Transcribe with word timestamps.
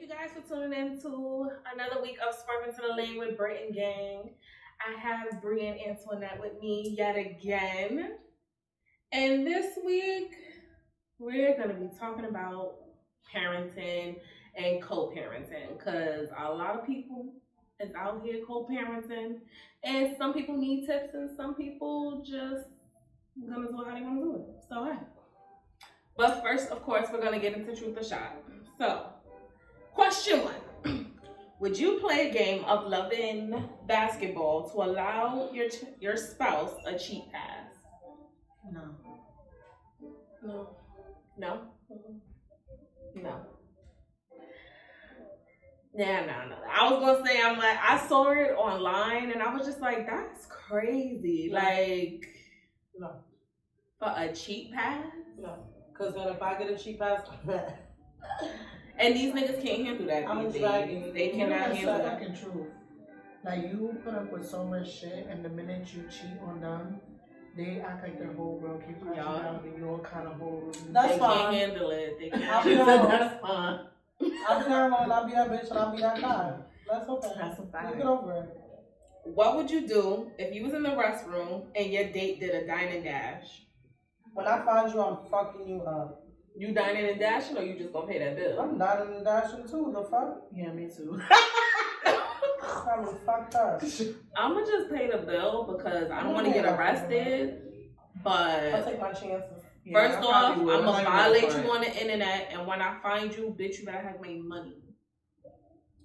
Thank 0.00 0.12
you 0.12 0.16
guys 0.16 0.30
for 0.34 0.54
tuning 0.54 0.78
in 0.78 1.00
to 1.02 1.50
another 1.74 2.00
week 2.00 2.16
of 2.26 2.34
Swerving 2.34 2.74
to 2.74 2.88
the 2.88 2.94
Lane 2.94 3.18
with 3.18 3.38
and 3.38 3.74
Gang. 3.74 4.30
I 4.80 4.98
have 4.98 5.42
Brie 5.42 5.66
and 5.66 5.78
Antoinette 5.78 6.40
with 6.40 6.58
me 6.58 6.94
yet 6.96 7.16
again. 7.16 8.12
And 9.12 9.46
this 9.46 9.76
week, 9.84 10.30
we're 11.18 11.54
going 11.54 11.68
to 11.68 11.74
be 11.74 11.90
talking 11.98 12.24
about 12.24 12.76
parenting 13.34 14.16
and 14.56 14.82
co-parenting 14.82 15.76
because 15.76 16.30
a 16.38 16.50
lot 16.50 16.78
of 16.78 16.86
people 16.86 17.34
is 17.78 17.94
out 17.94 18.22
here 18.24 18.42
co-parenting 18.46 19.40
and 19.84 20.16
some 20.16 20.32
people 20.32 20.56
need 20.56 20.86
tips 20.86 21.12
and 21.12 21.28
some 21.36 21.54
people 21.54 22.24
just 22.26 22.70
gonna 23.46 23.68
do 23.68 23.82
it 23.82 23.86
how 23.86 23.94
they 23.94 24.00
want 24.00 24.18
to 24.18 24.24
do 24.24 24.36
it. 24.36 24.64
So 24.66 24.84
hey. 24.84 24.98
But 26.16 26.42
first, 26.42 26.70
of 26.70 26.82
course, 26.82 27.08
we're 27.12 27.20
gonna 27.20 27.38
get 27.38 27.54
into 27.54 27.76
truth 27.76 27.98
or 27.98 28.04
shot. 28.04 28.36
So, 28.78 29.09
question 29.94 30.40
one: 30.44 31.06
Would 31.60 31.78
you 31.78 31.98
play 32.00 32.30
a 32.30 32.32
game 32.32 32.64
of 32.64 32.86
loving 32.88 33.68
basketball 33.86 34.70
to 34.70 34.76
allow 34.82 35.50
your 35.52 35.66
your 36.00 36.16
spouse 36.16 36.72
a 36.86 36.98
cheat 36.98 37.24
pass? 37.32 37.72
No. 38.72 38.82
No. 40.42 40.76
No. 41.38 41.60
Mm-hmm. 41.92 43.22
No. 43.22 43.40
Yeah, 45.94 46.24
no, 46.24 46.48
no. 46.48 46.56
I 46.70 46.90
was 46.90 47.00
gonna 47.00 47.26
say 47.26 47.42
I'm 47.42 47.58
like 47.58 47.78
I 47.78 47.98
saw 48.06 48.30
it 48.30 48.52
online 48.52 49.32
and 49.32 49.42
I 49.42 49.52
was 49.54 49.66
just 49.66 49.80
like, 49.80 50.06
that's 50.06 50.46
crazy. 50.46 51.50
No. 51.52 51.58
Like 51.58 52.26
No. 52.98 53.10
for 53.98 54.14
a 54.16 54.32
cheat 54.32 54.72
pass. 54.72 55.04
No. 55.38 55.66
Because 55.92 56.14
then 56.14 56.28
if 56.28 56.40
I 56.40 56.58
get 56.58 56.70
a 56.70 56.78
cheap 56.78 57.02
ass, 57.02 57.22
And 59.00 59.14
these 59.14 59.32
niggas 59.32 59.62
can't 59.62 59.84
handle 59.86 60.06
that. 60.06 60.28
I'm 60.28 60.44
these 60.52 60.60
days. 60.60 61.12
They 61.14 61.26
You 61.26 61.32
cannot 61.32 61.74
handle 61.74 61.96
the 61.96 62.02
that. 62.02 62.20
fucking 62.20 62.36
truth. 62.36 62.66
Like 63.44 63.62
you 63.62 63.96
put 64.04 64.14
up 64.14 64.30
with 64.32 64.46
so 64.48 64.64
much 64.64 65.00
shit, 65.00 65.26
and 65.30 65.42
the 65.44 65.48
minute 65.48 65.88
you 65.94 66.04
cheat 66.10 66.38
on 66.44 66.60
them, 66.60 67.00
they 67.56 67.80
act 67.80 68.02
like 68.02 68.18
their 68.18 68.32
whole 68.34 68.58
world 68.58 68.82
keeps 68.86 69.02
crashing 69.02 69.16
Yeah. 69.22 69.42
down, 69.42 69.60
and 69.64 69.78
you're 69.78 69.98
kind 70.00 70.26
of 70.28 70.34
whole. 70.34 70.70
That's 70.90 71.12
they 71.14 71.18
fine. 71.18 71.36
can't 71.38 71.54
handle 71.54 71.90
it. 71.90 72.18
They 72.18 72.30
I'll 72.32 72.40
can't. 72.40 72.64
be 72.64 72.70
She 72.70 72.76
that 72.76 72.86
said 72.86 73.10
that's 73.10 73.40
fine. 73.40 73.80
I'll 74.46 74.58
be 74.62 74.68
that 74.68 74.90
one, 74.90 75.12
I'll 75.12 75.26
be 75.26 75.32
that 75.32 75.50
bitch, 75.50 75.70
and 75.70 75.78
I'll 75.78 75.96
be 75.96 76.02
that 76.02 76.20
guy. 76.20 76.52
That's 76.90 77.08
okay. 77.08 77.28
That's 77.38 77.58
a 77.58 77.66
fact. 77.72 77.96
Get 77.96 78.06
over 78.06 78.32
it. 78.34 78.56
what 79.34 79.56
would 79.56 79.70
you 79.70 79.86
do 79.88 80.30
if 80.38 80.54
you 80.54 80.62
was 80.64 80.74
in 80.74 80.82
the 80.82 80.90
restroom 80.90 81.64
and 81.74 81.90
your 81.90 82.04
date 82.10 82.40
did 82.40 82.54
a 82.54 82.66
dine 82.66 82.88
and 82.88 83.04
dash? 83.04 83.62
When 84.34 84.46
I 84.46 84.62
find 84.64 84.92
you, 84.92 85.00
I'm 85.00 85.16
fucking 85.30 85.66
you 85.66 85.82
up. 85.82 86.26
You 86.56 86.74
dining 86.74 87.08
and 87.08 87.18
dashing, 87.18 87.56
or 87.56 87.62
you 87.62 87.78
just 87.78 87.92
gonna 87.92 88.06
pay 88.06 88.18
that 88.18 88.36
bill? 88.36 88.60
I'm 88.60 88.78
dining 88.78 89.14
and 89.14 89.24
dashing 89.24 89.68
too. 89.68 89.92
The 89.94 90.02
fuck? 90.04 90.42
Yeah, 90.54 90.72
me 90.72 90.88
too. 90.94 91.20
I'm 92.90 93.06
fucked 93.24 93.54
up. 93.54 93.82
I'm 94.36 94.54
gonna 94.54 94.66
just 94.66 94.90
pay 94.90 95.10
the 95.10 95.18
bill 95.18 95.74
because 95.76 96.10
I 96.10 96.22
don't 96.22 96.34
want 96.34 96.46
to 96.46 96.52
get 96.52 96.64
gonna 96.64 96.76
pay 96.76 96.82
that 96.82 96.94
arrested. 97.10 97.62
I'll 98.26 98.84
take 98.84 99.00
my 99.00 99.12
chances. 99.12 99.64
Yeah, 99.84 99.98
first 99.98 100.18
I 100.18 100.22
off, 100.22 100.58
I'm 100.58 100.66
gonna 100.66 101.04
violate 101.04 101.50
you 101.50 101.70
on 101.70 101.80
the 101.80 102.00
internet, 102.00 102.48
and 102.52 102.66
when 102.66 102.82
I 102.82 102.98
find 103.02 103.34
you, 103.34 103.56
bitch, 103.58 103.78
you 103.78 103.86
better 103.86 104.02
have 104.02 104.20
my 104.20 104.34
money. 104.34 104.76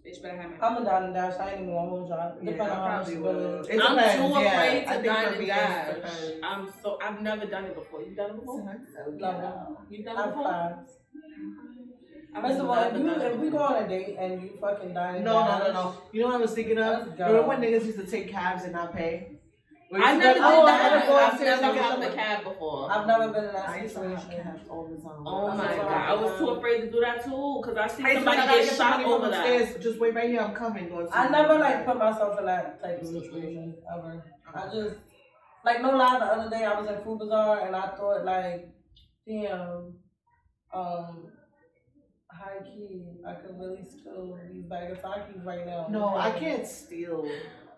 Bitch, 0.06 0.22
better 0.22 0.39
have 0.42 0.52
my. 0.59 0.67
I'm 0.67 0.78
a 0.81 0.86
dine 0.86 1.03
and 1.06 1.14
dash. 1.16 1.39
I 1.39 1.52
ain't 1.52 1.61
even 1.61 1.73
gonna 1.73 1.89
hold 1.89 2.09
y'all. 2.09 2.36
Yeah, 2.42 2.52
Depending 2.52 2.61
I 2.61 2.70
on 2.70 2.78
how 2.92 2.98
much 2.98 3.06
probably 3.08 3.14
you 3.16 3.22
would. 3.23 3.70
It 3.70 3.81
I'm 3.81 3.95
depends, 3.95 4.16
too 4.36 4.39
yeah. 4.42 4.53
afraid 4.53 4.86
I 4.86 4.95
to 4.98 5.02
think 5.02 5.06
dine 5.06 5.23
for 5.25 5.30
and 5.30 5.39
me, 5.39 5.45
it 5.45 5.48
dash. 5.48 5.95
depends. 5.95 6.31
I'm 6.44 6.73
so 6.84 7.00
I've 7.02 7.22
never 7.22 7.45
done 7.48 7.66
it 7.66 7.75
before. 7.75 8.02
You 8.03 8.16
done 8.16 8.30
it 8.31 8.39
before? 8.39 8.78
Never. 9.17 9.67
You 9.89 10.03
done 10.03 10.16
it 10.16 10.20
I'm 10.20 10.30
before? 10.30 10.44
fine. 10.44 10.76
I've 12.36 12.44
First 12.44 12.59
of 12.59 12.70
all, 12.70 12.83
if, 12.83 12.94
never 12.94 12.98
you, 13.00 13.06
done 13.09 13.22
it 13.22 13.31
if 13.33 13.39
we 13.39 13.50
go 13.50 13.52
before. 13.58 13.78
on 13.78 13.83
a 13.83 13.88
date 13.88 14.16
and 14.20 14.42
you 14.44 14.50
fucking 14.61 14.94
dine 14.94 15.16
and 15.16 15.26
No, 15.26 15.39
no, 15.39 15.48
dash, 15.48 15.67
no, 15.67 15.73
no. 15.73 15.98
You 16.11 16.22
know 16.22 16.28
what 16.28 16.36
I 16.36 16.39
was 16.39 16.52
thinking 16.53 16.78
of? 16.78 17.08
Let's 17.08 17.17
go. 17.17 17.26
Remember 17.28 17.48
when 17.48 17.61
niggas 17.61 17.86
used 17.86 17.98
to 18.00 18.06
take 18.06 18.30
cabs 18.30 18.64
and 18.64 18.73
not 18.73 18.94
pay? 18.95 19.34
Where 19.89 20.02
you 20.02 20.08
I 20.08 20.11
used 20.14 20.23
never 20.23 20.33
to 20.33 20.39
did 20.39 20.50
be 20.50 20.55
like, 20.55 20.55
oh, 20.55 20.66
I 20.66 20.72
that. 20.72 20.89
gotta 20.89 21.08
go 21.08 21.16
I've 21.16 21.31
upstairs 21.33 21.61
never 21.61 21.65
and 21.65 21.76
get 21.76 21.86
hopped 21.86 22.04
a 22.04 22.15
cab 22.15 22.43
before. 22.43 22.92
I've 22.92 23.08
never 23.08 23.27
been 23.33 23.43
in 23.45 23.54
that 23.54 23.70
I 23.70 23.82
used 23.83 23.95
to 23.95 24.02
situation. 24.02 24.43
cabs 24.43 24.61
all 24.70 24.87
the 24.87 24.95
time. 24.98 25.23
Oh 25.27 25.45
That's 25.48 25.58
my 25.58 25.77
what 25.77 25.87
god, 25.87 25.92
I- 25.92 26.08
I 26.08 26.14
was 26.21 26.39
too 26.39 26.49
afraid 26.49 26.82
to 26.82 26.92
do 26.92 26.99
that 27.02 27.23
too 27.23 27.61
because 27.61 27.77
I 27.77 27.87
see 27.87 28.04
I 28.04 28.14
somebody 28.15 28.37
like, 28.37 28.49
get 28.49 28.65
get 28.65 28.70
shot 28.70 28.77
somebody 28.77 29.04
from 29.04 29.14
over 29.14 29.30
that. 29.30 29.45
upstairs. 29.61 29.83
Just 29.83 29.99
wait 29.99 30.15
right 30.15 30.30
here, 30.30 30.42
I'm 30.42 30.54
coming. 30.55 31.08
I 31.14 31.27
never 31.30 31.59
like 31.59 31.86
put 31.86 31.98
myself 31.98 32.39
in 32.39 32.45
that 32.45 32.82
type 32.82 33.02
of 33.02 33.08
situation 33.08 33.76
ever. 33.95 34.23
I 34.55 34.64
just 34.73 34.95
like 35.64 35.82
no 35.82 35.92
lie. 35.95 36.17
The 36.20 36.26
other 36.26 36.49
day 36.49 36.64
I 36.65 36.80
was 36.80 36.89
in 36.89 37.04
Food 37.04 37.20
Bazaar 37.20 37.67
and 37.67 37.76
I 37.76 37.88
thought 37.95 38.26
like, 38.26 38.67
damn, 39.27 39.93
um, 40.73 41.27
high 42.32 42.59
key, 42.64 43.05
I 43.27 43.33
could 43.36 43.58
really 43.59 43.83
steal 43.86 44.38
these 44.52 44.65
bag 44.65 44.92
of 44.92 44.98
Takis 45.02 45.45
right 45.45 45.65
now. 45.65 45.88
No, 45.89 46.15
I 46.15 46.32
can't 46.32 46.67
steal. 46.67 47.30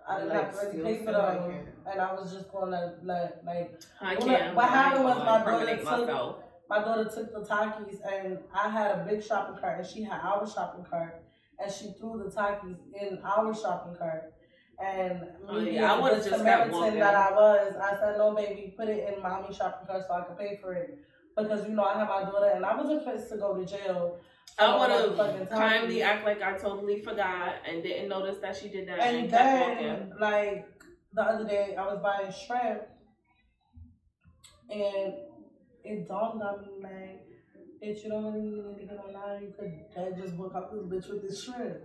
I 0.09 0.19
didn't 0.19 0.29
like, 0.29 0.45
have 0.45 0.51
to 0.53 0.57
really 0.67 0.71
steal 0.71 0.85
pay 0.85 0.97
for 1.05 1.11
stuff, 1.11 1.29
I 1.29 1.33
them, 1.35 1.51
can't. 1.51 1.67
and 1.91 2.01
I 2.01 2.13
was 2.13 2.31
just 2.33 2.51
gonna 2.51 2.93
let 3.03 3.45
like 3.45 3.81
I 4.01 4.15
What- 4.15 4.23
can't. 4.25 4.55
what 4.55 4.69
happened 4.69 5.03
was 5.03 5.17
my 5.17 5.43
brother 5.43 5.75
took- 5.75 5.83
myself. 5.85 6.35
my 6.69 6.79
daughter 6.79 7.05
took 7.05 7.33
the 7.33 7.41
Takis 7.41 7.99
and 8.11 8.39
I 8.53 8.69
had 8.69 8.91
a 8.99 9.03
big 9.05 9.23
shopping 9.23 9.57
cart 9.57 9.79
and 9.79 9.87
she 9.87 10.03
had 10.03 10.19
our 10.21 10.47
shopping 10.47 10.85
cart 10.89 11.21
and 11.59 11.71
she 11.71 11.91
threw 11.93 12.21
the 12.23 12.29
Takis 12.29 12.77
in 12.93 13.19
our 13.23 13.53
shopping 13.53 13.95
cart. 13.95 14.33
And 14.79 15.27
Oh, 15.49 15.53
me 15.59 15.71
yeah, 15.71 15.91
I 15.91 15.95
being 15.95 16.03
would've 16.03 16.23
the 16.23 16.29
just 16.29 16.43
kept 16.45 16.71
Samaritan 16.71 16.99
that 16.99 17.15
I 17.15 17.31
was, 17.33 17.75
I 17.81 17.97
said, 17.99 18.17
no, 18.19 18.35
baby, 18.35 18.75
put 18.77 18.87
it 18.87 19.11
in 19.11 19.23
mommy's 19.23 19.55
shopping 19.55 19.87
cart 19.87 20.03
so 20.07 20.13
I 20.13 20.21
could 20.21 20.37
pay 20.37 20.57
for 20.61 20.73
it. 20.73 20.99
Because, 21.35 21.67
you 21.67 21.73
know, 21.73 21.83
I 21.83 21.97
have 21.97 22.07
my 22.07 22.23
daughter 22.23 22.51
and 22.53 22.63
I 22.63 22.75
wasn't 22.77 23.03
fit 23.03 23.27
to 23.29 23.37
go 23.37 23.55
to 23.55 23.65
jail. 23.65 24.19
I 24.59 24.65
oh, 24.65 24.79
would 24.79 25.19
have 25.19 25.49
kindly 25.49 26.01
act 26.01 26.25
like 26.25 26.41
I 26.41 26.57
totally 26.57 27.01
forgot 27.01 27.55
and 27.69 27.83
didn't 27.83 28.09
notice 28.09 28.39
that 28.41 28.55
she 28.55 28.69
did 28.69 28.87
that 28.87 28.99
and, 28.99 29.17
And 29.17 29.31
then, 29.31 30.13
like, 30.19 30.67
the 31.13 31.21
other 31.21 31.47
day, 31.47 31.75
I 31.77 31.85
was 31.85 31.99
buying 32.01 32.31
shrimp, 32.31 32.81
and 34.69 35.13
it 35.83 36.07
dawned 36.07 36.41
on 36.41 36.61
me, 36.61 36.69
like, 36.81 37.27
bitch, 37.83 38.03
you 38.03 38.09
don't 38.09 38.33
really 38.33 38.49
need 38.49 38.79
to 38.79 38.85
get 38.85 38.97
online. 38.97 39.43
You 39.43 39.53
could 39.59 40.17
just 40.17 40.35
book 40.37 40.53
out 40.55 40.71
this 40.71 40.83
bitch 40.83 41.09
with 41.09 41.21
this 41.21 41.43
shrimp. 41.43 41.77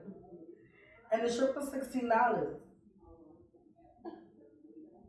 And 1.13 1.29
the 1.29 1.33
shrimp 1.33 1.55
was 1.55 1.69
$16. 1.71 2.55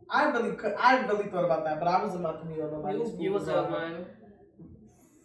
I 0.10 0.26
really 0.26 0.56
could, 0.56 0.74
I 0.78 1.06
really 1.06 1.30
thought 1.30 1.46
about 1.46 1.64
that, 1.64 1.80
but 1.80 1.88
I 1.88 2.04
to 2.42 2.46
be 2.46 2.62
on 2.62 2.72
nobody's 2.72 3.14
You, 3.14 3.24
you 3.24 3.32
was 3.32 3.48
a 3.48 3.64
one. 3.64 4.06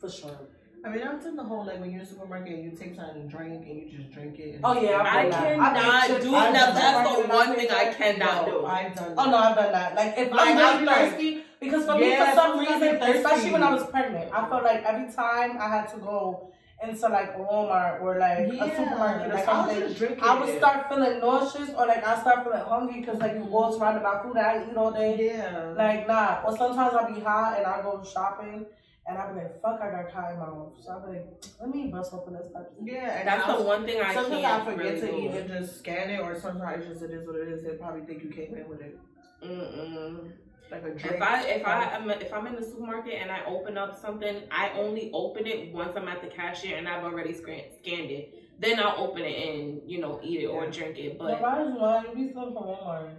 For 0.00 0.08
sure. 0.08 0.48
I 0.84 0.88
mean, 0.90 1.02
I'm 1.02 1.20
in 1.26 1.34
the 1.36 1.42
whole 1.42 1.66
like 1.66 1.80
when 1.80 1.90
you're 1.90 2.00
in 2.00 2.04
the 2.06 2.10
supermarket 2.10 2.52
and 2.54 2.64
you 2.64 2.70
take 2.70 2.94
something 2.94 3.22
to 3.22 3.28
drink 3.36 3.66
and 3.66 3.76
you 3.82 3.98
just 3.98 4.12
drink 4.12 4.38
it. 4.38 4.54
And 4.56 4.64
Oh, 4.64 4.80
yeah, 4.80 4.98
I 5.04 5.26
I've 5.26 5.32
cannot 5.32 5.76
I've 5.76 6.08
been 6.08 6.20
do 6.22 6.30
that. 6.30 6.74
That's 6.74 7.16
the 7.16 7.28
one 7.28 7.48
and 7.48 7.56
thing 7.56 7.70
I've 7.70 7.88
I 7.88 7.94
cannot 7.94 8.46
No, 8.46 8.60
do. 8.60 8.66
I've 8.66 8.94
done. 8.94 9.14
Oh 9.18 9.24
no, 9.30 9.36
I've 9.36 9.56
done 9.56 9.72
that. 9.72 9.94
Like 9.96 10.14
if 10.16 10.30
Like, 10.30 10.48
I'm 10.48 10.58
I'll 10.58 10.80
really 10.80 10.86
thirsty, 11.10 11.44
because 11.60 11.84
for 11.84 11.98
me, 11.98 12.16
for 12.16 12.32
some 12.34 12.58
reason, 12.60 13.02
especially 13.02 13.50
when 13.50 13.62
I 13.64 13.74
was 13.74 13.86
pregnant, 13.86 14.30
I 14.32 14.48
felt 14.48 14.62
like 14.62 14.84
every 14.84 15.12
time 15.12 15.58
I 15.58 15.68
had 15.68 15.88
to 15.94 15.96
go 15.98 16.52
into 16.80 17.08
like 17.08 17.36
Walmart 17.36 18.00
or 18.00 18.18
like 18.20 18.38
a 18.38 18.76
supermarket 18.76 19.32
or 19.32 19.34
like, 19.34 19.48
I'll 19.48 19.68
something, 19.68 19.94
just 19.94 20.22
I 20.22 20.38
would 20.40 20.58
start 20.58 20.88
feeling 20.88 21.18
nauseous 21.18 21.70
or 21.70 21.86
like 21.88 22.06
I 22.06 22.20
start 22.20 22.44
feeling 22.44 22.60
hungry 22.60 23.00
because 23.00 23.18
like 23.18 23.34
you 23.34 23.44
go 23.50 23.76
surrounded 23.76 24.04
by 24.04 24.22
food 24.22 24.36
that 24.36 24.46
I 24.56 24.70
eat 24.70 24.76
all 24.76 24.92
day. 24.92 25.26
Yeah. 25.34 25.74
Like 25.76 26.06
nah. 26.06 26.42
Or 26.46 26.56
sometimes 26.56 26.94
I'll 26.94 27.12
be 27.12 27.20
hot 27.20 27.56
and 27.58 27.66
I 27.66 27.82
go 27.82 28.02
shopping. 28.04 28.66
And 29.08 29.16
I'll 29.16 29.32
be 29.34 29.40
like, 29.40 29.62
fuck, 29.62 29.80
I 29.82 29.90
got 29.90 30.12
cotton 30.12 30.34
in 30.34 30.38
my 30.40 30.46
mouth. 30.46 30.72
So 30.84 30.92
I'll 30.92 31.06
be 31.10 31.16
like, 31.16 31.26
let 31.60 31.70
me 31.74 31.86
bust 31.86 32.12
open 32.12 32.34
this 32.34 32.52
type 32.52 32.70
of 32.78 32.86
yeah. 32.86 33.18
And 33.20 33.26
That's 33.28 33.48
I'll- 33.48 33.58
the 33.58 33.64
one 33.64 33.86
thing 33.86 34.00
I 34.02 34.12
Sometimes 34.12 34.42
can't 34.42 34.62
I 34.62 34.64
forget 34.72 34.84
really 34.94 35.00
to 35.00 35.06
do. 35.06 35.16
even 35.18 35.48
just 35.48 35.78
scan 35.78 36.10
it, 36.10 36.20
or 36.20 36.38
sometimes 36.38 36.86
just 36.86 37.02
it 37.02 37.10
is 37.12 37.26
what 37.26 37.36
it 37.36 37.48
is. 37.48 37.64
They 37.64 37.70
probably 37.76 38.02
think 38.04 38.22
you 38.22 38.30
came 38.30 38.54
in 38.54 38.68
with 38.68 38.82
it, 38.82 38.98
Mm-mm. 39.42 40.30
like 40.70 40.82
a 40.82 40.90
drink. 40.90 41.16
If 41.16 41.22
I 41.22 41.42
if 41.44 41.66
I 41.66 41.84
am 41.96 42.10
if 42.10 42.32
I'm 42.32 42.46
in 42.48 42.56
the 42.56 42.62
supermarket 42.64 43.14
and 43.14 43.30
I 43.30 43.44
open 43.46 43.78
up 43.78 43.98
something, 43.98 44.42
I 44.50 44.70
only 44.76 45.10
open 45.14 45.46
it 45.46 45.72
once 45.72 45.96
I'm 45.96 46.06
at 46.08 46.20
the 46.20 46.28
cashier 46.28 46.76
and 46.76 46.86
I've 46.88 47.04
already 47.04 47.32
scan, 47.32 47.62
scanned 47.82 48.10
it. 48.10 48.34
Then 48.60 48.78
I'll 48.80 49.02
open 49.02 49.22
it 49.22 49.48
and 49.48 49.80
you 49.90 50.00
know 50.00 50.20
eat 50.22 50.42
it 50.42 50.46
or 50.46 50.66
drink 50.70 50.98
it. 50.98 51.18
But 51.18 51.40
But 51.40 51.42
why 51.42 51.62
is 51.62 51.72
lying? 51.80 52.04
You 52.18 52.26
be 52.26 52.30
stealing 52.30 52.52
from 52.54 52.64
Walmart. 52.64 53.10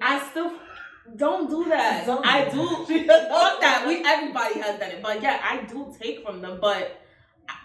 I 0.00 0.28
still 0.30 0.52
don't 1.16 1.48
do 1.48 1.64
that. 1.68 2.06
Don't 2.06 2.24
I 2.26 2.48
do. 2.48 2.66
Fuck 2.86 3.60
that. 3.60 3.84
We 3.86 4.04
everybody 4.04 4.60
has 4.60 4.80
it, 4.80 5.00
but 5.02 5.22
yeah, 5.22 5.40
I 5.42 5.62
do 5.64 5.94
take 6.00 6.24
from 6.24 6.40
them. 6.40 6.58
But 6.60 7.00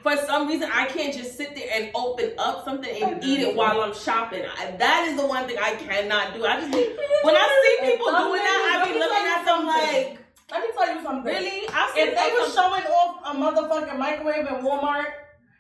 for 0.01 0.16
some 0.18 0.48
reason, 0.48 0.69
I 0.72 0.86
can't 0.86 1.13
just 1.13 1.38
sit 1.38 1.56
there 1.56 1.68
and 1.74 1.92
open 1.95 2.34
up 2.38 2.66
something 2.66 3.04
and 3.04 3.24
eat 3.24 3.40
it 3.42 3.56
while 3.56 3.81
I'm 3.81 3.94
shopping. 3.94 4.44
I, 4.45 4.72
that 4.72 5.07
is 5.10 5.19
the 5.19 5.25
one 5.28 5.48
thing 5.48 5.57
I 5.62 5.75
cannot 5.75 6.34
do. 6.34 6.45
I 6.45 6.60
just 6.60 6.72
when 7.24 7.36
I 7.36 7.48
see 7.63 7.92
people 7.92 8.07
doing 8.07 8.42
that, 8.42 8.81
I 8.81 8.92
be 8.92 9.00
looking 9.00 9.28
at 9.28 9.45
them 9.45 9.66
like, 9.68 10.19
Let 10.51 10.62
me 10.62 10.68
tell 10.75 10.95
you 10.95 11.04
something. 11.04 11.34
really? 11.34 11.68
I 11.69 11.94
If 11.98 12.16
they 12.16 12.31
was 12.38 12.54
showing 12.54 12.84
off 12.84 13.22
a 13.25 13.38
motherfucking 13.38 13.98
microwave 13.98 14.45
at 14.45 14.62
Walmart 14.62 15.07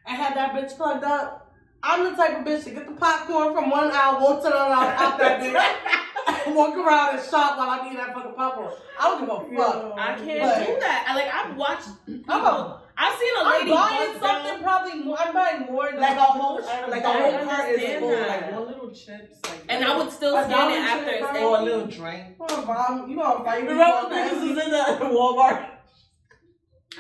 and 0.05 0.17
had 0.17 0.35
that 0.35 0.53
bitch 0.53 0.75
plugged 0.75 1.03
up, 1.03 1.53
I'm 1.81 2.03
the 2.05 2.11
type 2.11 2.39
of 2.39 2.45
bitch 2.45 2.63
to 2.63 2.69
get 2.71 2.85
the 2.87 2.93
popcorn 2.93 3.53
from 3.53 3.69
one 3.69 3.91
aisle, 3.91 4.21
walk 4.21 4.41
to 4.43 4.49
the 4.49 4.55
other 4.55 4.73
aisle, 4.73 4.95
out 4.97 5.17
that 5.19 5.41
bitch, 5.41 6.12
walk 6.55 6.75
around 6.77 7.17
and 7.17 7.29
shop 7.29 7.57
while 7.57 7.69
I'm 7.69 7.85
eating 7.87 7.97
that 7.97 8.13
fucking 8.13 8.33
popcorn. 8.35 8.71
I 8.99 9.03
don't 9.09 9.19
give 9.21 9.29
a 9.29 9.63
fuck. 9.63 9.93
I 9.97 10.15
can't 10.15 10.41
But- 10.41 10.65
do 10.67 10.79
that. 10.79 11.05
I 11.07 11.15
like 11.15 11.33
I've 11.33 11.57
watched 11.57 11.89
people. 12.05 12.33
I'm 12.33 12.45
a 12.45 12.79
I've 12.95 13.17
seen 13.19 13.33
a 13.35 13.39
I'm 13.43 13.51
lady 13.59 13.71
buying 13.71 14.11
bust 14.11 14.19
something 14.23 14.53
down. 14.53 14.63
probably 14.63 14.93
more. 15.03 15.17
I'm 15.19 15.33
buying 15.33 15.61
more 15.71 15.89
than 15.91 15.99
Like 15.99 16.15
a 16.17 16.21
whole, 16.21 16.61
like 16.61 17.03
a 17.03 17.07
I 17.07 17.11
whole 17.31 17.45
cart 17.47 17.69
is 17.69 17.73
understand 17.81 17.99
full, 18.01 18.11
like 18.19 18.51
one 18.51 18.67
little 18.67 18.89
chips, 18.91 19.37
like 19.49 19.65
And 19.67 19.83
I 19.83 19.97
would 19.97 20.11
still 20.11 20.37
A 20.37 20.43
scan 20.43 20.71
it 20.71 20.77
after 20.77 21.09
it's 21.09 21.31
bro. 21.31 21.49
or 21.55 21.57
a 21.59 21.63
little 21.63 21.87
drink. 21.87 22.37
Come 22.37 22.59
on, 22.59 22.67
mom. 22.99 23.09
You 23.09 23.15
gonna 23.17 23.43
fight 23.43 23.63
me? 23.63 23.69
Remember 23.69 24.15
niggas 24.15 24.41
was 24.55 24.63
in 24.63 24.71
the 24.71 25.05
Walmart 25.15 25.69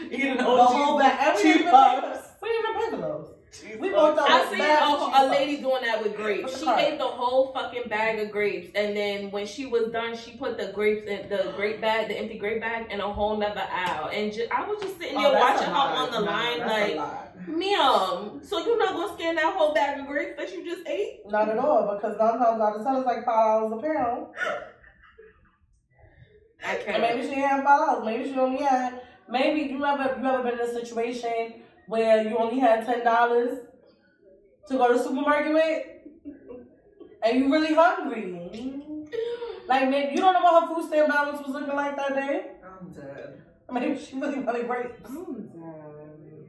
eating 0.11 0.37
the 0.37 0.43
whole 0.43 0.97
bag. 0.97 1.19
And 1.27 1.35
we 1.37 1.41
cheese 1.43 1.55
even 1.61 1.71
pay 1.71 2.21
we 2.41 2.49
didn't 2.49 2.69
even 2.69 2.81
pay 2.81 2.89
for 2.89 2.97
those. 2.97 3.27
Cheese 3.53 3.77
We 3.79 3.91
puffs. 3.91 4.19
both 4.19 4.29
I 4.29 4.49
seen 4.51 4.61
a, 4.61 5.25
a 5.27 5.29
lady 5.29 5.61
doing 5.61 5.83
that 5.83 6.01
with 6.01 6.15
grapes. 6.15 6.59
She 6.59 6.67
ate 6.67 6.97
the 6.97 7.03
whole 7.05 7.53
fucking 7.53 7.83
bag 7.87 8.19
of 8.19 8.31
grapes, 8.31 8.71
and 8.73 8.97
then 8.97 9.29
when 9.29 9.45
she 9.45 9.67
was 9.67 9.91
done, 9.91 10.17
she 10.17 10.31
put 10.31 10.57
the 10.57 10.71
grapes 10.73 11.05
in 11.07 11.29
the 11.29 11.53
grape 11.55 11.79
bag, 11.79 12.07
the 12.07 12.17
empty 12.17 12.37
grape 12.39 12.61
bag, 12.61 12.91
in 12.91 12.99
a 12.99 13.13
whole 13.13 13.37
nother 13.37 13.63
aisle. 13.71 14.09
And 14.11 14.33
ju- 14.33 14.47
I 14.51 14.65
was 14.67 14.81
just 14.81 14.97
sitting 14.99 15.15
there 15.15 15.27
Oh, 15.27 15.33
watching 15.33 15.67
her 15.67 15.73
on 15.73 16.11
the 16.11 16.19
Nah, 16.21 16.31
line, 16.31 16.59
like, 16.61 16.95
lot. 16.95 17.47
"Ma'am, 17.47 18.41
so 18.43 18.57
you're 18.65 18.77
not 18.79 18.93
gonna 18.95 19.13
scan 19.13 19.35
that 19.35 19.53
whole 19.55 19.73
bag 19.73 19.99
of 19.99 20.07
grapes 20.07 20.35
that 20.37 20.51
you 20.51 20.65
just 20.65 20.87
ate?" 20.87 21.19
Not 21.27 21.47
at 21.49 21.57
all, 21.59 21.93
because 21.95 22.17
sometimes 22.17 22.39
times 22.43 22.61
out 22.61 22.75
of 22.77 22.83
ten 22.85 22.95
it's 22.97 23.05
like 23.05 23.23
five 23.25 23.61
dollars 23.61 23.83
a 23.83 23.87
pound. 23.93 24.27
I 26.65 26.75
can't. 26.77 27.01
maybe 27.01 27.27
she 27.27 27.35
had 27.39 27.63
five 27.63 27.79
dollars. 27.79 28.05
Maybe 28.05 28.31
she 28.33 28.39
only 28.39 28.63
had. 28.63 29.01
Maybe 29.29 29.71
you 29.71 29.83
ever 29.85 30.17
you 30.19 30.27
ever 30.27 30.43
been 30.43 30.53
in 30.53 30.59
a 30.61 30.73
situation 30.73 31.62
where 31.87 32.27
you 32.27 32.37
only 32.37 32.59
had 32.59 32.85
ten 32.85 33.03
dollars 33.03 33.59
to 34.67 34.77
go 34.77 34.87
to 34.87 34.97
the 34.97 35.03
supermarket 35.03 35.53
with, 35.53 35.83
and 37.23 37.39
you 37.39 37.51
really 37.51 37.73
hungry. 37.73 38.49
Like 39.67 39.89
maybe 39.89 40.11
you 40.13 40.17
don't 40.17 40.33
know 40.33 40.41
what 40.41 40.67
her 40.67 40.75
food 40.75 40.87
stamp 40.87 41.07
balance 41.09 41.39
was 41.45 41.49
looking 41.55 41.75
like 41.75 41.95
that 41.95 42.13
day. 42.15 42.51
I'm 42.63 42.91
dead. 42.91 43.41
I 43.69 43.79
mean, 43.79 43.97
she 43.97 44.15
really 44.15 44.39
really 44.39 44.63
great. 44.63 44.87
I'm 45.05 45.47
dead. 45.47 46.47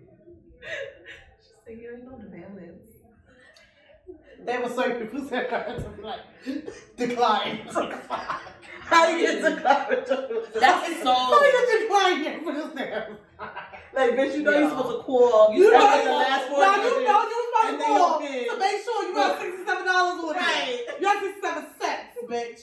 She's 1.41 1.53
like, 1.67 1.81
you 1.81 1.91
don't 1.91 2.05
know 2.05 2.19
the 2.19 2.29
balance. 2.29 2.74
They 4.45 4.59
were 4.59 4.69
stamp 5.27 5.49
cards 5.49 5.83
to 5.85 5.89
be 5.91 6.03
like, 6.03 6.21
decline. 6.97 7.61
How 8.81 9.09
you 9.09 9.19
get 9.27 9.41
college? 9.63 10.07
That's 10.55 11.03
so. 11.03 11.15
How 11.15 11.45
you 11.45 11.53
get 11.53 11.81
decline 11.83 12.25
your 12.25 12.55
food 12.55 12.73
stamp? 12.73 13.21
Like, 13.95 14.11
bitch, 14.13 14.35
you 14.37 14.43
know 14.43 14.51
Yeah. 14.51 14.59
you're 14.61 14.69
supposed 14.71 14.97
to 14.99 15.03
call. 15.05 15.55
You 15.55 15.73
know, 15.73 15.95
you 15.97 16.05
the 16.05 16.11
last 16.11 16.49
four 16.49 16.59
now 16.59 16.77
you 16.77 16.83
know 16.83 17.23
you 17.23 17.49
was 17.55 17.71
and 17.71 17.81
supposed 17.81 17.81
to 17.81 17.87
call 17.87 18.21
to 18.21 18.59
make 18.59 18.83
sure 18.85 19.09
you 19.09 19.15
got 19.15 19.41
sixty-seven 19.41 19.87
dollars 19.87 20.25
on 20.25 20.35
Right. 20.37 20.65
it. 20.69 21.01
You 21.01 21.07
got 21.07 21.23
sixty-seven 21.23 21.65
cents, 21.81 22.19
bitch. 22.29 22.61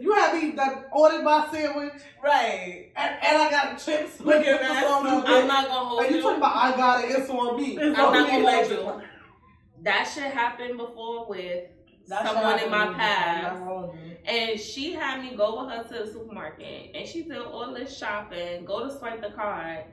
You 0.00 0.12
had 0.12 0.34
me 0.42 0.52
done 0.52 0.84
ordered 0.92 1.22
my 1.22 1.48
sandwich, 1.52 1.92
Right. 2.22 2.90
and, 2.96 3.14
and 3.22 3.42
I 3.42 3.50
got 3.50 3.78
chips. 3.84 4.20
Look 4.20 4.44
at 4.44 4.60
with 4.60 4.60
that. 4.68 4.80
this. 4.80 5.24
I'm 5.26 5.46
not 5.46 5.68
gonna 5.68 5.88
hold 5.88 6.00
And 6.02 6.10
you 6.10 6.16
you. 6.16 6.22
talking 6.22 6.38
about 6.38 6.56
I 6.56 6.76
got 6.76 7.04
it, 7.04 7.10
it's 7.10 7.30
on 7.30 7.56
me. 7.60 7.76
It's 7.78 7.98
I'm 7.98 8.04
on 8.06 8.12
not 8.12 8.26
me, 8.26 8.30
gonna 8.32 8.44
like- 8.44 8.68
hold 8.70 9.02
you. 9.02 9.08
That 9.84 10.10
shit 10.12 10.32
happened 10.32 10.78
before 10.78 11.26
with 11.26 11.64
That's 12.08 12.26
someone 12.26 12.58
in 12.58 12.70
my 12.70 12.86
past. 12.94 12.98
happened. 13.00 13.46
I'm 13.46 13.58
not 13.60 13.68
holding 13.68 14.00
you. 14.06 14.16
And 14.24 14.58
she 14.58 14.94
had 14.94 15.22
me 15.22 15.36
go 15.36 15.62
with 15.62 15.74
her 15.74 15.82
to 15.84 16.04
the 16.04 16.12
supermarket, 16.12 16.92
and 16.94 17.06
she 17.06 17.22
did 17.22 17.36
all 17.36 17.72
this 17.74 17.96
shopping, 17.96 18.64
go 18.64 18.88
to 18.88 18.98
swipe 18.98 19.20
the 19.20 19.30
card, 19.30 19.84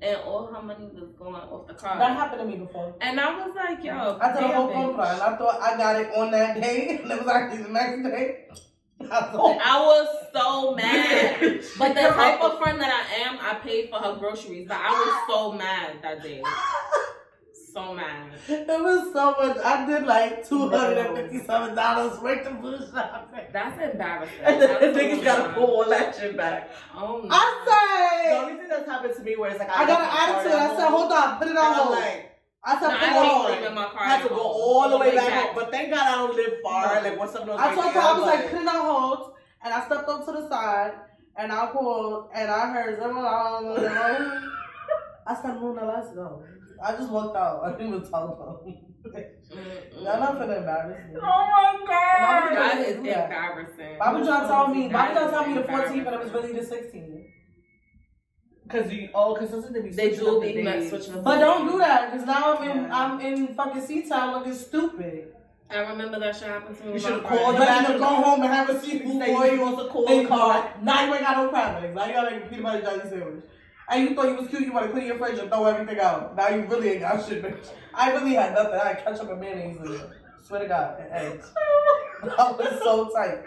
and 0.00 0.16
all 0.18 0.46
her 0.46 0.62
money 0.62 0.88
was 0.94 1.10
going 1.18 1.34
off 1.34 1.66
the 1.66 1.74
card. 1.74 2.00
That 2.00 2.16
happened 2.16 2.42
to 2.42 2.46
me 2.46 2.64
before. 2.64 2.94
And 3.00 3.18
I 3.18 3.44
was 3.44 3.54
like, 3.56 3.82
yo, 3.82 4.18
I 4.20 4.32
did 4.32 4.42
a 4.44 4.48
whole 4.48 4.72
phone 4.72 4.94
call, 4.94 5.06
and 5.06 5.22
I 5.22 5.36
thought 5.36 5.60
I 5.60 5.76
got 5.76 6.00
it 6.00 6.16
on 6.16 6.30
that 6.30 6.60
day, 6.60 6.98
and 7.02 7.10
it 7.10 7.18
was 7.18 7.28
actually 7.28 7.64
the 7.64 7.68
next 7.70 8.02
day. 8.04 8.46
Like, 9.00 9.10
I 9.12 9.80
was 9.84 10.26
so 10.32 10.74
mad. 10.76 11.40
But 11.78 11.94
the 11.94 12.02
type 12.02 12.40
of 12.40 12.58
friend 12.60 12.80
that 12.80 12.92
I 13.10 13.28
am, 13.28 13.38
I 13.40 13.54
paid 13.54 13.90
for 13.90 13.96
her 13.98 14.14
groceries. 14.14 14.68
But 14.68 14.78
I 14.80 14.90
was 14.90 15.34
so 15.34 15.52
mad 15.52 15.96
that 16.02 16.22
day. 16.22 16.42
So 17.72 17.94
mad. 17.94 18.32
It 18.48 18.66
was 18.68 19.12
so 19.14 19.32
much. 19.32 19.56
I 19.64 19.86
did 19.86 20.04
like 20.04 20.46
two 20.46 20.68
hundred 20.68 20.98
and 20.98 21.16
fifty-seven 21.16 21.74
dollars 21.74 22.20
worth 22.20 22.46
of 22.46 22.60
food 22.60 22.86
shopping. 22.92 23.46
That's 23.50 23.92
embarrassing. 23.92 24.38
And 24.44 24.60
then 24.60 24.92
the 24.92 25.00
niggas 25.00 25.24
gotta 25.24 25.54
pull 25.54 25.64
all 25.64 25.88
that 25.88 26.14
shit 26.14 26.36
back. 26.36 26.70
Oh 26.94 27.22
my. 27.22 28.28
The 28.28 28.36
only 28.36 28.56
thing 28.58 28.68
that's 28.68 28.86
happened 28.86 29.14
to 29.16 29.22
me 29.22 29.36
where 29.36 29.50
it's 29.50 29.58
like 29.58 29.68
said, 29.68 29.76
I 29.80 29.86
got 29.86 30.00
an 30.02 30.08
attitude. 30.12 30.52
I 30.52 30.76
said, 30.76 30.88
hold 30.90 31.12
on, 31.12 31.38
put 31.38 31.48
it 31.48 31.56
on 31.56 31.74
hold. 31.74 31.90
like, 31.98 32.38
I 32.62 32.78
said, 32.78 32.88
No, 32.88 33.46
put 33.46 33.54
I 33.54 33.58
it 33.58 33.66
on 33.68 33.74
my 33.74 33.84
car. 33.86 34.00
I 34.00 34.08
had 34.08 34.22
to 34.22 34.28
go 34.28 34.40
all 34.40 34.90
the 34.90 34.98
way 34.98 35.16
back 35.16 35.32
home. 35.32 35.54
But 35.54 35.70
thank 35.70 35.94
God 35.94 36.06
I 36.06 36.14
don't 36.16 36.36
live 36.36 36.52
far. 36.62 37.02
Like 37.02 37.18
what's 37.18 37.34
up? 37.34 37.48
I 37.48 37.74
told 37.74 37.92
her, 37.92 38.00
I 38.00 38.12
was 38.12 38.22
like, 38.22 38.50
put 38.50 38.60
it 38.60 38.68
on 38.68 38.84
hold, 38.84 39.32
and 39.64 39.72
I 39.72 39.86
stepped 39.86 40.08
up 40.08 40.26
to 40.26 40.32
the 40.32 40.48
side, 40.48 40.92
and 41.36 41.50
I 41.50 41.70
called, 41.72 42.28
and 42.34 42.50
I 42.50 42.70
heard, 42.70 43.00
I 45.26 45.34
said, 45.40 45.60
Luna, 45.62 45.86
let's 45.86 46.10
go. 46.14 46.42
I 46.84 46.92
just 46.92 47.10
walked 47.10 47.36
out. 47.36 47.62
I 47.64 47.72
didn't 47.72 47.88
even 47.88 48.10
tell 48.10 48.62
them. 48.64 48.74
Y'all 50.02 50.20
not 50.20 50.34
finna 50.38 50.58
embarrass 50.58 51.06
me. 51.08 51.20
Oh 51.22 51.46
my 51.50 51.86
God. 51.86 52.56
That 52.56 52.78
is 52.88 52.96
do 52.96 53.02
that. 53.04 53.24
embarrassing. 53.24 53.98
Why 53.98 54.12
would 54.12 54.24
y'all 54.26 54.48
tell 54.48 54.68
me? 54.74 54.88
Why 54.88 55.08
would 55.12 55.20
y'all 55.20 55.30
tell 55.30 55.46
me 55.46 55.54
the 55.54 55.60
is 55.62 55.66
14th 55.68 55.90
and 56.06 56.14
it 56.14 56.20
was 56.24 56.32
really 56.32 56.52
the 56.52 56.60
16th? 56.60 57.24
Cause 58.68 58.90
you, 58.92 59.08
oh, 59.14 59.34
cause 59.34 59.50
sometimes 59.50 59.74
they 59.74 59.82
be 59.82 59.90
They 59.90 60.16
do 60.16 60.36
up 60.36 60.42
the 60.42 60.54
be 60.54 60.62
not 60.62 60.72
days. 60.78 60.88
switching 60.88 61.14
up 61.14 61.24
But 61.24 61.38
don't 61.40 61.70
do 61.70 61.78
that, 61.78 62.10
cause 62.12 62.24
now 62.24 62.56
I'm 62.56 62.70
in 62.70 62.76
Yeah. 62.84 62.96
I'm 62.96 63.20
in 63.20 63.54
fucking 63.54 63.82
C 63.82 64.08
town 64.08 64.32
looking 64.34 64.54
stupid. 64.54 65.34
I 65.68 65.78
remember 65.80 66.18
that 66.20 66.36
shit 66.36 66.48
happened 66.48 66.78
to 66.78 66.84
me. 66.86 66.92
You 66.94 66.98
should've 66.98 67.24
called 67.24 67.56
You 67.56 67.62
friend. 67.64 67.86
the 67.86 67.88
better 67.88 67.98
go 67.98 68.04
home 68.06 68.42
and 68.42 68.52
have 68.52 68.70
a 68.70 68.80
seafood 68.80 69.20
Say 69.20 69.30
you 69.32 69.36
boy 69.36 69.48
supposed 69.56 69.78
to 69.78 69.88
call 69.92 70.06
in 70.06 70.22
the 70.22 70.28
car. 70.28 70.52
car. 70.62 70.74
Now 70.82 71.06
you 71.06 71.14
ain't 71.14 71.22
got 71.22 71.36
no 71.38 71.48
crab 71.50 71.82
legs. 71.82 71.94
Now 71.94 72.06
you 72.06 72.12
gotta 72.12 72.30
make 72.30 72.44
a 72.44 72.48
peanut 72.48 72.62
butter 72.64 72.80
jelly 72.82 73.10
sandwich. 73.10 73.44
And 73.88 74.08
you 74.08 74.14
thought 74.14 74.28
you 74.28 74.36
was 74.36 74.48
cute, 74.48 74.62
you 74.62 74.72
wanna 74.72 74.88
clean 74.90 75.06
your 75.06 75.18
fridge 75.18 75.38
and 75.38 75.50
throw 75.50 75.64
everything 75.66 76.00
out. 76.00 76.34
Now 76.36 76.48
you 76.48 76.62
really 76.66 76.90
ain't 76.90 77.00
got 77.00 77.26
shit, 77.26 77.42
bitch. 77.42 77.68
I 77.94 78.12
really 78.12 78.34
had 78.34 78.54
nothing. 78.54 78.74
I 78.80 78.88
had 78.88 79.04
ketchup 79.04 79.30
and 79.30 79.40
mayonnaise 79.40 79.76
in 79.78 79.94
it. 79.94 80.00
Swear 80.42 80.60
to 80.62 80.68
God, 80.68 81.00
and 81.00 81.12
eggs. 81.12 81.52
I 82.22 82.52
was 82.52 82.80
so 82.82 83.08
tight. 83.14 83.42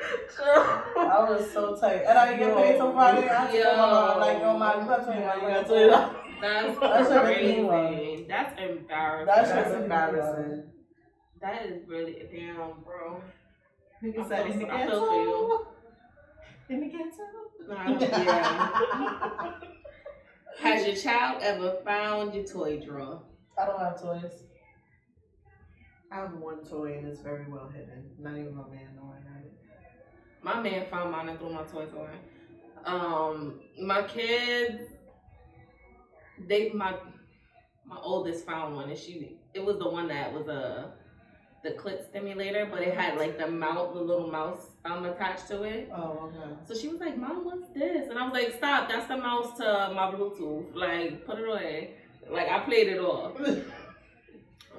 I 0.97 1.25
was 1.29 1.51
so 1.53 1.75
tight. 1.77 2.03
And 2.07 2.17
I 2.17 2.31
didn't 2.37 2.39
get 2.47 2.55
paid 2.57 2.75
till 2.77 2.91
Friday. 2.93 3.29
I 3.29 3.47
told 3.51 3.77
my 3.77 3.91
mom, 3.91 4.19
like, 4.19 4.39
yo, 4.39 4.57
mom, 4.57 4.81
you 4.81 4.87
got 4.87 5.03
twenty 5.05 5.21
Yeah, 5.21 5.35
dollars. 5.35 5.41
you 5.43 5.49
got 5.49 5.67
twenty 5.67 5.89
dollars. 5.89 6.15
That's 6.41 6.79
That 6.79 7.07
shit 7.07 7.23
make 7.23 7.57
me 7.57 7.67
crazy. 7.67 8.25
That's 8.27 8.59
embarrassing. 8.61 9.25
That's 9.27 9.71
make 9.71 9.81
embarrassing. 9.83 10.63
That 11.41 11.65
is 11.65 11.87
really 11.87 12.15
damn, 12.33 12.81
bro. 12.83 13.21
Nigga 14.03 14.27
said, 14.27 14.47
in 14.51 14.59
the 14.59 14.67
I 14.73 14.85
feel 14.87 15.05
for 15.05 15.13
you. 15.15 15.67
ghetto. 16.67 16.69
In 16.69 16.79
the 16.81 16.87
ghetto. 16.87 18.23
Yeah. 18.25 19.51
Has 20.59 20.85
your 20.85 20.95
child 20.95 21.41
ever 21.41 21.77
found 21.83 22.33
your 22.33 22.45
toy 22.45 22.79
drawer? 22.79 23.21
I 23.57 23.65
don't 23.65 23.79
have 23.79 24.01
toys. 24.01 24.43
I 26.11 26.15
have 26.15 26.33
one 26.33 26.63
toy 26.63 26.97
and 26.97 27.07
it's 27.07 27.21
very 27.21 27.45
well 27.47 27.67
hidden. 27.67 28.11
Not 28.17 28.33
even 28.33 28.55
my 28.55 28.63
man 28.63 28.89
knowing 28.95 29.17
it. 29.43 29.53
My 30.41 30.61
man 30.61 30.85
found 30.89 31.11
mine 31.11 31.29
and 31.29 31.39
threw 31.39 31.51
my 31.51 31.63
toys 31.63 31.91
away. 31.93 32.19
Um, 32.85 33.59
my 33.81 34.03
kids, 34.03 34.83
they 36.47 36.69
my 36.71 36.93
my 37.85 37.97
oldest 38.01 38.45
found 38.45 38.75
one, 38.75 38.89
and 38.89 38.97
she 38.97 39.37
it 39.53 39.63
was 39.63 39.77
the 39.77 39.89
one 39.89 40.07
that 40.09 40.33
was 40.33 40.47
a 40.47 40.91
the 41.65 41.71
clit 41.71 41.99
stimulator, 42.09 42.63
but 42.71 42.81
it 42.87 42.93
had 43.01 43.17
like 43.17 43.37
the 43.37 43.47
mount, 43.47 43.93
the 43.95 43.99
little 44.09 44.29
mouse 44.31 44.63
um 44.85 45.03
attached 45.05 45.47
to 45.49 45.63
it. 45.63 45.89
Oh, 45.93 46.29
okay. 46.31 46.49
So 46.67 46.71
she 46.79 46.87
was 46.87 46.99
like, 46.99 47.17
"Mom, 47.17 47.43
what's 47.43 47.67
this?" 47.73 48.09
And 48.09 48.17
I 48.19 48.23
was 48.27 48.33
like, 48.33 48.53
"Stop! 48.59 48.87
That's 48.89 49.07
the 49.07 49.17
mouse 49.17 49.57
to 49.57 49.67
my 49.99 50.05
Bluetooth. 50.11 50.65
Like, 50.73 51.25
put 51.25 51.39
it 51.39 51.47
away." 51.49 51.95
Like 52.29 52.49
I 52.49 52.59
played 52.59 52.87
it 52.95 52.99
off. 52.99 53.33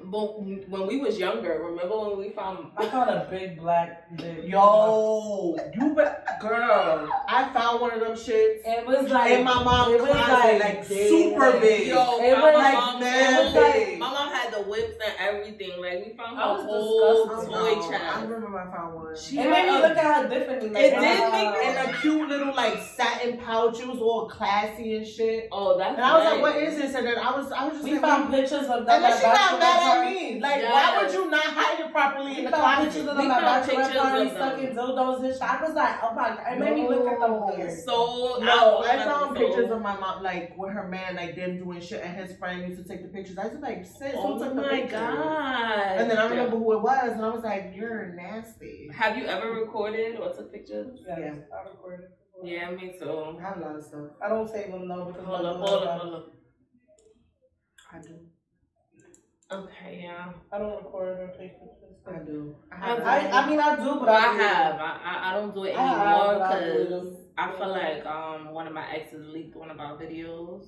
But 0.05 0.41
when 0.43 0.87
we 0.87 0.99
was 0.99 1.19
younger, 1.19 1.59
remember 1.65 1.99
when 1.99 2.19
we 2.19 2.29
found 2.29 2.71
I 2.77 2.87
found 2.87 3.09
a 3.11 3.27
big 3.31 3.59
black 3.59 4.15
dick. 4.17 4.45
Yo, 4.47 5.57
you 5.75 5.95
bet, 5.95 6.39
girl. 6.41 7.09
I 7.29 7.49
found 7.55 7.81
one 7.81 7.93
of 7.93 8.01
them 8.01 8.13
shits 8.13 8.61
It 8.65 8.87
was 8.87 9.09
like 9.11 9.31
in 9.33 9.45
my 9.45 9.63
mom's 9.65 9.95
it 9.95 10.01
was 10.03 10.11
closet, 10.11 10.61
like 10.61 10.61
like, 10.79 10.85
super 10.85 11.51
big. 11.61 11.89
Yo, 11.89 12.19
It 12.21 12.37
was 12.37 12.55
like 12.55 12.75
mom, 12.75 13.01
mad 13.01 13.33
it 13.41 13.45
was 13.47 13.55
like- 13.55 13.75
big. 13.75 13.99
my 13.99 14.11
mom 14.13 14.26
had 14.26 14.26
the 14.57 14.71
whips 14.71 14.97
and 15.05 15.15
everything. 15.19 15.81
Like 15.81 16.05
we 16.07 16.13
found 16.17 16.39
I 16.39 16.43
her 16.49 16.55
was 16.55 16.65
whole 16.65 17.27
disgusted. 17.27 17.53
toy 17.53 17.91
No, 17.91 17.99
I 17.99 18.23
remember 18.25 18.59
I 18.61 18.77
found 18.77 18.95
one. 18.95 19.17
She 19.17 19.39
It 19.39 19.51
made 19.51 19.67
me 19.67 19.73
had 19.73 19.83
look 19.89 19.97
at 19.99 20.23
her 20.23 20.29
differently. 20.29 20.69
Like, 20.71 20.85
It 20.85 20.95
oh 20.97 21.03
wow. 21.03 21.03
did 21.03 21.33
make 21.33 21.53
me 21.61 21.69
in 21.85 21.91
a 21.95 22.01
cute 22.01 22.29
little 22.29 22.55
like 22.55 22.79
satin 22.83 23.39
pouch. 23.39 23.81
It 23.81 23.87
was 23.89 23.99
all 23.99 24.29
classy 24.29 24.97
and 24.97 25.07
shit. 25.07 25.49
oh, 25.53 25.79
that's 25.79 25.97
And 25.97 26.05
I 26.05 26.17
was 26.19 26.25
like, 26.33 26.41
"What 26.43 26.57
is 26.63 26.77
this?" 26.77 26.95
And 26.95 27.07
then 27.07 27.19
I 27.19 27.37
was, 27.37 27.53
I 27.53 27.65
was 27.65 27.73
just 27.75 27.85
We 27.85 27.93
like, 27.93 28.01
found 28.03 28.31
pictures 28.33 28.63
of 28.67 28.87
them. 28.87 28.89
And 28.89 29.05
then 29.05 29.13
at 29.13 29.17
she 29.19 29.23
got 29.23 29.59
mad 29.59 29.99
at 29.99 30.15
me. 30.15 30.41
Like, 30.41 30.61
Yes. 30.61 30.73
why 30.73 31.03
would 31.03 31.13
you 31.15 31.31
not 31.31 31.45
hide 31.45 31.81
it 31.81 31.93
properly 31.93 32.31
We 32.33 32.39
in 32.39 32.45
the 32.45 32.51
found 32.51 32.63
closet? 32.63 32.85
pictures 32.93 33.09
of 33.09 33.17
We 33.17 33.23
them 33.23 33.31
at 33.33 33.41
found 33.43 33.65
bachelorette 33.65 33.87
pictures 33.87 34.03
party, 34.03 34.23
of 34.27 34.31
stuck 34.33 34.57
them. 34.57 34.67
in 34.67 34.77
dildos 34.77 35.25
and 35.25 35.33
shit. 35.33 35.43
I 35.43 35.63
was 35.65 35.75
like, 35.75 35.95
oh 36.03 36.15
my 36.15 36.29
god, 36.29 36.39
it 36.53 36.59
made 36.61 36.75
me 36.75 36.89
look 36.89 37.07
at 37.07 37.21
them 37.21 37.31
No. 37.31 37.55
weird. 37.57 37.79
So 37.81 38.39
No, 38.41 38.79
I 38.85 38.97
was 38.97 39.05
found 39.05 39.37
pictures 39.37 39.69
oh. 39.71 39.75
of 39.77 39.83
my 39.83 39.97
mom, 39.97 40.23
like 40.23 40.57
with 40.57 40.73
her 40.73 40.89
man, 40.89 41.17
like 41.17 41.37
them 41.37 41.59
doing 41.59 41.81
shit, 41.81 42.03
and 42.05 42.17
his 42.17 42.37
friend 42.39 42.69
used 42.69 42.83
to 42.83 42.89
take 42.89 43.03
the 43.03 43.09
pictures. 43.09 43.39
I 43.39 43.49
was 43.49 43.61
like, 43.61 43.85
sis, 43.85 44.15
Oh 44.17 44.35
who 44.39 44.45
took 44.47 44.57
the 44.57 44.63
my 44.63 44.69
pictures? 44.81 44.93
god! 44.93 45.99
And 45.99 46.11
then 46.11 46.19
I 46.19 46.29
remember 46.29 46.57
who 46.57 46.73
it 46.75 46.83
was, 46.83 47.11
and 47.13 47.25
I 47.25 47.29
was 47.29 47.45
like, 47.45 47.73
you're 47.75 48.15
nasty. 48.15 48.89
Have 48.95 49.17
you 49.19 49.25
ever 49.27 49.51
recorded 49.53 50.17
or 50.21 50.33
took 50.33 50.53
pictures? 50.53 50.99
Yes, 51.07 51.19
Yeah. 51.21 51.35
I 51.57 51.69
recorded. 51.71 52.09
Yeah, 52.43 52.71
me 52.71 52.95
too. 52.99 53.11
I 53.39 53.43
have 53.43 53.57
a 53.59 53.61
lot 53.61 53.77
of 53.77 53.85
stuff. 53.85 54.09
I 54.23 54.29
don't 54.29 54.49
save 54.49 54.71
them 54.73 54.89
though 54.89 55.07
because 55.07 55.25
Hold 55.25 55.43
my 55.43 55.49
up, 55.51 55.59
mother- 55.61 55.71
hold 55.71 55.83
up, 55.89 56.01
hold 56.03 56.15
up. 56.15 56.27
I 57.93 57.99
do. 58.01 58.15
Okay, 59.51 60.01
yeah. 60.03 60.33
I 60.53 60.59
don't 60.59 60.77
record 60.77 61.21
or 61.21 61.29
take 61.39 61.53
pictures. 61.61 61.97
I 62.07 62.19
do. 62.25 62.57
I 62.73 62.75
I 62.75 62.87
have. 62.89 62.99
do. 62.99 63.05
I, 63.05 63.31
I 63.43 63.49
mean, 63.49 63.61
I 63.61 63.77
do, 63.77 63.95
but 64.01 64.07
But 64.07 64.11
I 64.11 64.33
do. 64.33 64.39
have. 64.41 64.75
I, 64.81 65.01
I, 65.05 65.31
I 65.31 65.35
don't 65.41 65.55
do 65.55 65.65
it 65.65 65.69
anymore 65.71 66.39
but 66.39 66.43
I 66.43 66.59
because. 66.61 67.13
I 67.39 67.53
feel 67.57 67.69
like 67.69 68.05
um 68.07 68.53
one 68.53 68.67
of 68.67 68.73
my 68.73 68.91
exes 68.91 69.27
leaked 69.29 69.55
one 69.57 69.71
of 69.71 69.79
our 69.79 69.97
videos. 69.97 70.65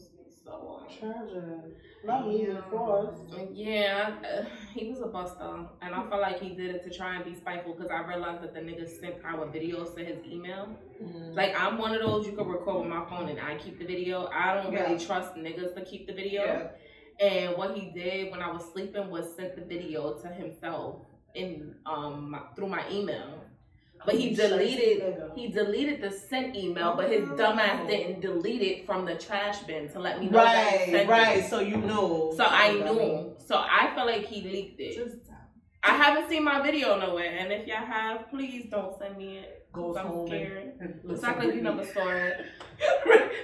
So 0.49 0.55
um, 0.55 0.87
Tragic. 0.99 1.77
Not 2.05 2.29
me, 2.29 2.47
of 2.47 2.65
course. 2.71 3.17
yeah, 3.53 4.15
uh, 4.25 4.45
he 4.75 4.89
was 4.89 5.01
a 5.01 5.07
buster, 5.07 5.67
and 5.83 5.95
I 5.95 6.09
felt 6.09 6.23
like 6.23 6.41
he 6.41 6.51
did 6.51 6.75
it 6.77 6.85
to 6.85 6.91
try 6.97 7.17
and 7.17 7.25
be 7.25 7.35
spiteful 7.35 7.75
because 7.75 7.91
I 7.91 8.01
realized 8.07 8.43
that 8.45 8.55
the 8.55 8.61
nigga 8.61 8.89
sent 8.89 9.17
our 9.25 9.47
videos 9.47 9.95
to 9.97 10.05
his 10.05 10.19
email. 10.25 10.69
Mhm. 11.03 11.35
Like 11.37 11.61
I'm 11.61 11.77
one 11.77 11.93
of 11.95 12.01
those 12.01 12.25
you 12.27 12.33
can 12.33 12.47
record 12.47 12.81
with 12.83 12.89
my 12.89 13.05
phone 13.11 13.29
and 13.29 13.41
I 13.41 13.57
keep 13.57 13.79
the 13.79 13.85
video. 13.85 14.29
I 14.33 14.55
don't 14.55 14.73
really 14.73 14.99
trust 14.99 15.35
niggas 15.35 15.75
to 15.75 15.85
keep 15.85 16.07
the 16.07 16.15
video. 16.15 16.43
Yeah. 16.45 16.69
And 17.27 17.57
what 17.59 17.77
he 17.77 17.91
did 17.91 18.31
when 18.31 18.41
I 18.41 18.51
was 18.51 18.65
sleeping 18.73 19.11
was 19.11 19.35
sent 19.35 19.57
the 19.57 19.63
video 19.63 20.15
to 20.23 20.29
himself 20.29 21.03
in 21.35 21.75
um 21.85 22.31
my- 22.31 22.43
through 22.55 22.69
my 22.69 22.85
email. 22.91 23.45
But 24.07 24.15
he 24.15 24.35
deleted 24.35 25.23
he 25.35 25.49
deleted 25.49 26.01
the 26.01 26.11
sent 26.11 26.57
email, 26.57 26.95
but 26.97 27.11
his 27.11 27.29
oh. 27.29 27.35
dumbass 27.37 27.87
didn't 27.89 28.21
delete 28.21 28.63
it 28.63 28.87
from 28.87 29.05
the 29.05 29.15
trash 29.17 29.59
bin 29.65 29.89
to 29.91 29.99
let 29.99 30.19
me 30.21 30.29
know 30.31 30.39
Right, 30.39 31.07
right. 31.09 31.39
it. 31.39 31.51
So 31.51 31.61
you 31.61 31.77
know. 31.77 32.33
So 32.37 32.45
I 32.45 32.73
knew. 32.73 33.35
So 33.47 33.57
I 33.57 33.93
feel 33.95 34.07
like 34.07 34.25
he 34.27 34.43
leaked 34.43 34.81
it. 34.81 34.97
Just 34.97 35.17
I 35.83 35.91
haven't 35.97 36.29
seen 36.29 36.43
my 36.45 36.61
video 36.63 36.99
nowhere, 36.99 37.37
and 37.39 37.53
if 37.53 37.67
y'all 37.67 37.77
have, 37.85 38.29
please 38.31 38.67
don't 38.71 38.99
send 38.99 39.17
me 39.17 39.39
it. 39.39 39.67
goes 39.73 39.97
I'm 39.97 40.07
home 40.07 40.27
scared. 40.27 40.73
and, 40.81 40.91
and 41.03 41.11
It's 41.13 41.23
not 41.23 41.39
like 41.39 41.55
you 41.55 41.61
never 41.63 41.85
saw 41.85 42.09
it. 42.09 42.35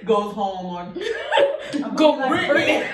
goes 0.04 0.34
home 0.34 0.66
on. 0.66 0.94
Go 1.96 2.10
like, 2.10 2.50
Britney. 2.50 2.88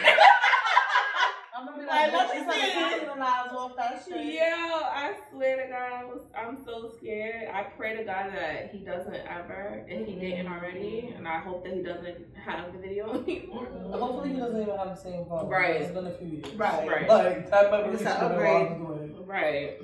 I'm 1.57 1.65
gonna 1.67 1.73
be 1.73 1.79
Like, 1.91 2.13
like, 2.13 2.13
let 2.13 2.29
let 2.29 2.47
me 2.47 2.53
me 2.63 2.69
see. 2.69 2.73
capitalize 2.73 3.53
off 3.53 3.77
that 3.77 4.03
shit. 4.07 4.35
Yo, 4.35 4.41
I 4.41 5.15
swear 5.31 5.57
to 5.57 5.69
God, 5.73 5.93
I 5.93 6.05
was, 6.05 6.23
I'm 6.37 6.65
so 6.65 6.93
scared. 6.99 7.49
I 7.53 7.65
pray 7.65 7.97
to 7.97 8.05
God 8.05 8.33
that 8.35 8.71
he 8.73 8.79
doesn't 8.85 9.15
ever, 9.15 9.85
if 9.89 10.07
he 10.07 10.15
didn't 10.15 10.47
already, 10.47 11.13
and 11.17 11.27
I 11.27 11.41
hope 11.41 11.65
that 11.65 11.75
he 11.75 11.83
doesn't 11.83 12.27
have 12.45 12.73
the 12.73 12.79
video 12.79 13.13
anymore. 13.27 13.67
Hopefully 13.91 14.31
he 14.35 14.37
doesn't 14.39 14.63
even 14.63 14.77
have 14.77 14.89
the 14.89 14.95
same 15.03 15.25
phone. 15.27 15.49
Right. 15.49 15.81
It's 15.83 15.91
been 15.93 16.07
a 16.07 16.13
few 16.13 16.29
years. 16.29 16.55
Right. 16.55 16.89
Right. 16.89 17.09
Like, 17.09 17.51
that 17.51 17.71
might 17.71 17.91
be 17.91 17.97
the 17.97 18.17
an 18.17 18.33
upgrade. 18.33 19.27
Right. 19.27 19.79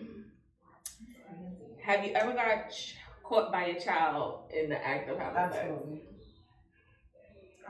Have 1.82 2.04
you 2.04 2.12
ever 2.14 2.32
got 2.32 2.70
ch- 2.70 2.96
caught 3.22 3.52
by 3.52 3.64
a 3.66 3.80
child 3.80 4.50
in 4.52 4.68
the 4.70 4.86
act 4.86 5.08
of 5.10 5.18
having 5.18 5.52
sex? 5.52 5.56
Absolutely. 5.64 6.02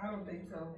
I 0.03 0.07
don't 0.11 0.27
think 0.27 0.43
so. 0.51 0.69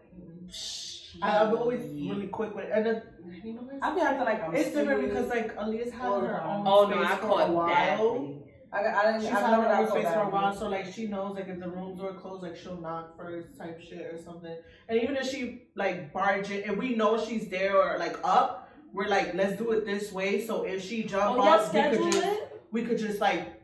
I, 1.22 1.38
I'm 1.44 1.56
always 1.56 1.80
really 1.82 2.26
quick 2.28 2.54
with, 2.54 2.66
and 2.72 2.84
then, 2.86 3.02
you 3.44 3.54
know, 3.54 3.68
it's, 3.72 3.82
I 3.82 3.94
be 3.94 4.00
acting 4.00 4.24
like 4.24 4.42
I'm 4.42 4.54
it's 4.54 4.70
different 4.74 5.08
because 5.08 5.28
like 5.28 5.56
Aaliyah's 5.56 5.92
had 5.92 6.06
All 6.06 6.20
her 6.20 6.42
own 6.42 6.66
Oh 6.66 6.86
no, 6.88 6.96
space 7.02 7.10
I 7.12 7.16
for 7.16 7.24
a 7.24 7.28
caught 7.28 7.50
while. 7.50 7.66
badly. 7.68 8.34
I, 8.70 8.82
got, 8.82 8.94
I 8.94 9.12
didn't. 9.12 9.20
She's 9.22 9.30
I 9.30 9.40
had 9.40 9.50
never 9.52 9.62
her 9.62 9.74
own 9.80 9.88
space 9.90 10.12
for 10.12 10.20
a 10.22 10.28
while, 10.30 10.54
so 10.54 10.68
like 10.68 10.92
she 10.92 11.06
knows 11.06 11.34
like 11.36 11.48
if 11.48 11.58
the 11.58 11.68
rooms 11.70 12.00
are 12.02 12.12
closed, 12.12 12.42
like 12.42 12.56
she'll 12.56 12.80
knock 12.80 13.16
first 13.16 13.56
type 13.58 13.80
shit 13.80 14.00
or 14.12 14.18
something. 14.22 14.54
And 14.88 15.00
even 15.02 15.16
if 15.16 15.26
she 15.26 15.62
like 15.74 16.12
barge 16.12 16.50
in, 16.50 16.68
and 16.68 16.76
we 16.78 16.94
know 16.94 17.22
she's 17.24 17.48
there 17.48 17.76
or 17.76 17.98
like 17.98 18.16
up, 18.22 18.70
we're 18.92 19.08
like, 19.08 19.34
let's 19.34 19.56
do 19.56 19.70
it 19.72 19.86
this 19.86 20.12
way. 20.12 20.44
So 20.46 20.64
if 20.64 20.84
she 20.84 21.04
jump 21.04 21.36
Oh, 21.38 21.40
off, 21.40 21.72
we 21.72 21.80
schedule 21.80 22.04
could 22.04 22.12
just 22.12 22.26
it? 22.26 22.62
we 22.70 22.82
could 22.84 22.98
just 22.98 23.20
like 23.20 23.54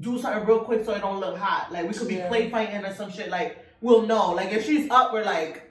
do 0.00 0.18
something 0.18 0.44
real 0.46 0.60
quick 0.60 0.84
so 0.84 0.92
it 0.92 1.00
don't 1.00 1.20
look 1.20 1.38
hot. 1.38 1.72
Like 1.72 1.88
we 1.88 1.94
could 1.94 2.08
be 2.08 2.16
Yeah. 2.16 2.28
play 2.28 2.50
fighting 2.50 2.84
or 2.84 2.94
some 2.94 3.10
shit. 3.10 3.30
Like 3.30 3.64
we'll 3.80 4.02
know. 4.02 4.32
Like 4.32 4.52
if 4.52 4.66
she's 4.66 4.90
up, 4.90 5.14
we're 5.14 5.24
like, 5.24 5.65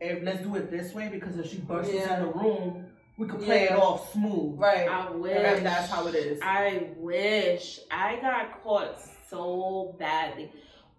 if 0.00 0.22
let's 0.22 0.42
do 0.42 0.56
it 0.56 0.70
this 0.70 0.94
way 0.94 1.08
because 1.08 1.36
if 1.38 1.50
she 1.50 1.58
bursts 1.58 1.92
Yeah. 1.92 2.16
in 2.18 2.22
the 2.26 2.32
room, 2.32 2.86
we 3.18 3.26
could 3.28 3.40
play 3.40 3.64
it 3.64 3.70
Yeah. 3.70 3.78
off 3.78 4.12
smooth. 4.12 4.58
Right. 4.58 4.88
I 4.88 5.10
wish. 5.10 5.36
And 5.36 5.66
that's 5.66 5.90
how 5.90 6.06
it 6.06 6.14
is. 6.14 6.40
I 6.42 6.88
wish. 6.96 7.80
I 7.90 8.16
got 8.16 8.62
caught 8.62 8.98
so 9.28 9.94
badly. 9.98 10.50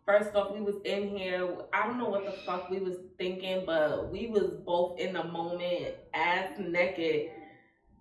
First 0.05 0.35
off, 0.35 0.51
we 0.51 0.61
was 0.61 0.75
in 0.83 1.15
here. 1.17 1.47
I 1.73 1.87
don't 1.87 1.97
know 1.97 2.09
what 2.09 2.25
the 2.25 2.31
fuck 2.31 2.69
we 2.69 2.79
was 2.79 2.97
thinking, 3.17 3.63
but 3.65 4.09
we 4.11 4.27
was 4.27 4.51
both 4.65 4.99
in 4.99 5.13
the 5.13 5.23
moment, 5.23 5.95
ass 6.13 6.49
naked, 6.59 7.31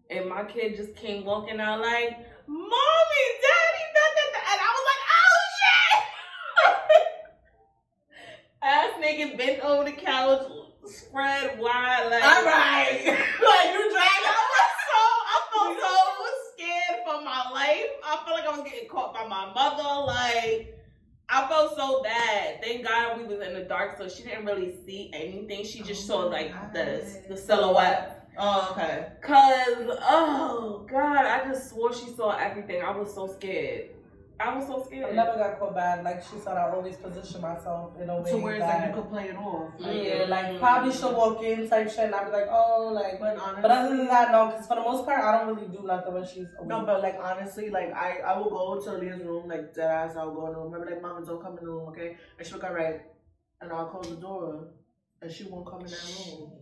and 0.09 0.29
my 0.29 0.45
kid 0.45 0.77
just 0.77 0.97
came 0.97 1.25
walking 1.25 1.61
out 1.61 1.81
like, 1.81 2.19
"Mommy, 2.47 3.25
Daddy, 3.43 3.85
da, 3.95 4.07
da, 4.17 4.25
da," 4.33 4.41
and 4.51 4.61
I 4.61 4.71
was 4.75 4.87
like, 4.91 5.03
"Oh 5.21 5.43
shit!" 5.61 7.07
ass 8.63 8.91
naked, 9.01 9.39
bent 9.39 9.61
over 9.61 9.85
the 9.85 9.93
couch, 9.93 10.51
spread 10.87 11.59
wide, 11.59 12.09
like. 12.11 12.25
All 12.25 12.45
right. 12.45 13.03
like 13.07 13.73
you 13.73 13.91
drag 13.91 14.21
I 14.25 14.41
was 14.51 14.73
so 14.89 15.01
I 15.27 15.39
felt 15.53 15.79
so 15.81 15.95
scared 16.55 17.01
for 17.07 17.25
my 17.25 17.51
life. 17.51 17.91
I 18.05 18.17
felt 18.25 18.39
like 18.39 18.47
I 18.47 18.57
was 18.57 18.71
getting 18.71 18.89
caught 18.89 19.15
by 19.15 19.27
my 19.27 19.53
mother. 19.53 20.07
Like 20.07 20.77
I 21.29 21.49
felt 21.49 21.77
so 21.77 22.03
bad. 22.03 22.61
Thank 22.63 22.85
God 22.85 23.19
we 23.19 23.25
was 23.25 23.47
in 23.47 23.55
the 23.55 23.63
dark, 23.63 23.97
so 23.97 24.09
she 24.09 24.25
didn't 24.25 24.45
really 24.45 24.75
see 24.85 25.11
anything. 25.13 25.65
She 25.65 25.83
just 25.83 26.07
saw 26.07 26.25
oh 26.25 26.29
like 26.29 26.53
the 26.73 27.05
the 27.29 27.37
silhouette. 27.37 28.29
Oh, 28.39 28.69
okay. 28.73 29.09
Cause 29.23 29.99
oh 30.03 30.87
God, 30.91 31.27
I 31.27 31.45
just 31.47 31.71
swore 31.71 31.93
she 31.93 32.11
saw 32.15 32.37
everything. 32.37 32.83
I 32.83 32.91
was 32.91 33.15
so 33.15 33.27
scared. 33.27 33.91
I 34.41 34.57
was 34.57 34.67
so 34.67 34.83
scared. 34.87 35.05
I 35.05 35.13
scared. 35.13 35.17
never 35.17 35.37
got 35.39 35.59
caught 35.59 35.75
bad. 35.75 36.03
Like 36.03 36.23
she 36.23 36.39
said, 36.39 36.57
I 36.57 36.71
always 36.71 36.97
position 36.97 37.41
myself 37.43 37.93
in 38.01 38.09
a 38.09 38.21
way 38.21 38.31
So 38.31 38.39
where 38.39 38.55
it's 38.55 38.63
like 38.63 38.79
that. 38.79 38.89
you 38.89 38.95
could 38.95 39.11
play 39.11 39.29
it 39.29 39.37
off. 39.37 39.73
yeah, 39.79 40.25
like 40.29 40.47
mm-hmm. 40.47 40.59
probably 40.59 40.93
she'll 40.93 41.15
walk 41.15 41.43
in 41.43 41.69
type 41.69 41.91
shit, 41.91 42.07
and 42.07 42.15
I'll 42.15 42.25
be 42.25 42.33
like, 42.33 42.49
oh, 42.51 42.91
like. 42.95 43.21
But 43.21 43.37
honestly, 43.37 43.63
But 43.63 43.71
other 43.71 43.97
than 43.97 44.07
that, 44.07 44.33
no, 44.33 44.47
because 44.47 44.67
for 44.67 44.77
the 44.77 44.83
most 44.83 45.05
part, 45.05 45.23
I 45.23 45.39
don't 45.39 45.55
really 45.55 45.69
do 45.69 45.83
nothing 45.87 46.15
when 46.15 46.25
she's 46.27 46.47
awake. 46.59 46.69
no, 46.69 46.87
but 46.87 47.03
like 47.03 47.19
honestly, 47.23 47.71
like 47.71 47.93
I, 47.95 48.21
I 48.27 48.39
will 48.39 48.51
go 48.51 48.81
to 48.83 48.93
Leah's 48.99 49.23
room, 49.23 49.49
like 49.49 49.75
dead 49.75 49.91
ass. 49.91 50.17
I'll 50.17 50.35
go 50.35 50.47
in 50.47 50.53
the 50.53 50.59
room. 50.59 50.73
Remember, 50.73 50.95
like, 50.95 51.03
Mama, 51.03 51.27
don't 51.27 51.43
come 51.43 51.59
in 51.59 51.65
the 51.65 51.71
room, 51.71 51.89
okay? 51.91 52.17
And 52.39 52.47
she'll 52.47 52.59
go 52.59 52.73
right, 52.73 53.03
and 53.61 53.71
I'll 53.71 53.87
close 53.87 54.09
the 54.09 54.17
door, 54.17 54.69
and 55.21 55.31
she 55.31 55.45
won't 55.45 55.67
come 55.69 55.81
in 55.81 55.91
that 55.91 56.27
room. 56.29 56.53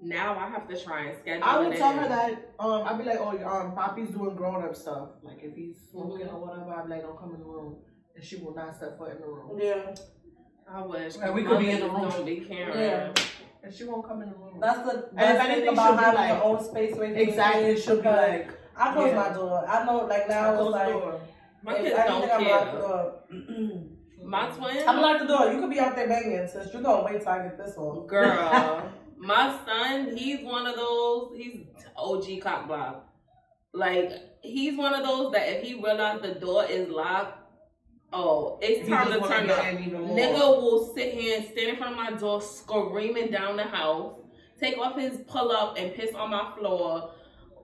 Now 0.00 0.38
I 0.38 0.48
have 0.48 0.68
to 0.68 0.80
try 0.84 1.06
and 1.06 1.18
schedule. 1.18 1.42
I 1.44 1.58
will 1.58 1.72
it 1.72 1.76
tell 1.78 1.90
in. 1.92 1.98
her 1.98 2.08
that. 2.08 2.52
Um, 2.60 2.82
I'll 2.86 2.96
be 2.96 3.04
like, 3.04 3.18
oh, 3.20 3.30
um, 3.46 3.74
Poppy's 3.74 4.10
doing 4.10 4.36
grown 4.36 4.62
up 4.64 4.74
stuff. 4.76 5.08
Like 5.22 5.40
if 5.42 5.54
he's 5.56 5.76
smoking 5.90 6.26
Mhm. 6.26 6.34
or 6.34 6.46
whatever, 6.46 6.70
I'll 6.72 6.84
be 6.84 6.90
like, 6.90 7.02
don't 7.02 7.18
come 7.18 7.34
in 7.34 7.40
the 7.40 7.46
room, 7.46 7.76
and 8.14 8.24
she 8.24 8.36
will 8.36 8.54
not 8.54 8.76
step 8.76 8.96
foot 8.96 9.12
in 9.12 9.20
the 9.20 9.26
room, 9.26 9.58
Yeah, 9.60 9.94
I 10.72 10.82
wish. 10.82 11.16
Like, 11.16 11.34
we 11.34 11.42
could 11.44 11.58
be 11.58 11.70
in 11.70 11.80
the 11.80 11.88
room. 11.90 12.08
Don't 12.10 12.24
be 12.24 12.40
caring. 12.40 12.78
Yeah. 12.78 13.12
and 13.64 13.74
she 13.74 13.84
won't 13.84 14.06
come 14.06 14.22
in 14.22 14.30
the 14.30 14.36
room. 14.36 14.58
that's 14.60 14.82
the 14.88 14.98
if 15.08 15.14
best 15.16 15.42
thing 15.42 15.50
anything, 15.50 15.72
about 15.72 15.88
she'll 15.88 15.96
be 15.98 16.04
having 16.04 16.20
like- 16.20 16.28
your 16.34 16.44
own 16.44 16.64
space. 16.64 16.94
away 16.96 17.08
from 17.08 17.16
your 17.18 17.28
exactly. 17.28 17.62
kids, 17.64 17.84
She'll 17.84 17.96
be 18.02 18.08
like, 18.08 18.50
I 18.76 18.92
close 18.92 19.08
yeah. 19.10 19.16
my 19.28 19.34
door. 19.34 19.64
I 19.68 19.84
know, 19.84 19.96
like 20.06 20.28
now 20.28 20.44
I 20.44 20.48
it's 20.50 20.56
close 20.60 20.72
the 20.72 20.78
like. 20.78 20.92
door. 20.92 21.20
My 21.64 21.74
kids 21.78 21.96
I 21.98 22.06
don't 22.06 22.30
I'm 22.30 22.44
care. 22.44 23.82
My 24.24 24.48
twin. 24.50 24.88
I'm 24.88 25.00
locked 25.00 25.20
the 25.20 25.26
door. 25.26 25.52
You 25.52 25.60
could 25.60 25.70
be 25.70 25.80
out 25.80 25.96
there 25.96 26.06
banging, 26.06 26.46
sis. 26.46 26.72
you're 26.72 26.82
gonna 26.82 27.02
wait 27.04 27.20
till 27.20 27.28
I 27.30 27.42
get 27.42 27.58
this 27.58 27.76
off. 27.76 28.06
Girl, 28.06 28.92
my 29.18 29.58
son, 29.66 30.16
he's 30.16 30.44
one 30.44 30.66
of 30.66 30.76
those. 30.76 31.32
He's 31.36 31.60
OG 31.96 32.40
cock 32.42 32.66
block. 32.66 33.04
Like 33.72 34.12
he's 34.42 34.76
one 34.76 34.94
of 34.94 35.04
those 35.04 35.32
that 35.32 35.48
if 35.48 35.62
he 35.62 35.74
realizes 35.74 36.22
the 36.22 36.40
door 36.40 36.64
is 36.64 36.88
locked, 36.88 37.38
oh, 38.12 38.58
it's 38.62 38.88
time 38.88 39.12
to 39.12 39.20
turn 39.26 39.50
up. 39.50 39.58
Nigga 39.64 40.38
will 40.38 40.92
sit 40.94 41.14
here 41.14 41.38
and 41.38 41.46
stand 41.46 41.70
in 41.70 41.76
front 41.76 41.92
of 41.92 41.96
my 41.98 42.12
door, 42.12 42.40
screaming 42.40 43.30
down 43.30 43.56
the 43.56 43.64
house, 43.64 44.14
take 44.60 44.78
off 44.78 44.98
his 44.98 45.18
pull 45.26 45.52
up 45.52 45.76
and 45.78 45.94
piss 45.94 46.14
on 46.14 46.30
my 46.30 46.52
floor, 46.58 47.10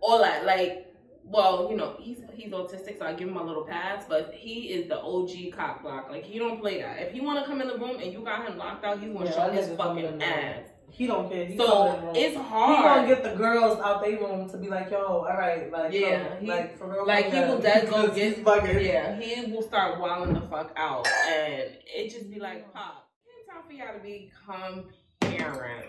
all 0.00 0.18
that. 0.18 0.44
Like, 0.44 0.92
well, 1.25 1.68
you 1.70 1.76
know, 1.76 1.96
he's 1.99 2.18
he's 2.34 2.52
autistic, 2.52 2.99
so 2.99 3.06
I 3.06 3.14
give 3.14 3.28
him 3.28 3.38
a 3.38 3.42
little 3.42 3.64
pass. 3.64 4.04
But 4.06 4.34
he 4.34 4.68
is 4.68 4.88
the 4.88 5.00
OG 5.00 5.56
cock 5.56 5.82
block. 5.82 6.11
Like 6.11 6.25
he 6.25 6.38
don't 6.38 6.61
play 6.61 6.82
that. 6.82 7.00
If 7.00 7.12
he 7.12 7.20
want 7.20 7.40
to 7.40 7.46
come 7.46 7.62
in 7.62 7.68
the 7.68 7.78
room 7.78 7.96
and 8.02 8.12
you 8.12 8.20
got 8.20 8.46
him 8.46 8.58
locked 8.58 8.84
out, 8.84 9.00
he's 9.00 9.12
gonna 9.12 9.25
Yeah, 9.25 9.32
show 9.32 9.50
his 9.50 9.68
nigga 9.68 9.76
coming 9.78 10.04
in 10.04 10.20
fucking 10.20 10.23
ass. 10.23 10.68
He 10.94 11.08
don't 11.08 11.28
care. 11.28 11.44
He 11.44 11.56
coming 11.56 11.96
in 11.98 12.06
the 12.06 12.12
So 12.14 12.20
it's 12.20 12.36
He 12.36 12.42
gonna 12.42 13.08
get 13.08 13.24
the 13.24 13.34
girls 13.34 13.80
out 13.80 14.00
their 14.00 14.16
room 14.16 14.48
to 14.50 14.56
be 14.56 14.68
like, 14.68 14.90
yo, 14.92 14.98
all 14.98 15.24
right, 15.24 15.70
like, 15.72 15.92
Yeah, 15.92 16.38
he- 16.38 16.46
like 16.46 16.78
for 16.78 16.88
real. 16.88 17.04
Like 17.06 17.32
he 17.32 17.40
will 17.40 17.58
dead 17.58 17.90
go 17.90 18.06
get 18.08 18.36
he's 18.36 18.86
yeah, 18.86 19.18
he 19.18 19.50
will 19.50 19.62
start 19.62 19.98
wilding 19.98 20.34
the 20.34 20.42
fuck 20.42 20.72
out 20.76 21.06
and 21.28 21.76
it 21.84 22.10
just 22.10 22.30
be 22.30 22.38
like 22.38 22.72
pop. 22.72 23.08
It's 23.26 23.48
time 23.48 23.64
for 23.66 23.72
y'all 23.72 23.94
to 23.94 24.00
become 24.00 24.84
parents. 25.20 25.88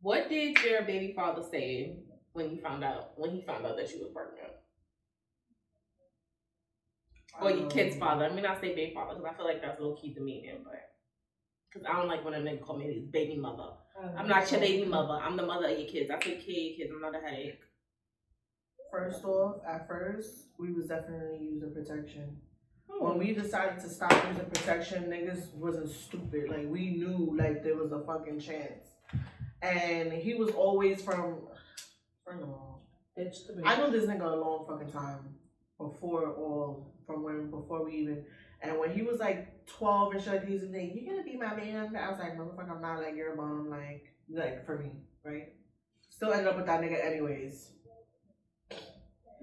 What 0.00 0.28
did 0.28 0.58
your 0.62 0.82
baby 0.82 1.12
father 1.14 1.42
say 1.42 1.96
when 2.34 2.50
you 2.50 2.60
found 2.60 2.84
out 2.84 3.18
when 3.18 3.32
he 3.32 3.42
found 3.42 3.66
out 3.66 3.76
that 3.76 3.90
you 3.92 3.98
was 3.98 4.10
pregnant? 4.14 4.52
Or 7.40 7.50
your 7.50 7.68
kid's 7.68 7.94
um, 7.94 8.00
father. 8.00 8.26
I 8.26 8.32
mean 8.32 8.46
I 8.46 8.54
say 8.60 8.76
baby 8.76 8.92
father 8.94 9.14
because 9.16 9.32
I 9.32 9.36
feel 9.36 9.46
like 9.46 9.60
that's 9.60 9.80
low 9.80 9.96
key 9.96 10.14
demeaning, 10.14 10.62
but 10.62 10.91
because 11.72 11.86
I 11.88 11.96
don't 11.96 12.08
like 12.08 12.24
when 12.24 12.34
a 12.34 12.38
nigga 12.38 12.60
call 12.60 12.76
me 12.78 12.92
his 12.92 13.04
baby 13.04 13.36
mother. 13.36 13.70
I'm 14.16 14.28
not 14.28 14.50
your 14.50 14.60
baby 14.60 14.86
mother. 14.86 15.14
I'm 15.14 15.36
the 15.36 15.46
mother 15.46 15.68
of 15.68 15.78
your 15.78 15.88
kids. 15.88 16.10
I 16.10 16.14
take 16.16 16.44
care 16.44 16.54
of 16.54 16.62
your 16.62 16.76
kids. 16.76 16.90
I'm 16.94 17.00
not 17.00 17.14
a 17.14 17.24
headache. 17.24 17.60
First 18.90 19.24
off, 19.24 19.56
at 19.66 19.86
first, 19.88 20.48
we 20.58 20.72
was 20.72 20.86
definitely 20.86 21.38
using 21.40 21.72
protection. 21.72 22.36
Hmm. 22.90 23.04
When 23.04 23.18
we 23.18 23.32
decided 23.32 23.80
to 23.80 23.88
stop 23.88 24.12
using 24.28 24.44
protection, 24.46 25.04
niggas 25.04 25.54
wasn't 25.54 25.90
stupid. 25.90 26.50
Like 26.50 26.66
we 26.68 26.90
knew 26.90 27.34
like 27.38 27.62
there 27.62 27.76
was 27.76 27.92
a 27.92 28.00
fucking 28.04 28.40
chance. 28.40 28.84
and 29.62 30.12
he 30.12 30.34
was 30.34 30.50
always 30.50 31.00
from. 31.02 31.36
First 32.26 32.42
of 32.42 32.48
all, 32.50 32.72
Bitch 33.18 33.46
to 33.46 33.52
bitch. 33.52 33.62
I 33.66 33.76
know 33.76 33.90
this 33.90 34.04
nigga 34.04 34.24
a 34.24 34.36
long 34.36 34.64
fucking 34.66 34.90
time 34.90 35.18
before 35.78 36.32
all 36.32 36.94
from 37.06 37.22
when 37.22 37.50
before 37.50 37.84
we 37.84 37.96
even 37.96 38.24
and 38.62 38.78
when 38.78 38.90
he 38.92 39.02
was 39.02 39.18
like 39.18 39.51
twelve 39.66 40.12
and 40.14 40.22
shit 40.22 40.32
like 40.32 40.46
he's 40.48 40.62
like, 40.62 40.92
you're 40.94 41.14
gonna 41.14 41.24
be 41.24 41.36
my 41.36 41.54
man? 41.54 41.94
I 41.96 42.10
was 42.10 42.18
like, 42.18 42.36
motherfucker, 42.36 42.70
I'm 42.70 42.82
not 42.82 43.00
like 43.00 43.16
your 43.16 43.34
mom, 43.36 43.68
like 43.70 44.12
like 44.30 44.64
for 44.66 44.78
me, 44.78 44.90
right? 45.24 45.52
Still 46.10 46.32
ended 46.32 46.46
up 46.48 46.56
with 46.56 46.66
that 46.66 46.80
nigga 46.80 47.04
anyways. 47.04 47.70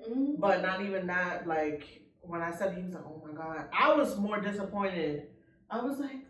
Mm. 0.10 0.40
But 0.40 0.62
not 0.62 0.82
even 0.82 1.08
that, 1.08 1.48
like 1.48 2.02
when 2.22 2.42
I 2.42 2.52
said 2.52 2.76
he 2.76 2.84
was 2.84 2.94
like, 2.94 3.04
Oh 3.06 3.22
my 3.26 3.34
god, 3.34 3.66
I 3.78 3.94
was 3.94 4.18
more 4.18 4.40
disappointed. 4.40 5.28
I 5.70 5.82
was 5.82 6.00
like, 6.00 6.26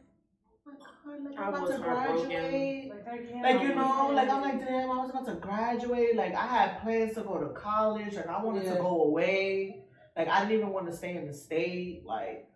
Oh 0.68 0.72
my 0.72 0.74
god, 0.74 1.24
like 1.24 1.40
I 1.40 1.44
I'm 1.44 1.50
about 1.50 1.62
was 1.68 1.72
to 1.72 1.82
graduate. 1.82 2.90
Like, 2.90 3.08
I 3.08 3.18
can't 3.18 3.42
Like 3.44 3.62
you 3.62 3.76
know, 3.76 4.12
like 4.14 4.30
I'm 4.30 4.42
like 4.42 4.60
damn, 4.60 4.92
I 4.92 4.98
was 4.98 5.10
about 5.12 5.26
to 5.28 5.36
graduate. 5.36 6.16
Like 6.16 6.36
I 6.36 6.46
had 6.48 6.82
plans 6.82 7.16
to 7.16 7.22
go 7.22 7.38
to 7.40 7.50
college. 7.54 8.16
Like 8.16 8.28
I 8.28 8.44
wanted 8.44 8.64
Yeah. 8.64 8.76
to 8.76 8.82
go 8.82 9.04
away. 9.04 9.84
Like 10.18 10.28
I 10.28 10.42
didn't 10.42 10.58
even 10.58 10.70
want 10.70 10.88
to 10.88 10.96
stay 10.96 11.16
in 11.16 11.28
the 11.28 11.34
state. 11.34 12.04
Like 12.06 12.48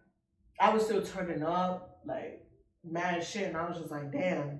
I 0.59 0.73
was 0.73 0.85
still 0.85 1.01
turning 1.03 1.43
up. 1.43 1.99
Like 2.05 2.45
mad 2.83 3.23
shit, 3.25 3.47
and 3.47 3.57
I 3.57 3.67
was 3.67 3.77
just 3.77 3.91
like 3.91 4.11
damn, 4.11 4.59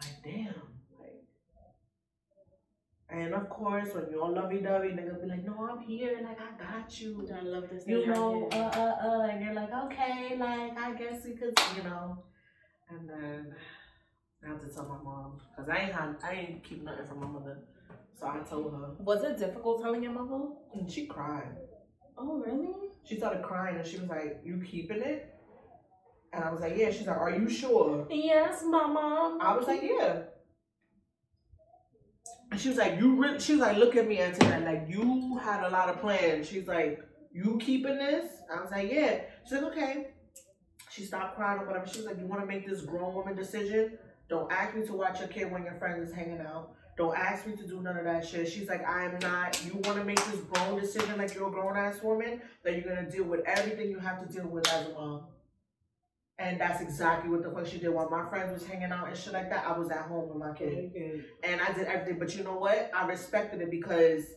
like 0.00 0.22
damn, 0.24 0.54
like. 0.98 1.22
And 3.08 3.34
of 3.34 3.48
course, 3.48 3.94
when 3.94 4.06
you're 4.10 4.20
all 4.20 4.34
lovey 4.34 4.58
dovey, 4.58 4.88
nigga 4.88 5.20
be 5.22 5.28
like, 5.28 5.44
no, 5.44 5.68
I'm 5.70 5.80
here. 5.80 6.18
Like 6.24 6.38
I 6.40 6.80
got 6.80 7.00
you. 7.00 7.28
I 7.32 7.40
love 7.42 7.64
this. 7.70 7.84
You 7.86 8.06
know, 8.06 8.48
uh, 8.52 8.56
uh, 8.56 8.96
uh, 9.08 9.28
and 9.30 9.44
you're 9.44 9.54
like, 9.54 9.72
okay, 9.84 10.36
like 10.38 10.76
I 10.76 10.92
guess 10.94 11.24
we 11.24 11.32
could, 11.34 11.58
you 11.76 11.84
know. 11.84 12.24
And 12.88 13.08
then 13.08 13.54
I 14.44 14.48
had 14.50 14.60
to 14.60 14.68
tell 14.68 14.84
my 14.88 15.02
mom 15.02 15.40
because 15.50 15.68
I 15.68 15.76
ain't 15.76 15.92
had, 15.92 16.16
I 16.22 16.32
ain't 16.32 16.64
keep 16.64 16.82
nothing 16.84 17.06
from 17.06 17.20
my 17.20 17.26
mother. 17.26 17.58
So 18.18 18.26
I 18.26 18.38
told 18.48 18.72
her, 18.72 18.90
Was 19.00 19.22
it 19.24 19.38
difficult 19.38 19.82
telling 19.82 20.02
your 20.02 20.12
mother? 20.12 20.46
and 20.74 20.90
she 20.90 21.06
cried. 21.06 21.56
Oh, 22.18 22.38
really? 22.38 22.85
She 23.06 23.16
started 23.16 23.42
crying, 23.42 23.76
and 23.76 23.86
she 23.86 23.98
was 23.98 24.08
like, 24.08 24.40
"You 24.44 24.60
keeping 24.62 25.00
it?" 25.00 25.32
And 26.32 26.44
I 26.44 26.50
was 26.50 26.60
like, 26.60 26.76
"Yeah." 26.76 26.90
She's 26.90 27.06
like, 27.06 27.18
"Are 27.18 27.30
you 27.30 27.48
sure?" 27.48 28.06
Yes, 28.10 28.62
mama. 28.64 29.38
I 29.40 29.56
was 29.56 29.66
like, 29.66 29.82
"Yeah." 29.82 30.22
And 32.50 32.60
she 32.60 32.68
was 32.68 32.78
like, 32.78 32.98
"You 32.98 33.16
really?" 33.16 33.38
She 33.38 33.52
was 33.52 33.60
like, 33.60 33.76
"Look 33.76 33.96
at 33.96 34.08
me, 34.08 34.20
Antoinette. 34.20 34.64
Like 34.64 34.84
you 34.88 35.38
had 35.38 35.64
a 35.64 35.70
lot 35.70 35.88
of 35.88 36.00
plans." 36.00 36.48
She's 36.48 36.66
like, 36.66 37.00
"You 37.32 37.58
keeping 37.60 37.98
this?" 37.98 38.30
I 38.52 38.60
was 38.60 38.70
like, 38.70 38.90
"Yeah." 38.90 39.20
She's 39.44 39.52
like, 39.52 39.72
"Okay." 39.72 40.08
She 40.90 41.04
stopped 41.04 41.36
crying 41.36 41.60
or 41.60 41.66
whatever. 41.66 41.86
She 41.86 41.98
was 41.98 42.06
like, 42.06 42.18
"You 42.18 42.26
want 42.26 42.40
to 42.40 42.46
make 42.46 42.66
this 42.66 42.82
grown 42.82 43.14
woman 43.14 43.36
decision? 43.36 43.98
Don't 44.28 44.50
ask 44.50 44.74
me 44.74 44.84
to 44.86 44.92
watch 44.92 45.20
your 45.20 45.28
kid 45.28 45.52
when 45.52 45.62
your 45.62 45.74
friend 45.74 46.02
is 46.02 46.12
hanging 46.12 46.40
out. 46.40 46.72
Don't 46.96 47.16
ask 47.16 47.46
me 47.46 47.54
to 47.56 47.66
do 47.66 47.80
none 47.82 47.96
of 47.96 48.04
that 48.04 48.26
shit." 48.26 48.48
She's 48.48 48.68
like, 48.68 48.86
"I 48.88 49.04
am 49.04 49.18
not. 49.20 49.62
You 49.64 49.72
want 49.84 49.98
to 49.98 50.04
make 50.04 50.22
this 50.26 50.40
grown 50.40 50.80
decision 50.80 51.18
like 51.18 51.34
you're 51.34 51.48
a 51.48 51.50
grown 51.50 51.76
ass 51.76 52.02
woman 52.02 52.40
that 52.64 52.74
you're 52.74 52.94
gonna 52.94 53.10
deal 53.10 53.24
with 53.24 53.40
everything 53.46 53.90
you 53.90 53.98
have 53.98 54.26
to 54.26 54.32
deal 54.32 54.46
with 54.48 54.66
as 54.72 54.88
a 54.88 54.92
mom." 54.92 55.26
And 56.38 56.60
that's 56.60 56.82
exactly 56.82 57.30
what 57.30 57.42
the 57.42 57.50
fuck 57.50 57.66
she 57.66 57.78
did. 57.78 57.88
While 57.88 58.10
my 58.10 58.28
friends 58.28 58.52
was 58.52 58.66
hanging 58.66 58.92
out 58.92 59.08
and 59.08 59.16
shit 59.16 59.32
like 59.32 59.48
that, 59.50 59.66
I 59.66 59.76
was 59.78 59.90
at 59.90 60.02
home 60.02 60.28
with 60.28 60.36
my 60.36 60.52
kid 60.52 60.90
Okay. 60.94 61.24
and 61.42 61.60
I 61.62 61.72
did 61.72 61.86
everything. 61.86 62.18
But 62.18 62.36
you 62.36 62.44
know 62.44 62.58
what? 62.58 62.90
I 62.94 63.06
respected 63.06 63.62
it 63.62 63.70
because 63.70 64.34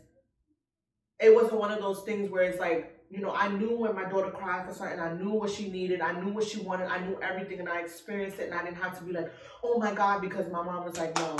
it 1.19 1.35
wasn't 1.35 1.59
one 1.59 1.71
of 1.71 1.79
those 1.79 2.01
things 2.03 2.29
where 2.29 2.43
it's 2.43 2.59
like, 2.59 2.95
you 3.09 3.19
know, 3.19 3.31
I 3.31 3.49
knew 3.49 3.75
when 3.75 3.95
my 3.95 4.05
daughter 4.05 4.31
cried 4.31 4.65
for 4.65 4.73
something, 4.73 4.97
I 4.99 5.13
knew 5.13 5.31
what 5.31 5.49
she 5.49 5.69
needed, 5.69 5.99
I 5.99 6.13
knew 6.21 6.31
what 6.31 6.45
she 6.45 6.61
wanted, 6.61 6.87
I 6.87 7.05
knew 7.05 7.19
everything, 7.21 7.59
and 7.59 7.67
I 7.67 7.81
experienced 7.81 8.39
it, 8.39 8.45
and 8.45 8.53
I 8.53 8.63
didn't 8.63 8.77
have 8.77 8.97
to 8.99 9.03
be 9.03 9.11
like, 9.11 9.29
oh 9.63 9.77
my 9.79 9.93
god, 9.93 10.21
because 10.21 10.49
my 10.49 10.63
mom 10.63 10.85
was 10.85 10.97
like, 10.97 11.13
no, 11.17 11.37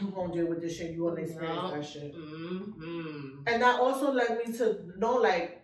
you 0.00 0.10
gonna 0.14 0.32
deal 0.32 0.46
with 0.46 0.60
this 0.60 0.76
shit, 0.76 0.92
you 0.92 1.04
gonna 1.08 1.22
experience 1.22 1.62
No. 1.62 1.70
that 1.70 1.84
shit. 1.84 2.14
Mm-hmm. 2.14 3.42
And 3.46 3.62
that 3.62 3.80
also 3.80 4.12
led 4.12 4.38
me 4.38 4.52
to 4.58 4.80
know 4.96 5.14
like, 5.16 5.62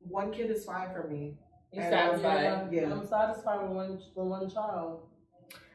one 0.00 0.32
kid 0.32 0.50
is 0.50 0.64
fine 0.64 0.92
for 0.92 1.06
me. 1.08 1.36
You 1.72 1.82
I 1.82 2.10
was 2.10 2.20
satisfied? 2.22 2.72
Yeah. 2.72 2.92
I'm 2.92 3.06
satisfied 3.06 3.62
with 3.62 3.72
one 3.72 4.00
with 4.14 4.26
one 4.26 4.50
child. 4.50 5.02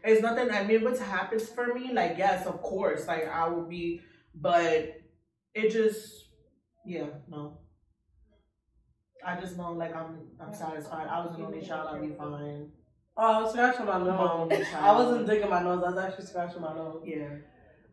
It's 0.03 0.21
nothing. 0.21 0.49
I 0.51 0.63
mean, 0.63 0.83
what 0.83 0.97
happens 0.99 1.47
for 1.49 1.73
me, 1.73 1.93
like 1.93 2.17
yes, 2.17 2.45
of 2.45 2.61
course, 2.61 3.07
like 3.07 3.27
I 3.27 3.47
will 3.47 3.65
be, 3.65 4.01
but 4.35 4.97
it 5.53 5.69
just, 5.71 6.29
yeah, 6.85 7.05
no. 7.29 7.59
I 9.25 9.39
just 9.39 9.55
know, 9.55 9.71
like 9.71 9.95
I'm, 9.95 10.17
I'm 10.41 10.53
satisfied. 10.53 11.07
I 11.07 11.23
was 11.25 11.35
an 11.35 11.45
only 11.45 11.61
child. 11.61 11.87
I'll 11.91 12.01
be 12.01 12.13
fine. 12.13 12.71
Oh, 13.15 13.21
I 13.39 13.41
was 13.41 13.51
scratching 13.51 13.85
my 13.85 13.97
My 13.99 14.05
nose. 14.07 14.29
only 14.33 14.65
I 14.75 14.91
wasn't 14.91 15.27
digging 15.27 15.49
my 15.49 15.61
nose. 15.61 15.83
I 15.85 15.91
was 15.91 15.99
actually 16.03 16.25
scratching 16.25 16.61
my 16.61 16.73
nose. 16.73 17.01
Yeah. 17.05 17.27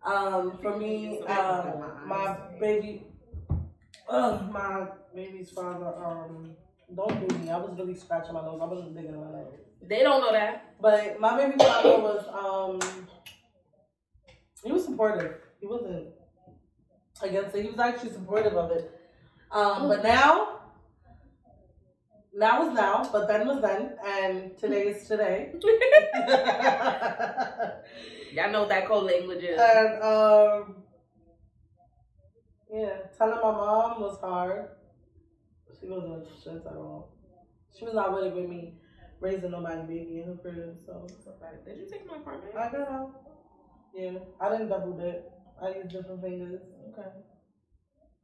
Um, 0.04 0.58
for 0.62 0.78
me, 0.78 1.20
um, 1.22 2.00
my 2.06 2.36
baby, 2.58 3.02
ugh, 4.08 4.50
my 4.50 4.86
baby's 5.14 5.50
father, 5.50 5.92
um, 6.02 6.52
don't 6.96 7.28
do 7.28 7.38
me. 7.38 7.50
I 7.50 7.58
was 7.58 7.78
really 7.78 7.94
scratching 7.94 8.32
my 8.32 8.40
nose. 8.40 8.60
I 8.62 8.64
wasn't 8.64 8.96
digging 8.96 9.14
my 9.20 9.30
nose. 9.30 9.52
They 9.82 10.02
don't 10.02 10.20
know 10.22 10.32
that. 10.32 10.74
But 10.80 11.20
my 11.20 11.36
baby 11.36 11.56
father 11.58 11.98
was, 12.00 12.24
um, 12.82 13.06
he 14.64 14.72
was 14.72 14.84
supportive. 14.86 15.34
He 15.60 15.66
wasn't 15.66 16.08
against 17.20 17.54
it. 17.54 17.62
He 17.64 17.70
was 17.70 17.78
actually 17.78 18.12
supportive 18.12 18.54
of 18.54 18.70
it. 18.70 18.90
Um, 19.52 19.88
but 19.88 20.02
now, 20.02 20.59
now 22.40 22.66
is 22.66 22.74
now, 22.74 23.08
but 23.12 23.28
then 23.28 23.46
was 23.46 23.60
then, 23.60 23.92
and 24.04 24.56
today 24.58 24.88
is 24.88 25.06
today. 25.06 25.52
Y'all 28.32 28.50
know 28.50 28.60
what 28.60 28.70
that 28.70 28.88
code 28.88 29.04
language 29.04 29.44
is. 29.44 29.60
And 29.60 30.02
um, 30.02 30.76
yeah, 32.72 32.96
telling 33.18 33.36
my 33.36 33.52
mom 33.52 34.00
was 34.00 34.18
hard. 34.20 34.70
She 35.78 35.86
wasn't 35.86 36.26
shit 36.42 36.54
at 36.54 36.76
all. 36.76 37.12
She 37.78 37.84
was 37.84 37.94
not 37.94 38.14
really 38.14 38.30
with 38.30 38.48
me 38.48 38.74
raising 39.20 39.50
nobody 39.50 39.82
baby 39.82 40.20
in 40.20 40.28
her 40.28 40.36
crib. 40.36 40.78
So 40.86 41.06
Did 41.66 41.76
you 41.76 41.86
take 41.90 42.06
my 42.06 42.16
apartment? 42.16 42.56
I 42.56 42.70
got 42.70 42.90
out. 42.90 43.20
Yeah, 43.94 44.18
I 44.40 44.48
didn't 44.50 44.68
double 44.68 44.96
dip. 44.96 45.30
I 45.62 45.74
used 45.74 45.90
different 45.90 46.22
fingers. 46.22 46.62
Okay. 46.88 47.08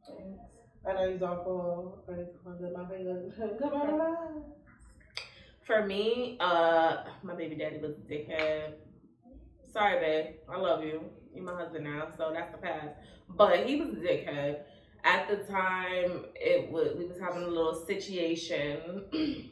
And 0.09 0.39
I 0.89 1.05
used 1.05 1.21
to 1.21 2.59
dip 2.61 2.73
my. 2.77 2.85
For 5.67 5.85
me, 5.85 6.37
uh, 6.39 6.99
my 7.25 7.35
baby 7.35 7.57
daddy 7.57 7.79
was 7.79 7.97
a 7.99 8.13
dickhead. 8.13 8.75
Sorry, 9.73 9.99
babe. 9.99 10.35
I 10.49 10.57
love 10.59 10.85
you. 10.85 11.03
You're 11.35 11.45
my 11.45 11.57
husband 11.57 11.85
now, 11.85 12.07
so 12.17 12.31
that's 12.33 12.53
the 12.53 12.59
past. 12.59 12.95
But 13.29 13.67
he 13.67 13.81
was 13.81 13.89
a 13.89 13.97
dickhead. 13.97 14.61
At 15.03 15.29
the 15.29 15.39
time, 15.53 16.27
it 16.37 16.71
was 16.71 16.95
we 16.97 17.07
was 17.07 17.19
having 17.19 17.43
a 17.43 17.49
little 17.49 17.75
situation, 17.85 19.05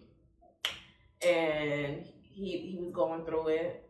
and 1.21 2.05
he 2.23 2.59
he 2.59 2.77
was 2.81 2.93
going 2.93 3.25
through 3.25 3.49
it, 3.49 3.84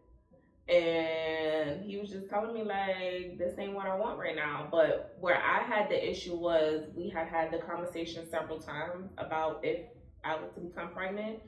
and 0.69 1.85
he 1.85 1.99
was 1.99 2.09
just 2.09 2.31
telling 2.31 2.55
me 2.55 2.63
like 2.63 3.37
this 3.39 3.59
ain't 3.59 3.75
what 3.75 3.87
I 3.87 3.97
want 3.97 4.19
right 4.19 4.35
now. 4.35 4.69
But 4.71 5.17
where 5.21 5.37
I 5.37 5.63
had 5.63 5.91
the 5.91 6.11
issue 6.11 6.37
was 6.37 6.85
we 6.97 7.11
had 7.11 7.29
had 7.29 7.53
the 7.53 7.59
conversation 7.59 8.27
several 8.31 8.59
times 8.59 9.11
about 9.19 9.61
if 9.63 9.87
I 10.25 10.37
was 10.37 10.51
to 10.55 10.61
become 10.61 10.91
pregnant. 10.91 11.41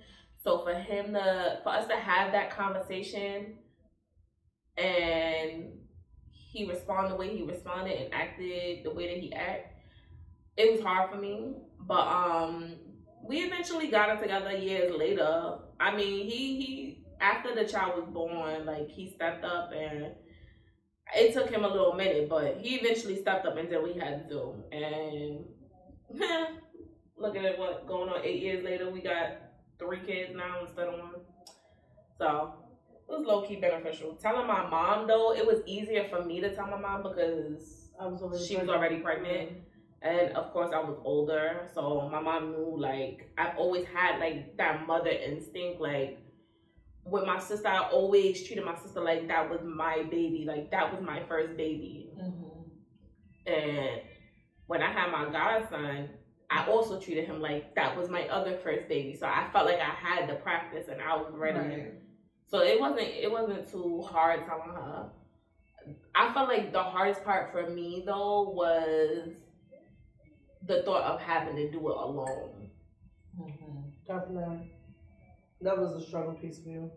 So 0.45 0.65
for 0.65 0.75
him 0.75 1.15
to 1.15 1.61
for 1.63 1.71
us 1.71 1.89
to 1.89 1.97
have 1.97 2.33
that 2.33 2.51
conversation 2.55 3.55
and 4.77 5.73
he 6.31 6.69
responded 6.69 7.13
the 7.13 7.17
way 7.17 7.35
he 7.35 7.43
responded 7.43 7.99
and 7.99 8.13
acted 8.13 8.85
the 8.85 8.91
way 8.91 9.15
that 9.15 9.23
he 9.23 9.33
acted, 9.33 9.71
it 10.59 10.73
was 10.73 10.83
hard 10.83 11.11
for 11.11 11.17
me. 11.17 11.55
But 11.81 12.07
um 12.07 12.75
we 13.27 13.39
eventually 13.39 13.89
got 13.89 14.11
it 14.11 14.21
together 14.21 14.53
years 14.53 14.95
later. 14.95 15.57
I 15.81 15.97
mean 15.97 16.29
he 16.29 16.61
he 16.61 17.06
after 17.21 17.55
the 17.55 17.65
child 17.65 17.97
was 17.97 18.09
born, 18.13 18.67
like 18.67 18.89
he 18.91 19.11
stepped 19.11 19.45
up 19.45 19.73
and 19.73 20.13
it 21.15 21.33
took 21.33 21.51
him 21.51 21.65
a 21.65 21.69
little 21.69 21.95
minute, 21.95 22.29
but 22.29 22.59
he 22.59 22.77
eventually 22.77 23.21
stepped 23.21 23.47
up 23.47 23.57
and 23.57 23.69
did 23.69 23.81
what 23.81 23.93
he 23.93 23.99
had 23.99 24.29
to 24.29 24.35
do. 24.35 24.55
And 24.73 25.45
looking 27.17 27.45
at 27.45 27.59
what 27.59 27.87
going 27.87 28.09
on 28.09 28.25
eight 28.25 28.43
years 28.43 28.65
later, 28.65 28.91
we 28.91 29.01
got 29.01 29.39
three 29.79 30.01
kids 30.01 30.33
now 30.35 30.61
instead 30.63 30.89
of 30.89 30.99
one. 30.99 31.21
So 32.19 32.55
it 33.09 33.13
was 33.13 33.27
low 33.27 33.47
key 33.47 33.57
beneficial. 33.57 34.15
Telling 34.15 34.47
my 34.47 34.69
mom 34.69 35.07
though, 35.07 35.35
it 35.35 35.47
was 35.47 35.61
easier 35.67 36.07
for 36.09 36.25
me 36.25 36.41
to 36.41 36.55
tell 36.55 36.67
my 36.67 36.79
mom 36.79 37.03
because 37.03 37.91
I 38.01 38.07
was 38.07 38.23
already. 38.23 38.45
she 38.45 38.57
was 38.57 38.69
already 38.69 38.97
pregnant. 38.97 39.51
Mm-hmm. 39.51 39.61
And 40.03 40.37
of 40.37 40.53
course 40.53 40.73
I 40.75 40.79
was 40.79 40.99
older, 41.05 41.69
so 41.75 42.09
my 42.13 42.21
mom 42.21 42.53
knew 42.53 42.77
like 42.79 43.31
I've 43.39 43.57
always 43.57 43.87
had 43.87 44.21
like 44.21 44.57
that 44.59 44.87
mother 44.87 45.11
instinct, 45.11 45.81
like 45.81 46.21
with 47.09 47.25
my 47.25 47.39
sister, 47.39 47.69
I 47.69 47.89
always 47.91 48.43
treated 48.43 48.65
my 48.65 48.77
sister 48.77 49.01
like 49.01 49.29
that 49.29 49.49
was 49.49 49.61
my 49.65 50.03
baby, 50.11 50.45
like 50.47 50.71
that 50.71 50.93
was 50.93 51.03
my 51.03 51.23
first 51.29 51.57
baby. 51.57 52.11
Mm-hmm. 52.21 53.53
And 53.53 54.01
when 54.67 54.83
I 54.83 54.91
had 54.91 55.13
my 55.13 55.31
godson, 55.31 56.09
I 56.51 56.67
also 56.67 57.01
treated 57.01 57.27
him 57.27 57.41
like 57.41 57.75
that 57.75 57.97
was 57.97 58.09
my 58.09 58.29
other 58.29 58.59
first 58.63 58.89
baby. 58.89 59.17
So 59.17 59.27
I 59.27 59.49
felt 59.53 59.67
like 59.67 59.81
I 59.81 59.95
had 59.95 60.29
the 60.29 60.35
practice 60.35 60.89
and 60.89 61.01
I 61.01 61.17
was 61.17 61.33
ready. 61.35 61.59
Right. 61.59 61.93
So 62.49 62.61
it 62.61 62.81
wasn't 62.81 63.09
it 63.09 63.31
wasn't 63.31 63.71
too 63.71 64.03
hard 64.03 64.45
telling 64.47 64.75
her. 64.75 65.11
I 66.15 66.33
felt 66.33 66.49
like 66.49 66.73
the 66.73 66.83
hardest 66.83 67.25
part 67.25 67.53
for 67.53 67.69
me 67.71 68.03
though 68.07 68.51
was 68.51 69.29
the 70.67 70.83
thought 70.83 71.03
of 71.03 71.21
having 71.21 71.57
to 71.57 71.71
do 71.71 71.79
it 71.79 71.97
alone. 71.97 72.71
Mm-hmm. 73.41 73.81
Definitely. 74.07 74.76
That 75.67 75.79
was 75.79 75.95
a 76.01 76.07
struggle 76.07 76.35
piece 76.35 76.61
for 76.63 76.69
you. 76.69 76.91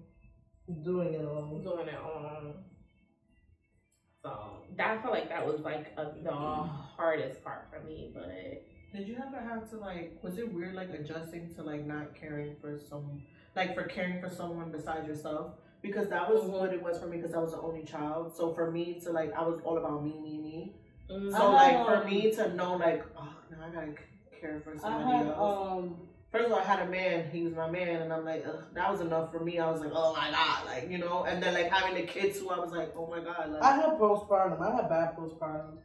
Doing 0.83 1.15
it 1.15 1.25
alone. 1.25 1.63
doing 1.63 1.87
it 1.87 1.95
alone. 1.95 2.53
So 4.23 4.31
that 4.77 4.97
I 4.97 5.01
feel 5.01 5.11
like 5.11 5.29
that 5.29 5.45
was 5.45 5.61
like 5.61 5.87
a, 5.97 6.11
the 6.23 6.31
hardest 6.31 7.43
part 7.43 7.67
for 7.71 7.79
me, 7.87 8.11
but 8.13 8.61
Did 8.93 9.07
you 9.07 9.15
ever 9.25 9.39
have 9.41 9.69
to 9.71 9.77
like? 9.77 10.19
Was 10.21 10.37
it 10.37 10.53
weird 10.53 10.75
like 10.75 10.89
adjusting 10.91 11.53
to 11.55 11.63
like 11.63 11.85
not 11.85 12.13
caring 12.13 12.55
for 12.61 12.79
some, 12.89 13.21
like 13.55 13.73
for 13.73 13.83
caring 13.83 14.19
for 14.21 14.29
someone 14.29 14.71
besides 14.71 15.07
yourself? 15.07 15.53
Because 15.81 16.09
that 16.09 16.29
was 16.29 16.43
Mhm. 16.43 16.51
what 16.59 16.73
it 16.73 16.81
was 16.83 16.99
for 16.99 17.07
me. 17.07 17.17
Because 17.17 17.33
I 17.33 17.39
was 17.39 17.51
the 17.53 17.61
only 17.61 17.83
child. 17.83 18.35
So 18.35 18.53
for 18.53 18.69
me 18.69 18.99
to 19.03 19.11
like, 19.11 19.31
I 19.33 19.41
was 19.43 19.59
all 19.63 19.77
about 19.77 20.03
me, 20.03 20.13
me, 20.19 20.37
me. 20.37 20.75
mm, 21.09 21.31
So 21.31 21.51
like 21.51 21.77
for 21.85 21.97
um, 21.97 22.05
me 22.05 22.31
to 22.37 22.53
know 22.53 22.73
like, 22.75 23.03
oh, 23.17 23.33
now 23.49 23.65
I 23.65 23.69
gotta 23.69 23.93
care 24.39 24.61
for 24.63 24.73
I 24.75 24.77
somebody 24.79 25.17
had 25.17 25.27
else. 25.27 25.57
um 25.57 26.08
First 26.31 26.45
of 26.45 26.51
all, 26.51 26.59
I 26.59 26.63
had 26.63 26.87
a 26.87 26.89
man. 26.89 27.29
He 27.31 27.43
was 27.43 27.55
my 27.55 27.69
man, 27.69 28.01
and 28.01 28.13
I'm 28.13 28.23
like, 28.23 28.45
that 28.73 28.91
was 28.91 29.01
enough 29.01 29.31
for 29.31 29.43
me. 29.43 29.57
I 29.57 29.69
was 29.71 29.81
like, 29.81 29.91
oh 29.93 30.13
my 30.13 30.29
god, 30.29 30.65
like 30.65 30.89
you 30.89 30.99
know. 30.99 31.23
And 31.23 31.41
then 31.41 31.55
like 31.55 31.71
having 31.71 31.95
the 31.95 32.03
kids 32.03 32.39
who 32.39 32.49
I 32.49 32.59
was 32.59 32.71
like, 32.71 32.93
oh 32.95 33.07
my 33.07 33.19
god, 33.19 33.51
like 33.51 33.63
I 33.63 33.75
had 33.75 33.97
postpartum. 33.97 34.61
I 34.61 34.75
had 34.75 34.89
bad 34.89 35.17
postpartum. 35.17 35.77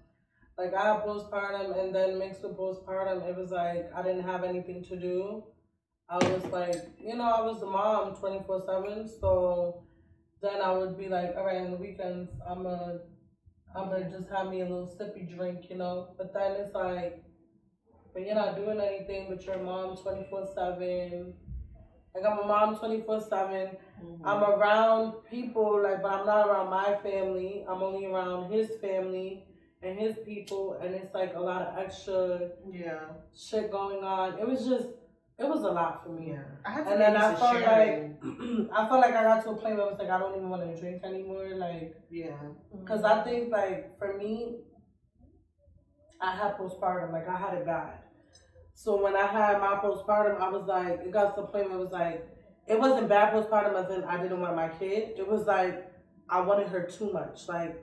Like 0.58 0.74
I 0.74 0.94
had 0.94 1.02
postpartum 1.02 1.78
and 1.78 1.94
then 1.94 2.18
mixed 2.18 2.42
with 2.42 2.56
postpartum, 2.56 3.28
it 3.28 3.36
was 3.36 3.50
like 3.50 3.90
I 3.94 4.02
didn't 4.02 4.24
have 4.24 4.44
anything 4.44 4.84
to 4.84 4.96
do. 4.96 5.44
I 6.08 6.18
was 6.18 6.44
like, 6.52 6.76
you 6.98 7.16
know, 7.16 7.24
I 7.24 7.40
was 7.40 7.60
the 7.60 7.66
mom 7.66 8.14
twenty 8.14 8.40
four 8.46 8.62
seven, 8.66 9.08
so 9.20 9.84
then 10.42 10.60
I 10.60 10.72
would 10.72 10.98
be 10.98 11.08
like, 11.08 11.34
all 11.36 11.46
right, 11.46 11.62
on 11.62 11.70
the 11.70 11.76
weekends 11.78 12.30
I'm 12.48 12.66
a 12.66 13.00
I'm 13.74 13.88
gonna 13.88 14.08
just 14.08 14.30
have 14.30 14.48
me 14.48 14.60
a 14.60 14.64
little 14.64 14.94
sippy 15.00 15.34
drink, 15.36 15.68
you 15.68 15.76
know. 15.76 16.14
But 16.16 16.32
then 16.32 16.52
it's 16.52 16.74
like, 16.74 17.23
but 18.14 18.24
you're 18.24 18.34
not 18.36 18.56
doing 18.56 18.80
anything, 18.80 19.26
but 19.28 19.44
you're 19.44 19.58
mom 19.58 19.96
twenty 19.96 20.24
four 20.30 20.46
seven. 20.54 21.34
Like 22.14 22.24
I'm 22.24 22.38
a 22.38 22.46
mom 22.46 22.76
twenty 22.76 23.02
four 23.02 23.20
seven. 23.20 23.76
Mhm. 24.02 24.20
I'm 24.24 24.42
around 24.44 25.14
people 25.28 25.82
like, 25.82 26.00
but 26.00 26.12
I'm 26.12 26.26
not 26.26 26.46
around 26.48 26.70
my 26.70 26.96
family. 27.02 27.64
I'm 27.68 27.82
only 27.82 28.06
around 28.06 28.52
his 28.52 28.70
family 28.80 29.44
and 29.82 29.98
his 29.98 30.16
people, 30.24 30.78
and 30.80 30.94
it's 30.94 31.12
like 31.12 31.34
a 31.34 31.40
lot 31.40 31.60
of 31.62 31.78
extra 31.78 32.50
yeah, 32.70 33.00
shit 33.36 33.70
going 33.70 34.02
on. 34.02 34.38
It 34.38 34.46
was 34.48 34.64
just, 34.66 34.88
it 35.38 35.46
was 35.46 35.62
a 35.62 35.68
lot 35.68 36.02
for 36.04 36.10
me. 36.10 36.30
yeah. 36.30 36.42
I 36.64 36.70
had 36.70 36.84
to 36.84 36.92
And 36.92 37.00
then 37.00 37.16
I 37.16 37.34
felt 37.34 37.58
sharing. 37.58 38.16
I 38.72 38.88
felt 38.88 39.00
like 39.00 39.14
I 39.14 39.22
got 39.24 39.42
to 39.44 39.50
a 39.50 39.56
point 39.56 39.76
where 39.76 39.86
I 39.86 39.90
was 39.90 39.98
like 39.98 40.08
I 40.08 40.18
don't 40.18 40.36
even 40.36 40.48
want 40.48 40.62
to 40.62 40.80
drink 40.80 41.02
anymore, 41.04 41.50
like, 41.56 41.94
yeah. 42.10 42.36
cause 42.86 43.02
I 43.04 43.22
think 43.24 43.50
like 43.52 43.98
for 43.98 44.16
me, 44.16 44.60
I 46.20 46.34
had 46.34 46.56
postpartum, 46.56 47.12
like 47.12 47.28
I 47.28 47.36
had 47.36 47.54
it 47.54 47.66
bad. 47.66 47.98
So 48.74 49.00
when 49.00 49.16
I 49.16 49.26
had 49.26 49.60
my 49.60 49.76
postpartum, 49.76 50.40
I 50.40 50.48
was 50.48 50.66
like, 50.66 51.00
it 51.00 51.12
got 51.12 51.34
to 51.36 51.42
the 51.42 51.46
point 51.46 51.70
where 51.70 51.78
it 51.78 51.80
was 51.80 51.92
like, 51.92 52.28
it 52.66 52.78
wasn't 52.78 53.08
bad 53.08 53.32
postpartum 53.32 53.74
as 53.82 53.90
in 53.96 54.04
I 54.04 54.20
didn't 54.20 54.40
want 54.40 54.56
my 54.56 54.68
kid. 54.68 55.14
It 55.16 55.26
was 55.28 55.46
like 55.46 55.90
I 56.28 56.40
wanted 56.40 56.68
her 56.68 56.82
too 56.82 57.12
much. 57.12 57.48
Like 57.48 57.80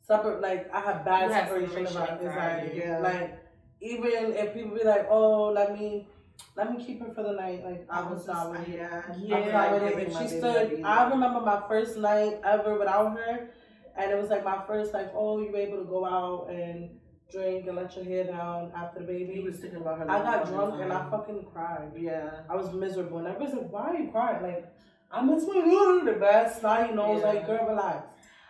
separate 0.00 0.40
like 0.40 0.68
I 0.74 0.80
have 0.80 1.04
bad 1.04 1.24
You 1.30 1.36
separation 1.36 1.86
separation 1.86 1.96
anxiety. 2.02 2.26
anxiety. 2.26 2.78
Yeah. 2.78 2.98
Like 2.98 3.38
even 3.80 4.32
if 4.32 4.54
people 4.54 4.76
be 4.76 4.84
like, 4.84 5.06
Oh, 5.10 5.50
let 5.52 5.78
me 5.78 6.08
let 6.56 6.72
me 6.76 6.84
keep 6.84 7.00
her 7.00 7.12
for 7.14 7.22
the 7.22 7.32
night, 7.32 7.62
like 7.64 7.86
I 7.90 8.02
was 8.10 8.26
not 8.26 8.50
with 8.50 8.68
it. 8.68 8.76
yeah, 8.76 9.02
Yeah. 9.18 9.36
I 9.36 9.40
was 9.40 9.52
not 9.52 9.72
with 9.72 9.98
it. 9.98 10.08
And 10.08 10.16
she 10.30 10.38
stood. 10.38 10.82
I 10.84 11.08
remember 11.10 11.40
my 11.40 11.62
first 11.68 11.96
night 11.98 12.40
ever 12.44 12.78
without 12.78 13.16
her 13.16 13.50
and 13.96 14.10
it 14.10 14.18
was 14.20 14.30
like 14.30 14.42
my 14.44 14.58
first 14.66 14.92
like, 14.94 15.12
oh, 15.14 15.40
you 15.40 15.52
were 15.52 15.58
able 15.58 15.78
to 15.78 15.84
go 15.84 16.04
out 16.06 16.48
and 16.50 16.90
drink 17.32 17.66
and 17.66 17.76
let 17.76 17.94
your 17.96 18.04
hair 18.04 18.24
down 18.24 18.72
after 18.76 19.00
the 19.00 19.06
baby. 19.06 19.40
Was 19.42 19.56
thinking 19.56 19.80
about 19.80 19.98
her. 19.98 20.10
I 20.10 20.18
got 20.22 20.46
drunk 20.46 20.80
and 20.82 20.92
I 20.92 21.08
fucking 21.10 21.46
cried. 21.52 21.92
Yeah. 21.98 22.30
I 22.48 22.56
was 22.56 22.72
miserable. 22.72 23.18
And 23.18 23.26
everybody's 23.28 23.54
like, 23.54 23.72
why 23.72 23.88
are 23.90 23.96
you 23.96 24.10
crying? 24.10 24.42
Like, 24.42 24.72
I 25.10 25.22
miss 25.22 25.44
my 25.46 25.54
daughter. 25.60 26.04
The 26.12 26.18
best 26.20 26.60
snotty 26.60 26.94
nose. 26.94 27.20
Yeah. 27.22 27.28
Like, 27.32 27.46
girl, 27.46 27.66
relax. 27.68 28.06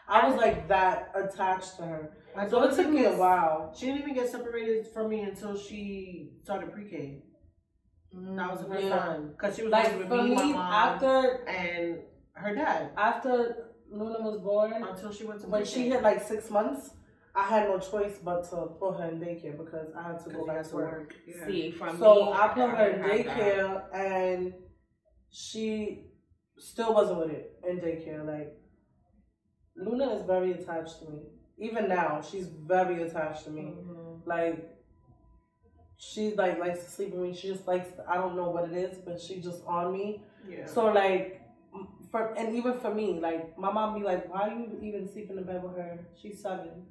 I 0.08 0.28
was 0.28 0.36
like 0.36 0.68
that 0.68 1.12
attached 1.14 1.76
to 1.76 1.82
her. 1.84 2.10
My 2.36 2.48
So 2.48 2.62
it 2.64 2.74
took 2.74 2.88
me 2.88 3.04
a 3.04 3.12
while. 3.12 3.74
She 3.78 3.86
didn't 3.86 4.02
even 4.02 4.14
get 4.14 4.28
separated 4.30 4.86
from 4.88 5.10
me 5.10 5.20
until 5.22 5.56
she 5.56 6.32
started 6.42 6.72
pre-K. 6.72 7.22
Mm, 8.14 8.36
that 8.36 8.50
was 8.50 8.60
the 8.60 8.66
first 8.66 8.84
Yeah. 8.84 8.98
time 8.98 9.28
because 9.30 9.56
she 9.56 9.62
was 9.62 9.72
Like 9.72 9.96
with 9.98 10.10
me, 10.10 10.34
my 10.34 10.44
mom, 10.44 10.56
after 10.56 11.44
and 11.46 12.00
her 12.34 12.54
dad 12.54 12.90
after 12.96 13.68
Luna 13.90 14.20
was 14.20 14.38
born, 14.40 14.82
until 14.82 15.12
she 15.12 15.24
went 15.24 15.40
to 15.42 15.46
when 15.48 15.62
pre-K. 15.62 15.74
she 15.74 15.88
hit 15.90 16.02
like 16.02 16.22
six 16.22 16.50
months, 16.50 16.90
I 17.34 17.44
had 17.44 17.68
no 17.68 17.78
choice 17.78 18.18
but 18.22 18.48
to 18.50 18.56
put 18.78 18.98
her 18.98 19.08
in 19.08 19.18
daycare 19.18 19.56
because 19.56 19.88
I 19.96 20.02
had 20.02 20.22
to 20.24 20.30
go 20.30 20.46
back 20.46 20.62
to 20.64 20.70
to 20.70 20.76
work. 20.76 20.92
work. 20.92 21.14
Yeah. 21.26 21.46
see 21.46 21.70
from 21.70 21.98
So 21.98 22.26
me, 22.26 22.32
I 22.32 22.48
put 22.48 22.70
her 22.70 22.86
in 22.90 23.02
didn't 23.02 23.26
that. 23.26 23.36
daycare 23.38 23.94
and 23.94 24.54
she 25.30 26.04
still 26.58 26.92
wasn't 26.94 27.20
with 27.20 27.30
it 27.30 27.58
in 27.68 27.78
daycare. 27.78 28.24
Like 28.26 28.54
Luna 29.76 30.14
is 30.14 30.22
very 30.26 30.52
attached 30.52 30.98
to 31.00 31.10
me. 31.10 31.20
Even 31.58 31.88
now, 31.88 32.20
she's 32.20 32.48
very 32.48 33.02
attached 33.02 33.44
to 33.44 33.50
me. 33.50 33.62
Mhm. 33.62 34.26
Like 34.26 34.68
she 35.96 36.34
like 36.34 36.58
likes 36.58 36.84
to 36.84 36.90
sleep 36.90 37.12
with 37.12 37.22
me. 37.22 37.32
She 37.34 37.48
just 37.48 37.66
likes 37.66 37.88
I 38.08 38.16
don't 38.16 38.36
know 38.36 38.50
what 38.50 38.64
it 38.70 38.76
is, 38.76 38.98
but 38.98 39.20
she 39.20 39.40
just 39.40 39.62
on 39.66 39.92
me. 39.92 40.22
Yeah. 40.48 40.66
So 40.66 40.86
like 40.92 41.40
for 42.10 42.34
and 42.36 42.54
even 42.54 42.78
for 42.80 42.92
me, 42.92 43.18
like 43.20 43.56
my 43.58 43.72
mom 43.72 43.98
be 43.98 44.04
like, 44.04 44.30
Why 44.30 44.48
are 44.48 44.54
you 44.58 44.78
even 44.82 45.08
sleeping 45.10 45.38
in 45.38 45.44
bed 45.44 45.62
with 45.62 45.76
her? 45.76 45.98
She's 46.20 46.42
seven. 46.42 46.86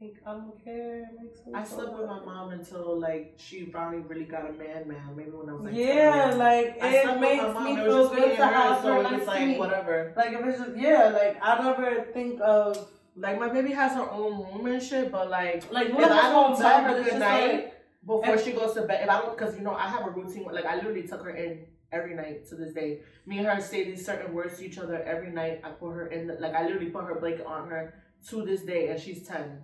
Like, 0.00 0.16
I 0.26 0.32
don't 0.32 0.62
care. 0.62 1.00
It 1.00 1.20
makes 1.22 1.46
me 1.46 1.52
I 1.54 1.64
so 1.64 1.76
slept 1.76 1.98
with 1.98 2.06
my 2.08 2.20
mom 2.24 2.50
until 2.50 2.98
like 2.98 3.34
she 3.36 3.66
finally 3.66 4.02
really 4.02 4.24
got 4.24 4.48
a 4.48 4.52
man 4.52 4.88
man. 4.88 5.14
Maybe 5.16 5.30
when 5.30 5.48
I 5.48 5.52
was 5.52 5.64
like 5.64 5.74
yeah, 5.74 6.30
10. 6.30 6.38
like 6.38 6.82
I 6.82 6.96
it 6.96 7.20
makes 7.20 7.42
mom. 7.42 7.64
me 7.64 7.76
feel 7.76 8.08
good 8.10 8.36
to 8.36 8.46
have 8.46 8.82
her 8.82 8.98
it 8.98 9.02
next 9.04 9.26
was 9.26 9.36
to 9.38 9.46
like 9.46 9.58
whatever. 9.58 10.12
Like 10.16 10.32
if 10.32 10.44
it's 10.46 10.58
just 10.58 10.76
yeah, 10.76 11.08
like 11.08 11.38
I 11.40 11.62
never 11.62 12.02
think 12.12 12.40
of 12.42 12.86
Like 13.16 13.38
my 13.38 13.48
baby 13.48 13.72
has 13.72 13.92
her 13.92 14.10
own 14.10 14.32
room 14.44 14.66
and 14.66 14.82
shit, 14.82 15.12
but 15.12 15.30
like 15.30 15.70
like 15.72 15.88
if 15.88 15.96
I 15.96 16.30
don't 16.32 16.58
tell 16.58 16.82
her 16.84 17.02
good 17.02 17.18
night 17.20 17.52
like 17.52 17.74
before 18.04 18.38
she 18.38 18.52
goes 18.52 18.74
to 18.74 18.82
bed, 18.82 19.04
if 19.04 19.08
I 19.08 19.20
don't, 19.20 19.36
because 19.38 19.56
you 19.56 19.62
know 19.62 19.74
I 19.74 19.88
have 19.88 20.04
a 20.06 20.10
routine. 20.10 20.44
Like 20.52 20.66
I 20.66 20.74
literally 20.76 21.06
took 21.06 21.22
her 21.22 21.30
in 21.30 21.66
every 21.92 22.14
night 22.14 22.46
to 22.48 22.56
this 22.56 22.74
day. 22.74 23.00
Me 23.26 23.38
and 23.38 23.46
her 23.46 23.60
say 23.60 23.84
these 23.84 24.04
certain 24.04 24.34
words 24.34 24.58
to 24.58 24.66
each 24.66 24.78
other 24.78 25.02
every 25.04 25.30
night. 25.30 25.60
I 25.64 25.70
put 25.70 25.92
her 25.92 26.08
in, 26.08 26.26
the, 26.26 26.34
like 26.34 26.54
I 26.54 26.64
literally 26.64 26.90
put 26.90 27.04
her 27.04 27.14
blanket 27.14 27.46
on 27.46 27.68
her 27.68 27.94
to 28.30 28.44
this 28.44 28.62
day, 28.62 28.88
and 28.88 29.00
she's 29.00 29.26
ten. 29.26 29.62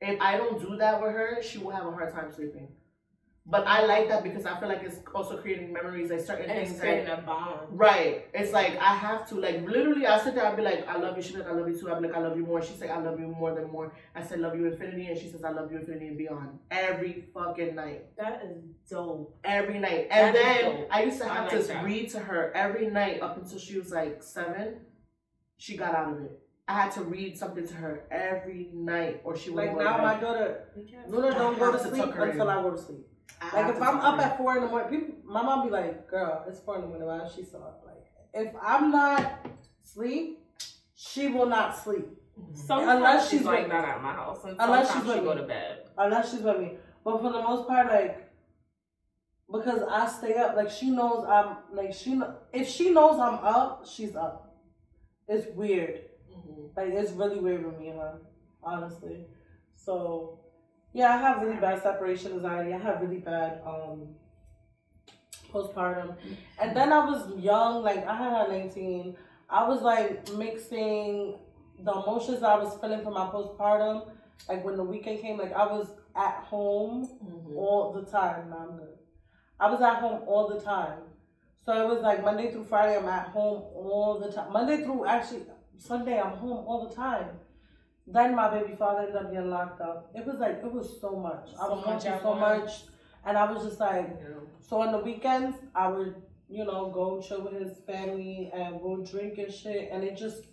If 0.00 0.20
I 0.20 0.36
don't 0.36 0.60
do 0.60 0.76
that 0.76 1.02
with 1.02 1.12
her, 1.12 1.42
she 1.42 1.58
will 1.58 1.70
have 1.70 1.86
a 1.86 1.90
hard 1.90 2.12
time 2.12 2.30
sleeping. 2.32 2.68
But 3.50 3.66
I 3.66 3.86
like 3.86 4.08
that 4.10 4.22
because 4.22 4.44
I 4.44 4.60
feel 4.60 4.68
like 4.68 4.82
it's 4.82 4.98
also 5.14 5.38
creating 5.38 5.72
memories, 5.72 6.10
like 6.10 6.20
certain 6.20 6.50
And 6.50 6.58
things 6.58 6.70
it's 6.72 6.80
that 6.80 6.86
creating 6.86 7.10
a 7.10 7.22
bond. 7.22 7.60
Right. 7.70 8.26
It's 8.34 8.52
like 8.52 8.76
I 8.76 8.94
have 8.94 9.26
to 9.30 9.36
like 9.36 9.62
literally 9.66 10.06
I 10.06 10.22
sit 10.22 10.34
there, 10.34 10.44
I'll 10.44 10.54
be 10.54 10.60
like, 10.60 10.86
I 10.86 10.98
love 10.98 11.16
you, 11.16 11.22
she's 11.22 11.34
like, 11.36 11.46
I 11.46 11.52
love 11.52 11.66
you 11.66 11.78
too. 11.78 11.90
I'm 11.90 12.02
like, 12.02 12.14
I 12.14 12.18
love 12.20 12.36
you 12.36 12.44
more. 12.44 12.60
She's 12.62 12.78
like, 12.78 12.90
I 12.90 12.98
love 13.00 13.18
you 13.18 13.26
more 13.26 13.54
than 13.54 13.70
more. 13.72 13.94
I 14.14 14.22
said 14.22 14.40
love 14.40 14.54
you 14.54 14.66
infinity 14.66 15.06
and 15.06 15.18
she 15.18 15.30
says 15.30 15.44
I 15.44 15.50
love 15.50 15.72
you 15.72 15.78
infinity 15.78 16.08
and 16.08 16.18
beyond. 16.18 16.58
Every 16.70 17.24
fucking 17.32 17.74
night. 17.74 18.14
That 18.18 18.42
is 18.44 18.62
dope. 18.90 19.34
Every 19.44 19.78
night. 19.78 20.08
And 20.10 20.36
That 20.36 20.60
then. 20.60 20.86
I 20.90 21.04
used 21.04 21.18
to 21.22 21.26
have 21.26 21.50
like 21.50 21.58
to 21.62 21.66
that. 21.68 21.84
read 21.86 22.10
to 22.10 22.18
her 22.18 22.52
every 22.54 22.88
night 22.90 23.22
up 23.22 23.38
until 23.38 23.58
she 23.58 23.78
was 23.78 23.90
like 23.90 24.22
seven. 24.22 24.80
She 25.56 25.74
got 25.78 25.94
out 25.94 26.12
of 26.12 26.20
it. 26.20 26.38
I 26.68 26.74
had 26.74 26.92
to 26.92 27.02
read 27.02 27.38
something 27.38 27.66
to 27.66 27.74
her 27.74 28.04
every 28.10 28.68
night 28.74 29.22
or 29.24 29.36
she 29.36 29.48
would 29.48 29.56
like 29.64 29.74
go 29.74 29.82
now 29.82 29.98
my 29.98 30.20
daughter 30.20 30.68
Luna 31.08 31.30
don't 31.30 31.58
go 31.58 31.72
to 31.72 31.78
have 31.78 31.82
to 31.82 31.88
sleep 31.88 32.14
in. 32.14 32.22
until 32.22 32.50
I 32.50 32.62
go 32.62 32.70
to 32.70 32.78
sleep. 32.78 33.06
I 33.40 33.62
Like 33.62 33.74
if 33.74 33.82
I'm 33.82 33.98
up 34.00 34.16
her 34.16 34.22
at 34.22 34.36
four 34.36 34.56
in 34.56 34.64
the 34.64 34.68
morning, 34.68 35.00
people, 35.00 35.14
my 35.24 35.42
mom 35.42 35.66
be 35.66 35.70
like, 35.70 36.08
"Girl, 36.10 36.44
it's 36.48 36.60
four 36.60 36.74
in 36.76 36.82
the 36.82 36.88
morning. 36.88 37.06
Why 37.06 37.24
is 37.24 37.32
she 37.34 37.44
still 37.44 37.62
up?" 37.62 37.82
Like 37.86 38.04
if 38.34 38.54
I'm 38.60 38.90
not 38.90 39.46
sleep, 39.82 40.40
she 40.94 41.28
will 41.28 41.46
not 41.46 41.76
sleep 41.76 42.06
mm-hmm. 42.38 42.54
Sometimes 42.54 42.96
Unless 42.96 43.30
she's 43.30 43.40
she's 43.40 43.46
like 43.46 43.62
with 43.62 43.70
that 43.70 43.84
at 43.84 44.02
my 44.02 44.12
house, 44.12 44.44
and 44.44 44.56
Unless 44.58 44.88
sometimes 44.88 45.06
she's 45.06 45.14
she 45.14 45.20
with 45.20 45.24
go 45.24 45.34
me. 45.34 45.40
to 45.40 45.46
bed. 45.46 45.78
unless 45.96 46.30
she's 46.30 46.42
with 46.42 46.58
me. 46.60 46.72
But 47.04 47.18
for 47.22 47.32
the 47.32 47.42
most 47.42 47.68
part, 47.68 47.86
like 47.86 48.30
because 49.50 49.82
I 49.88 50.06
stay 50.08 50.34
up, 50.34 50.56
like 50.56 50.70
she 50.70 50.90
knows 50.90 51.24
I'm 51.26 51.56
like 51.72 51.94
she 51.94 52.20
if 52.52 52.68
she 52.68 52.90
knows 52.90 53.18
I'm 53.18 53.34
up, 53.34 53.86
she's 53.86 54.16
up. 54.16 54.56
It's 55.28 55.46
weird. 55.54 56.07
Like 56.76 56.88
it's 56.88 57.12
really 57.12 57.38
weird 57.40 57.64
with 57.64 57.78
me 57.78 57.88
and 57.88 57.98
her, 58.00 58.18
honestly. 58.62 59.26
So 59.76 60.38
yeah, 60.92 61.14
I 61.14 61.18
have 61.18 61.42
really 61.42 61.56
bad 61.60 61.82
separation 61.82 62.32
anxiety. 62.32 62.72
I 62.72 62.78
have 62.78 63.00
really 63.00 63.18
bad 63.18 63.60
um 63.66 64.08
postpartum. 65.52 66.16
And 66.60 66.76
then 66.76 66.92
I 66.92 67.04
was 67.04 67.30
young, 67.38 67.82
like 67.82 68.06
I 68.06 68.16
had 68.16 68.46
her 68.46 68.52
19. 68.52 69.16
I 69.50 69.66
was 69.68 69.82
like 69.82 70.30
mixing 70.34 71.36
the 71.82 71.92
emotions 71.92 72.40
that 72.40 72.50
I 72.50 72.58
was 72.58 72.74
feeling 72.80 73.02
from 73.02 73.14
my 73.14 73.26
postpartum. 73.26 74.10
Like 74.48 74.64
when 74.64 74.76
the 74.76 74.84
weekend 74.84 75.20
came, 75.20 75.38
like 75.38 75.52
I 75.52 75.66
was 75.66 75.88
at 76.14 76.44
home 76.44 77.08
Mhm. 77.24 77.56
all 77.56 77.92
the 77.92 78.02
time. 78.02 78.50
Nah, 78.50 78.62
I'm 78.64 78.76
good. 78.76 78.98
I 79.60 79.70
was 79.70 79.80
at 79.80 79.96
home 79.96 80.22
all 80.26 80.48
the 80.48 80.60
time. 80.60 81.02
So 81.64 81.72
it 81.82 81.86
was 81.88 82.00
like 82.02 82.24
Monday 82.24 82.50
through 82.50 82.64
Friday, 82.64 82.96
I'm 82.96 83.06
at 83.08 83.28
home 83.28 83.62
all 83.74 84.18
the 84.18 84.32
time. 84.32 84.52
Monday 84.52 84.82
through 84.84 85.04
actually 85.06 85.44
Sunday, 85.78 86.20
I'm 86.20 86.36
home 86.36 86.64
all 86.66 86.88
the 86.88 86.94
time. 86.94 87.28
Then 88.06 88.34
my 88.34 88.48
baby 88.48 88.74
father 88.76 89.00
ended 89.00 89.16
up 89.16 89.32
getting 89.32 89.50
locked 89.50 89.80
up. 89.80 90.10
It 90.14 90.26
was 90.26 90.38
like 90.38 90.60
it 90.64 90.72
was 90.72 90.98
so 91.00 91.16
much. 91.16 91.50
I 91.60 91.66
So 91.66 91.74
was 91.74 91.86
much 91.86 92.02
so 92.22 92.34
much, 92.34 92.70
and 93.24 93.36
I 93.36 93.50
was 93.50 93.64
just 93.64 93.78
like, 93.80 94.08
know. 94.20 94.42
so 94.60 94.80
on 94.80 94.92
the 94.92 94.98
weekends 94.98 95.56
I 95.74 95.88
would, 95.88 96.14
you 96.48 96.64
know, 96.64 96.90
go 96.90 97.20
chill 97.20 97.42
with 97.42 97.60
his 97.60 97.78
family 97.86 98.50
and 98.54 98.80
go 98.80 99.04
drink 99.04 99.38
and 99.38 99.52
shit, 99.52 99.90
and 99.92 100.02
it 100.02 100.16
just 100.16 100.44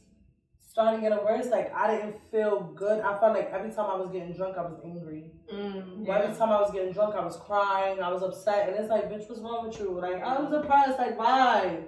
started 0.59 0.99
getting 0.99 1.17
worse. 1.19 1.47
Like 1.47 1.73
I 1.73 1.95
didn't 1.95 2.17
feel 2.29 2.73
good. 2.75 2.99
I 2.99 3.17
felt 3.19 3.33
like 3.33 3.49
every 3.53 3.71
time 3.71 3.89
I 3.89 3.95
was 3.95 4.09
getting 4.11 4.33
drunk, 4.33 4.57
I 4.57 4.63
was 4.63 4.77
angry. 4.83 5.31
Mm. 5.51 6.07
Every 6.09 6.35
time 6.35 6.49
I 6.49 6.59
was 6.59 6.71
getting 6.71 6.91
drunk, 6.91 7.15
I 7.15 7.23
was 7.23 7.37
crying. 7.37 8.01
I 8.01 8.11
was 8.11 8.21
upset, 8.21 8.67
and 8.67 8.77
it's 8.77 8.89
like, 8.89 9.09
bitch, 9.09 9.29
what's 9.29 9.39
wrong 9.39 9.67
with 9.69 9.79
you? 9.79 9.97
Like 9.99 10.21
I 10.21 10.41
was 10.41 10.51
depressed. 10.51 10.99
Like 10.99 11.17
why? 11.17 11.85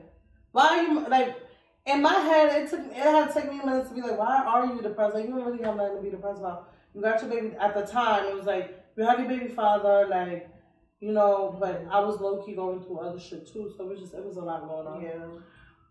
Why 0.53 0.65
are 0.67 0.83
you 0.83 1.07
like? 1.09 1.35
In 1.87 2.01
my 2.01 2.13
head, 2.13 2.63
it 2.63 2.69
took 2.69 2.81
it 2.81 2.93
had 2.95 3.27
to 3.27 3.33
take 3.33 3.49
me 3.49 3.61
a 3.61 3.65
minute 3.65 3.87
to 3.87 3.93
be 3.93 4.01
like, 4.01 4.19
why 4.19 4.43
are 4.45 4.65
you 4.65 4.81
depressed? 4.81 5.15
Like 5.15 5.25
you 5.25 5.31
don't 5.31 5.45
really 5.45 5.63
have 5.63 5.77
nothing 5.77 5.95
to 5.95 6.01
be 6.03 6.09
depressed 6.09 6.39
about. 6.39 6.69
You 6.93 7.01
got 7.01 7.21
your 7.21 7.31
baby 7.31 7.55
at 7.59 7.73
the 7.73 7.85
time. 7.85 8.25
It 8.25 8.35
was 8.35 8.45
like 8.45 8.83
you 8.97 9.05
have 9.05 9.19
your 9.19 9.29
baby 9.29 9.47
father, 9.47 10.05
like 10.09 10.49
you 10.99 11.13
know. 11.13 11.55
But 11.57 11.85
I 11.89 12.01
was 12.01 12.19
low 12.19 12.43
key 12.45 12.55
going 12.55 12.81
through 12.83 12.99
other 12.99 13.19
shit 13.19 13.47
too, 13.47 13.73
so 13.77 13.85
it 13.85 13.89
was 13.89 13.99
just 14.01 14.13
it 14.13 14.25
was 14.25 14.35
a 14.35 14.41
lot 14.41 14.67
going 14.67 14.85
on. 14.85 15.01
Yeah. 15.01 15.39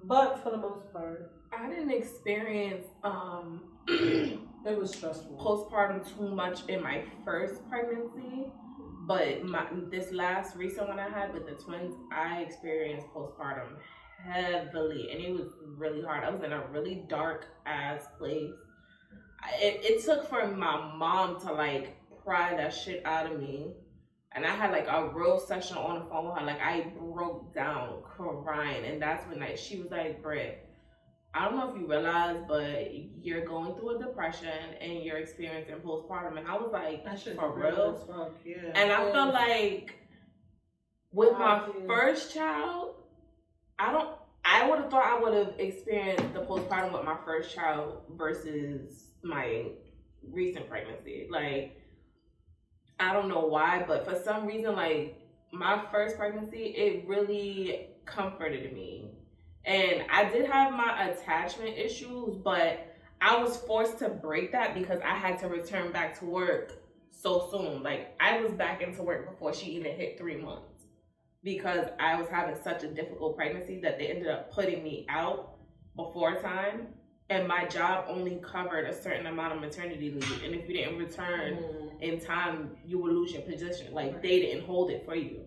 But 0.05 0.43
for 0.43 0.51
the 0.51 0.59
most 0.59 0.93
part, 0.93 1.33
I 1.59 1.71
didn't 1.71 1.91
experience 1.91 2.87
um 3.03 3.63
it 3.89 4.79
was 4.79 4.95
stressful. 4.95 5.39
postpartum 5.39 6.07
too 6.15 6.29
much 6.35 6.69
in 6.69 6.83
my 6.83 7.05
first 7.25 7.67
pregnancy, 7.71 8.53
but 9.07 9.45
my 9.45 9.67
this 9.91 10.13
last 10.13 10.57
recent 10.57 10.89
one 10.89 10.99
I 10.99 11.09
had 11.09 11.33
with 11.33 11.47
the 11.47 11.55
twins, 11.55 11.95
I 12.13 12.41
experienced 12.43 13.07
postpartum 13.15 13.79
heavily, 14.25 15.11
and 15.11 15.21
it 15.21 15.33
was 15.33 15.53
really 15.77 16.03
hard. 16.03 16.25
I 16.25 16.31
was 16.31 16.43
in 16.43 16.53
a 16.53 16.67
really 16.69 17.05
dark 17.09 17.47
ass 17.67 18.07
place. 18.19 18.53
It, 19.61 19.81
it 19.85 20.05
took 20.05 20.29
for 20.29 20.47
my 20.49 20.95
mom 20.97 21.41
to 21.41 21.53
like 21.53 21.97
pry 22.25 22.57
that 22.57 22.75
shit 22.75 23.03
out 23.05 23.31
of 23.31 23.41
me. 23.41 23.69
And 24.33 24.45
I 24.45 24.51
had 24.51 24.71
like 24.71 24.87
a 24.89 25.09
real 25.15 25.39
session 25.39 25.79
on 25.79 26.01
the 26.01 26.05
phone 26.11 26.27
with 26.27 26.39
her. 26.39 26.45
Like 26.45 26.61
I 26.61 26.93
broke 26.99 27.55
down 27.55 28.03
crying. 28.05 28.85
And 28.85 29.01
that's 29.01 29.27
when 29.29 29.41
like 29.41 29.57
she 29.57 29.79
was 29.81 29.91
like, 29.91 30.23
Britt, 30.23 30.69
I 31.33 31.45
don't 31.45 31.57
know 31.57 31.71
if 31.73 31.81
you 31.81 31.87
realize, 31.87 32.37
but 32.47 32.93
you're 33.23 33.47
going 33.47 33.75
through 33.77 33.97
a 33.97 33.99
depression 34.05 34.49
and 34.81 35.03
you're 35.03 35.19
experiencing 35.19 35.77
postpartum. 35.77 36.39
And 36.39 36.49
I 36.49 36.55
was 36.57 36.71
like, 36.73 37.05
That 37.05 37.19
shit's 37.21 37.37
for 37.37 37.57
real 37.57 37.71
real? 37.71 38.05
fuck, 38.07 38.35
yeah. 38.45 38.73
And 38.75 38.93
I 38.93 39.11
felt 39.13 39.33
like 39.33 39.95
with 41.13 41.33
my 41.33 41.67
first 41.87 42.35
child, 42.35 42.96
I 43.79 43.93
don't. 43.93 44.09
I 44.45 44.69
would 44.69 44.79
have 44.79 44.91
thought 44.91 45.05
I 45.05 45.19
would 45.21 45.35
have 45.35 45.55
experienced 45.59 46.33
the 46.33 46.41
postpartum 46.41 46.93
with 46.93 47.05
my 47.05 47.17
first 47.25 47.55
child 47.55 48.03
versus 48.17 49.09
my 49.23 49.67
recent 50.23 50.69
pregnancy. 50.69 51.27
Like, 51.31 51.81
I 53.01 53.13
don't 53.13 53.29
know 53.29 53.47
why, 53.47 53.85
but 53.87 54.09
for 54.09 54.15
some 54.23 54.47
reason, 54.47 54.77
like 54.77 55.19
my 55.53 55.83
first 55.91 56.17
pregnancy, 56.17 56.67
it 56.77 57.09
really 57.09 57.89
comforted 58.05 58.73
me. 58.73 59.11
And 59.65 60.05
I 60.11 60.25
did 60.31 60.49
have 60.49 60.73
my 60.73 61.09
attachment 61.09 61.77
issues, 61.77 62.37
but 62.37 62.95
I 63.21 63.43
was 63.43 63.57
forced 63.57 63.99
to 63.99 64.09
break 64.09 64.53
that 64.53 64.75
because 64.75 65.01
I 65.05 65.17
had 65.17 65.41
to 65.41 65.49
return 65.49 65.91
back 65.91 66.19
to 66.21 66.25
work 66.25 66.73
so 67.11 67.49
soon. 67.51 67.83
Like 67.83 68.15
I 68.21 68.41
was 68.41 68.53
back 68.53 68.81
into 68.81 69.03
work 69.03 69.29
before 69.29 69.53
she 69.53 69.73
even 69.73 69.97
hit 69.97 70.19
three 70.19 70.37
months 70.37 70.76
because 71.47 71.87
I 72.01 72.21
was 72.21 72.29
having 72.29 72.57
such 72.65 72.83
a 72.83 72.89
difficult 72.89 73.37
pregnancy 73.37 73.81
that 73.81 74.01
they 74.01 74.09
ended 74.09 74.27
up 74.27 74.53
putting 74.53 74.83
me 74.83 75.07
out 75.09 75.59
before 75.95 76.43
time. 76.43 76.89
And 77.31 77.47
my 77.47 77.67
job 77.67 78.07
only 78.09 78.41
covered 78.43 78.85
a 78.89 78.93
certain 78.93 79.27
amount 79.27 79.55
of 79.55 79.61
maternity 79.61 80.11
leave. 80.11 80.43
And 80.45 80.55
if 80.57 80.69
you 80.69 80.75
didn't 80.75 80.99
return 80.99 81.57
Mm. 81.57 82.03
in 82.03 82.21
time, 82.21 82.77
you 82.85 82.99
would 82.99 83.13
lose 83.13 83.33
your 83.33 83.43
position. 83.43 83.95
Like 83.95 84.23
they 84.23 84.41
didn't 84.41 84.65
hold 84.65 84.91
it 84.91 85.05
for 85.05 85.15
you. 85.15 85.45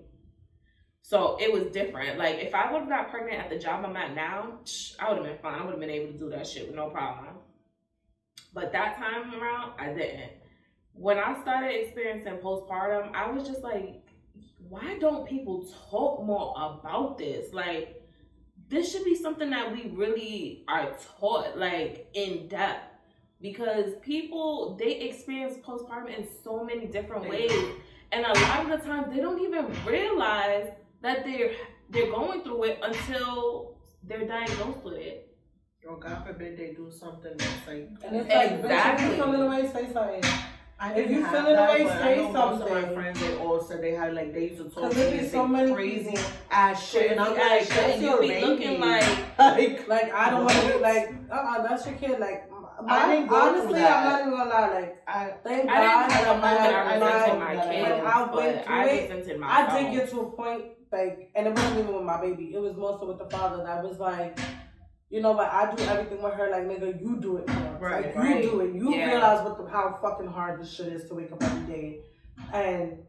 So 1.02 1.38
it 1.38 1.52
was 1.52 1.66
different. 1.66 2.18
Like 2.18 2.38
if 2.40 2.56
I 2.56 2.72
would 2.72 2.80
have 2.80 2.90
got 2.90 3.10
pregnant 3.10 3.44
at 3.44 3.50
the 3.50 3.60
job 3.60 3.84
I'm 3.84 3.98
at 3.98 4.16
now, 4.16 4.60
I 5.00 5.10
would 5.10 5.18
have 5.18 5.26
been 5.26 5.38
fine. 5.42 5.60
I 5.60 5.66
would 5.66 5.72
have 5.72 5.80
been 5.82 5.90
able 5.90 6.14
to 6.14 6.18
do 6.18 6.30
that 6.30 6.48
shit 6.48 6.68
with 6.68 6.78
no 6.78 6.90
problem. 6.90 7.36
But 8.54 8.72
that 8.72 8.96
time 8.96 9.34
around, 9.36 9.74
I 9.78 9.88
didn't. 9.94 10.32
When 10.94 11.18
I 11.18 11.40
started 11.42 11.76
experiencing 11.76 12.38
postpartum, 12.38 13.14
I 13.14 13.30
was 13.32 13.48
just 13.48 13.64
like, 13.64 14.02
why 14.68 14.98
don't 15.00 15.28
people 15.28 15.68
talk 15.90 16.24
more 16.24 16.54
about 16.56 17.18
this? 17.18 17.54
Like, 17.54 18.04
this 18.70 18.92
should 18.92 19.04
be 19.04 19.16
something 19.16 19.50
that 19.50 19.72
we 19.72 19.92
really 19.96 20.64
are 20.68 20.96
taught, 21.20 21.58
like, 21.58 22.08
in 22.14 22.48
depth. 22.48 22.86
Because 23.42 23.94
people, 24.02 24.76
they 24.78 24.92
experience 25.00 25.58
postpartum 25.66 26.16
in 26.18 26.28
so 26.44 26.64
many 26.64 26.88
different 26.88 27.30
ways. 27.30 27.52
And 28.12 28.26
a 28.26 28.34
lot 28.34 28.70
of 28.70 28.80
the 28.80 28.86
time, 28.86 29.14
they 29.14 29.22
don't 29.22 29.40
even 29.42 29.66
realize 29.86 30.68
that 31.02 31.24
they're 31.24 31.52
they're 31.90 32.12
going 32.12 32.42
through 32.42 32.64
it 32.66 32.80
until 32.84 33.78
they're 34.04 34.28
diagnosed 34.28 34.84
with 34.84 34.96
it. 34.96 35.36
Or 35.88 35.98
God 35.98 36.26
forbid 36.26 36.58
they 36.58 36.74
do 36.74 36.92
something 36.92 37.32
that's 37.38 37.68
like. 37.68 37.90
And 38.06 38.16
it's 38.18 38.30
like, 38.30 38.50
bitch, 38.50 38.60
if 38.60 38.66
Exactly. 38.66 39.06
you 39.08 39.24
feeling 39.24 39.42
away, 39.42 39.72
say 39.72 39.92
something. 39.94 40.24
I 40.82 40.94
If 40.94 41.12
you 41.12 41.26
feeling 41.28 41.56
that, 41.56 41.70
away, 41.70 41.88
say 41.90 42.16
know 42.18 42.32
Most 42.32 42.62
of 42.62 42.70
my 42.70 42.80
something. 42.82 42.96
friends, 42.96 43.20
they 43.20 43.36
all 43.38 43.62
said 43.62 43.82
they 43.84 43.92
had 43.92 44.14
like 44.14 44.34
they 44.34 44.44
used 44.50 44.58
to 44.60 44.64
talk 44.70 44.84
Cause 44.84 44.94
to 44.94 45.00
there 45.00 45.12
me 45.12 45.18
be 45.18 45.24
and 45.24 45.32
so 45.32 45.48
many 45.48 45.74
crazy 45.74 46.10
people. 46.12 46.24
ass 46.50 46.90
shit, 46.90 47.12
and 47.12 47.20
I'm 47.20 47.36
like, 47.36 47.68
that's 47.68 48.02
your 48.02 48.22
be 48.22 48.28
baby. 48.30 48.46
looking 48.46 48.80
like- 48.80 49.04
like, 49.40 49.88
Like 49.90 50.14
I 50.14 50.30
don't 50.30 50.46
want 50.46 50.56
to 50.58 50.68
be 50.74 50.80
like, 50.80 51.14
uh, 51.30 51.34
uh 51.36 51.68
that's 51.68 51.86
your 51.86 51.96
kid. 51.96 52.20
Like, 52.20 52.50
my, 52.50 52.96
I 52.96 53.28
honestly, 53.30 53.74
that. 53.74 53.92
I'm 53.98 54.10
not 54.10 54.20
even 54.22 54.32
gonna 54.32 54.50
lie. 54.50 54.74
Like, 54.80 55.04
I, 55.06 55.34
thank 55.44 55.70
I 55.70 55.84
God, 55.84 56.08
didn't 56.08 56.12
have 56.26 56.38
a 56.38 56.40
moment 56.40 56.48
I 56.48 56.72
I, 56.72 56.94
resented 56.94 57.40
my 57.40 57.52
I- 57.52 57.54
kids, 57.56 58.02
I 58.06 58.20
went 58.22 58.32
through 58.66 58.74
I 58.74 58.86
it, 58.86 59.42
I 59.44 59.82
did 59.84 59.92
get 59.94 60.10
to 60.12 60.20
a 60.22 60.32
point 60.32 60.64
like, 60.94 61.30
and 61.36 61.46
it 61.48 61.54
wasn't 61.54 61.80
even 61.80 61.94
with 61.94 62.04
my 62.06 62.22
baby. 62.22 62.52
It 62.54 62.60
was 62.62 62.76
mostly 62.78 63.10
with 63.10 63.20
the 63.20 63.26
father 63.30 63.64
that 63.64 63.84
was 63.84 64.00
like, 64.00 64.40
you 65.10 65.22
know, 65.22 65.34
but 65.34 65.50
I 65.52 65.74
do 65.76 65.84
everything 65.84 66.22
with 66.22 66.34
her. 66.34 66.50
Like, 66.50 66.64
nigga, 66.68 67.00
you 67.02 67.18
do 67.20 67.38
it 67.38 67.50
us. 67.50 67.82
Right, 67.82 68.06
like, 68.08 68.16
right. 68.16 68.44
you 68.44 68.50
do 68.52 68.60
it. 68.62 68.74
You 68.76 68.94
Yeah. 68.94 69.06
realize 69.12 69.44
what 69.44 69.58
the, 69.58 69.66
how 69.72 69.98
fucking 70.02 70.28
hard 70.28 70.62
this 70.62 70.72
shit 70.72 70.88
is 70.88 71.08
to 71.10 71.16
wake 71.16 71.32
up 71.32 71.42
every 71.44 71.74
day 71.74 72.00
and 72.54 73.00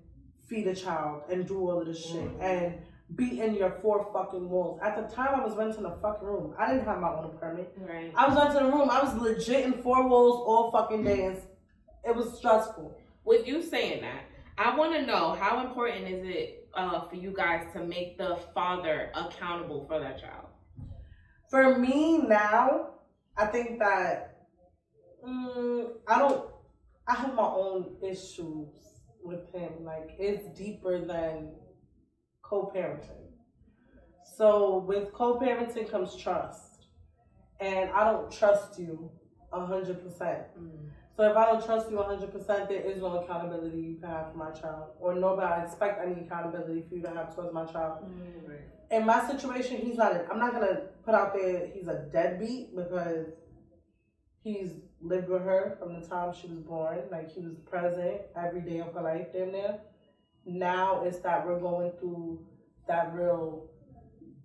feed 0.49 0.67
a 0.67 0.75
child 0.75 1.23
and 1.31 1.47
do 1.47 1.59
all 1.61 1.81
of 1.81 1.87
this 1.87 2.05
shit 2.05 2.23
Mhm. 2.39 2.43
and 2.43 2.83
be 3.15 3.41
in 3.41 3.55
your 3.55 3.71
four 3.83 4.09
fucking 4.13 4.49
walls. 4.49 4.81
At 4.83 4.97
the 4.97 5.15
time, 5.15 5.41
I 5.41 5.45
was 5.45 5.57
renting 5.57 5.85
a 5.85 5.97
fucking 5.97 6.27
room. 6.27 6.55
I 6.59 6.73
didn't 6.73 6.85
have 6.87 7.01
my 7.01 7.13
own 7.13 7.25
apartment. 7.25 7.69
Right. 7.77 8.13
I 8.17 8.29
was 8.29 8.37
renting 8.37 8.73
a 8.73 8.77
room. 8.77 8.89
I 8.91 9.03
was 9.03 9.15
legit 9.17 9.65
in 9.67 9.83
four 9.83 10.07
walls 10.09 10.43
all 10.47 10.71
fucking 10.71 11.03
day, 11.05 11.25
and 11.27 11.37
it 12.05 12.15
was 12.15 12.37
stressful. 12.39 12.97
With 13.25 13.47
you 13.47 13.63
saying 13.63 14.03
that, 14.03 14.23
I 14.57 14.77
want 14.77 14.95
to 14.95 15.03
know 15.07 15.33
how 15.33 15.67
important 15.67 16.07
is 16.07 16.25
it 16.25 16.69
uh, 16.75 17.01
for 17.09 17.17
you 17.17 17.33
guys 17.33 17.67
to 17.73 17.85
make 17.85 18.17
the 18.17 18.37
father 18.55 19.11
accountable 19.15 19.85
for 19.89 19.99
that 19.99 20.21
child? 20.21 20.47
For 21.51 21.77
me 21.77 22.19
now, 22.19 22.91
I 23.37 23.47
think 23.47 23.81
that 23.81 24.47
mm, 25.27 25.91
I 26.07 26.19
don't. 26.19 26.49
I 27.09 27.15
have 27.15 27.35
my 27.35 27.43
own 27.43 27.97
issues 28.03 28.69
with 29.23 29.53
him. 29.53 29.85
Like 29.85 30.15
it's 30.19 30.47
deeper 30.57 31.05
than 31.05 31.53
co-parenting. 32.43 33.33
So 34.37 34.79
with 34.79 35.13
co-parenting 35.13 35.91
comes 35.91 36.15
trust, 36.15 36.87
and 37.59 37.91
I 37.91 38.05
don't 38.05 38.31
trust 38.31 38.79
you 38.79 39.11
a 39.53 39.67
hundred 39.67 40.05
percent. 40.05 40.45
So 41.17 41.29
if 41.29 41.37
I 41.37 41.47
don't 41.47 41.63
trust 41.63 41.91
you 41.91 41.97
100%, 41.99 42.69
there 42.69 42.81
is 42.81 43.03
no 43.03 43.19
accountability 43.19 43.79
you 43.79 43.97
can 44.01 44.09
have 44.09 44.33
for 44.33 44.39
my 44.39 44.51
child. 44.53 44.93
Or 45.01 45.15
nobody. 45.15 45.53
I 45.53 45.65
expect 45.65 46.01
any 46.03 46.23
accountability 46.23 46.85
for 46.89 46.95
you 46.95 47.03
to 47.03 47.11
have 47.11 47.35
towards 47.35 47.53
my 47.53 47.67
child. 47.67 48.05
right. 48.47 48.80
In 48.91 49.07
my 49.07 49.27
situation, 49.29 49.79
he's 49.79 49.97
not, 49.97 50.13
a, 50.13 50.27
I'm 50.31 50.39
not 50.39 50.53
to 50.53 50.83
put 51.05 51.15
out 51.15 51.33
there 51.35 51.69
he's 51.73 51.87
a 51.87 52.07
deadbeat 52.13 52.75
because 52.75 53.29
he's 54.43 54.73
lived 55.01 55.29
with 55.29 55.43
her 55.43 55.77
from 55.79 56.01
the 56.01 56.07
time 56.07 56.35
she 56.35 56.49
was 56.49 56.59
born. 56.59 56.99
Like 57.11 57.31
he 57.33 57.41
was 57.41 57.55
present 57.69 58.23
every 58.37 58.61
day 58.61 58.81
of 58.81 58.93
her 58.95 59.03
life 59.03 59.29
damn 59.33 59.53
near. 59.53 59.79
Now 60.45 61.03
it's 61.05 61.19
that 61.19 61.47
we're 61.47 61.61
going 61.61 61.93
through 62.01 62.45
that 62.89 63.15
real, 63.15 63.71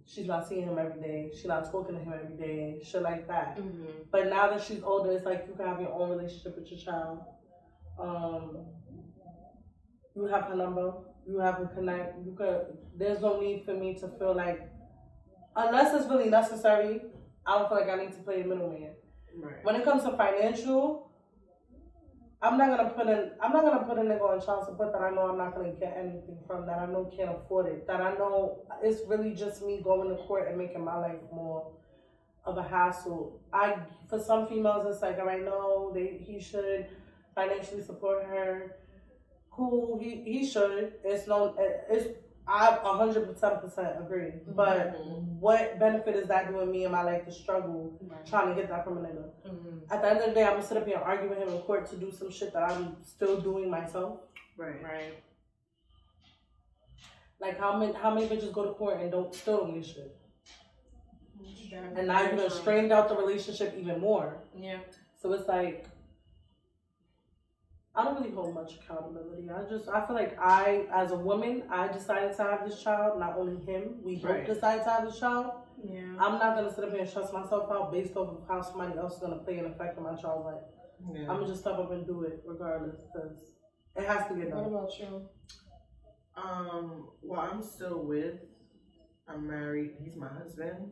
she's 0.05 0.27
not 0.27 0.47
seeing 0.47 0.63
him 0.63 0.77
every 0.77 1.01
day. 1.01 1.31
She's 1.33 1.45
not 1.45 1.71
talking 1.71 1.95
to 1.95 2.01
him 2.01 2.13
every 2.13 2.37
day. 2.37 2.81
Shit 2.83 3.01
like 3.01 3.27
that. 3.27 3.57
Mm-hmm. 3.57 3.85
But 4.11 4.29
now 4.29 4.49
that 4.49 4.61
she's 4.61 4.83
older, 4.83 5.11
it's 5.11 5.25
like 5.25 5.45
you 5.47 5.55
can 5.55 5.65
have 5.65 5.81
your 5.81 5.91
own 5.91 6.09
relationship 6.11 6.55
with 6.57 6.69
your 6.69 6.79
child. 6.79 7.19
Um, 7.99 8.65
you 10.15 10.25
have 10.27 10.43
her 10.45 10.55
number. 10.55 10.93
You 11.27 11.39
have 11.39 11.55
her 11.55 11.65
connect. 11.67 12.23
You 12.25 12.33
could. 12.37 12.77
There's 12.97 13.21
no 13.21 13.39
need 13.39 13.63
for 13.65 13.73
me 13.73 13.95
to 13.95 14.07
feel 14.19 14.35
like, 14.35 14.69
unless 15.55 15.93
it's 15.93 16.09
really 16.09 16.29
necessary. 16.29 17.01
I 17.45 17.57
don't 17.57 17.69
feel 17.69 17.79
like 17.79 17.89
I 17.89 18.03
need 18.03 18.13
to 18.13 18.19
play 18.19 18.41
a 18.41 18.45
middleman. 18.45 18.91
Right. 19.37 19.63
When 19.63 19.75
it 19.75 19.83
comes 19.83 20.03
to 20.03 20.15
financial, 20.15 21.11
I'm 22.41 22.57
not 22.57 22.77
gonna 22.77 22.89
put 22.89 23.07
in. 23.07 23.31
I'm 23.41 23.51
not 23.51 23.63
gonna 23.63 23.85
put 23.85 23.97
a 23.97 24.01
nigga 24.01 24.21
on 24.21 24.45
child 24.45 24.65
support 24.65 24.93
that 24.93 25.01
I 25.01 25.09
know 25.09 25.29
I'm 25.29 25.37
not 25.37 25.55
gonna 25.55 25.73
get 25.73 25.97
anything 25.97 26.37
from. 26.45 26.65
That 26.67 26.79
I 26.79 26.85
know 26.85 27.11
can't 27.15 27.31
afford 27.35 27.67
it. 27.67 27.87
That 27.87 28.01
I 28.01 28.13
know 28.13 28.65
it's 28.83 29.01
really 29.07 29.33
just 29.33 29.63
me 29.63 29.81
going 29.83 30.09
to 30.09 30.15
court 30.23 30.47
and 30.47 30.57
making 30.57 30.83
my 30.83 30.97
life 30.97 31.21
more 31.33 31.71
of 32.45 32.57
a 32.57 32.63
hassle. 32.63 33.41
I 33.51 33.77
for 34.09 34.19
some 34.19 34.47
females 34.47 34.85
it's 34.91 35.01
like 35.01 35.17
all 35.17 35.25
right, 35.25 35.43
no, 35.43 35.91
they 35.93 36.21
he 36.21 36.39
should 36.39 36.87
financially 37.33 37.81
support 37.81 38.25
her. 38.25 38.77
Who 39.55 39.97
he 40.01 40.21
he 40.25 40.45
should. 40.45 40.93
It's 41.03 41.27
no 41.27 41.55
it's 41.89 42.07
I 42.47 42.77
a 42.83 42.93
hundred 42.93 43.27
percent 43.27 43.61
percent 43.61 43.89
agree. 43.99 44.33
But 44.47 44.99
what 45.39 45.79
benefit 45.79 46.15
is 46.15 46.27
that 46.27 46.49
doing 46.51 46.71
me 46.71 46.85
in 46.85 46.91
my 46.91 47.01
life 47.01 47.25
to 47.25 47.31
struggle 47.31 47.99
trying 48.27 48.49
to 48.49 48.55
get 48.59 48.69
that 48.69 48.83
from 48.83 48.97
a 48.97 49.01
nigga? 49.01 49.25
Mhm. 49.47 49.81
At 49.91 50.01
the 50.01 50.09
end 50.09 50.19
of 50.19 50.25
the 50.25 50.31
day, 50.33 50.43
I'm 50.43 50.53
gonna 50.53 50.63
sit 50.63 50.77
up 50.77 50.85
here 50.85 50.95
and 50.97 51.03
argue 51.03 51.29
with 51.29 51.39
him 51.39 51.49
in 51.49 51.61
court 51.61 51.87
to 51.87 51.95
do 51.95 52.11
some 52.11 52.29
shit 52.29 52.53
that 52.53 52.69
I'm 52.69 52.97
still 53.03 53.39
doing 53.41 53.69
myself. 53.69 54.19
Right. 54.57 54.81
Right. 54.83 55.13
Like 57.39 57.57
how 57.57 57.77
many 57.77 57.93
how 57.93 58.13
many 58.13 58.27
bitches 58.27 58.53
go 58.53 58.65
to 58.65 58.73
court 58.73 59.01
and 59.01 59.11
don't 59.11 59.33
still 59.33 59.57
don't 59.59 59.73
get 59.73 59.85
shit? 59.85 60.15
And 61.73 62.07
now 62.07 62.21
you're 62.21 62.35
gonna 62.35 62.49
strained 62.49 62.91
out 62.91 63.09
the 63.09 63.15
relationship 63.15 63.75
even 63.77 63.99
more. 63.99 64.43
Yeah. 64.55 64.79
So 65.19 65.33
it's 65.33 65.47
like 65.47 65.87
I 67.97 68.03
don't 68.03 68.15
really 68.21 68.31
hold 68.35 68.53
much 68.53 68.75
accountability. 68.75 69.47
I 69.49 69.63
just 69.69 69.87
I 69.87 70.05
feel 70.05 70.15
like 70.15 70.37
I 70.39 70.85
as 70.93 71.11
a 71.11 71.17
woman 71.17 71.63
I 71.69 71.87
decided 71.87 72.35
to 72.37 72.43
have 72.43 72.67
this 72.67 72.81
child, 72.83 73.19
not 73.19 73.37
only 73.37 73.63
him. 73.65 74.01
We 74.03 74.15
both 74.17 74.31
Right. 74.31 74.45
decided 74.45 74.83
to 74.83 74.89
have 74.89 75.05
this 75.05 75.19
child. 75.19 75.53
Yeah. 75.83 76.15
I'm 76.19 76.37
not 76.39 76.55
gonna 76.55 76.73
sit 76.73 76.83
up 76.83 76.91
here 76.91 77.01
and 77.01 77.09
stress 77.09 77.31
myself 77.31 77.71
out 77.71 77.91
based 77.91 78.15
off 78.17 78.29
of 78.29 78.47
how 78.47 78.61
somebody 78.61 78.97
else 78.97 79.13
is 79.15 79.19
gonna 79.21 79.39
play 79.43 79.59
an 79.59 79.65
effect 79.65 79.97
on 79.97 80.03
my 80.03 80.15
child's 80.15 80.45
life. 80.45 80.63
Yeah. 81.13 81.21
I'm 81.29 81.37
gonna 81.39 81.47
just 81.47 81.61
step 81.61 81.77
up 81.79 81.91
and 81.91 82.05
do 82.05 82.23
it 82.23 82.41
regardless 82.45 82.97
because 83.13 83.37
it 83.95 84.05
has 84.05 84.27
to 84.27 84.35
get 84.35 84.49
done. 84.49 84.71
What 84.71 84.83
about 84.83 84.99
you? 84.99 85.29
Um, 86.35 87.09
well, 87.21 87.39
I'm 87.39 87.61
still 87.63 87.99
with, 88.03 88.35
I'm 89.27 89.47
married, 89.47 89.91
he's 90.03 90.17
my 90.17 90.27
husband 90.27 90.91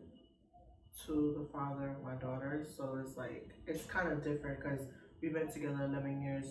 to 1.06 1.36
the 1.38 1.48
father 1.52 1.90
of 1.98 2.04
my 2.04 2.16
daughter. 2.16 2.66
So 2.78 2.98
it's 3.06 3.18
like, 3.18 3.50
it's 3.68 3.84
kind 3.86 4.10
of 4.12 4.24
different 4.24 4.60
because 4.64 4.88
we've 5.22 5.34
been 5.34 5.52
together 5.52 5.84
11 5.84 6.22
years. 6.22 6.46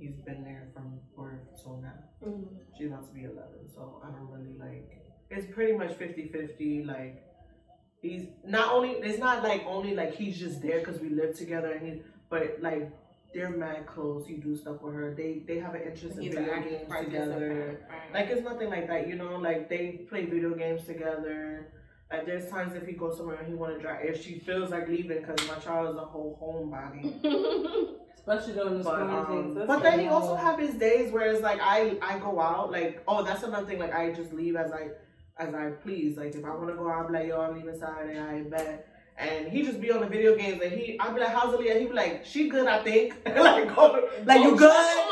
He's 0.00 0.16
been 0.24 0.42
there 0.42 0.68
from 0.74 0.98
birth 1.16 1.40
till 1.62 1.82
now. 1.82 2.26
Mm-hmm. 2.26 2.56
She's 2.76 2.86
about 2.86 3.06
to 3.06 3.12
be 3.12 3.24
11. 3.24 3.36
So 3.74 4.00
I 4.02 4.10
don't 4.10 4.30
really 4.30 4.58
like, 4.58 4.90
it's 5.30 5.52
pretty 5.54 5.76
much 5.76 5.92
50 5.94 6.28
50. 6.28 6.84
Like, 6.84 7.22
he's 8.00 8.28
not 8.44 8.72
only, 8.72 8.92
it's 8.92 9.18
not 9.18 9.42
like 9.42 9.62
only 9.66 9.94
like 9.94 10.14
he's 10.14 10.38
just 10.38 10.62
there 10.62 10.78
because 10.78 11.00
we 11.00 11.10
live 11.10 11.36
together 11.36 11.72
and 11.72 11.86
he, 11.86 12.02
but 12.30 12.58
like, 12.62 12.90
they're 13.34 13.50
mad 13.50 13.86
close. 13.86 14.26
He 14.26 14.34
do 14.34 14.56
stuff 14.56 14.82
with 14.82 14.94
her. 14.94 15.14
They 15.14 15.42
they 15.46 15.58
have 15.58 15.74
an 15.74 15.82
interest 15.82 16.16
in 16.16 16.22
He's 16.22 16.34
video 16.34 16.60
games 16.62 16.92
together. 17.04 17.78
Right. 17.88 18.12
Like 18.12 18.30
it's 18.30 18.42
nothing 18.42 18.70
like 18.70 18.88
that, 18.88 19.06
you 19.06 19.14
know. 19.14 19.36
Like 19.36 19.68
they 19.68 20.04
play 20.08 20.26
video 20.26 20.54
games 20.54 20.84
together. 20.84 21.68
Like 22.10 22.26
there's 22.26 22.50
times 22.50 22.74
if 22.74 22.86
he 22.86 22.92
goes 22.92 23.16
somewhere 23.18 23.36
and 23.36 23.46
he 23.46 23.54
want 23.54 23.76
to 23.76 23.80
drive, 23.80 24.04
if 24.04 24.24
she 24.24 24.40
feels 24.40 24.70
like 24.70 24.88
leaving, 24.88 25.20
because 25.20 25.46
my 25.46 25.54
child 25.56 25.90
is 25.90 25.96
a 25.96 26.04
whole 26.04 26.38
homebody. 26.42 27.94
Especially 28.20 28.52
during 28.54 28.78
this 28.78 28.86
But 28.86 29.00
um, 29.02 29.62
but 29.66 29.82
then 29.82 30.00
he 30.00 30.08
also 30.08 30.34
have 30.34 30.58
his 30.58 30.74
days 30.74 31.10
where 31.10 31.30
it's 31.30 31.42
like 31.42 31.58
I 31.60 31.96
I 32.02 32.18
go 32.18 32.40
out 32.40 32.70
like 32.70 33.02
oh 33.08 33.22
that's 33.22 33.42
another 33.42 33.66
thing 33.66 33.78
like 33.78 33.94
I 33.94 34.12
just 34.12 34.32
leave 34.32 34.56
as 34.56 34.72
I 34.72 34.88
as 35.38 35.54
I 35.54 35.70
please. 35.82 36.16
Like 36.16 36.34
if 36.34 36.44
I 36.44 36.50
want 36.50 36.68
to 36.68 36.74
go 36.74 36.90
out, 36.90 37.06
I'm 37.06 37.12
like 37.12 37.26
yo 37.26 37.40
I'm 37.40 37.56
leaving 37.56 37.78
Saturday, 37.78 38.18
I 38.18 38.36
ain't 38.36 38.50
bad. 38.50 38.84
And 39.16 39.48
he 39.48 39.62
just 39.62 39.80
be 39.80 39.90
on 39.90 40.00
the 40.00 40.06
video 40.06 40.36
games 40.36 40.60
and 40.62 40.72
he 40.72 40.98
I'd 41.00 41.14
be 41.14 41.20
like 41.20 41.30
how's 41.30 41.54
Aaliyah? 41.54 41.80
He 41.80 41.86
be 41.86 41.92
like 41.92 42.24
she 42.24 42.48
good 42.48 42.66
I 42.66 42.82
think 42.82 43.14
like 43.26 43.74
go, 43.74 44.08
like 44.24 44.42
you 44.42 44.56
good. 44.56 45.06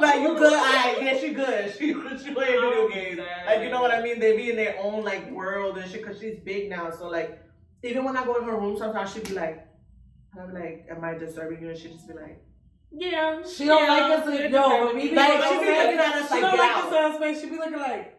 Like 0.00 0.20
you 0.20 0.36
good, 0.36 0.52
alright, 0.52 1.02
yeah, 1.02 1.18
she 1.18 1.30
good. 1.30 1.74
She 1.78 1.88
she 1.88 2.34
playing 2.34 2.60
video 2.60 2.88
games. 2.88 3.20
Like 3.46 3.62
you 3.62 3.70
know 3.70 3.80
what 3.80 3.92
I 3.92 4.02
mean? 4.02 4.20
They 4.20 4.36
be 4.36 4.50
in 4.50 4.56
their 4.56 4.76
own 4.80 5.04
like 5.04 5.30
world 5.30 5.78
and 5.78 5.90
shit. 5.90 6.04
Cause 6.04 6.20
she's 6.20 6.38
big 6.44 6.70
now, 6.70 6.90
so 6.90 7.08
like 7.08 7.42
even 7.82 8.04
when 8.04 8.16
I 8.16 8.24
go 8.24 8.36
in 8.36 8.44
her 8.44 8.56
room, 8.56 8.76
sometimes 8.76 9.12
she 9.12 9.20
be 9.20 9.32
like, 9.32 9.66
I'm 10.38 10.52
like, 10.54 10.86
am 10.90 11.02
I 11.04 11.14
disturbing 11.14 11.60
you? 11.62 11.70
And 11.70 11.78
she 11.78 11.88
just 11.88 12.06
be 12.08 12.14
like, 12.14 12.42
Yeah. 12.92 13.42
She 13.46 13.64
don't 13.64 13.82
yeah, 13.84 13.90
like 14.06 14.18
us. 14.20 14.34
yeah, 14.34 14.46
Yo, 14.48 14.50
yeah. 14.68 14.84
when 14.84 14.94
we 14.96 15.08
be 15.10 15.14
Like, 15.16 15.38
like, 15.40 15.48
she 15.48 15.58
be 15.60 15.66
looking 15.70 15.98
at 15.98 16.14
us 16.14 16.28
she 16.28 16.34
like, 16.34 16.40
don't 16.42 16.58
like 16.58 16.70
out. 16.70 16.86
us 16.86 16.92
on 16.92 17.16
space. 17.16 17.40
She 17.40 17.50
be 17.50 17.56
looking 17.56 17.78
like. 17.78 18.12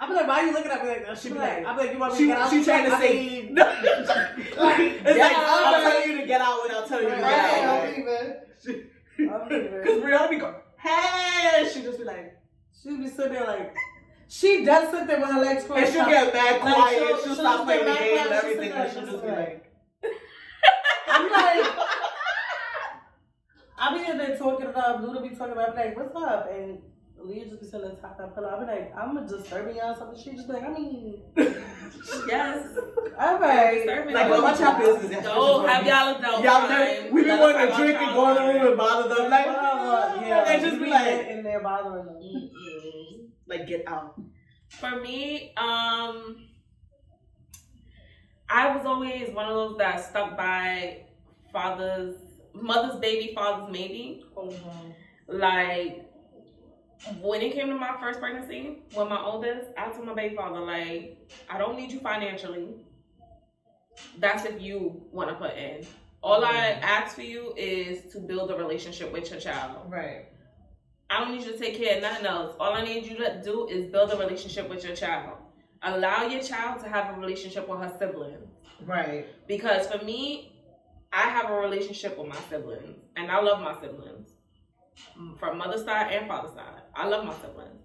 I'm 0.00 0.12
like, 0.14 0.26
why 0.26 0.40
are 0.40 0.46
you 0.46 0.52
looking 0.52 0.70
at 0.72 0.82
me 0.82 0.88
like 0.88 1.06
that? 1.06 1.18
She 1.18 1.28
be 1.28 1.38
like, 1.38 1.64
I'm 1.64 1.76
like, 1.76 1.92
you 1.92 1.98
want 1.98 2.12
me 2.14 2.18
she, 2.18 2.24
to 2.24 2.28
get 2.32 2.38
out? 2.38 2.50
she 2.50 2.64
trying 2.64 2.84
to 2.90 2.96
I 2.96 3.00
say, 3.00 3.14
mean, 3.14 3.54
no. 3.54 3.74
it's 3.84 4.08
like 4.58 5.06
I'm 5.06 5.34
out. 5.34 5.82
telling 5.82 6.10
you 6.10 6.20
to 6.20 6.26
get 6.26 6.40
out 6.40 6.58
without 6.64 6.88
telling 6.88 7.04
you 7.04 7.10
to 7.10 7.16
get 7.16 7.24
out. 7.24 7.64
I'll 7.64 7.78
Like, 7.88 7.98
even. 7.98 9.30
I'll 9.32 9.48
be 9.48 9.58
there. 9.58 9.84
Cause 9.84 9.98
Brianna 10.02 10.30
be 10.30 10.36
go, 10.38 10.54
hey, 10.78 11.70
she 11.72 11.82
just 11.82 11.98
be 11.98 12.04
like, 12.04 12.36
She 12.82 12.96
be 12.96 13.06
sitting 13.08 13.32
there 13.34 13.46
like, 13.46 13.74
she 14.26 14.64
does 14.64 14.90
sit 14.90 15.06
there 15.06 15.20
with 15.20 15.30
her 15.30 15.40
legs 15.40 15.64
crossed. 15.64 15.84
and 15.84 15.92
she'll 15.92 16.04
get 16.06 16.32
mad 16.34 16.62
Like, 16.64 16.74
quiet. 16.74 16.98
she'll- 16.98 17.06
she'll, 17.08 17.24
she'll 17.26 17.34
stop 17.36 17.64
playing 17.64 17.84
the 17.84 17.94
game 17.94 18.18
and 18.18 18.30
everything, 18.32 18.72
and 18.72 18.92
she'll 18.92 19.06
just 19.06 19.22
be 19.22 19.28
like. 19.30 19.71
I'm 21.34 21.62
like, 21.64 21.72
I 23.78 23.98
be 23.98 24.10
in 24.10 24.18
there 24.18 24.36
talking 24.36 24.66
about, 24.66 25.02
Luda 25.02 25.22
be 25.28 25.34
talking 25.34 25.52
about, 25.52 25.74
like, 25.74 25.96
what's 25.96 26.14
up? 26.14 26.48
And 26.52 26.78
Leah 27.18 27.46
just 27.46 27.60
be 27.60 27.66
sitting 27.66 27.86
there 27.88 27.96
talking 27.96 28.24
about 28.24 28.34
pillow. 28.34 28.56
I 28.56 28.60
be 28.60 28.66
like, 28.66 28.92
I'm 28.96 29.26
disturbing 29.26 29.76
y'all 29.76 29.92
or 29.92 29.96
something. 29.96 30.22
She 30.22 30.32
just 30.32 30.46
be 30.46 30.54
like, 30.54 30.64
I 30.64 30.68
mean, 30.70 31.22
Yes. 32.28 32.66
all 33.18 33.38
right. 33.38 33.86
Like, 33.86 34.28
go 34.28 34.42
watch 34.42 34.60
our 34.60 34.78
business. 34.78 35.24
Go 35.24 35.66
have 35.66 35.86
y'all 35.86 36.16
adult 36.16 36.44
Y'all 36.44 36.60
time. 36.60 36.70
never, 36.70 37.12
we 37.12 37.22
be 37.22 37.28
Let 37.28 37.40
us 37.40 37.54
wanting 37.54 37.70
to 37.70 37.76
drink 37.76 38.00
and 38.00 38.14
go 38.14 38.28
in 38.28 38.34
the 38.34 38.40
time. 38.40 38.54
room 38.56 38.66
and 38.68 38.76
bother 38.76 39.14
them. 39.14 39.30
Like, 39.30 39.46
Whatever. 39.46 40.26
Yeah, 40.26 40.44
and 40.52 40.62
just 40.62 40.78
be 40.82 40.90
like, 40.90 41.26
in 41.28 41.42
there 41.42 41.60
bothering 41.62 42.06
them. 42.06 42.50
Like, 43.46 43.66
get 43.66 43.84
out. 43.86 44.20
For 44.68 45.00
me, 45.00 45.52
um, 45.56 46.48
I 48.48 48.74
was 48.76 48.84
always 48.86 49.30
one 49.34 49.46
of 49.46 49.54
those 49.54 49.78
that 49.78 50.04
stuck 50.04 50.36
by 50.36 51.04
father's, 51.52 52.16
mother's 52.54 52.98
baby, 53.00 53.32
father's 53.34 53.70
maybe. 53.72 54.24
Mm-hmm. 54.36 54.90
Like, 55.28 56.08
when 57.20 57.40
it 57.40 57.52
came 57.54 57.68
to 57.68 57.74
my 57.74 57.96
first 58.00 58.20
pregnancy 58.20 58.82
when 58.94 59.08
my 59.08 59.20
oldest, 59.20 59.70
I 59.76 59.88
told 59.90 60.06
my 60.06 60.14
baby 60.14 60.36
father, 60.36 60.60
like, 60.60 61.18
I 61.48 61.58
don't 61.58 61.76
need 61.76 61.90
you 61.90 62.00
financially. 62.00 62.86
That's 64.18 64.44
if 64.44 64.60
you 64.60 65.02
want 65.10 65.30
to 65.30 65.34
put 65.34 65.56
in. 65.56 65.84
All 66.22 66.44
I 66.44 66.52
mm-hmm. 66.52 66.84
ask 66.84 67.16
for 67.16 67.22
you 67.22 67.52
is 67.56 68.12
to 68.12 68.20
build 68.20 68.50
a 68.50 68.56
relationship 68.56 69.12
with 69.12 69.30
your 69.30 69.40
child. 69.40 69.90
Right. 69.90 70.26
I 71.10 71.20
don't 71.20 71.36
need 71.36 71.44
you 71.44 71.52
to 71.52 71.58
take 71.58 71.76
care 71.76 71.96
of 71.96 72.02
nothing 72.02 72.26
else. 72.26 72.54
All 72.58 72.72
I 72.72 72.84
need 72.84 73.04
you 73.04 73.16
to 73.18 73.42
do 73.44 73.66
is 73.68 73.86
build 73.86 74.12
a 74.12 74.16
relationship 74.16 74.68
with 74.70 74.84
your 74.84 74.96
child. 74.96 75.36
Allow 75.82 76.26
your 76.26 76.40
child 76.42 76.80
to 76.84 76.88
have 76.88 77.16
a 77.16 77.20
relationship 77.20 77.68
with 77.68 77.80
her 77.80 77.92
siblings. 77.98 78.48
Right. 78.86 79.26
Because 79.46 79.88
for 79.88 80.02
me, 80.04 80.51
I 81.12 81.28
have 81.28 81.50
a 81.50 81.54
relationship 81.54 82.18
with 82.18 82.28
my 82.28 82.38
siblings, 82.48 82.98
and 83.16 83.30
I 83.30 83.40
love 83.40 83.60
my 83.60 83.78
siblings 83.80 84.30
Mm, 85.18 85.38
from 85.38 85.58
mother's 85.58 85.84
side 85.84 86.12
and 86.12 86.28
father's 86.28 86.54
side. 86.54 86.82
I 86.94 87.06
love 87.06 87.24
my 87.24 87.34
siblings. 87.34 87.80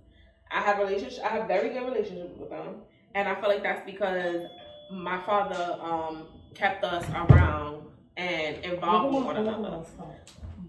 I 0.52 0.62
have 0.62 0.78
relationship. 0.78 1.24
I 1.24 1.30
have 1.30 1.48
very 1.48 1.70
good 1.70 1.86
relationship 1.86 2.38
with 2.38 2.50
them, 2.50 2.76
and 3.16 3.28
I 3.28 3.36
feel 3.40 3.50
like 3.50 3.63
that's 3.63 3.86
because 3.86 4.44
my 4.92 5.22
father 5.24 5.78
um, 5.82 6.28
kept 6.54 6.84
us 6.84 7.06
around 7.10 7.84
and 8.18 8.63
involved 8.63 9.16
with 9.16 9.26
one 9.26 9.38
another 9.38 9.84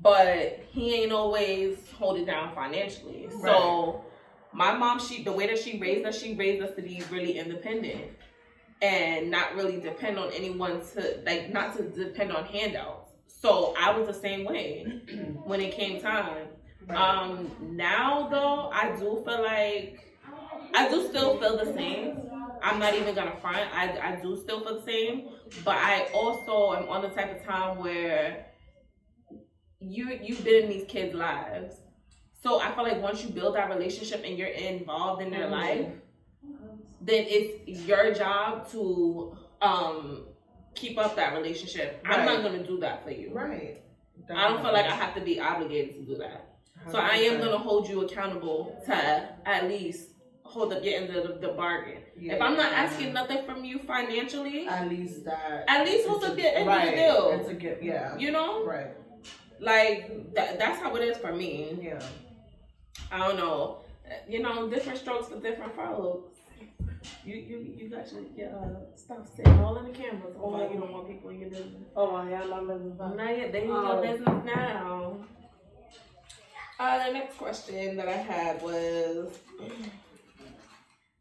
but 0.00 0.60
he 0.70 0.94
ain't 0.94 1.12
always 1.12 1.76
hold 1.98 2.18
it 2.18 2.26
down 2.26 2.54
financially. 2.54 3.28
So 3.42 4.04
my 4.52 4.76
mom, 4.76 5.00
she 5.00 5.22
the 5.22 5.32
way 5.32 5.46
that 5.48 5.58
she 5.58 5.78
raised 5.78 6.06
us, 6.06 6.20
she 6.20 6.34
raised 6.34 6.62
us 6.62 6.74
to 6.76 6.82
be 6.82 7.02
really 7.10 7.38
independent 7.38 8.12
and 8.80 9.30
not 9.30 9.54
really 9.56 9.80
depend 9.80 10.18
on 10.18 10.30
anyone 10.32 10.80
to 10.94 11.20
like 11.26 11.52
not 11.52 11.76
to 11.76 11.82
depend 11.84 12.32
on 12.32 12.44
handouts. 12.44 13.12
So 13.26 13.74
I 13.78 13.96
was 13.96 14.06
the 14.06 14.14
same 14.20 14.44
way 14.44 15.00
when 15.44 15.60
it 15.60 15.72
came 15.74 16.00
time. 16.00 16.48
Um 16.94 17.50
now 17.60 18.28
though, 18.28 18.70
I 18.72 18.90
do 18.96 19.22
feel 19.24 19.42
like 19.42 20.04
I 20.74 20.88
do 20.88 21.08
still 21.08 21.38
feel 21.38 21.56
the 21.56 21.72
same. 21.74 22.22
I'm 22.62 22.78
not 22.78 22.94
even 22.94 23.14
gonna 23.14 23.36
front. 23.40 23.68
I, 23.74 23.98
I 24.14 24.16
do 24.16 24.36
still 24.36 24.60
feel 24.60 24.80
the 24.80 24.84
same, 24.84 25.28
but 25.64 25.76
I 25.76 26.08
also 26.12 26.74
am 26.76 26.88
on 26.88 27.02
the 27.02 27.08
type 27.08 27.34
of 27.34 27.44
time 27.44 27.78
where 27.78 28.46
you 29.80 30.18
you've 30.22 30.44
been 30.44 30.64
in 30.64 30.70
these 30.70 30.84
kids' 30.88 31.14
lives. 31.14 31.76
So 32.42 32.60
I 32.60 32.72
feel 32.74 32.84
like 32.84 33.00
once 33.02 33.22
you 33.22 33.30
build 33.30 33.56
that 33.56 33.68
relationship 33.70 34.22
and 34.24 34.38
you're 34.38 34.48
involved 34.48 35.22
in 35.22 35.30
their 35.30 35.46
Mhm. 35.46 35.50
life, 35.50 35.86
then 37.08 37.24
it's 37.28 37.80
your 37.82 38.12
job 38.14 38.70
to 38.72 39.36
um 39.62 40.24
keep 40.74 40.98
up 40.98 41.16
that 41.16 41.34
relationship. 41.34 42.04
I'm 42.06 42.24
not 42.24 42.42
gonna 42.42 42.64
do 42.66 42.78
that 42.80 43.04
for 43.04 43.10
you. 43.10 43.30
Right. 43.32 43.82
I 44.34 44.48
don't 44.48 44.62
feel 44.62 44.72
like 44.72 44.86
I 44.86 44.94
have 44.94 45.14
to 45.14 45.20
be 45.20 45.40
obligated 45.40 45.94
to 45.96 46.02
do 46.02 46.16
that. 46.18 46.44
So 46.90 46.98
I 46.98 47.16
am 47.16 47.40
gonna 47.40 47.58
hold 47.58 47.88
you 47.88 48.02
accountable 48.02 48.80
to 48.86 49.28
at 49.46 49.68
least 49.68 50.10
hold 50.42 50.72
up 50.72 50.82
your 50.82 50.94
end 50.94 51.10
of 51.14 51.40
the, 51.40 51.48
the 51.48 51.52
bargain. 51.54 51.98
Yeah. 52.18 52.34
If 52.34 52.40
I'm 52.42 52.56
not 52.56 52.72
asking 52.72 53.12
nothing 53.12 53.44
from 53.44 53.64
you 53.64 53.78
financially, 53.80 54.66
At 54.66 54.88
least 54.88 55.24
that. 55.24 55.64
at 55.68 55.84
least 55.84 56.08
hold 56.08 56.24
up 56.24 56.38
your 56.38 56.50
end 56.54 56.66
right. 56.66 56.84
of 56.84 56.90
the 56.90 56.96
deal. 56.96 57.40
It's 57.40 57.50
a 57.50 57.54
gift. 57.54 57.82
Yeah. 57.82 58.16
You 58.16 58.30
know, 58.30 58.64
Right. 58.64 58.92
like 59.60 60.34
that, 60.34 60.58
that's 60.58 60.80
how 60.80 60.94
it 60.96 61.02
is 61.02 61.18
for 61.18 61.32
me. 61.34 61.78
Yeah. 61.82 62.02
I 63.12 63.18
don't 63.26 63.36
know. 63.36 63.78
You 64.26 64.40
know, 64.42 64.68
different 64.70 64.98
strokes 64.98 65.28
for 65.28 65.38
different 65.40 65.74
folks. 65.76 66.37
You 67.24 67.36
you 67.36 67.74
you 67.76 67.90
got 67.90 68.10
your, 68.12 68.22
your 68.36 68.58
uh, 68.58 68.96
stuff 68.96 69.28
sitting 69.34 69.58
all 69.60 69.76
in 69.78 69.84
the 69.86 69.90
cameras. 69.98 70.34
Oh, 70.40 70.70
you 70.70 70.78
don't 70.78 70.92
want 70.92 71.08
people 71.08 71.30
in 71.30 71.40
your 71.40 71.50
business? 71.50 71.82
Oh 71.96 72.10
my 72.12 72.30
yeah, 72.30 72.44
my 72.44 72.60
business. 72.60 72.98
Not 72.98 73.36
yet. 73.36 73.52
They 73.52 73.64
in 73.64 73.70
Oh. 73.70 74.02
your 74.02 74.02
business 74.02 74.44
now. 74.44 75.16
Uh, 76.80 77.06
the 77.06 77.12
next 77.12 77.36
question 77.36 77.96
that 77.96 78.08
I 78.08 78.12
had 78.16 78.62
was, 78.62 79.36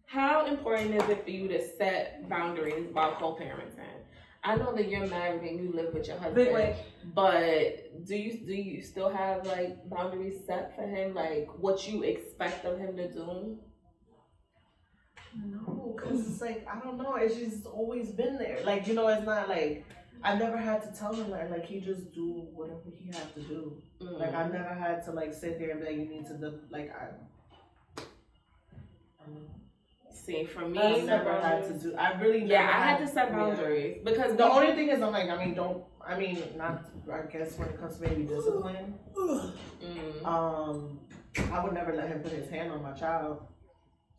how 0.05 0.45
important 0.45 0.93
is 0.93 1.09
it 1.09 1.23
for 1.23 1.31
you 1.31 1.47
to 1.47 1.67
set 1.77 2.29
boundaries 2.29 2.87
while 2.93 3.15
co-parenting? 3.15 3.97
I 4.43 4.55
know 4.55 4.73
that 4.75 4.87
you're 4.87 5.07
married 5.07 5.41
and 5.41 5.59
you 5.59 5.73
live 5.73 5.93
with 5.95 6.07
your 6.07 6.17
husband, 6.17 6.75
but 7.15 8.05
do 8.05 8.15
you 8.15 8.37
do 8.45 8.53
you 8.53 8.81
still 8.81 9.09
have 9.09 9.45
like 9.45 9.89
boundaries 9.89 10.45
set 10.45 10.75
for 10.75 10.83
him, 10.87 11.13
like 11.15 11.49
what 11.57 11.87
you 11.87 12.03
expect 12.03 12.63
of 12.65 12.77
him 12.77 12.95
to 12.97 13.11
do? 13.11 13.57
No, 15.35 15.95
cause 15.99 16.27
it's 16.27 16.41
like 16.41 16.65
I 16.71 16.79
don't 16.79 16.97
know. 16.97 17.15
It's 17.15 17.35
just 17.35 17.65
always 17.65 18.09
been 18.09 18.37
there. 18.37 18.59
Like 18.65 18.87
you 18.87 18.93
know, 18.93 19.07
it's 19.07 19.25
not 19.25 19.49
like 19.49 19.85
I 20.23 20.35
never 20.35 20.57
had 20.57 20.81
to 20.83 20.99
tell 20.99 21.13
him 21.13 21.29
like 21.29 21.49
like 21.49 21.65
he 21.65 21.79
just 21.79 22.11
do 22.13 22.47
whatever 22.53 22.81
he 22.95 23.07
had 23.07 23.33
to 23.35 23.41
do. 23.41 23.81
Mm. 24.01 24.19
Like 24.19 24.33
I 24.33 24.47
never 24.47 24.73
had 24.73 25.03
to 25.05 25.11
like 25.11 25.33
sit 25.33 25.59
there 25.59 25.71
and 25.71 25.79
be 25.81 25.85
like 25.87 25.95
you 25.97 26.05
need 26.05 26.25
to 26.27 26.33
do 26.37 26.59
like 26.71 26.91
I. 26.91 27.09
See, 30.13 30.43
for 30.43 30.67
me, 30.67 30.79
I 30.79 30.99
never 31.01 31.39
had 31.39 31.63
to 31.67 31.73
do. 31.73 31.95
I 31.95 32.19
really 32.21 32.41
never 32.41 32.51
yeah, 32.53 32.67
I 32.77 32.81
had 32.89 32.97
to 32.99 33.07
set 33.07 33.29
yeah. 33.29 33.35
boundaries 33.37 34.01
because 34.03 34.35
The 34.35 34.43
we- 34.45 34.51
only 34.51 34.73
thing 34.73 34.89
is, 34.89 35.01
I'm 35.01 35.13
like, 35.13 35.29
I 35.29 35.37
mean, 35.45 35.53
don't. 35.53 35.83
I 36.05 36.17
mean, 36.17 36.41
not. 36.57 36.83
I 37.11 37.21
guess 37.31 37.57
when 37.57 37.69
it 37.69 37.79
comes 37.79 37.95
to 37.97 38.01
maybe 38.01 38.23
discipline, 38.23 38.93
Mm. 39.15 40.25
um, 40.25 40.99
I 41.51 41.63
would 41.63 41.73
never 41.73 41.93
let 41.95 42.09
him 42.09 42.19
put 42.21 42.31
his 42.33 42.49
hand 42.49 42.71
on 42.71 42.81
my 42.83 42.91
child. 42.93 43.45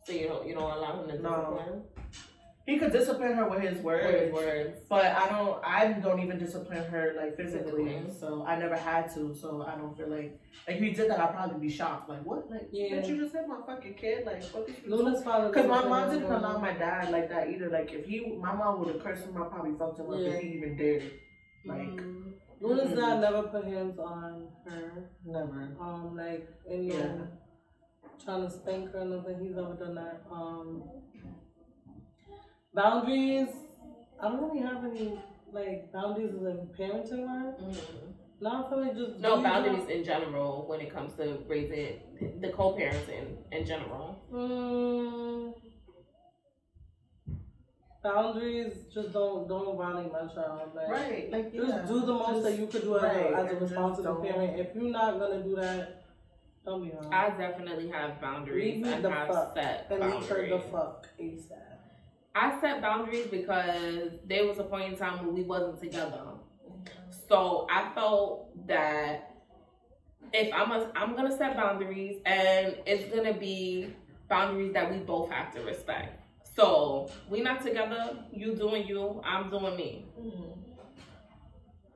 So 0.09 0.15
you 0.15 0.27
don't 0.27 0.47
you 0.47 0.53
don't 0.55 0.71
allow 0.71 1.01
him 1.03 1.09
to 1.09 1.21
No. 1.21 1.29
discipline 1.29 1.83
He 2.65 2.77
could 2.77 2.91
discipline 2.91 3.33
her 3.33 3.49
with 3.49 3.61
his 3.61 3.77
words, 3.81 4.05
with 4.05 4.21
his 4.25 4.31
words. 4.33 4.79
but 4.89 5.05
I 5.05 5.27
don't. 5.29 5.59
I 5.63 5.93
don't 6.05 6.19
even 6.19 6.37
discipline 6.37 6.83
her 6.93 7.13
like 7.19 7.35
physically. 7.37 7.85
Physically. 7.85 8.13
So 8.19 8.43
I 8.45 8.57
never 8.63 8.75
had 8.75 9.03
to. 9.15 9.33
So 9.41 9.47
I 9.71 9.73
don't 9.79 9.95
feel 9.97 10.09
like 10.09 10.31
like 10.67 10.77
if 10.77 10.81
he 10.83 10.89
did 10.91 11.09
that, 11.09 11.19
I'd 11.19 11.33
probably 11.33 11.59
be 11.67 11.73
shocked. 11.79 12.09
Like 12.09 12.23
what? 12.29 12.49
Like 12.51 12.67
Yeah. 12.71 12.95
did 12.95 13.07
you 13.07 13.17
just 13.21 13.33
hit 13.35 13.47
my 13.47 13.59
fucking 13.65 13.95
kid? 13.95 14.25
Like 14.25 14.43
what? 14.53 14.67
Luna's 14.87 15.23
father. 15.23 15.47
Because 15.49 15.67
my 15.67 15.83
mom 15.87 16.11
didn't 16.11 16.31
allow 16.31 16.57
my 16.59 16.73
dad 16.73 17.09
like 17.11 17.27
that 17.29 17.49
either. 17.49 17.69
Like 17.69 17.91
if 17.91 18.05
he, 18.05 18.15
my 18.47 18.53
mom 18.53 18.79
would 18.79 18.93
have 18.93 19.03
cursed 19.03 19.25
him, 19.25 19.37
I 19.41 19.45
probably 19.47 19.75
fucked 19.77 19.99
him 19.99 20.09
up 20.11 20.19
Yeah. 20.19 20.29
if 20.33 20.41
he 20.41 20.47
even 20.57 20.75
dared. 20.77 21.11
Like 21.65 21.87
Mm. 21.87 22.33
Luna's 22.61 22.91
dad 22.99 23.21
never 23.21 23.43
put 23.43 23.63
hands 23.65 23.97
on 23.97 24.47
her. 24.67 25.09
never. 25.25 25.61
Um, 25.79 26.15
like 26.15 26.47
any 26.69 26.89
Yeah. 26.89 27.13
Trying 28.23 28.43
to 28.47 28.49
spank 28.51 28.91
her 28.91 28.99
or 28.99 29.05
nothing. 29.05 29.39
He's 29.41 29.55
never 29.55 29.73
done 29.73 29.95
that. 29.95 30.21
Um, 30.31 30.83
boundaries. 32.73 33.49
I 34.21 34.29
don't 34.29 34.41
really 34.41 34.59
have 34.61 34.83
any 34.83 35.19
like 35.51 35.91
boundaries 35.91 36.33
in 36.33 36.69
parenting 36.77 37.25
wise. 37.25 37.55
Mm. 37.61 37.77
No, 38.41 38.65
I 38.65 38.69
feel 38.69 38.81
like 38.81 38.95
just 38.95 39.19
No 39.19 39.37
do 39.37 39.43
boundaries 39.43 39.89
in 39.89 40.03
general 40.03 40.65
when 40.67 40.79
it 40.79 40.93
comes 40.93 41.13
to 41.15 41.39
raising 41.47 41.99
the 42.41 42.49
co-parenting 42.49 43.35
in 43.51 43.65
general. 43.65 44.17
Mm, 44.31 45.53
boundaries. 48.03 48.73
Just 48.93 49.11
don't 49.11 49.47
don't 49.47 49.77
violate 49.77 50.11
my 50.11 50.25
child. 50.33 50.71
Like, 50.75 50.89
Right. 50.89 51.31
Like 51.31 51.53
Just 51.53 51.67
yeah. 51.67 51.85
do 51.85 51.99
the 52.01 52.13
most 52.13 52.29
Just- 52.29 52.43
that 52.43 52.59
you 52.59 52.67
could 52.67 52.81
do 52.83 52.97
as, 52.97 53.03
right, 53.03 53.33
a, 53.33 53.37
as 53.37 53.51
a 53.51 53.55
responsible 53.55 54.15
parent. 54.15 54.59
If 54.59 54.75
you're 54.75 54.91
not 54.91 55.19
gonna 55.19 55.43
do 55.43 55.55
that, 55.55 55.98
don't 56.65 56.83
be 56.83 56.91
hard. 56.91 57.13
I 57.13 57.29
definitely 57.37 57.89
have 57.89 58.19
boundaries 58.21 58.75
Leave 58.75 58.85
me 58.85 58.93
and 58.93 59.03
the 59.05 59.09
have 59.11 59.27
fuck 59.27 59.53
set 59.53 59.87
and 59.89 59.99
leave 60.01 60.11
her 60.27 60.35
boundaries. 60.35 60.51
the 60.51 60.59
fuck 60.59 61.07
ASAP. 61.19 61.57
I 62.35 62.61
set 62.61 62.81
boundaries 62.81 63.27
because 63.27 64.11
there 64.27 64.45
was 64.45 64.59
a 64.59 64.63
point 64.63 64.93
in 64.93 64.97
time 64.97 65.25
when 65.25 65.33
we 65.35 65.43
wasn't 65.43 65.79
together. 65.81 66.21
So 67.27 67.67
I 67.69 67.89
felt 67.95 68.49
that 68.67 69.35
if 70.31 70.53
I'm 70.53 70.71
a, 70.71 70.91
I'm 70.95 71.15
gonna 71.15 71.35
set 71.35 71.55
boundaries 71.55 72.17
and 72.25 72.75
it's 72.85 73.13
gonna 73.13 73.33
be 73.33 73.93
boundaries 74.29 74.73
that 74.73 74.91
we 74.91 74.99
both 74.99 75.29
have 75.31 75.53
to 75.55 75.61
respect. 75.61 76.21
So 76.55 77.09
we 77.29 77.41
not 77.41 77.63
together, 77.63 78.17
you 78.31 78.53
doing 78.55 78.85
you, 78.87 79.21
I'm 79.25 79.49
doing 79.49 79.75
me. 79.75 80.05
Mhm. 80.19 80.55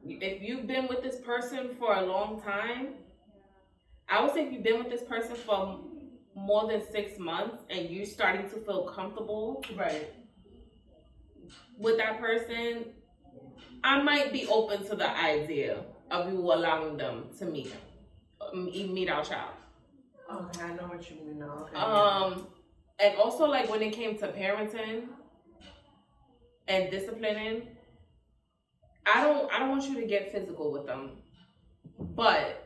If 0.05 0.41
you've 0.41 0.67
been 0.67 0.87
with 0.87 1.01
this 1.03 1.19
person 1.21 1.75
for 1.79 1.95
a 1.95 2.01
long 2.01 2.41
time, 2.41 2.95
I 4.13 4.21
would 4.21 4.31
say 4.31 4.45
if 4.45 4.53
you've 4.53 4.61
been 4.61 4.77
with 4.77 4.91
this 4.91 5.01
person 5.01 5.35
for 5.35 5.79
more 6.35 6.67
than 6.67 6.83
six 6.91 7.17
months 7.17 7.63
and 7.71 7.89
you're 7.89 8.05
starting 8.05 8.47
to 8.51 8.57
feel 8.57 8.83
comfortable 8.83 9.65
Right. 9.75 10.13
with 11.79 11.97
that 11.97 12.19
person, 12.19 12.85
I 13.83 14.03
might 14.03 14.31
be 14.31 14.45
open 14.47 14.85
to 14.85 14.95
the 14.95 15.09
idea 15.19 15.83
of 16.11 16.31
you 16.31 16.37
allowing 16.39 16.95
them 16.95 17.29
to 17.39 17.45
meet 17.45 17.73
um, 18.39 18.65
meet 18.65 19.09
our 19.09 19.23
child. 19.23 19.55
Okay, 20.31 20.61
I 20.61 20.75
know 20.75 20.83
what 20.83 21.09
you 21.09 21.15
mean 21.15 21.39
now. 21.39 21.65
Okay. 21.65 21.75
Um, 21.75 22.47
and 22.99 23.17
also 23.17 23.45
like 23.47 23.67
when 23.67 23.81
it 23.81 23.93
came 23.93 24.15
to 24.19 24.27
parenting 24.27 25.07
and 26.67 26.91
disciplining, 26.91 27.63
I 29.07 29.23
don't 29.23 29.51
I 29.51 29.57
don't 29.57 29.69
want 29.69 29.85
you 29.89 29.95
to 29.95 30.05
get 30.05 30.31
physical 30.31 30.71
with 30.71 30.85
them, 30.85 31.17
but 31.97 32.62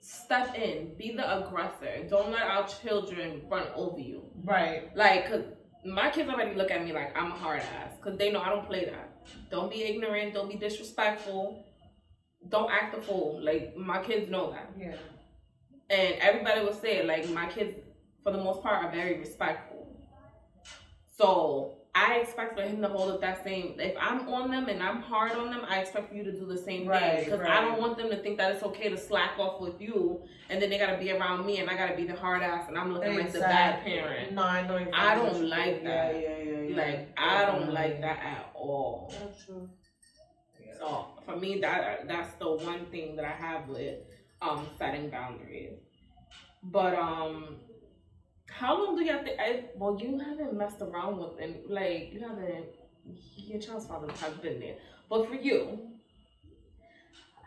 step 0.00 0.54
in, 0.54 0.94
be 0.96 1.14
the 1.16 1.38
aggressor. 1.46 2.06
Don't 2.08 2.30
let 2.32 2.42
our 2.42 2.66
children 2.66 3.42
run 3.48 3.66
over 3.74 3.98
you. 4.00 4.22
right. 4.44 4.94
Like, 4.96 5.28
cause 5.28 5.44
my 5.84 6.10
kids 6.10 6.28
already 6.28 6.54
look 6.54 6.70
at 6.70 6.84
me 6.84 6.92
like 6.92 7.16
I'm 7.16 7.32
a 7.32 7.34
hard 7.36 7.60
ass, 7.60 7.92
cause 8.02 8.16
they 8.18 8.30
know 8.32 8.40
I 8.40 8.48
don't 8.50 8.66
play 8.66 8.84
that. 8.86 9.26
Don't 9.50 9.70
be 9.70 9.82
ignorant. 9.82 10.34
Don't 10.34 10.48
be 10.48 10.56
disrespectful. 10.56 11.64
Don't 12.48 12.70
act 12.70 12.96
a 12.96 13.00
fool. 13.00 13.40
Like 13.42 13.76
my 13.76 14.02
kids 14.02 14.30
know 14.30 14.50
that, 14.52 14.70
Yeah. 14.78 14.94
and 15.90 16.14
everybody 16.20 16.60
will 16.64 16.74
say 16.74 16.98
it. 16.98 17.06
Like 17.06 17.28
my 17.30 17.46
kids, 17.46 17.74
for 18.22 18.32
the 18.32 18.38
most 18.38 18.62
part, 18.62 18.84
are 18.84 18.90
very 18.90 19.18
respectful. 19.18 19.86
So 21.16 21.77
I 21.98 22.16
expect 22.16 22.56
for 22.56 22.62
him 22.62 22.80
to 22.82 22.88
hold 22.88 23.10
up 23.10 23.20
that 23.20 23.42
same. 23.42 23.74
If 23.78 23.96
I'm 24.00 24.28
on 24.28 24.50
them 24.50 24.68
and 24.68 24.82
I'm 24.82 25.00
hard 25.02 25.32
on 25.32 25.50
them, 25.50 25.62
I 25.68 25.80
expect 25.80 26.10
for 26.10 26.14
you 26.14 26.22
to 26.24 26.32
do 26.32 26.46
the 26.46 26.56
same 26.56 26.86
Right, 26.86 27.20
thing. 27.20 27.24
Because 27.24 27.40
I 27.40 27.60
don't 27.60 27.80
want 27.80 27.98
them 27.98 28.10
to 28.10 28.16
think 28.16 28.38
that 28.38 28.52
it's 28.52 28.62
okay 28.62 28.88
to 28.88 28.96
slack 28.96 29.38
off 29.38 29.60
with 29.60 29.80
you, 29.80 30.22
and 30.48 30.62
then 30.62 30.70
they 30.70 30.78
gotta 30.78 30.98
be 30.98 31.10
around 31.10 31.44
me, 31.44 31.58
and 31.58 31.68
I 31.68 31.76
gotta 31.76 31.96
be 31.96 32.04
the 32.04 32.14
hard 32.14 32.42
ass, 32.42 32.68
and 32.68 32.78
I'm 32.78 32.92
looking 32.92 33.16
like 33.16 33.32
the 33.32 33.40
bad 33.40 33.80
Exactly. 33.80 33.92
parent. 33.94 34.32
No, 34.32 34.42
I 34.42 34.66
know. 34.66 34.76
Exactly 34.76 35.00
I 35.00 35.14
don't 35.16 35.48
like 35.48 35.84
that. 35.84 36.14
Yeah, 36.14 36.20
yeah, 36.20 36.38
yeah, 36.38 36.60
yeah. 36.68 36.76
Like 36.76 37.08
I 37.16 37.44
don't 37.46 37.72
like 37.72 38.00
that 38.00 38.18
at 38.22 38.50
all. 38.54 39.12
That's 39.18 39.44
true. 39.44 39.68
So 40.78 41.06
for 41.24 41.36
me, 41.36 41.58
that 41.60 42.06
that's 42.06 42.32
the 42.34 42.50
one 42.50 42.86
thing 42.86 43.16
that 43.16 43.24
I 43.24 43.30
have 43.46 43.68
with 43.68 43.98
um 44.40 44.66
setting 44.78 45.10
boundaries. 45.10 45.78
But 46.62 46.94
um, 46.94 47.56
how 48.58 48.76
long 48.84 48.96
do 48.96 49.04
you 49.04 49.12
have 49.12 49.24
to? 49.24 49.40
I, 49.40 49.64
well, 49.76 49.96
you 50.00 50.18
haven't 50.18 50.52
messed 50.52 50.80
around 50.80 51.18
with 51.18 51.38
any. 51.40 51.60
Like 51.68 52.10
you 52.12 52.20
haven't. 52.20 52.66
Your 53.36 53.60
child's 53.60 53.86
father 53.86 54.12
has 54.20 54.34
been 54.34 54.58
there, 54.60 54.76
but 55.08 55.28
for 55.28 55.36
you, 55.36 55.78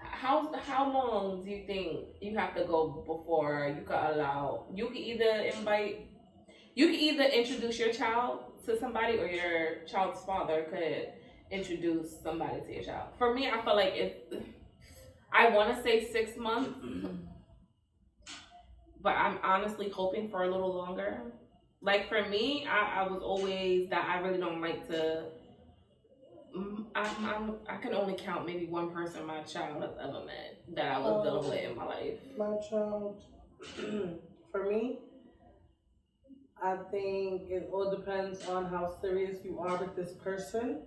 how 0.01 0.53
how 0.53 0.91
long 0.91 1.43
do 1.43 1.51
you 1.51 1.65
think 1.67 2.07
you 2.21 2.37
have 2.37 2.55
to 2.55 2.63
go 2.63 3.03
before 3.05 3.75
you 3.77 3.83
could 3.83 4.03
allow? 4.11 4.65
You 4.73 4.87
could 4.87 4.97
either 5.11 5.31
invite. 5.53 6.07
You 6.75 6.87
could 6.87 6.99
either 6.99 7.23
introduce 7.23 7.77
your 7.77 7.91
child 7.91 8.39
to 8.65 8.79
somebody, 8.79 9.19
or 9.19 9.27
your 9.27 9.83
child's 9.85 10.23
father 10.23 10.65
could 10.71 11.09
introduce 11.51 12.21
somebody 12.23 12.61
to 12.61 12.73
your 12.73 12.83
child. 12.83 13.09
For 13.17 13.35
me, 13.35 13.49
I 13.49 13.61
feel 13.61 13.75
like 13.75 13.93
if 13.95 14.13
I 15.33 15.49
want 15.49 15.75
to 15.75 15.83
say 15.83 16.09
six 16.09 16.37
months, 16.37 16.71
but 19.01 19.15
I'm 19.15 19.39
honestly 19.43 19.89
hoping 19.89 20.29
for 20.29 20.43
a 20.43 20.51
little 20.51 20.75
longer. 20.75 21.21
Like 21.81 22.07
for 22.09 22.27
me, 22.29 22.67
I, 22.67 23.01
I 23.01 23.07
was 23.07 23.21
always 23.23 23.89
that 23.89 24.07
I 24.07 24.19
really 24.19 24.39
don't 24.39 24.61
like 24.61 24.87
to. 24.87 25.25
mm, 26.55 26.85
I'm, 26.95 27.25
I'm, 27.25 27.55
I 27.67 27.77
can 27.77 27.95
only 27.95 28.13
count 28.13 28.45
maybe 28.45 28.67
one 28.67 28.91
person 28.91 29.25
my 29.25 29.41
child 29.41 29.81
has 29.81 29.91
ever 30.01 30.23
met 30.25 30.61
that 30.75 30.91
I 30.95 30.99
was 30.99 31.23
dealing 31.25 31.49
with 31.49 31.71
in 31.71 31.75
my 31.75 31.85
life. 31.85 32.19
My 32.37 32.57
child, 32.69 33.23
for 34.51 34.69
me, 34.69 34.99
I 36.63 36.75
think 36.91 37.49
it 37.49 37.69
all 37.73 37.89
depends 37.89 38.45
on 38.45 38.65
how 38.67 38.93
serious 39.01 39.39
you 39.43 39.59
are 39.59 39.77
with 39.77 39.95
this 39.95 40.13
person. 40.13 40.83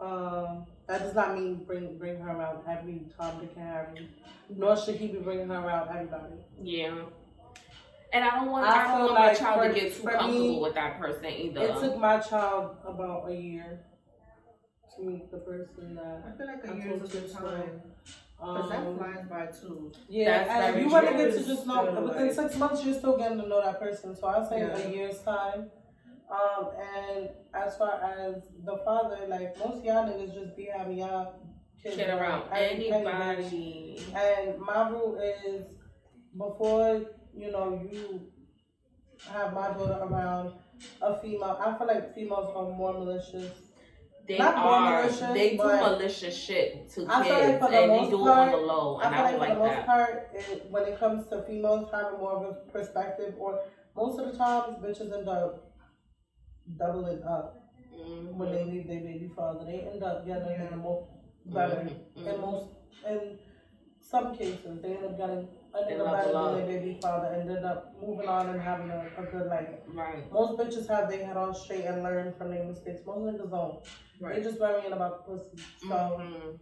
Um, 0.00 0.66
that 0.88 1.00
does 1.00 1.14
not 1.14 1.38
mean 1.38 1.64
bring 1.64 1.98
bring 1.98 2.18
her 2.18 2.30
around 2.30 2.60
every 2.68 3.02
Tom, 3.16 3.38
Dick, 3.40 3.52
and 3.56 3.66
Harry. 3.68 4.08
Nor 4.48 4.76
should 4.76 4.96
he 4.96 5.08
be 5.08 5.18
bringing 5.18 5.48
her 5.48 5.56
around 5.60 5.88
everybody. 5.90 6.34
Yeah. 6.62 7.02
And 8.12 8.24
I 8.24 8.30
don't 8.36 8.50
want 8.50 8.66
I 8.66 8.84
I, 8.84 8.88
don't 8.88 9.00
want 9.00 9.12
like 9.14 9.32
my 9.32 9.38
child 9.38 9.60
for- 9.62 9.68
to 9.68 9.80
get 9.80 9.96
too 9.96 10.02
comfortable 10.02 10.32
me, 10.38 10.58
with 10.60 10.74
that 10.74 10.98
person 11.00 11.26
either. 11.26 11.60
It 11.62 11.78
took 11.80 11.96
my 11.98 12.18
child 12.18 12.76
about 12.86 13.30
a 13.30 13.34
year 13.34 13.80
to 14.96 15.02
meet 15.04 15.30
the 15.30 15.38
person 15.38 15.94
that. 15.94 16.22
I 16.28 16.36
feel 16.36 16.46
like 16.46 16.64
a 16.64 16.70
I'm 16.70 16.80
year 16.80 16.92
is 16.92 17.02
a 17.02 17.06
so 17.08 17.20
good 17.20 17.30
sorry. 17.30 17.60
time. 17.62 17.82
Cause 18.38 18.70
that 18.70 18.78
Um, 18.80 18.98
flies 18.98 19.24
by 19.30 19.46
too. 19.46 19.92
yeah, 20.08 20.44
That's 20.44 20.76
and 20.76 20.84
you 20.84 20.90
want 20.92 21.06
to 21.08 21.12
get 21.16 21.32
to 21.32 21.44
just 21.44 21.64
know 21.66 21.84
Still, 21.88 22.02
within 22.02 22.26
like- 22.26 22.32
six 22.34 22.56
months, 22.58 22.84
you're 22.84 22.94
still 22.94 23.16
getting 23.16 23.40
to 23.40 23.46
know 23.48 23.62
that 23.62 23.78
person. 23.78 24.16
So 24.16 24.26
I'll 24.26 24.44
say 24.48 24.58
Yeah. 24.60 24.76
a 24.76 24.90
year's 24.90 25.22
time. 25.22 25.70
Um, 26.28 26.70
and 26.76 27.28
as 27.54 27.76
far 27.76 28.02
as 28.02 28.42
the 28.64 28.78
father, 28.84 29.26
like 29.28 29.56
most 29.58 29.84
y'all 29.84 30.06
niggas 30.06 30.34
just 30.34 30.56
be 30.56 30.64
having 30.64 30.98
y'all 30.98 31.34
kids 31.80 31.94
Shit 31.96 32.10
around 32.10 32.44
every 32.50 32.88
penny 32.90 32.90
anybody. 32.90 34.02
And 34.14 34.58
my 34.58 34.88
rule 34.88 35.20
is 35.20 35.66
before 36.36 37.02
you 37.36 37.50
know 37.50 37.80
you 37.90 38.26
have 39.28 39.52
my 39.54 39.68
daughter 39.68 39.98
around 40.02 40.52
a 41.00 41.20
female. 41.20 41.56
I 41.60 41.76
feel 41.78 41.86
like 41.86 42.14
females 42.14 42.52
are 42.56 42.68
more 42.76 42.92
malicious. 42.94 43.52
They 44.26 44.38
Not 44.38 44.56
more 44.56 44.66
are. 44.74 45.02
malicious, 45.02 45.20
they 45.34 45.56
do 45.56 45.64
malicious 45.64 46.36
shit 46.36 46.88
to 46.92 47.06
I 47.08 47.22
feel 47.24 47.32
like 47.34 47.42
kids, 47.42 47.58
for 47.64 47.70
the 47.70 47.80
and 47.82 47.90
they 47.90 47.96
most 48.00 48.10
do 48.10 48.20
it 48.20 48.24
part- 48.30 48.38
on 48.54 48.60
the 48.60 48.66
low, 48.66 48.96
I 48.96 49.04
and 49.06 49.14
feel 49.14 49.24
I 49.24 49.30
like 49.30 49.38
don't 49.38 49.48
for 49.48 49.54
the 49.54 49.58
most 49.58 49.76
that. 49.76 49.86
part, 49.86 50.30
it, 50.34 50.66
when 50.70 50.82
it 50.84 50.98
comes 51.00 51.26
to 51.30 51.42
females 51.42 51.88
having 51.92 52.18
more 52.20 52.32
of 52.32 52.42
a 52.50 52.54
perspective, 52.70 53.34
or 53.38 53.60
most 53.96 54.18
of 54.20 54.30
the 54.30 54.38
times, 54.38 54.78
bitches 54.82 55.12
end 55.18 55.28
up 55.28 55.72
doubling 56.78 57.22
up 57.24 57.72
Mhm. 57.92 58.34
when 58.34 58.52
they 58.52 58.64
leave 58.64 58.86
their 58.86 59.00
baby 59.00 59.28
father. 59.36 59.64
They 59.64 59.80
end 59.80 60.02
up 60.04 60.24
getting 60.24 60.42
a 60.48 60.50
nigga 60.66 60.76
more 60.78 61.06
better. 61.46 61.84
Mhm. 62.16 62.26
In 62.34 62.40
most, 62.40 62.66
in 63.08 63.38
some 64.00 64.34
cases, 64.36 64.80
they 64.82 64.96
end 64.96 65.04
up 65.04 65.16
getting 65.18 65.48
a 65.74 65.84
They 65.84 65.94
nigga 65.94 66.04
level 66.04 66.12
better 66.32 66.36
up. 66.38 66.56
their 66.56 66.66
baby 66.80 66.98
father 67.00 67.28
and 67.34 67.50
end 67.50 67.64
up 67.64 67.94
moving 68.00 68.28
on 68.28 68.48
and 68.50 68.60
having 68.60 68.90
a, 68.90 69.08
a 69.18 69.22
good 69.24 69.46
life. 69.46 69.68
Right. 69.88 70.30
Most 70.32 70.58
bitches 70.58 70.88
have 70.88 71.08
their 71.10 71.24
head 71.26 71.36
on 71.36 71.54
straight 71.54 71.84
and 71.84 72.02
learn 72.02 72.34
from 72.36 72.50
their 72.50 72.64
mistakes. 72.64 73.00
Most 73.06 73.20
niggas 73.20 73.50
don't. 73.50 73.78
Right. 74.20 74.36
They 74.36 74.42
just 74.42 74.60
worrying 74.60 74.92
about 74.92 75.26
pussy. 75.26 75.62
So 75.80 75.94
Mhm. 76.20 76.58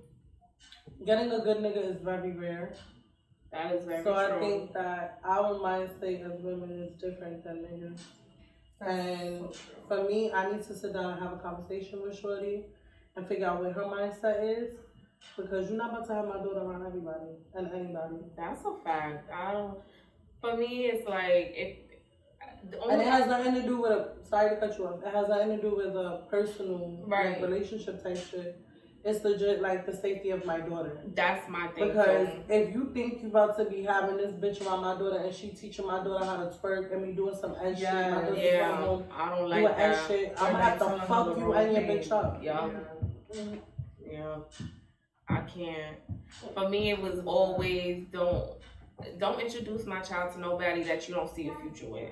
getting 1.05 1.33
a 1.33 1.41
good 1.41 1.59
nigga 1.59 1.83
is 1.91 2.01
very 2.03 2.33
rare. 2.33 2.75
That 3.53 3.73
is 3.75 3.85
very 3.85 4.05
So. 4.05 4.15
I 4.15 4.39
think 4.39 4.73
that 4.75 5.19
our 5.25 5.55
mindset 5.55 6.25
as 6.25 6.41
women 6.41 6.71
is 6.71 6.93
different 7.01 7.43
than 7.43 7.57
niggas. 7.65 8.01
And 8.81 9.55
for 9.89 10.05
me, 10.05 10.33
I 10.33 10.53
need 10.53 10.63
to 10.63 10.75
sit 10.75 10.93
down 10.95 11.11
and 11.13 11.21
have 11.21 11.33
a 11.33 11.37
conversation 11.37 12.01
with 12.03 12.17
Shorty 12.19 12.65
and 13.17 13.27
figure 13.27 13.47
out 13.47 13.63
what 13.63 13.73
her 13.73 13.83
mindset 13.83 14.39
is. 14.57 14.75
Because 15.37 15.69
you're 15.69 15.79
not 15.79 15.91
about 15.93 16.07
to 16.09 16.15
have 16.15 16.27
my 16.27 16.37
daughter 16.37 16.61
around 16.61 16.87
everybody 16.87 17.31
and 17.55 17.71
anybody. 17.73 18.17
That's 18.37 18.63
a 18.65 18.75
fact. 18.85 19.31
I 19.33 19.53
don't. 19.53 19.79
For 20.41 20.57
me, 20.57 20.87
it's 20.87 21.09
like 21.09 21.53
if 21.55 21.77
the 22.71 22.77
And 22.83 22.93
only 22.93 23.05
it 23.05 23.09
has 23.11 23.27
nothing 23.27 23.55
to 23.55 23.63
do 23.63 23.81
with 23.81 23.91
a 23.93 24.09
sorry 24.29 24.51
to 24.51 24.57
cut 24.57 24.77
you 24.79 24.87
off. 24.87 25.03
It 25.05 25.15
has 25.15 25.29
nothing 25.29 25.57
to 25.57 25.63
do 25.63 25.77
with 25.77 25.95
a 25.97 26.23
personal 26.31 27.03
Right. 27.07 27.41
like, 27.41 27.43
relationship 27.43 28.03
type 28.03 28.17
shit. 28.17 28.61
It's 29.03 29.25
legit 29.25 29.63
like 29.63 29.87
the 29.87 29.97
safety 29.97 30.29
of 30.31 30.45
my 30.45 30.61
daughter. 30.61 31.01
that's 31.15 31.49
my 31.49 31.69
thing. 31.69 31.89
Because 31.89 32.29
too. 32.29 32.43
if 32.51 32.75
you 32.75 32.91
think 32.93 33.23
you're 33.23 33.31
about 33.31 33.57
to 33.59 33.65
be 33.65 33.83
having 33.83 34.19
this 34.19 34.33
bitch 34.33 34.67
around 34.67 34.83
my 34.83 34.93
daughter 34.99 35.23
and 35.25 35.35
she 35.35 35.49
teaching 35.49 35.87
my 35.87 36.05
daughter 36.05 36.23
how 36.25 36.37
to 36.37 36.51
twerk 36.59 36.93
and 36.93 37.03
me 37.07 37.13
doing 37.13 37.35
some 37.35 37.55
S 37.63 37.79
shit, 37.79 37.85
my 37.89 38.01
Yeah, 38.01 38.11
daughter's 38.11 38.29
going 38.35 38.45
yeah, 38.45 38.77
home 38.77 39.05
I 39.11 39.29
don't 39.31 39.49
like 39.49 39.65
S 39.65 39.77
that. 39.77 40.07
shit, 40.09 40.35
I'm 40.39 40.53
gonna 40.53 40.65
have 40.65 40.79
to 40.81 40.85
fuck 41.07 41.37
you 41.39 41.45
wrong 41.45 41.55
and 41.57 41.73
your 41.73 41.83
thing. 41.87 41.99
bitch 41.99 42.13
up. 42.13 42.39
Yeah. 42.43 42.69
Yeah, 44.07 44.37
I 45.31 45.41
can't. 45.43 45.97
For 46.55 46.69
me, 46.69 46.91
it 46.91 47.01
was 47.01 47.21
always 47.25 48.05
don't 48.13 48.51
don't 49.19 49.41
introduce 49.41 49.87
my 49.87 50.01
child 50.01 50.35
to 50.35 50.41
nobody 50.41 50.83
that 50.83 51.09
you 51.09 51.15
don't 51.15 51.35
see 51.35 51.49
a 51.49 51.55
future 51.55 51.91
with. 51.91 52.11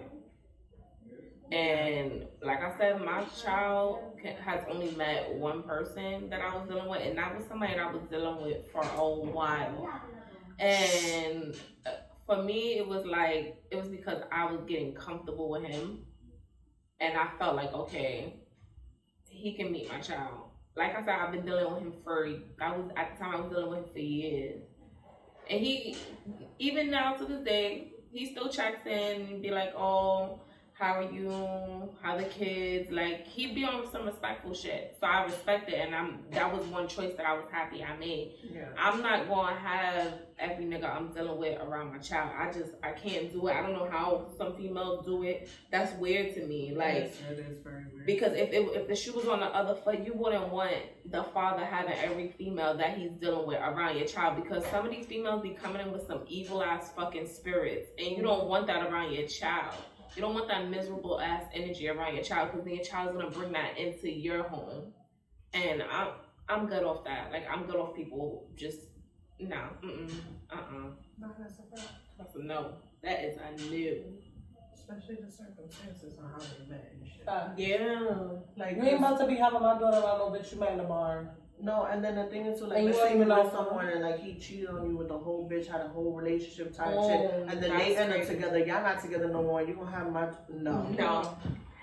And 1.50 2.26
like 2.42 2.62
I 2.62 2.76
said, 2.78 3.00
my 3.00 3.24
child 3.42 4.00
has 4.44 4.60
only 4.70 4.90
met 4.92 5.32
one 5.34 5.62
person 5.62 6.28
that 6.30 6.40
I 6.40 6.54
was 6.54 6.68
dealing 6.68 6.88
with, 6.88 7.02
and 7.02 7.16
that 7.18 7.36
was 7.36 7.46
somebody 7.48 7.74
that 7.74 7.80
I 7.80 7.90
was 7.90 8.02
dealing 8.10 8.42
with 8.42 8.70
for 8.70 8.82
a 8.82 9.08
while. 9.08 9.88
And 10.58 11.56
for 12.26 12.42
me, 12.42 12.78
it 12.78 12.86
was 12.86 13.04
like 13.06 13.62
it 13.70 13.76
was 13.76 13.88
because 13.88 14.22
I 14.30 14.50
was 14.50 14.60
getting 14.66 14.94
comfortable 14.94 15.48
with 15.48 15.64
him, 15.64 16.04
and 17.00 17.16
I 17.16 17.28
felt 17.38 17.56
like 17.56 17.72
okay, 17.72 18.34
he 19.28 19.54
can 19.54 19.72
meet 19.72 19.88
my 19.90 20.00
child 20.00 20.47
like 20.78 20.96
I 20.96 21.04
said, 21.04 21.16
I've 21.20 21.32
been 21.32 21.44
dealing 21.44 21.74
with 21.74 21.82
him 21.82 21.92
for 22.04 22.28
I 22.60 22.76
was 22.76 22.90
at 22.96 23.18
the 23.18 23.24
time 23.24 23.34
I 23.34 23.40
was 23.40 23.50
dealing 23.50 23.70
with 23.70 23.78
him 23.80 23.84
for 23.92 23.98
years. 23.98 24.62
And 25.50 25.60
he 25.60 25.96
even 26.58 26.90
now 26.90 27.14
to 27.14 27.24
this 27.24 27.44
day, 27.44 27.92
he 28.12 28.30
still 28.30 28.48
checks 28.48 28.86
in 28.86 29.22
and 29.22 29.42
be 29.42 29.50
like, 29.50 29.74
Oh, 29.76 30.40
how 30.78 31.00
are 31.00 31.10
you? 31.10 31.88
How 32.00 32.16
the 32.16 32.24
kids? 32.24 32.90
Like 32.90 33.26
he'd 33.26 33.54
be 33.54 33.64
on 33.64 33.90
some 33.90 34.06
respectful 34.06 34.54
shit. 34.54 34.96
So 35.00 35.06
I 35.08 35.24
respect 35.24 35.68
it 35.70 35.74
and 35.74 35.92
I'm 35.94 36.20
that 36.30 36.52
was 36.56 36.64
one 36.68 36.86
choice 36.86 37.14
that 37.16 37.26
I 37.26 37.34
was 37.36 37.46
happy 37.50 37.82
I 37.82 37.96
made. 37.96 38.34
Yeah. 38.42 38.68
I'm 38.78 39.02
not 39.02 39.28
gonna 39.28 39.56
have 39.56 40.14
every 40.38 40.66
nigga 40.66 40.94
I'm 40.94 41.12
dealing 41.12 41.36
with 41.38 41.60
around 41.60 41.90
my 41.90 41.98
child. 41.98 42.30
I 42.38 42.52
just 42.52 42.70
I 42.84 42.92
can't 42.92 43.32
do 43.32 43.48
it. 43.48 43.56
I 43.56 43.62
don't 43.62 43.72
know 43.72 43.88
how 43.90 44.28
some 44.38 44.54
females 44.56 45.04
do 45.04 45.24
it. 45.24 45.48
That's 45.72 45.92
weird 45.98 46.34
to 46.36 46.46
me. 46.46 46.72
Like 46.76 46.94
Yes, 46.94 47.16
it 47.28 47.38
is 47.40 47.58
very 47.64 47.84
weird. 47.92 48.06
because 48.06 48.32
if 48.34 48.52
it, 48.52 48.62
if 48.76 48.86
the 48.86 48.94
shoe 48.94 49.14
was 49.14 49.26
on 49.26 49.40
the 49.40 49.46
other 49.46 49.74
foot, 49.74 50.06
you 50.06 50.12
wouldn't 50.14 50.48
want 50.52 50.70
the 51.10 51.24
father 51.34 51.64
having 51.64 51.94
every 51.94 52.28
female 52.38 52.76
that 52.76 52.96
he's 52.96 53.10
dealing 53.12 53.48
with 53.48 53.58
around 53.58 53.96
your 53.96 54.06
child 54.06 54.40
because 54.40 54.64
some 54.66 54.84
of 54.86 54.92
these 54.92 55.06
females 55.06 55.42
be 55.42 55.50
coming 55.50 55.82
in 55.82 55.90
with 55.90 56.06
some 56.06 56.20
evil 56.28 56.62
ass 56.62 56.92
fucking 56.94 57.26
spirits, 57.26 57.88
and 57.98 58.16
you 58.16 58.22
don't 58.22 58.46
want 58.46 58.68
that 58.68 58.86
around 58.88 59.12
your 59.12 59.26
child. 59.26 59.74
You 60.14 60.22
don't 60.22 60.34
want 60.34 60.48
that 60.48 60.68
miserable 60.68 61.20
ass 61.20 61.44
energy 61.54 61.88
around 61.88 62.14
your 62.14 62.24
child 62.24 62.50
because 62.50 62.64
then 62.64 62.74
your 62.74 62.84
child's 62.84 63.16
gonna 63.16 63.30
bring 63.30 63.52
that 63.52 63.78
into 63.78 64.10
your 64.10 64.42
home, 64.42 64.92
and 65.52 65.82
I'm 65.82 66.08
I'm 66.48 66.66
good 66.66 66.82
off 66.82 67.04
that. 67.04 67.30
Like 67.32 67.46
I'm 67.50 67.64
good 67.66 67.76
off 67.76 67.94
people 67.94 68.48
just 68.56 68.78
no, 69.40 69.56
mm 69.82 70.10
uh 70.50 70.54
uh. 70.54 70.90
No, 71.18 71.28
that's 71.38 71.54
a 71.58 71.76
fact. 71.76 72.36
No. 72.36 72.74
That 73.02 73.24
is 73.24 73.36
a 73.36 73.50
no. 73.70 74.04
Especially 74.74 75.18
the 75.24 75.30
circumstances 75.30 76.18
on 76.18 76.30
how 76.30 76.38
they 76.38 76.68
met 76.68 76.92
and 76.92 77.06
shit. 77.06 77.28
Uh, 77.28 77.50
Yeah. 77.56 78.38
Like, 78.56 78.76
you 78.76 78.82
ain't 78.82 78.98
about 78.98 79.18
to 79.20 79.26
be 79.26 79.36
having 79.36 79.60
my 79.60 79.78
daughter 79.78 79.98
around 79.98 80.18
no 80.18 80.30
bitch 80.36 80.52
you 80.52 80.58
met 80.58 80.72
in 80.72 80.78
the 80.78 80.84
bar. 80.84 81.36
No, 81.60 81.84
and 81.84 82.04
then 82.04 82.14
the 82.16 82.24
thing 82.24 82.46
is, 82.46 82.60
too, 82.60 82.66
like, 82.66 82.78
And 82.78 82.86
you 82.86 82.90
let's 82.92 82.98
don't 82.98 83.06
say 83.08 83.14
you 83.14 83.16
even 83.16 83.28
know 83.28 83.42
know 83.42 83.50
someone 83.50 83.88
and 83.88 84.02
like 84.02 84.20
he 84.20 84.34
cheated 84.34 84.68
on 84.68 84.88
you 84.88 84.96
with 84.96 85.08
the 85.08 85.18
whole 85.18 85.48
bitch, 85.50 85.66
had 85.66 85.80
a 85.80 85.88
whole 85.88 86.12
relationship 86.12 86.74
type 86.76 86.94
Oh, 86.96 87.08
shit, 87.08 87.48
and 87.48 87.62
then 87.62 87.76
they 87.78 87.94
that's 87.94 88.00
end 88.00 88.10
up 88.12 88.16
crazy. 88.18 88.34
together. 88.34 88.58
Y'all 88.58 88.82
not 88.82 89.00
together 89.02 89.28
no 89.28 89.42
more. 89.42 89.62
You 89.62 89.74
gonna 89.74 89.90
have 89.90 90.12
my 90.12 90.28
no. 90.48 90.82
No. 90.90 91.36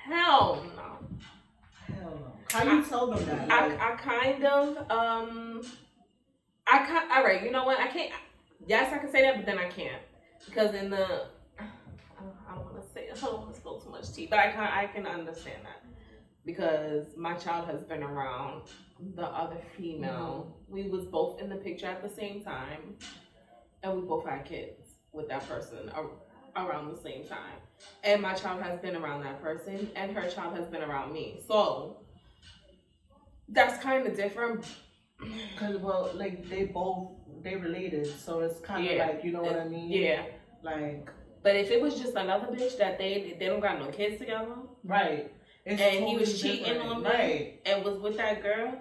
Hell 0.05 0.63
no. 0.76 1.93
Hell 1.95 2.19
no. 2.21 2.32
How 2.51 2.63
you 2.63 2.86
tell 2.86 3.07
them 3.07 3.26
that? 3.26 3.47
Like, 3.49 3.80
I, 3.80 3.93
I 3.93 3.95
kind 3.97 4.45
of 4.45 4.78
um 4.91 5.61
I 6.67 6.80
can 6.86 7.11
all 7.11 7.23
right 7.23 7.43
you 7.43 7.51
know 7.51 7.63
what 7.65 7.80
I 7.80 7.88
can't 7.88 8.11
yes 8.67 8.93
I 8.93 8.97
can 8.99 9.11
say 9.11 9.21
that 9.23 9.36
but 9.36 9.45
then 9.45 9.57
I 9.57 9.67
can't 9.67 10.01
because 10.45 10.73
in 10.73 10.89
the 10.89 11.26
I 11.59 12.55
don't 12.55 12.65
want 12.65 12.82
to 12.82 12.93
say 12.93 13.07
I 13.11 13.19
don't 13.19 13.39
want 13.39 13.53
to 13.53 13.59
spill 13.59 13.80
too 13.80 13.89
much 13.89 14.11
tea 14.13 14.28
but 14.28 14.39
I 14.39 14.51
can 14.51 14.61
I 14.61 14.86
can 14.88 15.05
understand 15.05 15.57
that 15.63 15.84
because 16.45 17.05
my 17.17 17.34
child 17.34 17.67
has 17.67 17.84
been 17.84 18.03
around 18.03 18.63
the 19.16 19.26
other 19.26 19.58
female 19.78 20.54
mm-hmm. 20.54 20.74
we 20.74 20.89
was 20.89 21.06
both 21.06 21.41
in 21.41 21.50
the 21.50 21.56
picture 21.56 21.88
at 21.88 22.02
the 22.02 22.10
same 22.10 22.41
time 22.43 22.96
and 23.84 23.96
we 23.96 24.02
both 24.02 24.26
had 24.26 24.46
kids 24.46 24.82
with 25.12 25.28
that 25.28 25.48
person 25.48 25.89
ar- 25.89 26.10
around 26.56 26.89
the 26.96 27.02
same 27.02 27.26
time 27.26 27.60
and 28.04 28.22
my 28.22 28.34
child 28.34 28.62
has 28.62 28.80
been 28.80 28.96
around 28.96 29.22
that 29.22 29.41
person 29.41 29.89
and 29.96 30.16
her 30.16 30.30
child 30.30 30.56
has 30.58 30.68
been 30.68 30.82
around 30.82 31.12
me 31.12 31.41
so 31.46 31.98
that's 33.50 33.82
kind 33.84 34.08
of 34.08 34.16
different. 34.16 34.66
Cause 35.58 35.78
well, 35.78 36.12
like 36.16 36.50
they 36.50 36.66
both 36.66 37.12
they 37.41 37.56
related, 37.56 38.08
so 38.08 38.41
it's 38.41 38.60
kind 38.60 38.86
of 38.86 38.91
Yeah. 38.91 39.06
like 39.06 39.24
you 39.24 39.32
know 39.32 39.43
what 39.43 39.58
I 39.58 39.68
mean. 39.68 39.89
Yeah. 39.89 40.24
Like 40.64 41.10
But 41.43 41.56
if 41.56 41.70
it 41.70 41.82
was 41.82 42.00
just 42.00 42.16
another 42.16 42.48
bitch 42.48 42.78
that 42.78 42.98
they 42.98 43.36
they 43.39 43.46
don't 43.46 43.60
got 43.60 43.80
no 43.80 43.88
kids 43.88 44.20
together 44.20 44.56
right. 44.84 45.32
It's 45.66 45.82
And 45.82 46.05
he 46.05 46.16
was 46.18 46.39
cheating 46.41 46.66
different. 46.66 46.89
on 46.91 47.03
me? 47.03 47.09
Right. 47.09 47.61
and 47.66 47.84
was 47.84 47.97
with 47.99 48.18
that 48.18 48.41
girl, 48.43 48.74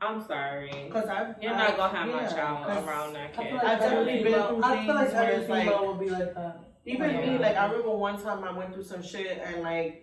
I'm 0.00 0.26
sorry. 0.26 0.90
Cause 0.92 1.06
I 1.08 1.34
You're 1.40 1.54
I, 1.54 1.68
not 1.68 1.76
gonna 1.78 1.96
have 1.98 2.08
my 2.08 2.26
child 2.26 2.86
around 2.86 3.14
that 3.14 3.34
kid. 3.34 3.54
like 3.54 3.64
I've 3.64 3.78
definitely 3.80 4.22
been 4.22 4.32
through 4.34 4.62
I 4.62 4.84
feel 4.84 4.94
like 4.94 5.06
things 5.08 5.14
where 5.14 5.22
every 5.24 5.40
it's 5.42 5.48
like- 5.50 5.64
female 5.64 5.86
would 5.86 6.00
be 6.00 6.10
like 6.10 6.34
that. 6.34 6.60
Even 6.84 7.10
Yeah. 7.10 7.20
me, 7.32 7.38
like 7.38 7.56
I 7.56 7.64
remember 7.66 7.96
one 7.96 8.22
time 8.22 8.44
I 8.44 8.52
went 8.56 8.74
through 8.74 8.84
some 8.84 9.02
shit 9.02 9.38
and 9.44 9.62
like 9.62 10.02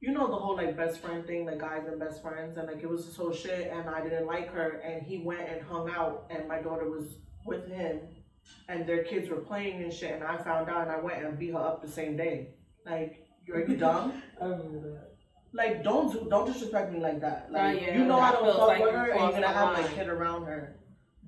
you 0.00 0.12
know 0.12 0.28
the 0.28 0.36
whole 0.36 0.56
like 0.56 0.74
best 0.78 1.00
friend 1.02 1.26
thing, 1.26 1.44
like 1.44 1.58
guys 1.58 1.82
and 1.86 2.00
best 2.00 2.22
friends, 2.22 2.56
and 2.56 2.66
like 2.66 2.82
it 2.82 2.88
was 2.88 3.04
this 3.04 3.14
whole 3.16 3.32
shit, 3.32 3.70
and 3.70 3.86
I 3.88 4.02
didn't 4.02 4.26
like 4.26 4.48
her, 4.50 4.80
and 4.82 5.02
he 5.02 5.18
went 5.22 5.46
and 5.46 5.60
hung 5.60 5.90
out, 5.90 6.26
and 6.30 6.48
my 6.48 6.62
daughter 6.62 6.88
was 6.88 7.18
with 7.44 7.66
him, 7.68 8.00
and 8.70 8.88
their 8.88 9.04
kids 9.04 9.28
were 9.28 9.36
playing 9.42 9.82
and 9.82 9.92
shit, 9.92 10.14
and 10.14 10.24
I 10.24 10.38
found 10.42 10.70
out, 10.70 10.88
and 10.88 10.90
I 10.90 10.98
went 11.00 11.22
and 11.22 11.38
beat 11.38 11.52
her 11.52 11.58
up 11.60 11.82
the 11.82 11.88
same 11.88 12.16
day. 12.16 12.54
Like, 12.86 13.26
are 13.52 13.60
you 13.60 13.76
dumb? 13.86 14.22
I 14.40 14.46
remember 14.46 14.90
that. 14.94 15.09
Like, 15.52 15.82
don't 15.82 16.12
do- 16.12 16.26
don't 16.30 16.46
disrespect 16.46 16.92
me 16.92 17.00
like 17.00 17.20
that. 17.20 17.50
Like, 17.50 17.62
Oh, 17.78 17.80
yeah, 17.86 17.98
you 17.98 18.04
know 18.04 18.18
I 18.20 18.32
don't 18.32 18.46
fuck 18.56 18.68
like 18.68 18.82
with 18.82 18.92
her, 18.94 19.10
and 19.10 19.20
you're 19.20 19.32
gonna 19.32 19.48
have 19.48 19.72
my 19.72 19.82
kid 19.88 20.08
around 20.08 20.44
her. 20.46 20.76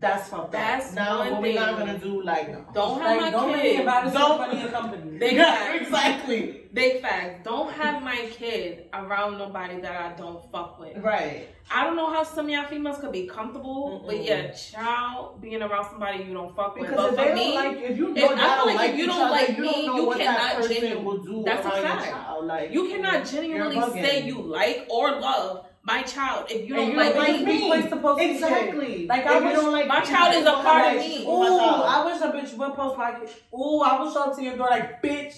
That's 0.02 0.28
fucked 0.28 0.50
That's 0.50 0.88
up. 0.88 0.94
Now, 0.96 1.30
what 1.32 1.42
we 1.42 1.54
not 1.54 1.78
gonna 1.78 1.96
do, 1.96 2.22
like, 2.24 2.48
no. 2.50 2.64
Don't 2.74 3.00
have 3.00 3.10
Like, 3.16 3.20
my 3.20 3.30
don't 3.30 3.54
kid. 3.54 3.62
me 3.62 3.76
in 3.76 3.86
Don't- 3.86 4.40
of 4.50 4.60
your 4.60 4.68
company. 4.70 5.18
Big 5.18 5.32
yeah, 5.34 5.54
facts. 5.54 5.82
exactly. 5.86 6.60
Big 6.74 7.00
facts. 7.00 7.44
Don't 7.44 7.70
have 7.72 8.02
my 8.02 8.16
kid 8.32 8.86
around 8.92 9.38
nobody 9.38 9.80
that 9.80 9.92
I 10.04 10.16
don't 10.18 10.42
fuck 10.50 10.80
with. 10.80 10.96
Right. 10.98 11.46
I 11.70 11.84
don't 11.84 11.94
know 11.94 12.10
how 12.12 12.24
some 12.24 12.46
of 12.46 12.50
y'all 12.50 12.64
females 12.66 12.98
could 12.98 13.12
be 13.12 13.26
comfortable 13.28 14.02
with 14.04 14.16
Mm-mm. 14.16 14.26
your 14.26 14.52
child 14.54 15.40
being 15.40 15.62
around 15.62 15.88
somebody 15.90 16.24
you 16.24 16.34
don't 16.34 16.54
fuck 16.56 16.74
with. 16.76 16.90
Because 16.90 17.14
but 17.14 17.24
if 17.26 17.30
for 17.30 17.36
they 17.36 17.48
me, 17.50 17.54
like, 17.54 17.76
if 17.82 17.96
you 17.96 18.08
know 18.12 18.24
if- 18.24 18.30
I 18.32 18.56
feel 18.56 18.66
like 18.66 18.76
like 18.76 18.90
if 18.90 18.98
you 18.98 19.06
don't 19.06 19.30
like 19.30 19.48
you 19.50 19.64
don't 19.64 19.76
me, 19.78 19.86
know 19.86 19.96
you 19.96 20.04
what 20.06 20.18
cannot 20.18 20.38
that 20.40 20.56
person 20.56 21.04
will 21.04 21.18
do 21.18 21.42
That's 21.46 21.64
a 21.66 21.70
fact. 21.70 22.04
child. 22.10 22.44
Like 22.46 22.72
you 22.72 22.88
cannot 22.88 23.24
genuinely 23.24 23.80
say 24.02 24.22
you 24.26 24.42
like 24.42 24.86
or 24.90 25.20
love 25.20 25.66
my 25.84 26.02
child 26.02 26.46
if 26.50 26.68
you 26.68 26.74
don't 26.74 26.90
you 26.92 26.96
like 26.96 27.14
don't 27.14 27.24
me. 27.24 27.32
like 27.32 27.44
me. 27.46 27.66
Place 27.68 27.90
to 27.90 27.96
post 27.96 28.18
these 28.20 28.42
exactly. 28.42 28.98
shit. 28.98 29.08
Like, 29.08 29.22
if 29.22 29.26
I 29.26 29.38
you 29.38 29.44
wish- 29.46 29.54
don't 29.54 29.72
like 29.72 29.86
my 29.88 30.00
child 30.00 30.34
is 30.34 30.42
a 30.42 30.44
don't 30.44 30.64
part 30.64 30.94
of 30.96 31.00
me. 31.00 31.24
oh 31.26 31.56
Ooh. 31.56 31.82
I 31.84 32.04
wish 32.06 32.20
a 32.22 32.26
bitch 32.32 32.56
would 32.58 32.74
post 32.74 32.98
my 32.98 33.12
kid. 33.18 33.30
Ooh, 33.54 33.80
I 33.80 34.00
will 34.00 34.12
show 34.12 34.22
up 34.30 34.36
to 34.36 34.42
your 34.42 34.56
door 34.56 34.68
like, 34.70 35.02
bitch. 35.02 35.34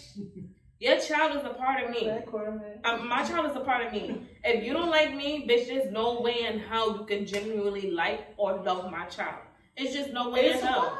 Your 0.80 0.98
child 1.00 1.36
is 1.36 1.44
a 1.46 1.54
part 1.54 1.82
of 1.84 1.90
me. 1.90 2.10
Um, 2.84 3.08
my 3.08 3.24
child 3.24 3.50
is 3.50 3.56
a 3.56 3.60
part 3.60 3.86
of 3.86 3.92
me. 3.92 4.20
If 4.42 4.64
you 4.64 4.74
don't 4.74 4.90
like 4.90 5.14
me, 5.16 5.46
bitch, 5.48 5.68
there's 5.68 5.90
no 5.90 6.20
way 6.20 6.44
in 6.44 6.58
hell 6.58 6.98
you 6.98 7.06
can 7.06 7.24
genuinely 7.24 7.90
like 7.92 8.20
or 8.36 8.60
love 8.62 8.90
my 8.90 9.06
child. 9.06 9.36
It's 9.76 9.94
just 9.94 10.10
no 10.12 10.28
way 10.30 10.40
It's 10.46 10.60
in 10.60 10.66
hell. 10.66 10.98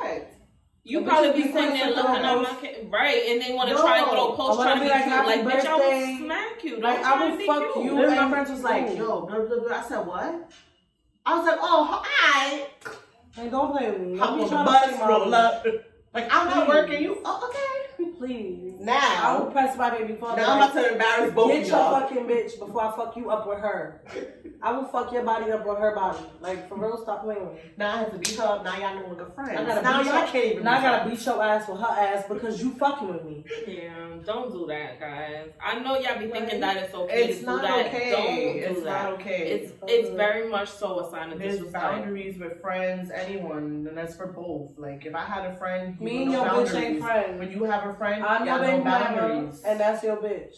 Fact. 0.85 0.91
You 0.91 1.01
But 1.01 1.09
probably 1.09 1.29
bitches 1.31 1.35
be 1.37 1.43
be 1.45 1.53
sitting 1.53 1.73
there 1.75 1.91
looking 1.91 2.15
at 2.15 2.23
my 2.23 2.45
posts. 2.45 2.61
kid, 2.61 2.89
right? 2.91 3.23
And 3.29 3.43
they 3.43 3.55
want 3.55 3.69
to 3.71 3.75
No, 3.75 3.83
try 3.83 3.99
and 3.99 4.11
throw 4.11 4.33
I 4.33 4.37
posts 4.37 4.63
trying 4.63 4.75
to 4.77 4.81
be 4.81 4.87
be 4.87 4.91
like, 4.91 5.03
cute. 5.05 5.15
happy 5.15 5.29
Like, 5.29 5.45
bitch, 5.45 5.67
I 5.67 5.77
will 5.77 6.19
smack 6.19 6.65
you. 6.65 6.81
Like, 6.81 6.97
Don't 7.03 7.07
I 7.07 7.29
will 7.29 7.47
fuck 7.47 7.73
cute. 7.75 7.85
you. 7.85 8.05
And 8.05 8.17
my 8.17 8.31
friends 8.31 8.51
was 8.51 8.63
like, 8.63 8.91
Ooh. 8.91 8.97
yo, 8.97 9.21
blah, 9.27 9.39
blah, 9.41 9.59
blah. 9.61 9.77
I 9.77 9.83
said, 9.89 10.07
what? 10.07 10.51
I 11.27 11.39
was 11.39 11.47
like, 11.47 11.59
oh, 11.61 12.03
hi. 12.05 12.67
Hey, 13.35 13.49
don't 13.49 13.73
play 13.77 13.91
with 13.91 14.01
me. 14.01 14.19
Hop 14.19 14.31
Don't 14.31 14.39
on 14.39 14.39
be 14.39 14.45
the 14.45 14.51
trying 14.51 14.67
to 14.67 14.71
bus, 14.73 14.99
say 14.99 15.07
roll 15.07 15.35
up. 15.35 15.67
Like, 16.15 16.29
I'm 16.33 16.47
not 16.49 16.67
Please. 16.67 16.69
working. 16.69 17.03
You, 17.03 17.19
oh, 17.25 17.49
okay. 17.51 17.61
Please. 18.19 18.75
Now 18.81 18.97
I 18.97 19.23
Now, 19.23 19.39
will 19.45 19.51
press 19.51 19.77
my 19.77 19.91
baby 19.91 20.15
father. 20.15 20.41
now 20.41 20.53
I'm 20.53 20.61
like, 20.61 20.71
about 20.73 20.83
to 20.83 20.93
embarrass 20.93 21.35
both 21.35 21.49
Get 21.49 21.63
of 21.63 21.69
your 21.69 21.77
y'all. 21.79 22.01
fucking 22.01 22.25
bitch 22.27 22.59
before 22.59 22.83
I 22.85 22.97
fuck 22.97 23.17
you 23.17 23.31
up 23.31 23.47
with 23.47 23.59
her. 23.59 24.01
I 24.63 24.73
will 24.73 24.85
fuck 24.87 25.13
your 25.13 25.25
body 25.25 25.51
up 25.51 25.67
with 25.67 25.79
her 25.79 25.95
body. 25.95 26.19
Like, 26.41 26.69
for 26.69 26.77
real, 26.77 26.97
stop 27.03 27.25
playing 27.25 27.45
with 27.49 27.55
me. 27.57 27.61
Now 27.77 27.95
I 27.95 27.97
have 27.99 28.13
to 28.13 28.19
beat 28.19 28.37
her 28.39 28.45
up. 28.45 28.65
Now 28.65 28.79
y'all 28.79 28.95
no 29.01 29.07
longer 29.09 29.27
friends. 29.35 29.51
I 29.59 29.65
gotta 29.65 29.83
now 29.83 30.03
beat 30.03 30.07
y'all 30.09 30.19
your- 30.21 30.27
can't 30.29 30.45
even 30.45 30.65
Now 30.65 30.73
I 30.73 30.77
be 30.77 30.83
gotta 30.83 31.05
friends. 31.05 31.19
beat 31.21 31.27
your 31.27 31.43
ass 31.43 31.69
with 31.69 31.81
her 31.81 31.87
ass 31.87 32.25
because 32.29 32.63
you 32.63 32.71
fucking 32.75 33.09
with 33.09 33.25
me. 33.25 33.45
Yeah, 33.67 33.91
don't 34.25 34.53
do 34.53 34.67
that, 34.69 35.01
guys. 35.01 35.49
I 35.63 35.79
know 35.81 35.99
y'all 35.99 36.19
be 36.19 36.29
thinking 36.29 36.61
that 36.61 36.77
it's 36.79 36.95
okay 36.95 37.25
It's 37.25 37.41
to 37.41 37.45
do 37.45 37.51
not 37.53 37.63
that. 37.63 37.87
okay. 37.87 38.11
Don't 38.11 38.27
do 38.35 38.59
it's 38.71 38.83
that. 38.85 39.03
not 39.03 39.13
okay. 39.15 39.51
It's 39.51 39.73
it's 39.89 40.09
very 40.11 40.49
much 40.49 40.69
so 40.71 41.01
a 41.07 41.11
sign 41.11 41.33
of 41.33 41.39
There's 41.39 41.55
disrespect. 41.57 41.85
boundaries 41.85 42.39
with 42.39 42.61
friends, 42.63 43.11
anyone, 43.11 43.87
and 43.89 43.97
that's 43.97 44.15
for 44.17 44.29
both. 44.29 44.71
Like 44.79 45.05
if 45.05 45.15
I 45.15 45.25
had 45.25 45.47
a 45.47 45.57
friend, 45.57 45.97
you 46.01 46.04
Me 46.05 46.23
and 46.23 46.33
your 46.33 46.45
bitch 46.45 46.75
ain't 46.75 47.01
friends. 47.01 47.39
When 47.39 47.51
you 47.51 47.65
have 47.65 47.87
a 47.89 47.95
friend, 47.95 48.23
I'm 48.25 48.47
your 48.47 48.57
y'all 48.57 48.65
baby 48.65 48.85
mama, 48.85 49.17
boundaries. 49.17 49.63
and 49.67 49.81
that's 49.81 50.03
your 50.03 50.17
bitch. 50.17 50.57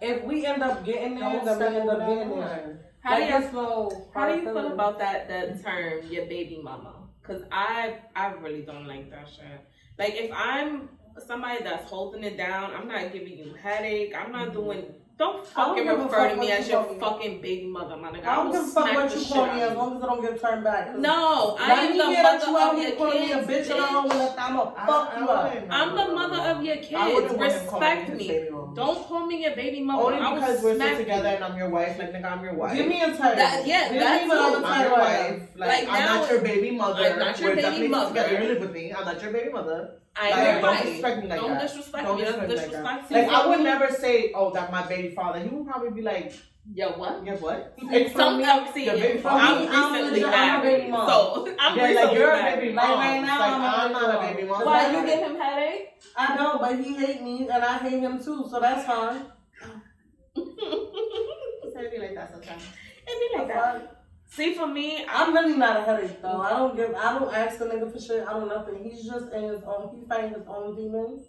If 0.00 0.24
we 0.24 0.44
end 0.44 0.62
up 0.62 0.84
getting 0.84 1.18
there, 1.18 1.40
Don't 1.44 1.58
then 1.58 1.72
we 1.72 1.78
end 1.80 1.90
up 1.90 1.98
getting 2.00 2.28
that 2.28 2.28
there. 2.28 2.66
line. 2.66 2.78
How 3.00 3.16
do 3.16 3.22
you 3.22 3.28
there's 3.30 3.52
no 3.52 4.08
how 4.14 4.28
do 4.28 4.36
you 4.40 4.42
feel 4.42 4.72
about 4.72 4.98
that 4.98 5.28
that 5.28 5.62
term, 5.64 6.06
your 6.10 6.26
baby 6.26 6.60
mama? 6.62 6.94
Cause 7.22 7.42
I 7.50 7.98
I 8.14 8.32
really 8.32 8.62
don't 8.62 8.86
like 8.86 9.10
that 9.10 9.28
shit. 9.28 9.60
Like 9.98 10.14
if 10.16 10.30
I'm 10.34 10.90
somebody 11.26 11.62
that's 11.64 11.88
holding 11.88 12.24
it 12.24 12.36
down, 12.36 12.72
I'm 12.74 12.88
not 12.88 13.12
giving 13.12 13.38
you 13.38 13.54
headache. 13.54 14.12
I'm 14.14 14.32
not 14.32 14.52
doing. 14.52 14.84
Don't 15.18 15.46
I 15.56 15.64
don't 15.64 15.76
fucking 15.86 16.02
refer 16.04 16.28
to 16.28 16.36
me 16.36 16.52
as 16.52 16.66
you 16.68 16.74
your 16.74 16.92
me. 16.92 16.98
fucking 17.00 17.40
baby 17.40 17.66
mother, 17.66 17.96
my 17.96 18.10
nigga. 18.10 18.26
I 18.26 18.34
don't 18.36 18.52
give 18.52 18.60
a 18.60 18.66
fuck 18.66 18.92
what 18.94 19.16
you 19.16 19.24
call 19.24 19.46
me 19.54 19.62
as 19.62 19.74
long 19.74 19.96
as 19.96 20.02
I 20.02 20.06
don't 20.08 20.20
get 20.20 20.38
turned 20.38 20.62
back. 20.62 20.94
No, 20.98 21.56
I 21.58 21.72
am 21.72 21.92
the 21.96 22.04
that 22.04 22.22
mother 22.22 22.46
you 22.50 22.58
of 22.58 22.78
your 22.88 22.96
calling 22.98 23.20
me 23.22 23.32
a 23.32 23.36
kids. 23.46 23.48
bitch 23.48 23.74
and 23.74 23.80
I 23.82 23.92
don't 23.92 24.10
bitch. 24.10 24.18
wanna 24.18 24.34
I'ma 24.36 24.72
I- 24.76 24.86
fuck 24.86 25.12
I 25.16 25.18
you 25.20 25.28
up. 25.30 25.54
I'm 25.70 25.96
the 25.96 26.14
mother 26.14 26.40
of 26.50 26.62
your 26.62 26.76
kids. 26.76 26.92
wouldn't 27.14 27.38
want 27.38 27.50
him 27.52 27.66
calling 27.66 27.88
Respect 27.88 28.18
me. 28.18 28.48
Don't 28.74 29.08
call 29.08 29.24
me 29.26 29.42
your 29.42 29.56
baby 29.56 29.80
mother. 29.80 30.02
Only 30.16 30.18
because 30.40 30.62
we're 30.62 30.74
still 30.74 30.96
together 30.98 31.28
and 31.28 31.44
I'm 31.44 31.56
your 31.56 31.70
wife. 31.70 31.98
Like 31.98 32.12
nigga, 32.12 32.30
I'm 32.32 32.44
your 32.44 32.52
wife. 32.54 32.76
Give 32.76 32.86
me 32.86 33.00
a 33.02 33.16
title. 33.16 33.36
That- 33.36 33.66
yeah, 33.66 33.88
Give 33.92 34.00
that 34.02 34.26
me 34.26 34.30
another. 34.30 34.56
I'm 34.58 34.62
title 34.64 34.98
wife. 34.98 35.42
Like, 35.56 35.88
I'm 35.88 36.04
not 36.04 36.30
your 36.30 36.40
baby 36.42 36.70
mother. 36.72 37.02
I'm 37.02 37.18
not 37.18 37.40
your 37.40 37.56
baby 37.56 37.88
mother. 37.88 38.28
You 38.32 38.38
live 38.48 38.60
with 38.60 38.72
me. 38.72 38.92
I'm 38.92 39.06
not 39.06 39.22
your 39.22 39.32
baby 39.32 39.50
mother. 39.50 39.92
I 40.18 40.30
Like, 40.30 40.62
don't 40.62 40.76
disrespect 40.82 41.22
me 41.22 41.28
like 41.28 41.40
Don't 41.40 41.50
that. 41.50 41.60
disrespect 41.62 42.04
Don't 42.06 42.16
me. 42.16 42.22
Disrespect 42.24 42.48
me 42.48 42.56
like 42.56 42.68
disrespect. 42.70 43.10
Like 43.10 43.28
I 43.28 43.46
would 43.48 43.60
never 43.60 43.90
say, 43.92 44.32
"Oh, 44.34 44.50
that's 44.50 44.72
my 44.72 44.86
baby 44.86 45.05
father." 45.14 45.40
He 45.40 45.48
would 45.48 45.66
probably 45.66 45.90
be 45.90 46.02
like, 46.02 46.32
Yo, 46.74 46.90
what? 46.98 47.24
"Yeah, 47.24 47.34
what?" 47.36 47.74
It's 47.78 48.12
from 48.12 48.20
Some 48.20 48.38
me. 48.38 48.44
I'm 48.44 48.72
seeing. 48.74 48.86
Your 48.86 48.96
baby 48.96 49.22
I'm. 49.24 49.68
I'm 49.68 49.92
recently 49.92 50.24
I'm 50.24 50.28
a 50.28 50.62
married, 50.62 50.78
baby 50.80 50.90
mom. 50.90 51.08
so 51.08 51.54
I'm 51.60 51.76
yeah, 51.78 51.84
like 52.02 52.12
you're 52.18 52.30
a 52.30 52.36
married. 52.36 52.60
baby 52.60 52.74
Like, 52.74 52.88
mom. 52.88 52.98
right 52.98 53.20
now, 53.22 53.38
like 53.38 53.52
I'm 53.52 53.62
a 53.62 53.66
I'm 53.66 53.88
baby 53.92 53.94
not 54.00 54.14
a 54.14 54.34
baby 54.34 54.48
mom. 54.48 54.64
Why 54.64 54.90
you 55.00 55.06
give 55.06 55.20
him 55.20 55.36
headache? 55.36 55.88
I 56.16 56.34
know, 56.36 56.58
but 56.58 56.78
he 56.84 56.94
hate 56.96 57.22
me 57.22 57.48
and 57.48 57.62
I 57.64 57.78
hate 57.78 58.00
him 58.00 58.18
too, 58.18 58.46
so 58.50 58.58
that's 58.60 58.84
fine. 58.84 59.26
It'd 60.36 61.90
be 61.92 61.98
like 61.98 62.14
that 62.14 62.32
sometimes. 62.32 62.62
It'd 63.06 63.20
be 63.32 63.38
like 63.38 63.48
that. 63.48 63.92
See, 64.28 64.54
for 64.54 64.66
me, 64.66 65.04
I, 65.04 65.24
I'm 65.24 65.32
really 65.34 65.56
not 65.56 65.76
a 65.80 65.82
headache 65.84 66.20
though. 66.20 66.40
I 66.40 66.50
don't 66.50 66.74
give. 66.76 66.94
I 66.94 67.18
don't 67.18 67.32
ask 67.32 67.58
the 67.58 67.66
nigga 67.66 67.92
for 67.92 68.00
shit. 68.00 68.26
I 68.26 68.32
don't 68.32 68.48
nothing. 68.48 68.82
He's 68.82 69.04
just 69.04 69.32
in 69.32 69.44
his 69.44 69.62
own. 69.62 69.94
He's 69.96 70.08
fighting 70.08 70.30
his 70.34 70.46
own 70.48 70.74
demons, 70.74 71.26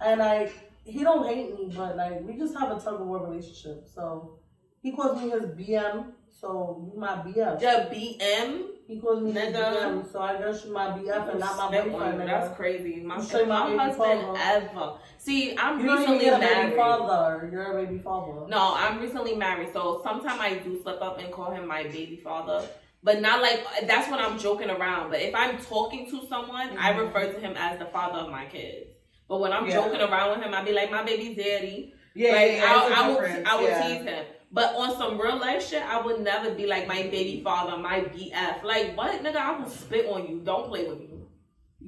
and 0.00 0.20
like 0.20 0.52
he 0.84 1.02
don't 1.04 1.26
hate 1.26 1.54
me, 1.58 1.72
but 1.76 1.96
like 1.96 2.20
we 2.22 2.36
just 2.38 2.56
have 2.58 2.70
a 2.76 2.80
tug 2.80 3.00
of 3.00 3.06
war 3.06 3.26
relationship. 3.28 3.86
So 3.94 4.38
he 4.82 4.92
calls 4.92 5.20
me 5.20 5.30
his 5.30 5.42
BM. 5.44 6.12
So 6.30 6.90
you 6.92 6.98
my 6.98 7.16
BF. 7.22 7.60
the 7.60 7.88
BM. 7.94 8.62
He 8.88 8.98
calls 9.00 9.22
me 9.22 9.30
his 9.32 9.54
Nigga. 9.54 9.74
BM. 9.74 10.12
So 10.12 10.20
I 10.20 10.38
guess 10.38 10.64
you 10.64 10.72
my 10.72 10.88
BF 10.88 11.30
and 11.30 11.40
not 11.40 11.56
my 11.56 11.80
boyfriend. 11.80 12.20
nigga. 12.20 12.26
That's 12.26 12.56
crazy. 12.56 12.96
My, 13.00 13.16
my 13.16 13.22
my 13.44 13.66
baby 13.66 13.78
husband 13.78 13.96
father. 14.22 14.38
ever. 14.42 14.92
See, 15.18 15.56
I'm 15.56 15.78
You 15.80 15.92
recently 15.96 16.26
a 16.28 16.38
baby 16.38 16.40
married. 16.54 16.76
father. 16.76 17.48
You're 17.52 17.78
a 17.78 17.84
baby 17.84 17.98
father. 18.02 18.48
No, 18.48 18.74
I'm 18.74 18.98
recently 19.00 19.36
married, 19.36 19.72
so 19.72 20.00
sometimes 20.02 20.40
I 20.40 20.58
do 20.58 20.80
slip 20.82 21.00
up 21.00 21.20
and 21.20 21.32
call 21.32 21.52
him 21.52 21.66
my 21.68 21.84
baby 21.84 22.20
father. 22.24 22.66
But 23.04 23.20
not 23.20 23.40
like 23.40 23.64
that's 23.86 24.10
when 24.10 24.18
I'm 24.20 24.38
joking 24.38 24.70
around. 24.70 25.10
But 25.10 25.20
if 25.20 25.34
I'm 25.34 25.58
talking 25.58 26.10
to 26.10 26.26
someone, 26.28 26.76
I 26.78 26.92
Mhm. 26.92 26.98
refer 27.06 27.32
to 27.32 27.38
him 27.40 27.54
as 27.56 27.78
the 27.78 27.86
father 27.86 28.18
of 28.20 28.30
my 28.30 28.46
kids. 28.46 28.88
But 29.28 29.40
when 29.40 29.52
I'm 29.52 29.66
Yeah. 29.66 29.74
joking 29.74 30.00
around 30.00 30.30
with 30.36 30.46
him, 30.46 30.54
I'd 30.54 30.64
be 30.64 30.72
like, 30.72 30.90
"My 30.90 31.02
baby's 31.02 31.36
daddy." 31.36 31.94
Yeah, 32.14 32.32
like 32.32 32.52
yeah, 32.52 32.56
yeah. 32.56 32.86
it's 32.86 32.90
a 32.90 32.94
I, 32.94 33.02
I 33.04 33.08
will, 33.08 33.14
difference, 33.20 33.48
I 33.48 33.56
will 33.56 33.68
yeah. 33.68 33.82
tease 33.88 34.04
him. 34.04 34.24
But 34.52 34.74
on 34.76 34.96
some 34.98 35.18
real 35.18 35.38
life 35.38 35.66
shit, 35.66 35.82
I 35.82 36.00
would 36.02 36.20
never 36.20 36.50
be 36.50 36.66
like 36.66 36.86
my 36.86 37.02
baby 37.04 37.40
father, 37.42 37.78
my 37.78 38.00
BF. 38.00 38.62
Like 38.62 38.94
what, 38.96 39.22
nigga? 39.22 39.36
I 39.36 39.58
will 39.58 39.68
spit 39.70 40.06
on 40.06 40.28
you. 40.28 40.40
Don't 40.44 40.68
play 40.68 40.86
with 40.86 40.98
me. 41.00 41.08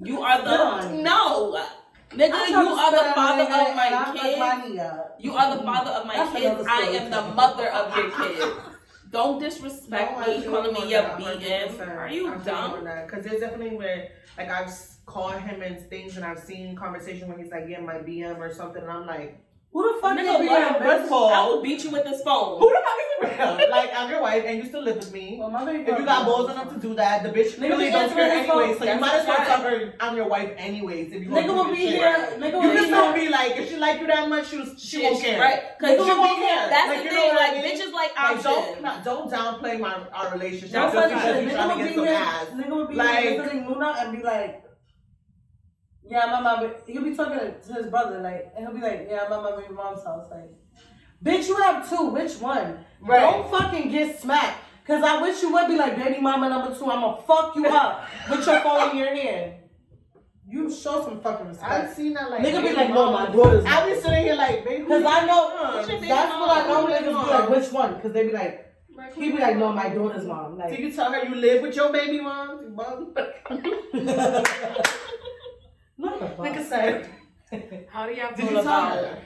You 0.03 0.23
are 0.23 0.43
the 0.43 1.03
no, 1.03 1.63
nigga. 2.11 2.49
You 2.49 2.57
are 2.57 2.91
the 2.91 3.13
father 3.15 3.49
of 3.51 3.77
my 3.77 3.87
and 3.87 3.95
I 3.95 4.13
put 4.13 4.21
kids. 4.23 4.39
my 4.39 4.67
knee 4.67 4.79
up. 4.79 5.17
You 5.21 5.35
are 5.35 5.57
the 5.57 5.63
father 5.63 5.91
of 5.91 6.07
my 6.07 6.33
kids. 6.33 6.67
I 6.69 6.81
am 6.83 7.11
the 7.11 7.23
mother 7.35 7.69
of 7.69 7.97
your 7.97 8.11
kids. 8.11 8.57
Don't 9.11 9.39
disrespect 9.39 10.27
me, 10.27 10.43
calling 10.45 10.73
me 10.73 10.91
your. 10.91 11.03
100%. 11.03 11.97
Are 11.97 12.09
you 12.09 12.35
dumb? 12.45 12.85
Cause 13.09 13.23
there's 13.25 13.41
definitely 13.41 13.77
where 13.77 14.09
like 14.39 14.49
I've 14.49 14.71
called 15.07 15.35
him 15.41 15.63
and 15.63 15.79
things 15.91 16.17
and 16.17 16.25
I've 16.25 16.39
seen 16.39 16.77
conversation 16.77 17.29
when 17.29 17.39
he's 17.39 17.51
like, 17.51 17.67
yeah, 17.69 17.81
my 17.81 17.95
BM 17.95 18.39
or 18.39 18.53
something, 18.53 18.83
and 18.83 18.91
I'm 18.91 19.07
like, 19.07 19.39
Who 19.73 19.83
the 19.83 20.01
fuck 20.01 20.17
you? 20.19 20.25
BM? 20.25 20.79
First 20.79 21.07
of 21.07 21.13
all, 21.13 21.29
I 21.33 21.47
will 21.47 21.63
beat 21.63 21.83
you 21.85 21.91
with 21.91 22.05
this 22.05 22.23
phone. 22.23 22.59
who 22.61 22.69
the 22.71 22.81
fuck 22.85 23.31
is 23.33 23.59
real? 23.61 23.71
like 23.71 23.91
I'm 23.95 24.11
your 24.11 24.23
wife 24.23 24.45
and 24.47 24.59
you 24.59 24.65
still 24.67 24.83
live 24.83 24.97
with 24.97 25.13
me. 25.13 25.37
Well, 25.39 25.51
my 25.51 25.65
baby 25.65 25.91
If 25.91 25.99
you 25.99 26.05
got 26.05 26.27
balls 26.27 26.51
enough 26.51 26.73
to 26.75 26.79
do 26.81 26.95
that, 26.95 27.23
the 27.25 27.31
bitch 27.31 27.61
really 27.61 27.91
don't 27.91 28.13
care 28.13 28.31
anyway. 28.31 28.77
So 28.79 28.85
you 28.85 29.01
might 29.01 29.15
as 29.21 29.27
well 29.27 29.37
tell 29.45 29.63
her 29.63 29.95
I'm 30.01 30.17
your 30.17 30.29
wife 30.29 30.53
anyways. 30.57 31.13
If 31.13 31.23
you 31.23 31.29
Nigga 31.29 31.55
will 31.55 31.71
be 31.75 31.87
here. 31.87 32.29
Nigga 32.39 32.53
You 32.53 32.69
will 32.69 32.75
be 32.75 32.85
still 32.85 33.13
here. 33.13 33.25
be 33.25 33.29
like, 33.31 33.57
if 33.57 33.69
she 33.71 33.77
like 33.77 34.01
you 34.01 34.07
that 34.07 34.29
much, 34.29 34.49
she, 34.49 34.59
was, 34.59 34.75
she 34.79 35.03
won't 35.03 35.21
care. 35.23 35.41
Right? 35.41 35.61
Because 35.79 36.07
she 36.07 36.13
won't 36.13 36.39
care. 36.39 36.69
That's 36.69 36.89
Like, 36.89 37.03
the 37.05 37.11
thing. 37.11 37.31
I 37.33 37.35
Like 37.35 37.65
bitches 37.65 37.93
like 37.93 38.13
Like, 38.17 38.43
don't 38.43 39.05
don't 39.05 39.33
downplay 39.33 39.81
my 39.81 39.95
our 40.13 40.33
relationship 40.33 40.71
That's 40.71 40.95
just 40.95 41.13
funny 41.13 41.47
shit. 41.47 41.49
Nigga 41.49 41.77
will 41.77 41.85
be 41.85 41.93
here. 41.93 42.21
Nigga 42.55 42.69
will 42.71 42.87
be 42.87 42.95
here 42.95 43.43
visiting 43.43 43.69
Luna 43.69 43.97
and 43.99 44.17
be 44.17 44.23
like, 44.23 44.64
"Yeah, 46.09 46.27
my 46.27 46.41
mom." 46.41 46.71
He'll 46.87 47.03
be 47.03 47.15
talking 47.15 47.39
to 47.39 47.73
his 47.73 47.87
brother, 47.87 48.21
like, 48.21 48.53
and 48.57 48.67
he'll 48.67 48.75
be 48.75 48.81
like, 48.81 49.07
"Yeah, 49.11 49.25
I'm 49.27 49.33
at 49.33 49.43
my 49.43 49.61
baby 49.61 49.75
mom's 49.75 50.05
house." 50.05 50.27
Like, 50.31 50.51
bitch, 51.23 51.49
you 51.49 51.57
have 51.57 51.89
two. 51.89 52.09
Which 52.11 52.35
one? 52.39 52.85
Right. 53.01 53.21
Don't 53.21 53.51
fucking 53.51 53.91
get 53.91 54.21
smacked. 54.21 54.61
Cause 54.87 55.03
I 55.03 55.21
wish 55.23 55.41
you 55.41 55.51
would 55.51 55.67
be 55.67 55.77
like, 55.77 55.97
baby 55.97 56.21
mama 56.21 56.47
number 56.51 56.77
two. 56.77 56.85
I'ma 56.91 57.17
fuck 57.17 57.57
you 57.57 57.67
up 57.67 58.07
with 58.29 58.47
your 58.47 58.61
phone 58.61 58.91
in 58.91 58.97
your 58.99 59.15
hand. 59.15 59.55
You 60.47 60.71
show 60.71 61.03
some 61.03 61.21
fucking 61.23 61.49
respect. 61.49 61.73
I've 61.73 61.95
seen 61.95 62.13
that 62.15 62.31
like. 62.31 62.43
Nigga 62.43 62.63
be 62.63 62.75
like, 62.75 62.91
no, 62.91 63.11
my 63.11 63.31
daughter's. 63.31 63.65
I 63.65 63.89
be 63.89 63.99
sitting 63.99 64.25
here 64.25 64.35
like, 64.35 64.63
baby. 64.63 64.85
Cause 64.85 65.03
I 65.07 65.25
know 65.25 65.57
um, 65.57 65.87
baby 65.87 66.07
that's 66.07 66.29
mom? 66.29 66.41
what 66.41 66.51
I 66.51 66.69
know. 66.69 66.87
Niggas 66.87 67.25
be 67.25 67.31
like, 67.31 67.49
which 67.49 67.73
one? 67.73 68.01
Cause 68.03 68.13
they 68.13 68.27
be 68.27 68.33
like, 68.33 68.75
he 69.17 69.33
be 69.33 69.39
like, 69.39 69.57
no, 69.57 69.73
my 69.73 69.89
daughter's 69.89 70.27
mom. 70.27 70.59
Like, 70.59 70.71
Like, 70.73 70.81
you 70.81 70.93
tell 70.93 71.11
her 71.11 71.25
you 71.25 71.35
live 71.35 71.63
with 71.63 71.75
your 71.75 71.91
baby 71.91 72.21
mom? 72.21 72.75
bum. 75.99 76.11
not 76.11 76.21
the 76.21 76.29
fuck. 76.29 76.67
Said. 76.67 77.11
How 77.91 78.07
do 78.07 78.15
y'all 78.15 78.35
Did 78.35 78.49
feel 78.49 78.59
about 78.59 78.97
her? 78.99 79.19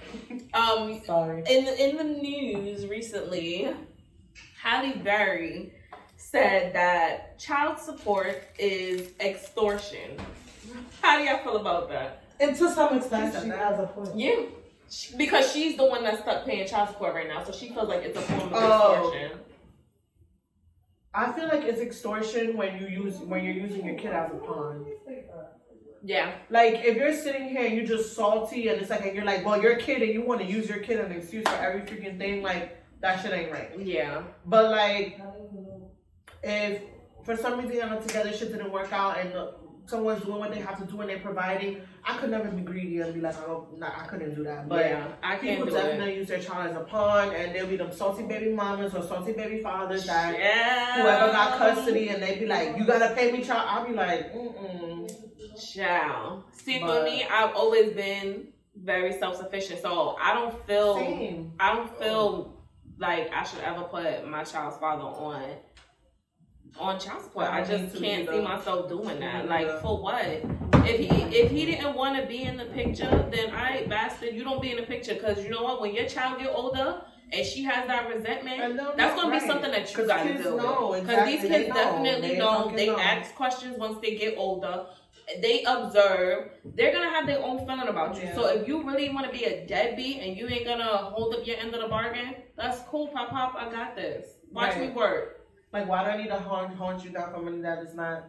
um 0.54 1.00
Sorry. 1.06 1.42
in 1.48 1.64
the, 1.64 1.88
in 1.90 1.96
the 1.96 2.04
news 2.04 2.86
recently? 2.86 3.68
Halle 4.62 4.92
Berry 4.98 5.72
said 6.16 6.74
that 6.74 7.38
child 7.38 7.78
support 7.78 8.42
is 8.58 9.12
extortion. 9.20 10.16
How 11.00 11.16
do 11.18 11.24
y'all 11.24 11.38
feel 11.42 11.56
about 11.56 11.88
that? 11.90 12.24
And 12.40 12.54
to 12.56 12.70
some 12.70 12.96
extent, 12.98 13.34
she 13.42 13.48
has 13.48 13.78
a 13.80 13.86
point. 13.86 14.16
Yeah. 14.18 14.42
She- 14.90 15.16
Because 15.16 15.52
she's 15.52 15.76
the 15.76 15.84
one 15.86 16.02
that's 16.02 16.20
stuck 16.20 16.44
paying 16.44 16.66
child 16.66 16.90
support 16.90 17.14
right 17.14 17.28
now, 17.28 17.42
so 17.44 17.52
she 17.52 17.68
feels 17.70 17.88
like 17.88 18.02
it's 18.02 18.18
a 18.18 18.22
form 18.22 18.40
of 18.40 18.52
Oh. 18.54 18.92
extortion. 19.12 19.38
I 21.14 21.32
feel 21.32 21.48
like 21.48 21.62
it's 21.64 21.80
extortion 21.80 22.56
when 22.56 22.78
you 22.80 22.86
use 22.86 23.16
when 23.18 23.42
you're 23.44 23.54
using 23.54 23.84
your 23.86 23.96
kid 23.96 24.12
as 24.12 24.30
a 24.30 24.34
pawn. 24.34 24.84
Yeah. 26.04 26.32
Like 26.50 26.84
if 26.84 26.96
you're 26.96 27.14
sitting 27.14 27.48
here 27.48 27.66
and 27.66 27.76
you're 27.76 27.86
just 27.86 28.14
salty 28.14 28.68
and 28.68 28.80
it's 28.80 28.90
like 28.90 29.04
and 29.04 29.14
you're 29.14 29.24
like, 29.24 29.44
well, 29.44 29.60
you're 29.60 29.72
a 29.72 29.80
kid 29.80 30.02
and 30.02 30.12
you 30.12 30.22
want 30.22 30.40
to 30.40 30.46
use 30.46 30.68
your 30.68 30.78
kid 30.78 31.00
as 31.00 31.06
an 31.06 31.16
excuse 31.16 31.44
for 31.44 31.56
every 31.56 31.80
freaking 31.82 32.18
thing, 32.18 32.42
like 32.42 32.78
that 33.00 33.20
shit 33.22 33.32
ain't 33.32 33.52
right. 33.52 33.70
Yeah. 33.78 34.22
But 34.46 34.70
like, 34.70 35.20
if 36.42 36.82
for 37.24 37.36
some 37.36 37.60
reason 37.60 37.88
not 37.88 38.06
together, 38.06 38.32
shit 38.32 38.52
didn't 38.52 38.72
work 38.72 38.92
out, 38.92 39.18
and 39.18 39.32
someone's 39.86 40.22
doing 40.24 40.38
what 40.38 40.52
they 40.52 40.60
have 40.60 40.78
to 40.78 40.84
do 40.90 41.00
and 41.00 41.08
they're 41.10 41.18
providing, 41.18 41.80
I 42.04 42.16
could 42.18 42.30
never 42.30 42.50
be 42.50 42.62
greedy 42.62 43.00
and 43.00 43.12
be 43.14 43.20
like, 43.20 43.36
oh, 43.48 43.68
nah, 43.76 43.90
I 44.00 44.06
couldn't 44.06 44.34
do 44.34 44.44
that. 44.44 44.68
But 44.68 44.84
yeah. 44.86 45.08
I 45.22 45.36
people 45.36 45.66
do 45.66 45.76
it. 45.76 45.82
definitely 45.82 46.16
use 46.16 46.28
their 46.28 46.40
child 46.40 46.70
as 46.70 46.76
a 46.76 46.80
pawn, 46.80 47.34
and 47.34 47.54
they'll 47.54 47.66
be 47.66 47.76
them 47.76 47.92
salty 47.92 48.22
baby 48.24 48.52
mamas 48.52 48.94
or 48.94 49.02
salty 49.02 49.32
baby 49.32 49.62
fathers 49.62 50.06
that 50.06 50.38
Yeah. 50.38 51.02
whoever 51.02 51.32
got 51.32 51.58
custody, 51.58 52.08
and 52.08 52.22
they 52.22 52.38
be 52.38 52.46
like, 52.46 52.76
you 52.76 52.84
gotta 52.84 53.14
pay 53.14 53.32
me 53.32 53.42
child. 53.42 53.62
I'll 53.66 53.86
be 53.86 53.94
like, 53.94 54.34
mm 54.34 54.54
mm. 54.54 55.27
Child. 55.58 56.44
See, 56.52 56.80
for 56.80 57.02
me, 57.04 57.24
I've 57.24 57.54
always 57.54 57.92
been 57.92 58.48
very 58.76 59.12
self 59.18 59.36
sufficient, 59.36 59.80
so 59.82 60.16
I 60.20 60.34
don't 60.34 60.66
feel 60.66 60.96
Same. 60.96 61.52
I 61.58 61.74
don't 61.74 61.98
feel 61.98 62.54
like 62.98 63.30
I 63.32 63.42
should 63.44 63.60
ever 63.60 63.82
put 63.82 64.26
my 64.28 64.44
child's 64.44 64.76
father 64.78 65.02
on 65.04 65.42
on 66.78 67.00
child 67.00 67.22
support. 67.22 67.46
I 67.46 67.60
I 67.60 67.64
just 67.64 67.94
can't 68.00 68.22
either. 68.28 68.32
see 68.32 68.40
myself 68.40 68.88
doing 68.88 69.18
that. 69.20 69.48
Like 69.48 69.80
for 69.80 70.00
what? 70.00 70.24
If 70.86 70.98
he 71.00 71.22
if 71.36 71.50
he 71.50 71.66
didn't 71.66 71.94
want 71.96 72.20
to 72.20 72.26
be 72.26 72.42
in 72.42 72.56
the 72.56 72.66
picture, 72.66 73.28
then 73.32 73.50
I 73.50 73.86
bastard, 73.88 74.34
you 74.34 74.44
don't 74.44 74.62
be 74.62 74.70
in 74.70 74.76
the 74.76 74.82
picture 74.84 75.14
because 75.14 75.42
you 75.42 75.50
know 75.50 75.62
what? 75.62 75.80
When 75.80 75.94
your 75.94 76.06
child 76.06 76.38
get 76.38 76.50
older 76.54 77.02
and 77.32 77.44
she 77.46 77.62
has 77.64 77.86
that 77.88 78.08
resentment, 78.08 78.76
that's 78.96 79.20
gonna 79.20 79.38
be 79.38 79.46
something 79.46 79.70
that 79.70 79.92
you 79.96 80.06
gotta 80.06 80.34
deal 80.34 80.56
know, 80.56 80.90
with. 80.92 81.06
Because 81.06 81.26
these 81.26 81.40
kids 81.40 81.50
they 81.52 81.68
know. 81.68 81.74
definitely 81.74 82.28
They 82.28 82.38
know. 82.38 82.62
fucking 82.62 82.76
They 82.76 82.86
know. 82.86 82.98
ask 82.98 83.34
questions 83.34 83.76
once 83.78 83.98
they 84.00 84.16
get 84.16 84.34
older. 84.38 84.86
They 85.42 85.62
observe. 85.64 86.50
They're 86.64 86.92
gonna 86.92 87.10
have 87.10 87.26
their 87.26 87.42
own 87.42 87.58
feeling 87.66 87.88
about 87.88 88.16
you. 88.16 88.22
Yeah. 88.22 88.34
So 88.34 88.46
if 88.48 88.66
you 88.66 88.82
really 88.82 89.10
want 89.10 89.26
to 89.26 89.32
be 89.32 89.44
a 89.44 89.66
deadbeat 89.66 90.18
and 90.20 90.36
you 90.36 90.48
ain't 90.48 90.64
gonna 90.66 90.84
hold 90.84 91.34
up 91.34 91.46
your 91.46 91.56
end 91.58 91.74
of 91.74 91.82
the 91.82 91.88
bargain, 91.88 92.36
that's 92.56 92.80
cool, 92.88 93.08
pop 93.08 93.30
pop. 93.30 93.54
I 93.56 93.70
got 93.70 93.94
this. 93.94 94.26
Watch 94.50 94.72
Right. 94.74 94.88
me 94.88 94.94
work. 94.94 95.46
Like, 95.72 95.86
why 95.86 96.02
do 96.04 96.10
I 96.10 96.16
need 96.16 96.28
to 96.28 96.38
haunt, 96.38 96.74
haunt 96.74 97.04
you 97.04 97.10
down 97.10 97.32
for 97.32 97.40
money 97.40 97.60
that 97.60 97.78
is 97.82 97.94
not? 97.94 98.24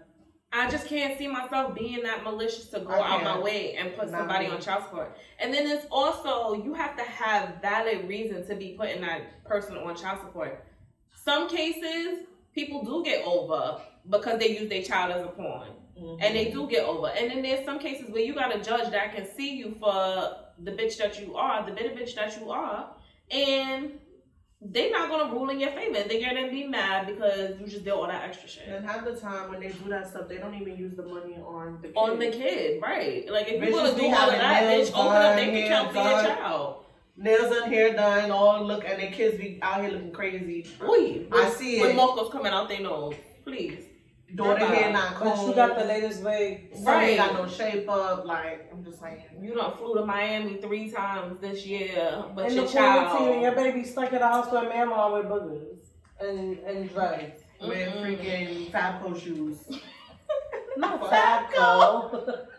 I 0.52 0.70
just 0.70 0.88
can't 0.88 1.18
see 1.18 1.28
myself 1.28 1.76
being 1.76 2.02
that 2.04 2.24
malicious 2.24 2.68
to 2.72 2.80
go 2.80 2.92
out 2.92 3.24
my 3.24 3.40
way 3.40 3.76
and 3.76 3.96
put 3.96 4.10
Not 4.10 4.20
somebody 4.22 4.48
me. 4.48 4.52
on 4.54 4.60
child 4.60 4.84
support. 4.86 5.16
And 5.40 5.54
then 5.54 5.68
it's 5.68 5.86
also 5.92 6.54
you 6.54 6.74
have 6.74 6.98
to 6.98 7.04
have 7.04 7.62
valid 7.62 8.08
reason 8.10 8.46
to 8.48 8.56
be 8.56 8.76
putting 8.78 9.02
that 9.02 9.44
person 9.46 9.78
on 9.78 9.96
child 9.96 10.20
support. 10.22 10.66
Some 11.14 11.48
cases 11.50 12.26
people 12.56 12.84
do 12.84 13.04
get 13.06 13.24
over 13.26 13.80
because 14.10 14.40
they 14.40 14.58
use 14.60 14.68
their 14.70 14.82
child 14.82 15.12
as 15.12 15.24
a 15.24 15.28
pawn. 15.30 15.68
And 16.22 16.36
they 16.36 16.46
mm-hmm. 16.46 16.60
do 16.60 16.70
get 16.70 16.84
over. 16.86 17.08
And 17.08 17.32
then 17.32 17.42
there's 17.42 17.66
some 17.66 17.80
cases 17.80 18.10
where 18.10 18.22
you 18.22 18.34
got 18.34 18.56
a 18.56 18.60
judge 18.60 18.92
that 18.92 19.16
can 19.16 19.28
see 19.36 19.56
you 19.56 19.76
for 19.80 20.38
the 20.64 20.72
bitch 20.72 20.98
that 20.98 21.20
you 21.20 21.36
are, 21.36 21.66
the 21.66 21.72
bitter 21.72 21.90
bitch 21.90 22.16
that 22.16 22.40
you 22.40 22.52
are, 22.52 22.90
and 23.32 23.92
they're 24.62 24.92
not 24.92 25.10
gonna 25.10 25.32
rule 25.32 25.50
in 25.50 25.60
your 25.60 25.72
favor. 25.72 26.04
They're 26.08 26.22
gonna 26.22 26.50
be 26.50 26.68
mad 26.68 27.08
because 27.08 27.60
you 27.60 27.66
just 27.66 27.86
did 27.86 27.92
all 27.92 28.08
that 28.08 28.24
extra 28.24 28.50
shit. 28.50 28.68
And 28.68 28.86
half 28.86 29.06
the 29.06 29.16
time 29.16 29.50
when 29.50 29.62
they 29.62 29.70
do 29.70 29.90
that 29.90 30.10
stuff, 30.10 30.28
they 30.28 30.38
don't 30.38 30.54
even 30.54 30.78
use 30.78 30.96
the 30.96 31.04
money 31.04 31.36
on 31.36 31.80
the 31.82 31.88
kid. 31.88 31.98
on 31.98 32.20
the 32.20 32.30
kid, 32.30 32.82
right? 32.82 33.30
Like 33.32 33.48
if 33.48 33.62
Bitches 33.62 33.70
you're 33.70 33.72
gonna 33.72 33.96
do 33.96 34.06
all 34.08 34.30
of 34.30 34.36
that, 34.36 34.64
bitch, 34.64 34.90
open 34.90 35.22
up 35.22 35.40
hair 35.40 35.66
account 35.66 35.92
for 35.92 35.98
your 35.98 36.36
child. 36.36 36.84
nails 37.16 37.56
and 37.56 37.74
hair 37.74 37.94
done, 37.94 38.32
all 38.32 38.66
look, 38.66 38.84
and 38.86 39.02
their 39.02 39.12
kids 39.12 39.38
be 39.38 39.60
out 39.62 39.82
here 39.82 39.92
looking 39.92 40.12
crazy. 40.12 40.68
Boy, 40.78 41.26
I 41.32 41.50
see 41.52 41.80
with 41.80 41.92
it. 41.92 41.96
mocos 41.96 42.30
coming 42.30 42.52
out 42.52 42.68
they 42.68 42.80
know. 42.80 43.14
please. 43.46 43.86
Daughter 44.36 44.64
Right. 44.66 44.74
hair 44.76 44.94
not 44.94 45.20
But 45.20 45.34
combed. 45.36 45.50
you 45.50 45.56
got 45.56 45.78
the 45.78 45.86
latest 45.86 46.24
wig. 46.24 46.70
Some 46.76 46.86
Right. 46.86 47.10
ain't 47.10 47.18
got 47.18 47.34
no 47.34 47.48
shape 47.48 47.90
up. 47.90 48.26
Like 48.26 48.70
I'm 48.72 48.84
just 48.84 49.00
saying. 49.00 49.24
You 49.42 49.56
done 49.56 49.72
flew 49.78 49.96
to 49.96 50.06
Miami 50.06 50.58
three 50.58 50.92
times 50.92 51.40
this 51.40 51.66
year, 51.66 52.24
but 52.36 52.50
in 52.50 52.56
your 52.56 52.66
the 52.66 52.72
quarantine, 52.72 53.28
and 53.34 53.42
your 53.42 53.52
baby 53.54 53.84
stuck 53.84 54.14
in 54.14 54.20
the 54.20 54.28
house 54.28 54.52
with 54.52 54.64
mama 54.70 55.16
with 55.18 55.26
boogers 55.26 55.80
and 56.20 56.60
and 56.60 56.90
drugs. 56.94 57.42
With 57.62 57.72
Mm-mm. 57.72 58.02
freaking 58.20 58.72
Fabco 58.72 59.20
shoes. 59.20 59.58
Not 60.78 61.10
fat 61.10 61.50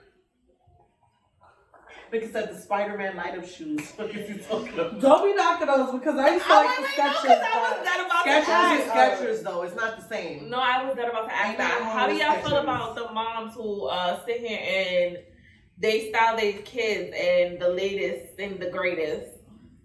though. 2.10 2.18
Because 2.18 2.32
said 2.32 2.54
the 2.54 2.60
Spider-Man 2.60 3.16
light 3.16 3.38
up 3.38 3.46
shoes. 3.46 3.80
What 3.96 4.14
are 4.14 4.18
you 4.18 4.38
talking 4.38 4.74
about? 4.74 5.00
Don't 5.00 5.24
be 5.24 5.34
knocking 5.34 5.66
those 5.66 5.92
because 5.92 6.18
I 6.18 6.34
used 6.34 6.46
to 6.46 6.52
like 6.52 6.76
the 6.76 6.82
Skechers. 6.82 7.42
I 7.42 7.76
was 7.76 7.84
dead 7.84 8.06
about 8.06 8.24
Skechers 8.26 8.76
to 8.76 8.82
is 8.82 9.40
Skechers 9.40 9.44
though. 9.44 9.62
It's 9.62 9.76
not 9.76 9.96
the 9.96 10.08
same. 10.08 10.50
No, 10.50 10.58
I 10.58 10.84
was 10.84 10.96
dead 10.96 11.08
about 11.08 11.26
to 11.28 11.34
ask 11.34 11.48
Ain't 11.50 11.58
that. 11.58 11.82
How 11.82 12.06
do 12.06 12.14
y'all 12.14 12.42
feel 12.42 12.58
about 12.58 12.94
the 12.94 13.12
moms 13.12 13.54
who 13.54 13.86
uh 13.86 14.24
sit 14.24 14.40
here 14.40 14.58
and 14.60 15.18
they 15.78 16.10
style 16.10 16.36
their 16.36 16.54
kids 16.54 17.14
and 17.18 17.60
the 17.60 17.68
latest 17.68 18.38
and 18.38 18.58
the 18.58 18.70
greatest? 18.70 19.39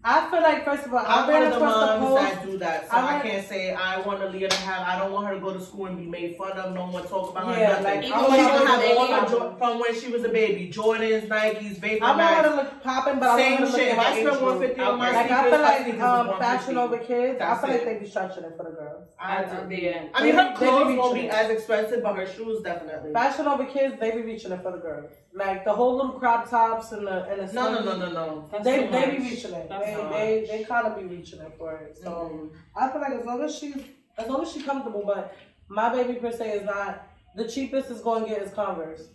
I 0.08 0.30
feel 0.30 0.44
like 0.44 0.64
first 0.64 0.86
of 0.86 0.94
all, 0.94 1.00
I 1.00 1.04
I'm 1.22 1.28
one 1.28 1.34
ran 1.42 1.44
of 1.46 1.50
the 1.50 1.56
across 1.66 1.80
the 1.90 2.00
moms 2.00 2.20
post. 2.20 2.34
that 2.36 2.46
do 2.46 2.58
that, 2.60 2.92
so 2.92 2.96
I 2.98 3.18
I, 3.18 3.22
can't 3.22 3.48
say 3.48 3.74
I 3.74 4.02
want 4.02 4.20
to 4.20 4.28
Leah 4.30 4.50
to 4.50 4.56
have. 4.58 4.88
I 4.88 5.00
don't 5.00 5.12
want 5.12 5.26
her 5.28 5.34
to 5.34 5.40
go 5.40 5.52
to 5.52 5.60
school 5.60 5.88
and 5.88 5.98
be 5.98 6.06
made 6.06 6.38
fun 6.38 6.52
of. 6.60 6.76
No 6.76 6.86
one 6.86 7.08
talk 7.08 7.32
about 7.32 7.48
her. 7.48 7.60
Yeah, 7.60 7.70
nothing. 7.70 7.84
like, 7.86 8.04
Even 8.06 8.14
I 8.14 8.22
But 8.22 8.30
when 8.30 8.38
she 8.40 8.46
she 8.46 8.52
gonna 8.52 8.60
was 8.62 8.70
have 8.70 8.82
a 8.84 8.98
all 9.00 9.08
her 9.08 9.28
jo- 9.32 9.56
from 9.58 9.80
when 9.80 10.00
she 10.00 10.08
was 10.12 10.24
a 10.24 10.30
baby. 10.30 10.72
Jordans, 10.72 11.28
Nikes, 11.28 11.78
Vapor 11.80 12.06
I 12.06 12.10
want 12.10 12.22
her 12.22 12.36
Max. 12.36 12.50
to 12.50 12.56
look 12.56 12.84
popping, 12.84 13.20
but 13.20 13.30
I 13.30 13.32
want 13.32 13.42
Same 13.42 13.52
her 13.58 13.66
to 13.66 13.72
look 13.72 13.76
shit. 13.82 13.88
If 13.94 13.98
I 13.98 14.04
her 14.04 14.12
spend 14.12 14.28
age 14.28 14.34
group. 14.34 14.42
150 14.42 14.82
on 14.82 15.00
my 15.00 15.12
Like 15.12 15.32
I 15.32 15.50
feel 15.50 15.62
like 15.62 15.82
sneakers 15.82 15.96
is 15.98 16.04
um, 16.04 16.28
fashion 16.38 16.78
over 16.78 16.98
kids. 17.00 17.36
I 17.36 17.46
That's 17.46 17.62
feel 17.62 17.70
like 17.72 17.86
they 17.86 17.98
be 17.98 18.08
stretching 18.08 18.44
it 18.44 18.54
for 18.58 18.64
the 18.64 18.72
girls. 18.78 19.08
I 19.20 19.38
I 19.38 19.44
do. 19.64 19.70
did. 19.76 20.10
I 20.14 20.24
mean, 20.24 20.36
her 20.36 20.44
They- 20.44 20.50
they 20.50 20.54
be 20.54 20.56
clothes 20.70 20.98
won't 21.00 21.14
be 21.16 21.30
as 21.32 21.50
expensive, 21.50 22.04
but 22.04 22.16
her 22.16 22.28
shoes 22.28 22.62
definitely. 22.62 23.12
Fashion 23.12 23.48
over 23.48 23.66
kids, 23.66 23.96
they 24.00 24.12
be 24.12 24.22
reaching 24.22 24.52
it 24.52 24.62
for 24.62 24.72
the 24.72 24.78
girls. 24.78 25.10
Like 25.36 25.66
the 25.66 25.74
whole 25.74 25.98
little 25.98 26.14
crop 26.14 26.50
tops 26.50 26.94
and 26.94 27.06
the 27.06 27.26
and 27.26 27.48
the 27.48 27.54
No, 27.54 27.74
no, 27.74 27.84
no, 27.84 27.98
no, 27.98 28.12
no. 28.12 28.50
That's 28.52 28.64
They 28.64 28.88
they 28.88 29.12
be 29.12 29.18
reaching 29.18 29.54
it. 29.54 29.68
That's 29.68 29.86
They 29.86 29.94
too 29.94 30.08
they 30.10 30.46
they 30.50 30.64
kind 30.64 30.88
of 30.88 30.98
be 30.98 31.04
reaching 31.06 31.42
it 31.42 31.54
for 31.58 31.76
it. 31.76 31.98
So 32.02 32.10
Mhm. 32.10 32.58
I 32.76 32.90
feel 32.90 33.02
like 33.02 33.20
as 33.20 33.26
long 33.26 33.42
as 33.44 33.54
she's 33.58 33.76
as 34.18 34.30
long 34.30 34.42
as 34.44 34.54
she's 34.54 34.64
comfortable, 34.64 35.04
but 35.06 35.36
my 35.68 35.90
baby 35.90 36.14
per 36.20 36.32
se 36.32 36.52
is 36.60 36.64
not 36.64 37.06
the 37.36 37.46
cheapest 37.50 37.92
is 37.92 38.00
going 38.00 38.24
to 38.24 38.30
get 38.30 38.42
is 38.44 38.54
Converse. 38.54 39.10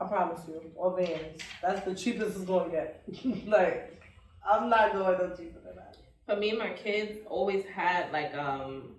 I 0.00 0.06
promise 0.06 0.40
you, 0.48 0.62
or 0.74 0.96
Vans. 0.96 1.42
That's 1.60 1.84
the 1.84 1.94
cheapest 1.94 2.36
it's 2.36 2.46
going 2.46 2.70
to 2.70 2.76
get. 2.76 3.04
like 3.46 4.02
I'm 4.50 4.70
not 4.70 4.92
going 4.92 5.18
no 5.18 5.36
cheaper 5.36 5.60
than 5.60 5.76
that. 5.76 5.96
For 6.24 6.36
me, 6.36 6.52
my 6.52 6.70
kids 6.70 7.18
always 7.28 7.66
had 7.66 8.10
like 8.10 8.32
um, 8.34 8.94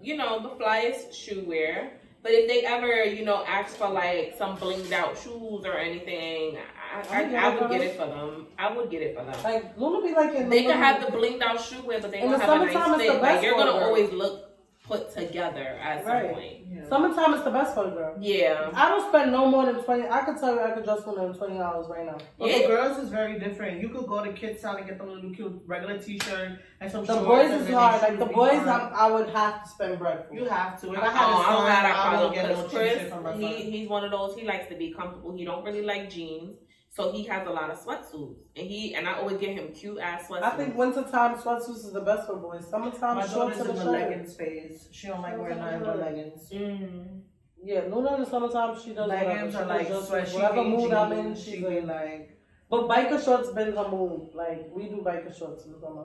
you 0.00 0.16
know, 0.16 0.42
the 0.42 0.50
flyest 0.64 1.12
shoe 1.12 1.44
wear. 1.46 1.92
But 2.24 2.32
if 2.32 2.48
they 2.48 2.64
ever, 2.64 3.04
you 3.04 3.22
know, 3.22 3.44
ask 3.46 3.76
for 3.76 3.90
like 3.90 4.34
some 4.38 4.56
blinged 4.56 4.90
out 4.92 5.16
shoes 5.18 5.62
or 5.66 5.74
anything, 5.76 6.56
I, 6.90 7.20
I, 7.20 7.24
oh, 7.24 7.36
I'll 7.36 7.52
I 7.58 7.60
would 7.60 7.70
get 7.70 7.80
it 7.82 7.96
for 7.98 8.06
them. 8.06 8.46
I 8.58 8.74
would 8.74 8.90
get 8.90 9.02
it 9.02 9.14
for 9.14 9.24
them. 9.26 9.34
Like 9.44 9.76
Luna 9.76 10.00
be 10.08 10.14
like 10.14 10.34
in 10.34 10.48
They 10.48 10.62
the 10.62 10.68
can 10.72 10.80
little- 10.80 10.82
have 10.82 11.00
the 11.04 11.12
blinged 11.18 11.42
out 11.42 11.60
shoe 11.60 11.82
wear, 11.82 12.00
but 12.00 12.10
they 12.10 12.20
don't 12.20 12.30
the 12.32 12.38
have 12.38 12.62
a 12.62 12.64
nice 12.64 12.96
fit. 12.96 13.20
Like 13.20 13.42
you're 13.42 13.54
gonna 13.56 13.72
always 13.72 14.10
look 14.10 14.48
put 14.86 15.10
together 15.14 15.78
at 15.82 16.04
some 16.04 16.12
Right. 16.12 16.32
point. 16.34 16.52
Yeah. 16.70 16.88
Summertime 16.88 17.32
is 17.34 17.42
the 17.42 17.50
best 17.50 17.74
for 17.74 17.84
the 17.84 17.90
girl. 17.90 18.16
Yeah. 18.20 18.70
I 18.74 18.90
don't 18.90 19.08
spend 19.08 19.32
no 19.32 19.46
more 19.46 19.64
than 19.64 19.82
twenty. 19.82 20.06
I 20.08 20.20
could 20.24 20.36
tell 20.36 20.54
you 20.54 20.60
I 20.60 20.72
could 20.72 20.84
dress 20.84 21.06
Luna 21.06 21.26
in 21.28 21.32
twenty 21.34 21.56
dollars 21.56 21.86
right 21.88 22.04
now. 22.04 22.18
But 22.38 22.50
Yeah. 22.50 22.58
the 22.62 22.66
girls 22.68 22.98
is 22.98 23.08
very 23.08 23.38
different. 23.38 23.80
You 23.80 23.88
could 23.88 24.06
go 24.06 24.22
to 24.22 24.32
Kids 24.34 24.60
Town 24.60 24.76
and 24.76 24.86
get 24.86 24.98
them 24.98 25.08
little 25.10 25.30
cute 25.30 25.62
regular 25.66 25.98
t-shirt 25.98 26.58
and 26.82 26.92
some 26.92 27.06
The 27.06 27.14
boys 27.14 27.50
is 27.50 27.70
hard. 27.70 28.02
Like 28.02 28.18
the 28.18 28.26
boys. 28.26 28.60
I'm, 28.66 28.92
I 28.94 29.10
would 29.10 29.30
have 29.30 29.62
to 29.64 29.68
spend 29.70 29.98
bread 29.98 30.26
for. 30.28 30.34
You 30.34 30.44
have 30.44 30.78
to. 30.82 30.92
If 30.92 30.98
oh, 30.98 31.02
I 31.02 31.06
I, 31.06 31.10
had 31.10 31.28
a 31.28 31.30
don't, 31.32 31.40
I 31.40 31.44
son, 31.44 31.52
don't 31.54 31.70
have 31.70 31.82
that 31.82 31.96
I 31.96 32.10
problem 32.10 32.34
get 32.34 32.42
no 32.44 32.48
because 32.56 32.70
cheap 32.70 32.80
Chris, 32.98 33.08
from 33.12 33.22
my 33.22 33.32
he, 33.36 33.70
he's 33.70 33.88
one 33.88 34.04
of 34.04 34.10
those. 34.10 34.36
He 34.38 34.44
likes 34.46 34.68
to 34.68 34.74
be 34.76 34.92
comfortable. 34.92 35.32
He 35.34 35.44
don't 35.46 35.64
really 35.64 35.82
like 35.82 36.10
jeans, 36.10 36.58
so 36.96 37.10
he 37.12 37.24
has 37.24 37.46
a 37.46 37.50
lot 37.50 37.70
of 37.70 37.78
sweatsuits, 37.84 38.38
and 38.56 38.66
he 38.66 38.94
and 38.94 39.08
I 39.08 39.14
always 39.14 39.38
get 39.38 39.50
him 39.58 39.72
cute 39.72 39.98
ass 39.98 40.28
sweatsuits. 40.28 40.42
I 40.42 40.50
think 40.56 40.76
wintertime 40.76 41.34
sweatsuits 41.36 41.84
is 41.86 41.92
the 41.92 42.00
best 42.00 42.26
for 42.28 42.36
boys. 42.36 42.66
Summertime 42.68 43.16
My 43.16 43.26
shorts 43.26 43.58
daughter's 43.58 43.60
in 43.60 43.66
the 43.76 43.84
the 43.84 43.90
leggings 43.90 44.36
phase. 44.36 44.88
She 44.92 45.08
don't 45.08 45.22
like 45.22 45.36
wearing 45.38 45.58
nothing 45.58 45.80
but 45.80 45.98
leggings. 45.98 46.48
Mm. 46.52 47.20
Yeah, 47.62 47.80
Luna 47.90 48.14
in 48.16 48.20
the 48.20 48.26
summertime 48.30 48.76
she 48.78 48.92
does 48.94 49.08
Leggings 49.08 49.54
whatever. 49.54 49.72
are 49.72 49.78
She 49.78 49.78
like 49.84 49.88
does 49.88 50.06
sweat. 50.08 50.20
just 50.24 50.32
She 50.36 50.42
whatever 50.42 50.64
mood 50.64 50.92
I'm 50.92 51.12
in. 51.12 51.24
jeans. 51.34 51.42
She's 51.44 51.54
She 51.54 51.60
be 51.64 51.76
in. 51.78 51.86
like, 51.86 52.38
But 52.70 52.88
biker 52.88 53.24
shorts 53.24 53.48
been 53.50 53.74
her 53.74 53.88
mood. 53.88 54.30
Like 54.34 54.68
we 54.72 54.84
do 54.88 54.96
biker 54.96 55.36
shorts 55.36 55.64
in 55.64 55.72
the 55.72 55.80
summer. 55.80 56.04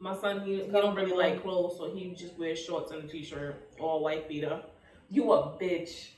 My 0.00 0.16
son, 0.16 0.44
he, 0.44 0.64
he 0.64 0.70
don't 0.70 0.96
really 0.96 1.12
like 1.16 1.42
clothes, 1.42 1.76
so 1.78 1.94
he 1.94 2.12
just 2.14 2.36
wears 2.36 2.58
shorts 2.58 2.90
and 2.90 3.04
a 3.04 3.06
t-shirt, 3.06 3.54
all 3.78 4.02
white 4.02 4.28
beater. 4.28 4.60
You 5.08 5.30
a 5.32 5.56
bitch. 5.56 6.08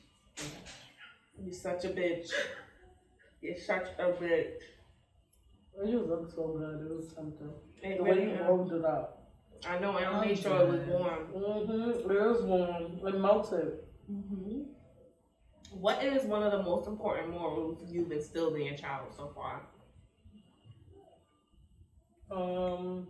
You 1.39 1.53
such 1.53 1.85
a 1.85 1.89
bitch. 1.89 2.31
You're 3.45 3.59
such 3.59 3.89
a 3.99 4.05
bitch. 4.05 4.63
You 5.85 6.01
look 6.01 6.33
so 6.35 6.57
good. 6.57 6.87
It 6.91 6.97
was 6.97 7.11
something. 7.15 7.51
It 7.83 7.99
The 7.99 8.03
way 8.03 8.23
you 8.23 8.31
is. 8.31 8.41
rolled 8.41 8.73
it 8.73 8.85
up. 8.87 9.29
I 9.69 9.79
know, 9.79 9.97
and 9.99 10.07
I 10.07 10.25
made 10.25 10.39
sure 10.39 10.63
it 10.63 10.69
was 10.69 10.81
warm. 10.89 11.27
Mm-hmm. 11.35 12.11
It 12.11 12.21
was 12.21 12.43
warm. 12.43 13.01
It 13.07 13.19
melted. 13.21 13.81
Mm-hmm. 14.11 14.61
What 15.73 16.03
is 16.03 16.25
one 16.25 16.43
of 16.43 16.53
the 16.53 16.63
most 16.63 16.87
important 16.87 17.31
morals 17.33 17.83
you've 17.87 18.11
instilled 18.13 18.57
in 18.57 18.63
your 18.63 18.77
child 18.77 19.09
so 19.15 19.31
far? 19.35 19.61
Um, 22.31 23.09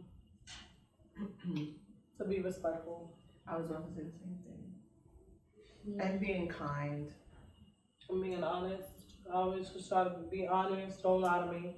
to 2.19 2.25
be 2.25 2.41
respectful. 2.41 3.15
I 3.47 3.57
was 3.57 3.69
going 3.69 3.83
to 3.85 3.89
say 3.95 4.03
the 4.03 4.19
same 4.19 4.39
thing. 5.87 6.01
And 6.01 6.21
being 6.21 6.49
kind. 6.49 7.09
I'm 8.11 8.21
being 8.21 8.43
honest. 8.43 8.89
I 9.31 9.37
always 9.37 9.69
just 9.71 9.89
try 9.89 10.05
to 10.05 10.11
be 10.31 10.47
honest. 10.47 11.03
Don't 11.03 11.21
lie 11.21 11.41
to 11.41 11.53
me. 11.53 11.77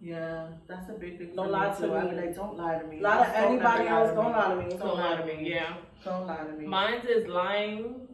Yeah, 0.00 0.48
that's 0.66 0.88
a 0.88 0.94
big 0.94 1.18
thing. 1.18 1.32
Don't 1.34 1.46
for 1.46 1.52
me, 1.52 1.58
lie 1.58 1.74
to 1.74 1.86
too. 1.86 1.94
I 1.94 2.04
me. 2.04 2.10
be 2.10 2.16
like, 2.16 2.34
don't 2.34 2.58
lie 2.58 2.78
to 2.78 2.86
me. 2.86 3.00
Lie 3.00 3.24
to 3.24 3.32
Don't 3.32 3.50
anybody 3.52 3.88
else. 3.88 4.10
Don't 4.14 4.32
lie 4.32 4.48
to 4.48 4.56
me. 4.56 4.76
Don't 4.76 4.96
lie 4.96 5.16
to 5.16 5.26
me. 5.26 5.50
Yeah. 5.50 5.74
Don't 6.04 6.26
lie 6.26 6.44
to 6.44 6.52
me. 6.52 6.66
Mine's 6.66 7.04
is 7.04 7.28
lying. 7.28 8.08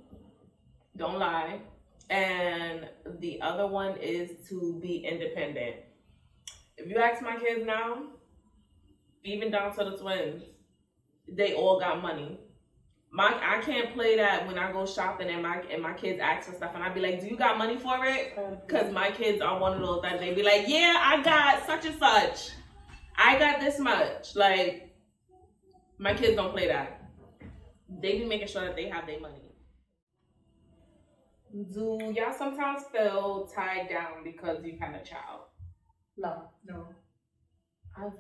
Don't 0.97 1.19
lie. 1.19 1.61
And 2.11 2.89
the 3.21 3.41
other 3.41 3.67
one 3.67 3.97
is 3.97 4.49
to 4.49 4.79
be 4.83 4.99
independent. 4.99 5.77
If 6.77 6.89
you 6.89 6.99
ask 6.99 7.23
my 7.23 7.37
kids 7.37 7.65
now, 7.65 8.03
even 9.25 9.51
down 9.51 9.75
to 9.77 9.85
the 9.85 9.97
twins, 9.97 10.43
they 11.27 11.55
all 11.55 11.81
got 11.81 12.03
money. 12.03 12.39
My 13.11 13.35
I 13.43 13.61
can't 13.63 13.93
play 13.95 14.17
that 14.17 14.47
when 14.47 14.59
I 14.59 14.71
go 14.71 14.85
shopping 14.85 15.29
and 15.29 15.43
my 15.43 15.63
and 15.73 15.83
my 15.83 15.95
kids 15.95 16.21
ask 16.21 16.49
for 16.49 16.55
stuff 16.55 16.73
and 16.75 16.85
I 16.85 16.91
be 16.91 17.01
like, 17.01 17.21
"Do 17.21 17.27
you 17.27 17.37
got 17.37 17.57
money 17.57 17.77
for 17.79 18.05
it?" 18.05 18.37
Cause 18.69 18.93
my 18.93 19.11
kids 19.11 19.41
are 19.41 19.59
one 19.59 19.75
of 19.75 19.81
those 19.81 20.03
that 20.03 20.21
they'd 20.21 20.37
be 20.37 20.43
like, 20.43 20.69
"Yeah, 20.69 20.97
I 21.01 21.23
got 21.23 21.65
such 21.65 21.87
and 21.87 21.99
such. 21.99 22.51
I 23.17 23.39
got 23.39 23.61
this 23.61 23.79
much." 23.79 24.37
Like 24.37 24.95
my 25.99 26.15
kids 26.15 26.37
don't 26.37 26.53
play 26.53 26.69
that. 26.69 27.11
They 27.89 28.19
be 28.19 28.27
making 28.27 28.49
sure 28.49 28.65
that 28.65 28.77
they 28.77 28.89
have 28.89 29.07
their 29.07 29.21
money. 29.21 29.49
Do 31.51 32.13
y'all 32.15 32.35
sometimes 32.37 32.83
feel 32.93 33.51
tied 33.55 33.89
down 33.89 34.23
because 34.23 34.59
you've 34.63 34.79
had 34.79 34.95
a 34.95 35.05
child? 35.05 35.47
No. 36.19 36.51
no. 36.67 36.89
I 37.97 38.03
do. 38.03 38.17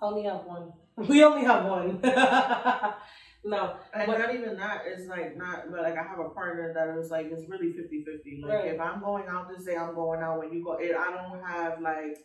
I 0.00 0.06
only 0.06 0.24
have 0.24 0.44
one. 0.44 0.72
We 1.08 1.24
only 1.24 1.44
have 1.44 1.64
one. 1.64 2.00
no. 3.44 3.76
And 3.94 4.06
But- 4.06 4.18
not 4.18 4.34
even 4.34 4.56
that, 4.56 4.82
it's 4.86 5.06
like 5.08 5.36
not, 5.36 5.70
but 5.70 5.82
like 5.82 5.96
I 5.96 6.02
have 6.02 6.18
a 6.18 6.28
partner 6.30 6.72
that 6.74 6.96
is 6.98 7.10
like, 7.10 7.26
it's 7.30 7.48
really 7.48 7.72
50 7.72 8.04
50. 8.04 8.42
Like, 8.44 8.52
Right. 8.58 8.74
if 8.74 8.80
I'm 8.80 9.00
going 9.00 9.26
out 9.28 9.48
this 9.48 9.64
day, 9.64 9.76
I'm 9.76 9.94
going 9.94 10.20
out. 10.22 10.38
When 10.38 10.52
you 10.52 10.62
go, 10.64 10.74
it, 10.74 10.94
I 10.96 11.10
don't 11.10 11.42
have 11.42 11.80
like, 11.80 12.18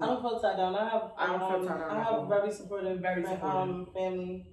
I 0.00 0.06
don't 0.06 0.20
feel 0.22 0.40
tied 0.40 0.56
down. 0.56 0.74
I 0.74 0.88
have 0.88 1.12
I 1.16 1.26
don't 1.28 1.38
feel 1.38 1.60
um, 1.60 1.66
tied 1.68 1.78
down 1.78 1.90
I 1.90 2.02
have 2.02 2.28
very 2.28 2.50
supportive, 2.52 2.98
Very 3.00 3.22
fa- 3.22 3.30
supportive. 3.30 3.56
um 3.70 3.86
family 3.94 4.46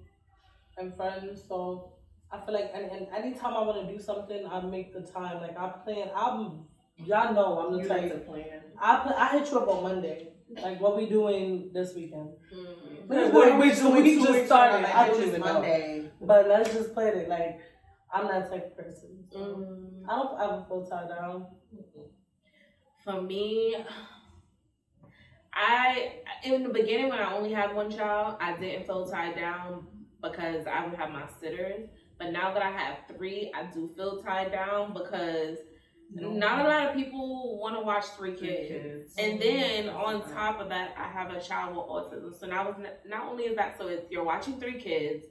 and 0.78 0.96
friends. 0.96 1.42
So 1.48 1.94
I 2.32 2.40
feel 2.44 2.54
like 2.54 2.70
and, 2.72 2.86
and 2.90 3.06
anytime 3.12 3.54
I 3.54 3.62
want 3.62 3.86
to 3.86 3.92
do 3.92 3.98
something, 4.00 4.46
I 4.46 4.60
make 4.60 4.94
the 4.94 5.00
time. 5.02 5.40
Like 5.42 5.58
I 5.58 5.68
plan. 5.84 6.10
I'm 6.14 6.64
y'all 7.04 7.34
know 7.34 7.58
I'm 7.58 7.72
the 7.72 7.82
you 7.82 7.88
type. 7.88 8.12
to 8.12 8.18
plan. 8.20 8.62
I 8.80 9.12
I 9.16 9.38
hit 9.38 9.50
you 9.50 9.58
up 9.58 9.68
on 9.68 9.82
Monday. 9.82 10.28
Like 10.62 10.80
what 10.80 10.96
we 10.96 11.08
doing 11.08 11.70
this 11.74 11.94
weekend? 11.94 12.30
Wait, 13.08 13.32
What 13.32 13.58
wait, 13.58 13.72
are 13.72 13.74
so 13.76 13.90
we 13.92 14.02
doing 14.02 14.18
just 14.20 14.32
weeks 14.32 14.46
started. 14.46 14.72
from 14.74 14.82
now? 14.82 15.00
I 15.00 15.06
don't 15.08 15.18
it's 15.18 15.26
even 15.28 15.40
know. 15.40 15.52
Monday. 15.54 16.10
But 16.20 16.48
let's 16.48 16.72
just 16.72 16.94
play 16.94 17.08
it. 17.08 17.28
Like 17.28 17.60
I'm 18.12 18.26
that 18.28 18.50
type 18.50 18.66
of 18.66 18.76
person. 18.76 19.24
So 19.30 19.38
Mm. 19.38 20.04
I 20.08 20.16
don't 20.16 20.40
ever 20.40 20.64
feel 20.68 20.86
tied 20.86 21.08
down. 21.08 21.46
For 23.04 23.20
me, 23.20 23.76
I 25.54 26.14
in 26.44 26.62
the 26.62 26.68
beginning 26.68 27.08
when 27.08 27.18
I 27.18 27.34
only 27.34 27.52
had 27.52 27.74
one 27.74 27.90
child, 27.90 28.36
I 28.40 28.56
didn't 28.56 28.86
feel 28.86 29.06
tied 29.08 29.34
down 29.36 29.86
because 30.22 30.66
I 30.66 30.84
would 30.86 30.94
have 30.94 31.10
my 31.10 31.24
sitters. 31.40 31.88
But 32.18 32.32
now 32.32 32.54
that 32.54 32.62
I 32.62 32.70
have 32.70 32.98
three, 33.16 33.50
I 33.54 33.64
do 33.72 33.90
feel 33.96 34.22
tied 34.22 34.52
down 34.52 34.92
because 34.92 35.58
not 36.14 36.64
a 36.64 36.68
lot 36.68 36.88
of 36.88 36.94
people 36.94 37.58
want 37.60 37.76
to 37.76 37.82
watch 37.82 38.04
three 38.16 38.34
kids. 38.34 38.68
kids. 38.68 39.14
And 39.18 39.40
then 39.40 39.88
on 39.88 40.22
top 40.32 40.60
of 40.60 40.68
that, 40.68 40.94
I 40.98 41.04
have 41.08 41.30
a 41.30 41.40
child 41.40 41.76
with 41.76 41.86
autism. 41.86 42.38
So 42.38 42.46
now, 42.46 42.64
not, 42.78 42.92
not 43.06 43.26
only 43.30 43.44
is 43.44 43.56
that, 43.56 43.78
so 43.78 43.88
it's 43.88 44.10
you're 44.10 44.24
watching 44.24 44.58
three 44.60 44.80
kids, 44.80 45.24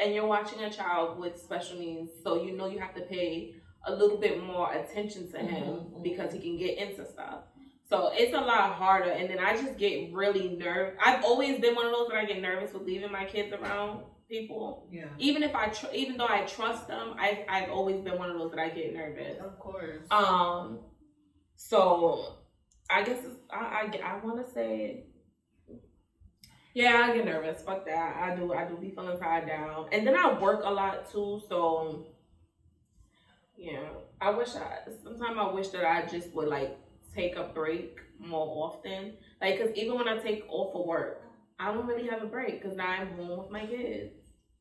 and 0.00 0.14
you're 0.14 0.26
watching 0.26 0.62
a 0.62 0.70
child 0.70 1.18
with 1.18 1.38
special 1.40 1.78
needs. 1.78 2.10
So 2.22 2.42
you 2.42 2.56
know 2.56 2.66
you 2.66 2.78
have 2.78 2.94
to 2.94 3.02
pay 3.02 3.54
a 3.86 3.94
little 3.94 4.18
bit 4.18 4.42
more 4.42 4.72
attention 4.72 5.30
to 5.32 5.38
him 5.38 5.64
Mhm, 5.74 5.90
mhm. 5.92 6.02
because 6.02 6.32
he 6.32 6.40
can 6.40 6.56
get 6.58 6.76
into 6.78 7.06
stuff. 7.06 7.40
So 7.88 8.10
it's 8.12 8.34
a 8.34 8.40
lot 8.40 8.72
harder. 8.72 9.10
And 9.10 9.30
then 9.30 9.38
I 9.38 9.56
just 9.56 9.78
get 9.78 10.12
really 10.12 10.56
nervous. 10.56 10.98
I've 11.04 11.24
always 11.24 11.60
been 11.60 11.74
one 11.74 11.86
of 11.86 11.92
those 11.92 12.08
that 12.08 12.16
I 12.16 12.24
get 12.24 12.42
nervous 12.42 12.72
with 12.72 12.82
leaving 12.82 13.12
my 13.12 13.24
kids 13.24 13.52
around 13.52 14.02
people. 14.28 14.88
Yeah. 14.90 15.04
Even 15.18 15.44
if 15.44 15.54
I, 15.54 15.68
tr- 15.68 15.94
even 15.94 16.16
though 16.16 16.26
I 16.28 16.42
trust 16.42 16.88
them, 16.88 17.14
I 17.18 17.44
I've 17.48 17.70
always 17.70 18.00
been 18.00 18.18
one 18.18 18.30
of 18.30 18.38
those 18.38 18.50
that 18.50 18.58
I 18.58 18.70
get 18.70 18.92
nervous. 18.92 19.38
Of 19.40 19.58
course. 19.60 20.04
Um, 20.10 20.80
so 21.54 22.38
I 22.90 23.02
guess 23.04 23.24
it's, 23.24 23.40
I 23.50 23.88
I, 23.92 24.00
I 24.04 24.24
want 24.24 24.44
to 24.44 24.52
say, 24.52 25.04
yeah, 26.74 27.06
I 27.08 27.16
get 27.16 27.24
nervous. 27.24 27.62
Fuck 27.62 27.86
that. 27.86 28.16
I 28.16 28.36
do. 28.36 28.52
I 28.52 28.64
do 28.66 28.76
be 28.76 28.90
feeling 28.90 29.18
tied 29.18 29.46
down, 29.46 29.86
and 29.92 30.06
then 30.06 30.14
I 30.16 30.38
work 30.38 30.60
a 30.64 30.70
lot 30.70 31.10
too. 31.10 31.40
So 31.48 32.06
yeah, 33.56 33.88
I 34.20 34.30
wish 34.30 34.54
I. 34.56 34.80
Sometimes 35.02 35.38
I 35.38 35.52
wish 35.52 35.68
that 35.68 35.84
I 35.84 36.04
just 36.06 36.34
would 36.34 36.48
like 36.48 36.76
take 37.16 37.36
a 37.36 37.44
break 37.44 37.98
more 38.18 38.68
often. 38.68 39.14
Like, 39.40 39.58
cause 39.58 39.70
even 39.74 39.96
when 39.96 40.08
I 40.08 40.18
take 40.18 40.44
off 40.48 40.74
of 40.74 40.86
work, 40.86 41.22
I 41.58 41.72
don't 41.72 41.86
really 41.86 42.08
have 42.08 42.22
a 42.22 42.26
break 42.26 42.62
because 42.62 42.76
now 42.76 42.88
I'm 42.88 43.16
home 43.16 43.38
with 43.38 43.50
my 43.50 43.66
kids. 43.66 44.12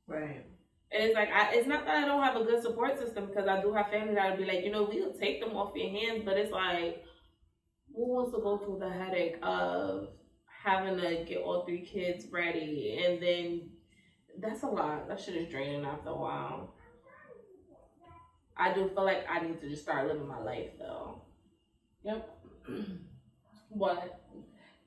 Right. 0.08 0.46
And 0.92 1.04
it's 1.04 1.16
like 1.16 1.30
I, 1.30 1.54
it's 1.54 1.68
not 1.68 1.86
that 1.86 2.04
I 2.04 2.06
don't 2.06 2.24
have 2.24 2.36
a 2.36 2.44
good 2.44 2.62
support 2.62 2.98
system 2.98 3.28
because 3.28 3.48
I 3.48 3.62
do 3.62 3.74
have 3.74 3.90
family 3.90 4.16
that'll 4.16 4.38
be 4.38 4.46
like, 4.46 4.64
you 4.64 4.72
know, 4.72 4.90
we'll 4.92 5.14
take 5.14 5.42
them 5.42 5.56
off 5.56 5.76
your 5.76 5.90
hands, 5.90 6.24
but 6.24 6.38
it's 6.38 6.52
like, 6.52 7.04
who 7.94 8.14
wants 8.14 8.32
to 8.32 8.42
go 8.42 8.58
through 8.58 8.80
the 8.80 8.90
headache 8.90 9.38
of 9.42 10.10
having 10.64 10.98
to 10.98 11.24
get 11.26 11.40
all 11.40 11.66
three 11.66 11.86
kids 11.86 12.26
ready 12.32 13.00
and 13.06 13.22
then 13.22 13.70
that's 14.40 14.64
a 14.64 14.68
lot. 14.68 15.08
That 15.08 15.20
shit 15.20 15.36
is 15.36 15.50
draining 15.50 15.86
after 15.86 16.10
a 16.10 16.16
while. 16.16 16.74
I 18.58 18.74
do 18.74 18.90
feel 18.90 19.04
like 19.04 19.26
I 19.30 19.40
need 19.42 19.62
to 19.62 19.70
just 19.70 19.84
start 19.84 20.08
living 20.08 20.28
my 20.28 20.42
life 20.42 20.72
though. 20.80 21.22
Yep. 22.04 22.35
What? 23.70 24.22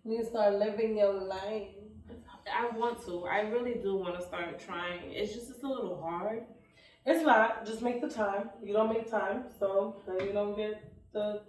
You 0.05 0.25
start 0.25 0.55
living 0.55 0.97
your 0.97 1.13
life. 1.13 1.69
I 2.51 2.75
want 2.75 3.05
to. 3.05 3.27
I 3.27 3.41
really 3.41 3.75
do 3.75 3.97
want 3.97 4.19
to 4.19 4.25
start 4.25 4.59
trying. 4.59 5.13
It's 5.13 5.35
just 5.35 5.51
it's 5.51 5.63
a 5.63 5.67
little 5.67 6.01
hard. 6.01 6.45
It's 7.05 7.23
not. 7.25 7.67
Just 7.67 7.83
make 7.83 8.01
the 8.01 8.09
time. 8.09 8.51
You 8.65 8.73
don't 8.73 8.89
make 8.89 9.11
time, 9.11 9.45
so 9.59 10.01
you 10.21 10.33
don't 10.33 10.57
get 10.57 10.91
the, 11.13 11.43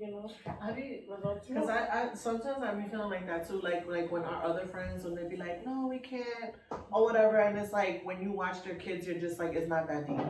you 0.00 0.10
know, 0.10 0.30
I 0.60 0.72
be 0.72 1.06
results. 1.08 1.48
you 1.48 1.54
Because. 1.54 1.68
I, 1.68 2.10
I 2.10 2.14
sometimes 2.14 2.62
I 2.62 2.74
be 2.74 2.88
feeling 2.88 3.10
like 3.10 3.26
that 3.28 3.48
too. 3.48 3.60
Like 3.60 3.86
like 3.86 4.10
when 4.10 4.22
our 4.24 4.44
other 4.44 4.66
friends 4.66 5.04
when 5.04 5.14
they 5.14 5.28
be 5.28 5.36
like, 5.36 5.64
no, 5.64 5.86
we 5.86 6.00
can't 6.00 6.54
or 6.90 7.04
whatever, 7.04 7.38
and 7.38 7.56
it's 7.56 7.72
like 7.72 8.02
when 8.04 8.20
you 8.20 8.32
watch 8.32 8.64
their 8.64 8.74
kids, 8.74 9.06
you're 9.06 9.20
just 9.20 9.38
like, 9.38 9.54
it's 9.54 9.68
not 9.68 9.86
that 9.88 10.08
deep. 10.08 10.26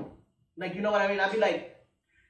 Like 0.58 0.74
you 0.74 0.82
know 0.82 0.90
what 0.90 1.00
I 1.00 1.08
mean? 1.08 1.20
I'd 1.20 1.32
be 1.32 1.38
like, 1.38 1.77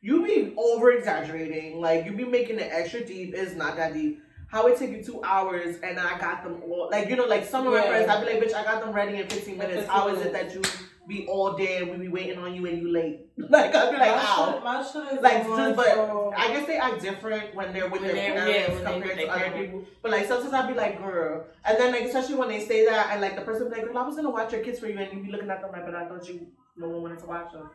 you 0.00 0.24
be 0.24 0.54
over 0.56 0.92
exaggerating. 0.92 1.80
Like 1.80 2.04
you 2.06 2.12
be 2.12 2.24
making 2.24 2.58
it 2.58 2.70
extra 2.72 3.04
deep. 3.04 3.34
It's 3.34 3.54
not 3.54 3.76
that 3.76 3.94
deep. 3.94 4.22
How 4.48 4.66
it 4.68 4.78
take 4.78 4.90
you 4.90 5.02
two 5.02 5.22
hours 5.24 5.76
and 5.82 5.98
I 6.00 6.18
got 6.18 6.42
them 6.42 6.62
all 6.62 6.88
like 6.90 7.08
you 7.10 7.16
know 7.16 7.26
like 7.26 7.44
some 7.44 7.66
of 7.66 7.72
my 7.74 7.80
Yeah. 7.84 7.88
friends 7.88 8.08
I'd 8.08 8.26
be 8.26 8.32
like 8.32 8.42
bitch 8.42 8.54
I 8.54 8.64
got 8.64 8.82
them 8.82 8.92
ready 8.94 9.16
in 9.20 9.28
fifteen 9.28 9.58
minutes. 9.58 9.86
15 9.86 9.90
How 9.90 10.08
is 10.08 10.24
it 10.24 10.32
that 10.32 10.54
you 10.54 10.62
be 11.06 11.26
all 11.26 11.54
day 11.54 11.78
and 11.78 11.90
we 11.90 11.96
be 11.96 12.08
waiting 12.08 12.38
on 12.38 12.54
you 12.54 12.64
and 12.66 12.80
you 12.80 12.90
late? 12.90 13.26
Like 13.36 13.74
I'd 13.74 13.90
be 13.90 13.98
like 13.98 14.14
my 14.16 14.18
how? 14.22 14.52
shit, 14.52 14.64
my 14.64 14.82
shit 15.12 15.22
Like, 15.22 15.46
just- 15.46 15.76
but 15.76 16.32
I 16.38 16.48
guess 16.48 16.66
they 16.66 16.78
act 16.78 17.02
different 17.02 17.54
when 17.54 17.72
they're 17.74 17.88
with 17.90 18.00
When 18.00 18.14
their 18.14 18.34
parents 18.34 18.58
yeah, 18.58 18.74
they 18.90 18.92
compared 19.00 19.18
to 19.18 19.26
other 19.28 19.50
people. 19.58 19.84
But 20.02 20.12
like 20.12 20.26
sometimes 20.26 20.54
I'd 20.54 20.68
be 20.68 20.74
like, 20.74 20.98
girl, 21.02 21.44
and 21.66 21.78
then 21.78 21.92
like 21.92 22.02
especially 22.04 22.36
when 22.36 22.48
they 22.48 22.60
say 22.64 22.86
that, 22.86 23.08
and 23.12 23.20
like 23.20 23.36
the 23.36 23.42
person 23.42 23.68
be 23.68 23.74
like, 23.76 23.84
girl, 23.84 23.98
I 23.98 24.06
was 24.06 24.16
gonna 24.16 24.30
watch 24.30 24.52
your 24.52 24.62
kids 24.62 24.78
for 24.80 24.86
you, 24.86 24.98
and 24.98 25.12
you 25.12 25.22
be 25.24 25.30
looking 25.30 25.50
at 25.50 25.60
them 25.60 25.72
like, 25.72 25.84
but 25.84 25.94
I 25.94 26.06
thought 26.08 26.26
you 26.28 26.46
no 26.78 26.88
one 26.88 27.02
wanted 27.02 27.18
to 27.18 27.26
watch 27.26 27.52
them, 27.52 27.68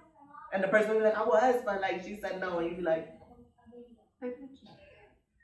and 0.53 0.63
the 0.63 0.67
person 0.67 0.89
would 0.91 0.99
be 0.99 1.05
like, 1.05 1.17
I 1.17 1.23
was, 1.23 1.61
but 1.65 1.81
like 1.81 2.03
she 2.03 2.17
said 2.21 2.39
no, 2.39 2.59
and 2.59 2.67
you'd 2.69 2.77
be 2.77 2.83
like, 2.83 3.09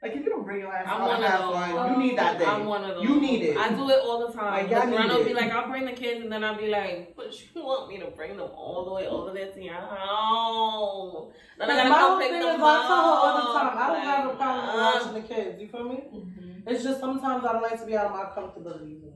like 0.01 0.13
if 0.13 0.23
you 0.23 0.29
don't 0.29 0.45
bring 0.45 0.61
your 0.61 0.73
ass 0.73 0.85
I'm 0.87 1.01
out 1.01 1.07
one 1.09 1.23
of 1.23 1.29
have 1.29 1.39
those. 1.41 1.53
fun, 1.53 1.91
you 1.91 1.97
need 2.07 2.17
that 2.17 2.39
day. 2.39 2.45
I'm 2.45 2.65
one 2.65 2.83
of 2.85 2.95
those. 2.95 3.03
You 3.03 3.19
need 3.19 3.41
it. 3.43 3.57
I 3.57 3.69
do 3.73 3.89
it 3.89 3.99
all 3.99 4.25
the 4.25 4.33
time. 4.33 4.53
Like, 4.63 4.71
y'all 4.71 4.79
Like, 4.89 4.97
Ron 4.97 5.07
need 5.09 5.13
will 5.17 5.23
be 5.25 5.31
it. 5.31 5.35
like, 5.35 5.51
I'll 5.51 5.67
bring 5.69 5.85
the 5.85 5.91
kids, 5.91 6.21
and 6.23 6.31
then 6.31 6.41
I'll 6.45 6.55
be 6.57 6.67
like, 6.69 7.13
but 7.17 7.33
you 7.55 7.61
want 7.61 7.89
me 7.89 7.99
to 7.99 8.05
bring 8.11 8.37
them 8.37 8.49
all 8.55 8.85
the 8.85 8.93
way 8.93 9.07
over 9.07 9.33
there 9.33 9.51
to 9.51 9.61
your 9.61 9.73
house? 9.73 11.33
Then 11.57 11.69
I 11.69 11.75
gotta 11.75 11.89
my 11.89 11.95
come 11.97 12.09
whole 12.11 12.19
pick 12.19 12.31
thing 12.31 12.39
them 12.39 12.55
is 12.55 12.61
I 12.61 12.87
tell 12.87 13.03
her 13.03 13.19
all 13.19 13.35
the 13.35 13.59
time. 13.59 13.77
I 13.77 13.87
don't 13.87 14.01
have 14.05 14.25
a 14.25 14.35
problem 14.35 14.65
with 14.67 14.75
Like, 14.75 14.95
watching 14.95 15.13
the 15.21 15.27
kids. 15.35 15.61
You 15.61 15.67
feel 15.67 15.83
me? 15.89 16.03
Mhm. 16.13 16.63
It's 16.67 16.83
just 16.83 16.99
sometimes 17.01 17.43
I 17.43 17.51
don't 17.51 17.61
like 17.61 17.79
to 17.81 17.85
be 17.85 17.97
out 17.97 18.05
of 18.05 18.11
my 18.13 18.23
comfortability 18.25 19.01
zone. 19.01 19.13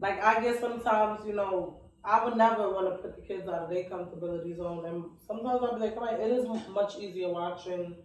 Like 0.00 0.20
I 0.24 0.40
guess 0.42 0.58
sometimes, 0.60 1.24
you 1.24 1.34
know, 1.34 1.82
I 2.04 2.24
would 2.24 2.36
never 2.36 2.68
want 2.70 2.86
to 2.88 2.96
put 2.98 3.16
the 3.16 3.22
kids 3.22 3.48
out 3.48 3.54
of 3.62 3.70
their 3.70 3.84
comfortability 3.84 4.56
zone, 4.56 4.84
and 4.86 5.04
sometimes 5.26 5.60
I'll 5.62 5.74
be 5.74 5.80
like, 5.86 5.96
all 5.96 6.04
right, 6.04 6.20
it 6.20 6.30
is 6.30 6.46
much 6.68 6.98
easier 6.98 7.28
watching, 7.30 7.96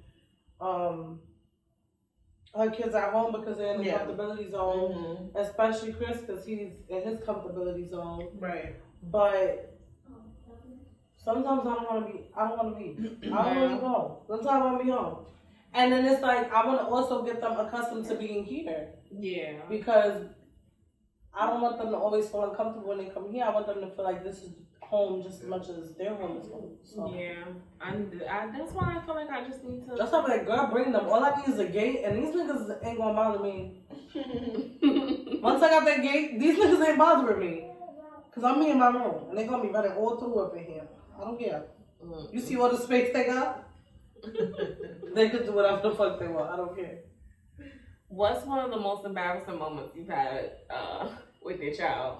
um, 0.61 1.19
her 2.55 2.69
kids 2.71 2.95
at 2.95 3.11
home 3.11 3.31
because 3.33 3.57
they're 3.57 3.73
in 3.73 3.79
the 3.81 3.87
Yeah. 3.87 3.99
comfortability 3.99 4.49
zone, 4.49 4.93
Mm-hmm. 4.93 5.37
especially 5.37 5.93
Chris 5.93 6.21
because 6.21 6.45
he's 6.45 6.71
in 6.87 7.03
his 7.03 7.19
comfortability 7.19 7.87
zone. 7.89 8.29
Right. 8.39 8.75
But 9.03 9.77
sometimes 11.17 11.61
I 11.67 11.73
don't 11.75 11.91
want 11.91 12.07
to 12.07 12.13
be. 12.13 12.29
I 12.35 12.47
don't 12.47 12.57
want 12.57 12.77
to 12.77 12.83
be. 12.83 13.27
I 13.31 13.43
don't 13.43 13.55
want 13.55 13.69
to 13.71 13.75
be 13.75 13.81
home. 13.85 14.11
Sometimes 14.27 14.47
I 14.49 14.57
want 14.65 14.79
to 14.79 14.83
be 14.85 14.91
home. 14.91 15.25
And 15.73 15.91
then 15.91 16.05
it's 16.05 16.21
like 16.23 16.51
I 16.51 16.65
want 16.65 16.79
to 16.79 16.85
also 16.87 17.23
get 17.23 17.39
them 17.41 17.59
accustomed 17.59 18.05
to 18.07 18.15
being 18.15 18.43
here 18.43 18.87
Yeah. 19.11 19.53
because 19.69 20.23
I 21.37 21.47
don't 21.47 21.61
want 21.61 21.77
them 21.77 21.91
to 21.91 21.97
always 21.97 22.27
feel 22.27 22.49
uncomfortable 22.49 22.89
when 22.89 22.97
they 22.97 23.05
come 23.05 23.31
here. 23.31 23.45
I 23.45 23.49
want 23.49 23.67
them 23.67 23.81
to 23.81 23.89
feel 23.95 24.05
like 24.05 24.23
this 24.23 24.37
is 24.43 24.51
home 24.81 25.21
just 25.21 25.43
as 25.43 25.47
much 25.47 25.69
as 25.69 25.93
their 25.93 26.15
home 26.15 26.37
is 26.41 26.47
home. 26.47 26.71
So. 26.83 27.13
Yeah. 27.15 27.45
I, 27.79 27.89
I, 27.89 28.47
that's 28.51 28.73
why 28.73 28.97
I 28.97 29.05
feel 29.05 29.15
like 29.15 29.29
I 29.29 29.47
just 29.47 29.63
need 29.63 29.87
to. 29.87 29.95
That's 29.95 30.11
why 30.11 30.19
I'm 30.19 30.29
like, 30.29 30.45
girl, 30.45 30.67
bring 30.71 30.91
them. 30.91 31.05
All 31.05 31.23
I 31.23 31.35
need 31.39 31.53
is 31.53 31.59
a 31.59 31.67
gate, 31.67 32.01
and 32.03 32.17
these 32.17 32.33
niggas 32.35 32.83
ain't 32.83 32.97
gonna 32.97 33.13
bother 33.13 33.43
me. 33.43 33.83
Once 35.41 35.63
I 35.63 35.69
got 35.69 35.85
that 35.85 36.01
gate, 36.01 36.39
these 36.39 36.57
niggas 36.57 36.87
ain't 36.87 36.97
bothering 36.97 37.39
me. 37.39 37.65
Cause 38.33 38.43
I'm 38.43 38.59
me 38.59 38.71
in 38.71 38.79
my 38.79 38.89
room, 38.89 39.29
and 39.29 39.37
they 39.37 39.45
gonna 39.45 39.63
be 39.63 39.69
running 39.69 39.91
all 39.93 40.17
through 40.17 40.39
up 40.39 40.55
in 40.55 40.63
here. 40.63 40.87
I 41.17 41.25
don't 41.25 41.39
care. 41.39 41.63
Mm. 42.03 42.33
You 42.33 42.41
see 42.41 42.55
all 42.57 42.69
the 42.69 42.77
space 42.77 43.11
they 43.11 43.25
got? 43.25 43.67
they 45.15 45.29
could 45.29 45.45
do 45.45 45.51
whatever 45.51 45.89
the 45.89 45.95
fuck 45.95 46.19
they 46.19 46.27
want. 46.27 46.51
I 46.51 46.55
don't 46.55 46.75
care. 46.75 46.99
What's 48.09 48.45
one 48.45 48.59
of 48.59 48.71
the 48.71 48.77
most 48.79 49.05
embarrassing 49.05 49.57
moments 49.59 49.93
you've 49.95 50.07
had 50.09 50.51
uh, 50.69 51.07
with 51.43 51.59
your 51.61 51.73
child? 51.73 52.17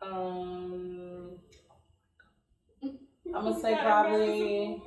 Um, 0.00 1.32
I'm 2.82 2.98
gonna 3.44 3.60
say 3.60 3.76
probably 3.76 4.82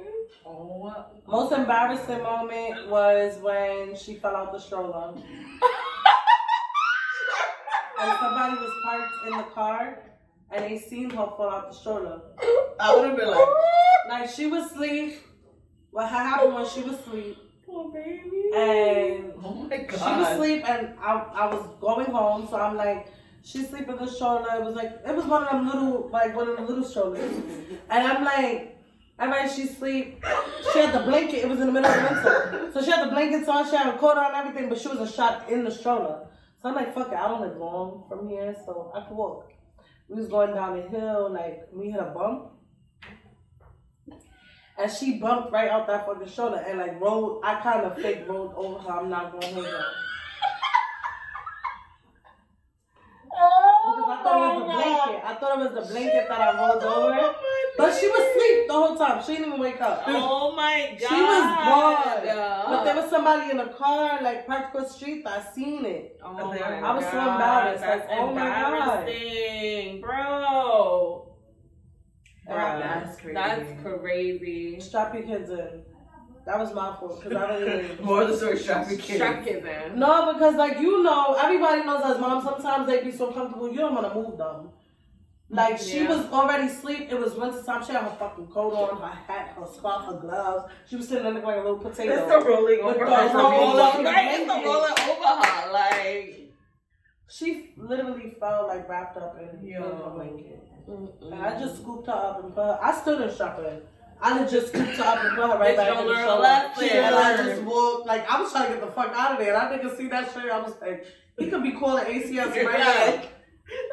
Oh, 0.46 1.06
most 1.28 1.52
embarrassing 1.52 2.24
moment 2.24 2.90
was 2.90 3.38
when 3.42 3.96
she 3.96 4.16
fell 4.16 4.36
out 4.36 4.52
the 4.52 4.60
stroller. 4.60 5.14
and 5.16 5.24
somebody 8.20 8.56
was 8.56 8.72
parked 8.84 9.14
in 9.28 9.38
the 9.38 9.44
car, 9.54 10.00
and 10.52 10.64
they 10.66 10.80
seen 10.80 11.10
her 11.12 11.28
fall 11.38 11.50
out 11.52 11.70
the 11.72 11.78
stroller. 11.78 12.22
I 12.80 12.96
would 13.00 13.10
have 13.10 13.18
been 13.18 13.30
like, 13.30 13.48
Like 14.10 14.30
she 14.30 14.48
was 14.48 14.72
asleep. 14.72 15.18
What 15.92 16.10
had 16.10 16.24
happened 16.24 16.54
was 16.54 16.72
she 16.72 16.82
was 16.82 16.94
asleep, 17.00 17.38
Poor 17.66 17.92
baby. 17.92 18.50
and 18.56 19.29
oh 19.44 19.68
my 19.70 19.78
god. 19.78 19.92
she 19.92 20.20
was 20.20 20.28
asleep, 20.30 20.70
and 20.70 20.94
I, 21.00 21.14
I 21.34 21.54
was 21.54 21.68
going 21.80 22.08
home, 22.08 22.48
so 22.50 22.58
I'm 22.58 22.76
like, 22.76 23.08
she's 23.44 23.70
sleeping 23.70 23.98
in 23.98 24.06
the 24.06 24.12
stroller. 24.12 24.48
It 24.56 24.64
was 24.64 24.76
like 24.76 25.00
it 25.08 25.16
was 25.16 25.26
one 25.26 25.44
of 25.44 25.52
them 25.52 25.66
little, 25.68 26.10
like 26.12 26.36
one 26.36 26.50
of 26.50 26.58
the 26.58 26.64
little 26.64 26.84
strollers, 26.84 27.32
and 27.90 28.08
I'm 28.08 28.24
like, 28.24 28.78
I'm 29.18 29.30
like, 29.30 29.52
she 29.52 29.68
sleep. 29.68 30.24
She 30.74 30.80
had 30.80 30.94
the 30.94 31.04
blanket. 31.04 31.38
It 31.44 31.50
was 31.50 31.60
in 31.60 31.68
the 31.68 31.74
middle 31.74 31.90
of 31.92 31.98
the 31.98 32.04
winter, 32.04 32.72
so 32.74 32.84
she 32.84 32.92
had 32.92 33.06
the 33.06 33.12
blankets 33.12 33.48
on. 33.48 33.70
She 33.70 33.76
had 33.76 33.94
a 33.94 33.98
coat 33.98 34.18
on, 34.18 34.36
everything, 34.36 34.70
but 34.70 34.80
she 34.80 34.88
was 34.88 35.00
a 35.00 35.12
shot 35.12 35.50
in 35.50 35.64
the 35.64 35.72
stroller. 35.72 36.28
So 36.62 36.70
I'm 36.70 36.76
like, 36.76 36.94
fuck 36.94 37.08
it, 37.12 37.16
I 37.16 37.28
don't 37.28 37.42
live 37.42 37.58
long 37.58 38.04
from 38.10 38.28
here, 38.28 38.56
so 38.66 38.92
I 38.94 39.02
could 39.08 39.16
walk. 39.16 39.52
We 40.10 40.16
was 40.16 40.28
going 40.28 40.54
down 40.54 40.76
the 40.76 40.88
hill, 40.90 41.32
like 41.32 41.68
we 41.72 41.92
hit 41.92 42.02
a 42.02 42.06
bump. 42.06 42.52
And 44.80 44.90
she 44.92 45.20
bumped 45.20 45.52
right 45.52 45.70
out 45.70 45.88
that 45.88 46.06
fucking 46.06 46.30
shoulder 46.30 46.64
and 46.66 46.80
like 46.80 47.00
rolled. 47.02 47.42
I 47.44 47.60
kind 47.62 47.86
of 47.86 47.98
fake 48.02 48.24
rolled 48.28 48.54
over 48.56 48.80
her. 48.80 49.00
I'm 49.00 49.10
not 49.10 49.34
gonna 49.34 49.54
hold 49.54 49.66
her. 49.66 49.86
Because 53.82 54.10
I 54.10 54.24
thought 54.24 54.36
it 54.38 54.56
was 54.56 54.60
the 54.60 54.74
blanket. 54.76 55.22
I 55.26 55.36
thought 55.36 55.60
it 55.60 55.74
was 55.74 55.88
the 55.88 55.94
blanket 55.94 56.26
that 56.30 56.42
I 56.42 56.68
rolled 56.68 56.84
over. 56.84 57.36
But 57.78 57.98
she 58.00 58.08
was 58.08 58.20
asleep 58.20 58.68
the 58.68 58.74
whole 58.74 58.96
time. 58.98 59.24
She 59.24 59.34
didn't 59.34 59.48
even 59.48 59.60
wake 59.60 59.82
up. 59.82 60.04
Oh 60.08 60.54
my 60.56 60.98
god. 61.00 61.10
She 61.10 61.22
was 61.22 61.44
gone. 61.68 62.28
Uh, 62.38 62.66
But 62.70 62.84
there 62.84 62.96
was 62.96 63.10
somebody 63.10 63.52
in 63.52 63.58
the 63.58 63.68
car, 63.68 64.22
like 64.22 64.48
parked 64.48 64.76
across 64.76 64.92
the 64.94 64.98
street. 64.98 65.24
that 65.26 65.54
seen 65.56 65.86
it. 65.86 66.20
Oh 66.24 66.34
my 66.34 66.58
I 66.58 66.94
was 66.96 67.04
so 67.06 67.20
embarrassed, 67.20 67.82
That's 67.82 68.08
like, 68.10 68.20
oh 68.20 68.34
my 68.34 68.42
God. 68.50 69.10
embarrassing, 69.10 70.02
bro. 72.50 72.80
That's 72.80 73.18
crazy. 73.20 73.34
That's 73.34 73.82
crazy. 73.84 74.80
Strap 74.80 75.14
your 75.14 75.24
kids 75.24 75.50
in. 75.50 75.84
That 76.46 76.58
was 76.58 76.74
my 76.74 76.96
fault 77.00 77.22
because 77.24 77.38
I 77.38 77.58
really. 77.58 77.96
More 78.02 78.24
of 78.24 78.30
the 78.30 78.38
story, 78.38 78.58
strap 78.58 78.90
your 78.90 78.98
kids. 79.00 79.16
Strap 79.20 79.44
kids 79.46 79.66
in. 79.66 80.00
No, 80.00 80.34
because 80.34 80.56
like 80.56 80.80
you 80.80 81.04
know, 81.04 81.36
everybody 81.40 81.84
knows 81.84 82.02
as 82.04 82.20
moms. 82.20 82.44
Sometimes 82.44 82.88
they 82.88 83.04
be 83.04 83.12
so 83.12 83.32
comfortable, 83.32 83.70
you 83.70 83.78
don't 83.78 83.94
want 83.94 84.08
to 84.12 84.16
move 84.20 84.38
them. 84.38 84.70
Like 85.52 85.80
she 85.80 86.02
Yeah. 86.04 86.10
was 86.16 86.26
already 86.32 86.68
asleep. 86.68 87.08
It 87.12 87.20
was 87.20 87.34
winter 87.34 87.62
time. 87.64 87.84
She 87.84 87.92
had 87.92 88.04
her 88.04 88.16
fucking 88.20 88.48
coat 88.48 88.72
on, 88.74 89.02
her 89.02 89.08
hat, 89.16 89.56
her 89.58 89.66
scarf, 89.66 90.06
her 90.06 90.20
gloves. 90.20 90.72
She 90.88 90.96
was 90.96 91.08
sitting 91.08 91.24
there 91.24 91.34
looking 91.34 91.48
like 91.48 91.58
a 91.58 91.62
little 91.62 91.80
potato. 91.80 92.14
It's 92.14 92.32
the 92.32 92.40
rolling 92.50 92.80
over. 92.82 93.06
her. 93.06 93.24
It's 93.26 93.32
the 93.34 93.38
roll 93.40 93.52
roll 93.52 93.78
up. 93.80 93.96
up, 93.96 94.06
right? 94.06 94.40
It's 94.40 94.46
the 94.48 94.62
roll 94.64 94.86
over 94.86 95.46
her. 95.48 95.72
Like, 95.72 96.52
She 97.32 97.74
literally 97.78 98.36
felt 98.40 98.68
like 98.68 98.88
wrapped 98.88 99.18
up 99.18 99.38
in, 99.42 99.60
in 99.60 99.66
Yo. 99.68 99.82
her 99.82 100.10
blanket. 100.16 100.68
Mm-mm. 100.90 101.32
And 101.32 101.42
I 101.42 101.60
just 101.60 101.78
scooped 101.82 102.08
her 102.08 102.14
up 102.14 102.44
and 102.44 102.54
put 102.54 102.64
her. 102.64 102.80
I 102.82 102.94
still 103.00 103.18
didn't 103.20 103.34
strap 103.36 103.58
her 103.58 103.66
in. 103.68 103.82
I 104.22 104.44
just 104.46 104.68
scooped 104.70 104.98
her 104.98 105.04
up 105.04 105.24
and 105.24 105.36
put 105.38 105.50
her 105.50 105.58
right 105.60 105.78
back 105.78 105.90
in 105.92 105.98
the 105.98 106.04
learn 106.12 106.20
a 106.20 106.24
shower. 106.24 106.40
lesson. 106.40 106.90
And 106.90 107.16
I 107.16 107.38
just 107.38 107.62
walked 107.64 108.08
like 108.08 108.30
I 108.30 108.42
was 108.42 108.52
trying 108.52 108.68
to 108.68 108.74
get 108.78 108.86
the 108.86 108.92
fuck 108.92 109.12
out 109.16 109.34
of 109.34 109.38
there. 109.40 109.54
And 109.56 109.64
I 109.64 109.78
didn't 109.78 109.96
see 109.98 110.08
that 110.10 110.32
shit. 110.34 110.52
I 110.52 110.60
was 110.60 110.74
like, 110.82 111.06
he 111.38 111.50
could 111.50 111.64
be 111.64 111.72
calling 111.72 112.06
ACS 112.06 112.56
right 112.66 112.80
now. 112.80 113.24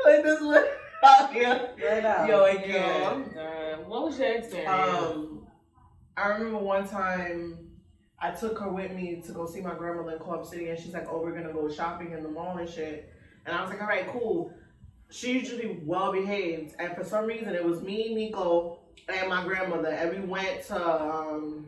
like 0.05 0.25
this 0.25 0.41
one 0.41 0.65
out 1.05 1.33
here. 1.33 1.71
Right 1.85 2.03
now. 2.03 2.27
Yo, 2.27 2.45
I 2.45 2.51
Yo, 2.53 3.25
can't. 3.35 3.89
What 3.89 4.03
was 4.05 4.19
your 4.19 4.33
experience? 4.33 4.69
Um, 4.69 5.47
I 6.17 6.29
remember 6.29 6.59
one 6.59 6.89
time 6.89 7.59
I 8.19 8.31
took 8.31 8.59
her 8.59 8.71
with 8.71 8.91
me 8.93 9.23
to 9.27 9.33
go 9.33 9.47
see 9.47 9.61
my 9.61 9.75
grandmother 9.75 10.13
in 10.13 10.19
Co-op 10.19 10.47
City, 10.47 10.71
and 10.71 10.79
she's 10.79 10.95
like, 10.95 11.07
"Oh, 11.09 11.21
we're 11.23 11.33
gonna 11.37 11.53
go 11.53 11.69
shopping 11.71 12.13
in 12.13 12.23
the 12.23 12.29
mall 12.31 12.57
and 12.57 12.69
shit." 12.69 13.13
And 13.45 13.55
I 13.55 13.61
was 13.61 13.71
like, 13.71 13.81
"All 13.83 13.87
right, 13.87 14.09
cool." 14.09 14.51
She 15.11 15.33
usually 15.33 15.81
well 15.85 16.13
behaved, 16.13 16.75
and 16.79 16.95
for 16.97 17.05
some 17.05 17.27
reason, 17.27 17.55
it 17.55 17.65
was 17.65 17.81
me, 17.83 18.15
Nico, 18.15 18.79
and 19.09 19.29
my 19.29 19.45
grandmother, 19.45 19.89
and 19.89 20.11
we 20.11 20.27
went 20.27 20.65
to 20.67 20.77
um, 20.77 21.67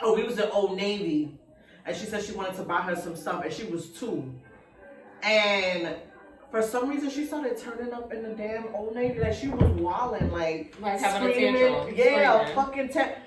oh, 0.00 0.14
we 0.14 0.22
was 0.22 0.38
in 0.38 0.48
Old 0.50 0.76
Navy, 0.76 1.38
and 1.86 1.96
she 1.96 2.04
said 2.04 2.22
she 2.22 2.32
wanted 2.32 2.54
to 2.56 2.62
buy 2.62 2.82
her 2.82 2.94
some 2.96 3.16
stuff, 3.16 3.44
and 3.44 3.52
she 3.52 3.64
was 3.64 3.88
two, 3.90 4.32
and. 5.22 5.96
For 6.50 6.62
some 6.62 6.88
reason, 6.88 7.10
she 7.10 7.26
started 7.26 7.58
turning 7.58 7.92
up 7.92 8.10
in 8.10 8.22
the 8.22 8.30
damn 8.30 8.74
Old 8.74 8.94
Navy. 8.94 9.20
Like 9.20 9.34
she 9.34 9.48
was 9.48 9.68
wilding, 9.72 10.32
like 10.32 10.74
like 10.80 10.98
screaming. 10.98 11.94
Yeah, 11.94 12.38
screaming. 12.38 12.54
fucking 12.54 12.88
te- 12.88 13.20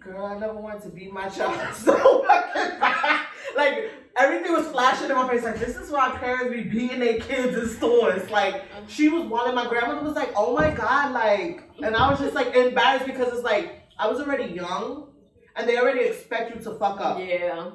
Girl, 0.00 0.26
I 0.26 0.38
never 0.38 0.54
wanted 0.54 0.82
to 0.82 0.88
be 0.88 1.06
my 1.08 1.28
child 1.28 1.74
so 1.76 2.24
fucking 2.26 2.80
bad. 2.80 3.26
Like 3.56 3.92
everything 4.18 4.52
was 4.52 4.66
flashing 4.68 5.10
in 5.10 5.16
my 5.16 5.28
face. 5.28 5.44
Like 5.44 5.58
this 5.58 5.76
is 5.76 5.90
why 5.90 6.10
parents 6.18 6.52
be 6.52 6.62
beating 6.62 7.00
their 7.00 7.18
kids 7.18 7.56
in 7.56 7.68
stores. 7.68 8.28
Like 8.30 8.64
she 8.88 9.08
was 9.08 9.24
wanting. 9.24 9.54
My 9.54 9.66
grandmother 9.66 10.02
was 10.02 10.14
like, 10.14 10.32
"Oh 10.36 10.54
my 10.54 10.70
god!" 10.70 11.12
Like, 11.12 11.62
and 11.82 11.96
I 11.96 12.10
was 12.10 12.18
just 12.18 12.34
like 12.34 12.54
embarrassed 12.54 13.06
because 13.06 13.32
it's 13.32 13.42
like 13.42 13.82
I 13.98 14.08
was 14.08 14.20
already 14.20 14.52
young, 14.52 15.12
and 15.56 15.68
they 15.68 15.78
already 15.78 16.00
expect 16.00 16.54
you 16.54 16.60
to 16.62 16.78
fuck 16.78 17.00
up. 17.00 17.18
Yeah. 17.18 17.70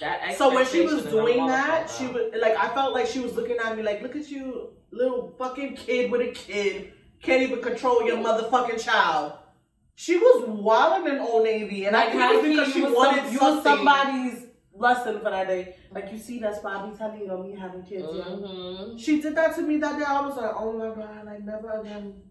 That 0.00 0.36
So 0.36 0.52
when 0.52 0.66
she 0.66 0.80
was 0.80 0.94
expectation 0.94 0.98
is 0.98 1.06
a 1.06 1.10
doing 1.10 1.46
that, 1.46 1.88
she 1.88 2.06
was 2.08 2.32
like, 2.40 2.56
I 2.56 2.74
felt 2.74 2.94
like 2.94 3.06
she 3.06 3.20
was 3.20 3.34
looking 3.34 3.58
at 3.64 3.76
me 3.76 3.84
like, 3.84 4.02
look 4.02 4.16
at 4.16 4.28
you, 4.28 4.70
little 4.90 5.32
fucking 5.38 5.76
kid 5.76 6.10
with 6.10 6.20
a 6.20 6.32
kid, 6.32 6.92
can't 7.22 7.42
even 7.42 7.62
control 7.62 8.04
your 8.04 8.16
motherfucking 8.16 8.82
child. 8.82 9.34
She 9.94 10.16
was 10.16 10.48
wilding 10.48 11.14
in 11.14 11.20
Old 11.20 11.44
Navy, 11.44 11.84
and 11.84 11.96
I 11.96 12.00
Like 12.00 12.08
think 12.08 12.20
how 12.22 12.32
it 12.32 12.36
was 12.42 12.48
because 12.48 12.72
she 12.72 12.78
you 12.80 12.84
was, 12.86 12.94
wanted 12.94 13.38
some, 13.38 13.56
you 13.56 13.62
somebody's 13.62 14.43
lesson 14.76 15.20
for 15.20 15.30
that 15.30 15.48
day. 15.48 15.76
Like 15.90 16.10
you 16.12 16.18
see, 16.18 16.38
that's 16.38 16.58
be 16.58 16.96
telling 16.96 17.20
you, 17.20 17.26
know, 17.26 17.42
me 17.42 17.56
having 17.56 17.82
kids. 17.82 18.02
know? 18.02 18.08
Mhm. 18.08 18.98
She 19.00 19.20
did 19.20 19.34
that 19.36 19.54
to 19.56 19.62
me 19.62 19.78
that 19.78 19.98
day. 19.98 20.04
I 20.06 20.26
was 20.26 20.36
like, 20.36 20.50
oh 20.54 20.72
my 20.72 20.94
god, 20.94 21.26
like 21.26 21.44
never 21.44 21.80
again. 21.80 22.22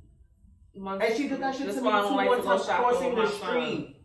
And 0.76 1.16
she 1.16 1.28
did 1.28 1.40
that 1.42 1.56
shit 1.56 1.68
to 1.68 1.74
me 1.76 1.80
too 1.82 1.86
like 1.86 2.28
one 2.30 2.38
to 2.38 2.44
go 2.44 2.64
time 2.64 2.82
crossing 2.82 3.16
the 3.16 3.22
my 3.24 3.30
street. 3.30 3.98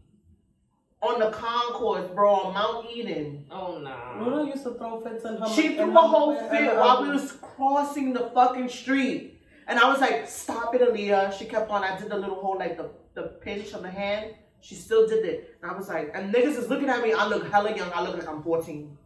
On 1.01 1.21
the 1.21 1.31
concourse, 1.31 2.11
bro, 2.11 2.35
on 2.35 2.55
Mount 2.55 2.87
Eden. 2.93 3.47
Oh 3.51 3.79
no. 3.79 4.25
Luna 4.25 4.51
used 4.51 4.65
to 4.65 4.75
throw 4.75 5.01
fits 5.01 5.25
in 5.25 5.37
her. 5.37 5.49
She 5.49 5.77
threw 5.77 5.97
a 5.97 6.01
whole 6.01 6.35
fit 6.35 6.77
while 6.77 7.03
we 7.03 7.11
was 7.11 7.33
crossing 7.33 8.13
the 8.13 8.31
fucking 8.35 8.69
street. 8.69 9.37
And 9.69 9.79
I 9.79 9.89
was 9.89 10.01
like, 10.01 10.27
stop 10.27 10.75
it, 10.75 10.81
Aaliyah. 10.81 11.39
She 11.39 11.45
kept 11.45 11.71
on. 11.71 11.85
I 11.85 11.99
did 11.99 12.09
the 12.09 12.17
little 12.17 12.37
whole, 12.37 12.59
like, 12.59 12.79
the, 12.79 12.91
the 13.15 13.29
pinch 13.43 13.75
on 13.75 13.83
the 13.83 13.91
hand. 13.91 14.35
She 14.61 14.75
still 14.75 15.07
did 15.07 15.25
it. 15.25 15.59
And 15.63 15.71
I 15.71 15.75
was 15.75 15.89
like, 15.89 16.11
and 16.15 16.33
niggas 16.33 16.57
is 16.57 16.69
looking 16.69 16.89
at 16.89 17.03
me. 17.03 17.13
I 17.13 17.27
look 17.27 17.51
hella 17.51 17.75
young. 17.77 17.91
I 17.95 18.03
look 18.03 18.17
like 18.17 18.29
I'm 18.29 18.43
14. 18.43 18.97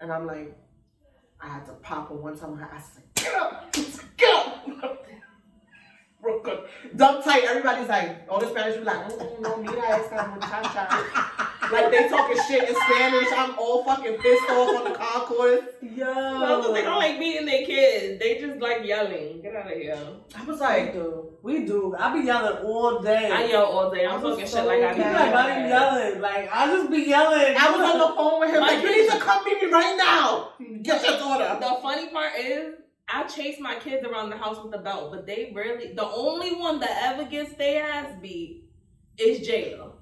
And 0.00 0.12
I'm 0.12 0.26
like, 0.26 0.56
I 1.40 1.48
had 1.48 1.66
to 1.66 1.72
pop 1.72 2.08
her 2.08 2.14
one 2.14 2.36
time. 2.36 2.60
I 2.72 2.80
said, 2.80 3.02
get 3.14 3.34
up. 3.34 3.72
Get 4.16 4.34
up. 4.34 5.06
Broke 6.20 6.48
up. 6.48 6.66
Dump 6.96 7.24
tight. 7.24 7.44
Everybody's 7.44 7.88
like, 7.88 8.26
all 8.28 8.40
the 8.40 8.48
Spanish 8.48 8.76
was 8.76 8.86
like, 8.86 9.08
mm, 9.08 9.40
no, 9.40 9.56
mira 9.56 9.88
esta 9.88 10.30
muchacha. 10.34 11.48
like 11.72 11.90
they 11.90 12.08
talking 12.08 12.36
shit 12.48 12.68
in 12.68 12.74
Spanish. 12.74 13.28
I'm 13.32 13.58
all 13.58 13.84
fucking 13.84 14.14
pissed 14.18 14.50
off 14.50 14.76
on 14.78 14.84
the 14.92 14.98
concourse. 14.98 15.64
Yo. 15.82 16.04
Well, 16.06 16.62
'cause 16.62 16.72
they 16.74 16.82
don't 16.82 16.98
like 16.98 17.18
beating 17.18 17.46
their 17.46 17.64
kids. 17.66 18.18
They 18.20 18.38
just 18.40 18.60
like 18.60 18.84
yelling. 18.84 19.40
Get 19.42 19.54
out 19.56 19.70
of 19.70 19.78
here. 19.78 19.98
I 20.36 20.44
was 20.44 20.58
We 20.58 20.64
like, 20.66 20.92
do. 20.92 21.26
We 21.42 21.64
do. 21.64 21.94
I 21.98 22.12
be 22.18 22.26
yelling 22.26 22.64
all 22.64 23.00
day. 23.00 23.30
I 23.30 23.44
yell 23.46 23.64
all 23.64 23.90
day. 23.90 24.04
I'm 24.06 24.12
I 24.20 24.22
was 24.22 24.32
talking 24.34 24.46
so 24.46 24.58
shit 24.58 24.66
like 24.66 24.82
I 24.82 24.92
be 24.92 24.98
People 24.98 25.12
like, 25.12 25.34
why 25.34 25.48
you 25.48 25.54
mad. 25.54 25.68
yelling? 25.68 26.20
Like, 26.20 26.48
I 26.52 26.66
just 26.76 26.90
be 26.90 26.98
yelling. 26.98 27.56
I 27.58 27.70
was 27.70 27.80
on 27.80 27.98
the 27.98 28.16
phone 28.16 28.40
with 28.40 28.50
him. 28.50 28.60
My 28.60 28.66
Like, 28.68 28.82
you 28.82 28.88
kids- 28.88 29.12
need 29.12 29.18
to 29.18 29.24
come 29.24 29.44
meet 29.44 29.62
me 29.62 29.70
right 29.70 29.96
now. 29.96 30.48
Get 30.82 31.02
your 31.08 31.18
daughter. 31.18 31.56
The 31.60 31.78
funny 31.82 32.08
part 32.10 32.32
is, 32.38 32.74
I 33.08 33.24
chase 33.24 33.58
my 33.58 33.76
kids 33.76 34.06
around 34.06 34.30
the 34.30 34.36
house 34.36 34.62
with 34.62 34.74
a 34.74 34.78
belt, 34.78 35.10
but 35.12 35.26
they 35.26 35.50
rarely. 35.54 35.92
The 35.94 36.06
only 36.06 36.54
one 36.54 36.78
that 36.80 36.90
ever 37.04 37.24
gets 37.24 37.54
their 37.54 37.84
ass 37.90 38.12
beat 38.20 38.64
is 39.16 39.46
Jada. 39.48 39.92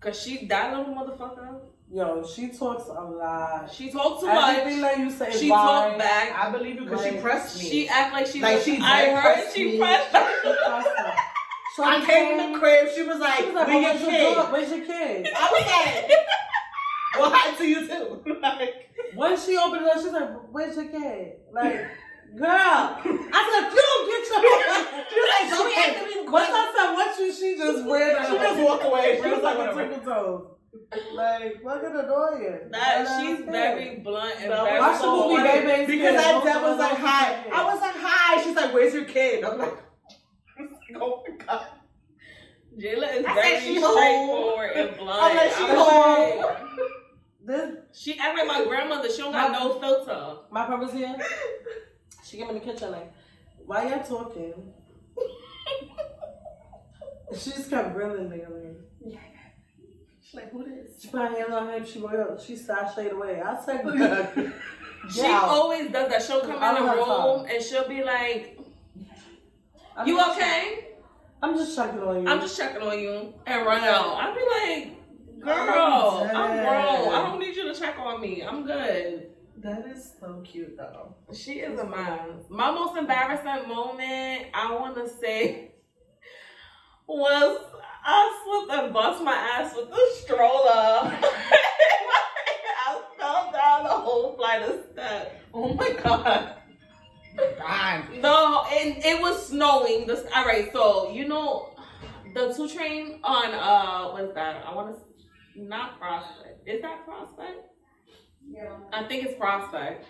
Cause 0.00 0.20
she 0.20 0.46
that 0.46 0.76
little 0.76 0.94
motherfucker. 0.94 1.60
Yo, 1.92 2.24
she 2.24 2.48
talks 2.48 2.88
a 2.88 2.92
lot. 2.92 3.70
She 3.72 3.90
talks 3.90 4.20
too 4.20 4.28
much. 4.28 4.58
Everything 4.58 4.80
much. 4.80 4.94
that 4.94 4.98
you 5.00 5.10
say, 5.10 5.30
She 5.32 5.50
vibe. 5.50 5.54
talk 5.56 5.98
back. 5.98 6.32
I 6.38 6.50
believe 6.50 6.76
you 6.76 6.84
because 6.84 7.04
she 7.04 7.16
pressed 7.16 7.58
me. 7.58 7.68
She 7.70 7.88
act 7.88 8.12
like 8.14 8.26
she. 8.26 8.40
Like, 8.40 8.54
was- 8.56 8.64
she 8.64 8.78
I 8.80 9.10
heard 9.10 9.20
pressed 9.22 9.56
she 9.56 9.64
me. 9.72 9.78
pressed. 9.78 10.06
She 10.06 10.12
pressed 10.14 10.88
her. 10.96 11.12
So 11.76 11.84
I 11.84 12.00
came 12.04 12.38
in 12.40 12.52
the 12.52 12.58
crib. 12.58 12.88
She 12.94 13.02
was 13.02 13.18
like, 13.18 13.40
She 13.40 13.46
was 13.46 13.54
like, 13.54 13.66
"Where 13.68 13.76
oh, 13.76 13.80
your 13.80 13.92
where's 13.92 14.00
your 14.00 14.10
kid?" 14.10 14.52
Where's 14.52 14.70
your 14.70 14.86
kid? 14.86 15.28
I 15.36 15.50
was 15.52 16.10
like, 16.10 16.18
"Well, 17.18 17.30
hi 17.32 17.56
to 17.56 17.64
you 17.66 17.86
too." 17.86 18.38
like, 18.42 18.74
When 19.14 19.36
she 19.38 19.56
opened 19.56 19.82
it 19.86 19.88
up, 19.96 20.02
she's 20.02 20.12
like, 20.12 20.30
where's 20.52 20.76
your 20.76 20.86
kid? 20.86 21.32
Like, 21.52 21.86
girl. 22.36 22.50
I 22.50 23.40
said, 23.46 23.62
if 23.66 23.74
you 23.74 23.82
don't 23.88 24.04
get 24.10 24.22
your 24.30 24.40
she 25.10 25.16
was 25.20 25.30
like, 25.30 25.50
"Don't 25.50 25.66
be 25.66 25.74
asking 25.76 26.06
me 26.08 26.16
Once 26.30 26.30
questions." 26.30 26.58
I 26.58 26.72
said, 26.76 26.88
what 26.94 27.18
you, 27.18 27.32
she 27.32 27.56
just 27.56 27.80
ran 27.86 28.26
She 28.30 28.36
just 28.38 28.60
walked 28.60 28.84
away. 28.84 29.16
She 29.16 29.22
She 29.22 29.28
was 29.30 29.42
like 29.42 29.56
a 29.56 29.58
whatever. 29.58 29.86
twinkle 29.86 30.04
toes. 30.14 30.46
Like, 31.14 31.62
fucking 31.62 31.96
annoying. 31.98 32.60
That 32.70 33.04
But, 33.06 33.20
she's 33.20 33.44
very 33.44 33.96
blunt 34.00 34.34
and 34.40 34.50
That 34.52 34.64
very 34.64 34.80
Watch 34.80 35.00
the 35.00 35.06
movie, 35.06 35.42
baby. 35.42 35.66
Baby's 35.66 35.86
Because 35.86 36.10
Kid. 36.10 36.18
that 36.18 36.34
Most 36.34 36.44
was 36.62 36.72
us 36.72 36.78
like, 36.78 36.90
don't 36.90 37.00
hi. 37.00 37.44
I 37.52 37.64
was 37.64 37.80
like, 37.80 37.94
hi. 37.96 38.42
She's 38.44 38.56
like, 38.56 38.74
where's 38.74 38.94
your 38.94 39.04
kid? 39.04 39.44
I'm 39.44 39.58
like, 39.58 39.74
oh 40.96 41.22
my 41.28 41.44
god. 41.44 41.66
Jayla 42.78 43.14
is 43.16 43.24
I 43.26 43.34
very 43.34 43.60
she 43.60 43.76
straightforward 43.78 44.70
and 44.76 44.96
blunt. 44.96 45.22
I'm 45.22 45.36
like, 45.36 45.50
she 45.52 45.64
I'm 45.64 46.40
like- 46.40 46.56
This, 47.44 47.74
She 47.92 48.18
act 48.18 48.38
like 48.38 48.46
my 48.46 48.64
grandmother. 48.64 49.10
She 49.10 49.18
don't 49.18 49.32
got 49.32 49.50
no 49.52 49.80
filter. 49.80 50.36
my 50.52 50.66
purpose 50.66 50.92
here. 50.92 51.16
She 52.24 52.36
came 52.36 52.48
in 52.50 52.54
the 52.54 52.60
kitchen 52.60 52.92
like, 52.92 53.12
why 53.66 53.88
y'all 53.88 54.02
talking? 54.02 54.72
she 57.36 57.50
just 57.50 57.70
kept 57.70 57.94
grilling 57.94 58.28
me. 58.28 58.38
Like, 58.38 58.76
She's 60.22 60.34
like, 60.34 60.52
who 60.52 60.64
this? 60.64 61.02
she 61.02 61.08
put 61.08 61.20
her 61.22 61.28
hand 61.28 61.52
on 61.52 61.68
hip. 61.68 61.86
She 61.86 62.00
went, 62.00 62.40
she 62.40 62.54
sashayed 62.54 63.12
away. 63.12 63.40
I 63.40 63.60
said, 63.64 63.82
She 65.10 65.22
Yeah. 65.22 65.40
always 65.44 65.90
does 65.90 66.10
that. 66.10 66.22
She'll 66.22 66.42
come 66.42 66.62
I 66.62 66.78
in 66.78 66.86
the 66.86 66.92
room 66.92 67.06
time. 67.46 67.54
and 67.54 67.62
she'll 67.64 67.88
be 67.88 68.04
like, 68.04 68.58
I'm 69.96 70.06
"You 70.06 70.20
okay?" 70.32 70.88
I'm 71.42 71.56
just 71.56 71.74
checking 71.74 72.00
on 72.00 72.22
you. 72.22 72.28
I'm 72.28 72.40
just 72.40 72.56
checking 72.56 72.82
on 72.82 72.98
you 72.98 73.32
and 73.46 73.66
run 73.66 73.82
out. 73.82 74.14
I'd 74.16 74.34
be 74.34 74.84
like, 74.84 75.40
"Girl, 75.42 76.28
I'm 76.30 76.36
I'm 76.36 76.56
grown. 76.58 77.14
I 77.14 77.28
don't 77.28 77.40
need 77.40 77.56
you 77.56 77.72
to 77.72 77.78
check 77.78 77.98
on 77.98 78.20
me. 78.20 78.42
I'm 78.42 78.64
good." 78.66 79.29
That 79.62 79.86
is 79.88 80.14
so 80.18 80.42
cute 80.42 80.76
though. 80.78 81.14
She 81.34 81.60
is 81.60 81.78
a 81.78 81.84
mom. 81.84 82.44
My 82.48 82.70
most 82.70 82.96
embarrassing 82.96 83.68
moment, 83.68 84.46
I 84.54 84.72
want 84.72 84.94
to 84.94 85.06
say, 85.06 85.72
was 87.06 87.60
I 88.02 88.42
slipped 88.44 88.82
and 88.82 88.94
bust 88.94 89.22
my 89.22 89.34
ass 89.34 89.74
with 89.76 89.90
the 89.90 90.00
stroller. 90.22 90.48
I 92.86 93.02
fell 93.18 93.52
down 93.52 93.84
the 93.84 93.90
whole 93.90 94.34
flight 94.34 94.62
of 94.62 94.82
steps. 94.92 95.34
Oh 95.52 95.74
my 95.74 95.92
god. 95.92 96.54
God. 97.58 98.04
No, 98.22 98.64
and 98.72 98.96
it 99.04 99.20
was 99.20 99.48
snowing. 99.48 100.06
This 100.06 100.24
all 100.34 100.46
right. 100.46 100.72
So 100.72 101.12
you 101.12 101.28
know, 101.28 101.74
the 102.34 102.54
two 102.54 102.66
train 102.66 103.20
on 103.22 103.52
uh, 103.52 104.12
what's 104.12 104.32
that? 104.34 104.64
I 104.66 104.74
want 104.74 104.96
to 104.96 105.62
not 105.62 105.98
Prospect. 105.98 106.66
Is 106.66 106.80
that 106.80 107.04
Prospect? 107.04 107.69
Yeah. 108.50 108.72
I 108.92 109.04
think 109.04 109.24
it's 109.24 109.38
Prospect. 109.38 110.04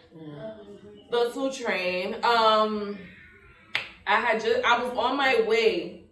The 1.11 1.31
two 1.35 1.51
train. 1.53 2.15
Um, 2.25 2.99
I 4.07 4.21
had 4.21 4.41
just 4.41 4.65
I 4.65 4.83
was 4.83 4.97
on 4.97 5.17
my 5.17 5.43
way, 5.47 6.05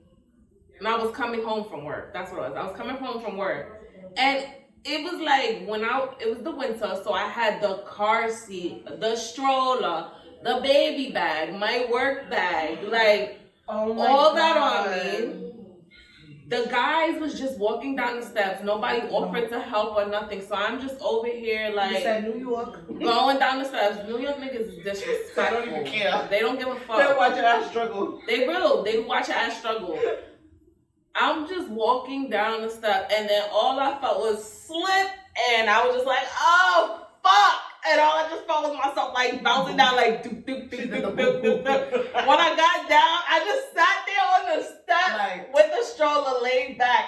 and 0.78 0.86
I 0.86 0.96
was 0.96 1.14
coming 1.14 1.42
home 1.42 1.68
from 1.68 1.84
work. 1.84 2.12
That's 2.12 2.30
what 2.30 2.44
it 2.44 2.50
was. 2.50 2.56
I 2.56 2.64
was 2.64 2.76
coming 2.76 2.96
home 2.96 3.22
from 3.22 3.36
work, 3.36 3.82
and 4.16 4.46
it 4.84 5.02
was 5.02 5.20
like 5.20 5.66
when 5.66 5.84
I 5.84 6.08
it 6.20 6.28
was 6.28 6.42
the 6.42 6.54
winter, 6.54 7.00
so 7.02 7.12
I 7.12 7.28
had 7.28 7.62
the 7.62 7.78
car 7.86 8.30
seat, 8.30 8.84
the 9.00 9.16
stroller, 9.16 10.10
the 10.42 10.60
baby 10.62 11.12
bag, 11.12 11.54
my 11.54 11.86
work 11.90 12.30
bag, 12.30 12.82
like 12.84 13.40
Oh 13.68 13.98
all 14.00 14.34
that 14.34 14.56
on 14.56 14.90
me. 14.90 15.47
The 16.48 16.66
guys 16.70 17.20
was 17.20 17.38
just 17.38 17.58
walking 17.58 17.94
down 17.94 18.20
the 18.20 18.24
steps. 18.24 18.64
Nobody 18.64 19.02
offered 19.08 19.50
to 19.50 19.60
help 19.60 19.96
or 19.96 20.06
nothing. 20.06 20.40
So 20.40 20.54
I'm 20.54 20.80
just 20.80 20.98
over 21.02 21.28
here 21.28 21.68
You 21.68 21.76
like 21.76 22.02
said 22.02 22.24
New 22.24 22.40
York. 22.40 22.86
going 22.88 23.38
down 23.38 23.58
the 23.58 23.66
steps. 23.66 24.08
New 24.08 24.18
York 24.18 24.36
niggas 24.38 24.68
is 24.68 24.76
disrespectful. 24.82 25.44
I 25.44 25.50
don't 25.50 25.68
even 25.68 25.84
care. 25.84 26.26
They 26.30 26.40
don't 26.40 26.58
give 26.58 26.68
a 26.68 26.76
fuck. 26.80 26.96
They 26.96 27.04
watch 27.04 27.08
fuck. 27.08 27.18
watching 27.18 27.44
us 27.44 27.68
struggle. 27.70 28.22
They 28.26 28.46
will. 28.46 28.82
They 28.82 29.00
watch 29.00 29.28
your 29.28 29.36
ass 29.36 29.58
struggle. 29.58 29.98
I'm 31.14 31.46
just 31.48 31.68
walking 31.68 32.30
down 32.30 32.62
the 32.62 32.70
step, 32.70 33.10
and 33.14 33.28
then 33.28 33.42
all 33.52 33.78
I 33.78 34.00
felt 34.00 34.20
was 34.20 34.42
slip, 34.42 35.08
and 35.52 35.68
I 35.68 35.84
was 35.84 35.96
just 35.96 36.06
like, 36.06 36.26
"Oh 36.40 37.06
fuck!" 37.24 37.60
And 37.90 38.00
all 38.00 38.18
I 38.24 38.28
just 38.30 38.46
felt 38.46 38.68
was 38.68 38.76
myself 38.76 39.12
like 39.14 39.42
bouncing 39.42 39.76
down, 39.76 39.96
like 39.96 40.22
doop 40.22 40.44
doop 40.44 40.70
doop 40.70 40.90
doop 40.90 41.16
doop 41.16 41.42
doop. 41.42 41.64
doop. 41.64 42.26
When 42.26 42.38
I 42.38 42.54
got 42.54 42.88
down, 42.88 43.18
I 43.28 43.42
just 43.44 43.74
sat 43.74 43.98
there 44.06 44.24
on 44.34 44.58
the 44.58 44.64
step 44.64 45.18
Like, 45.18 45.54
with 45.54 45.70
the 45.76 45.84
stroller 45.84 46.40
laid 46.42 46.78
back, 46.78 47.04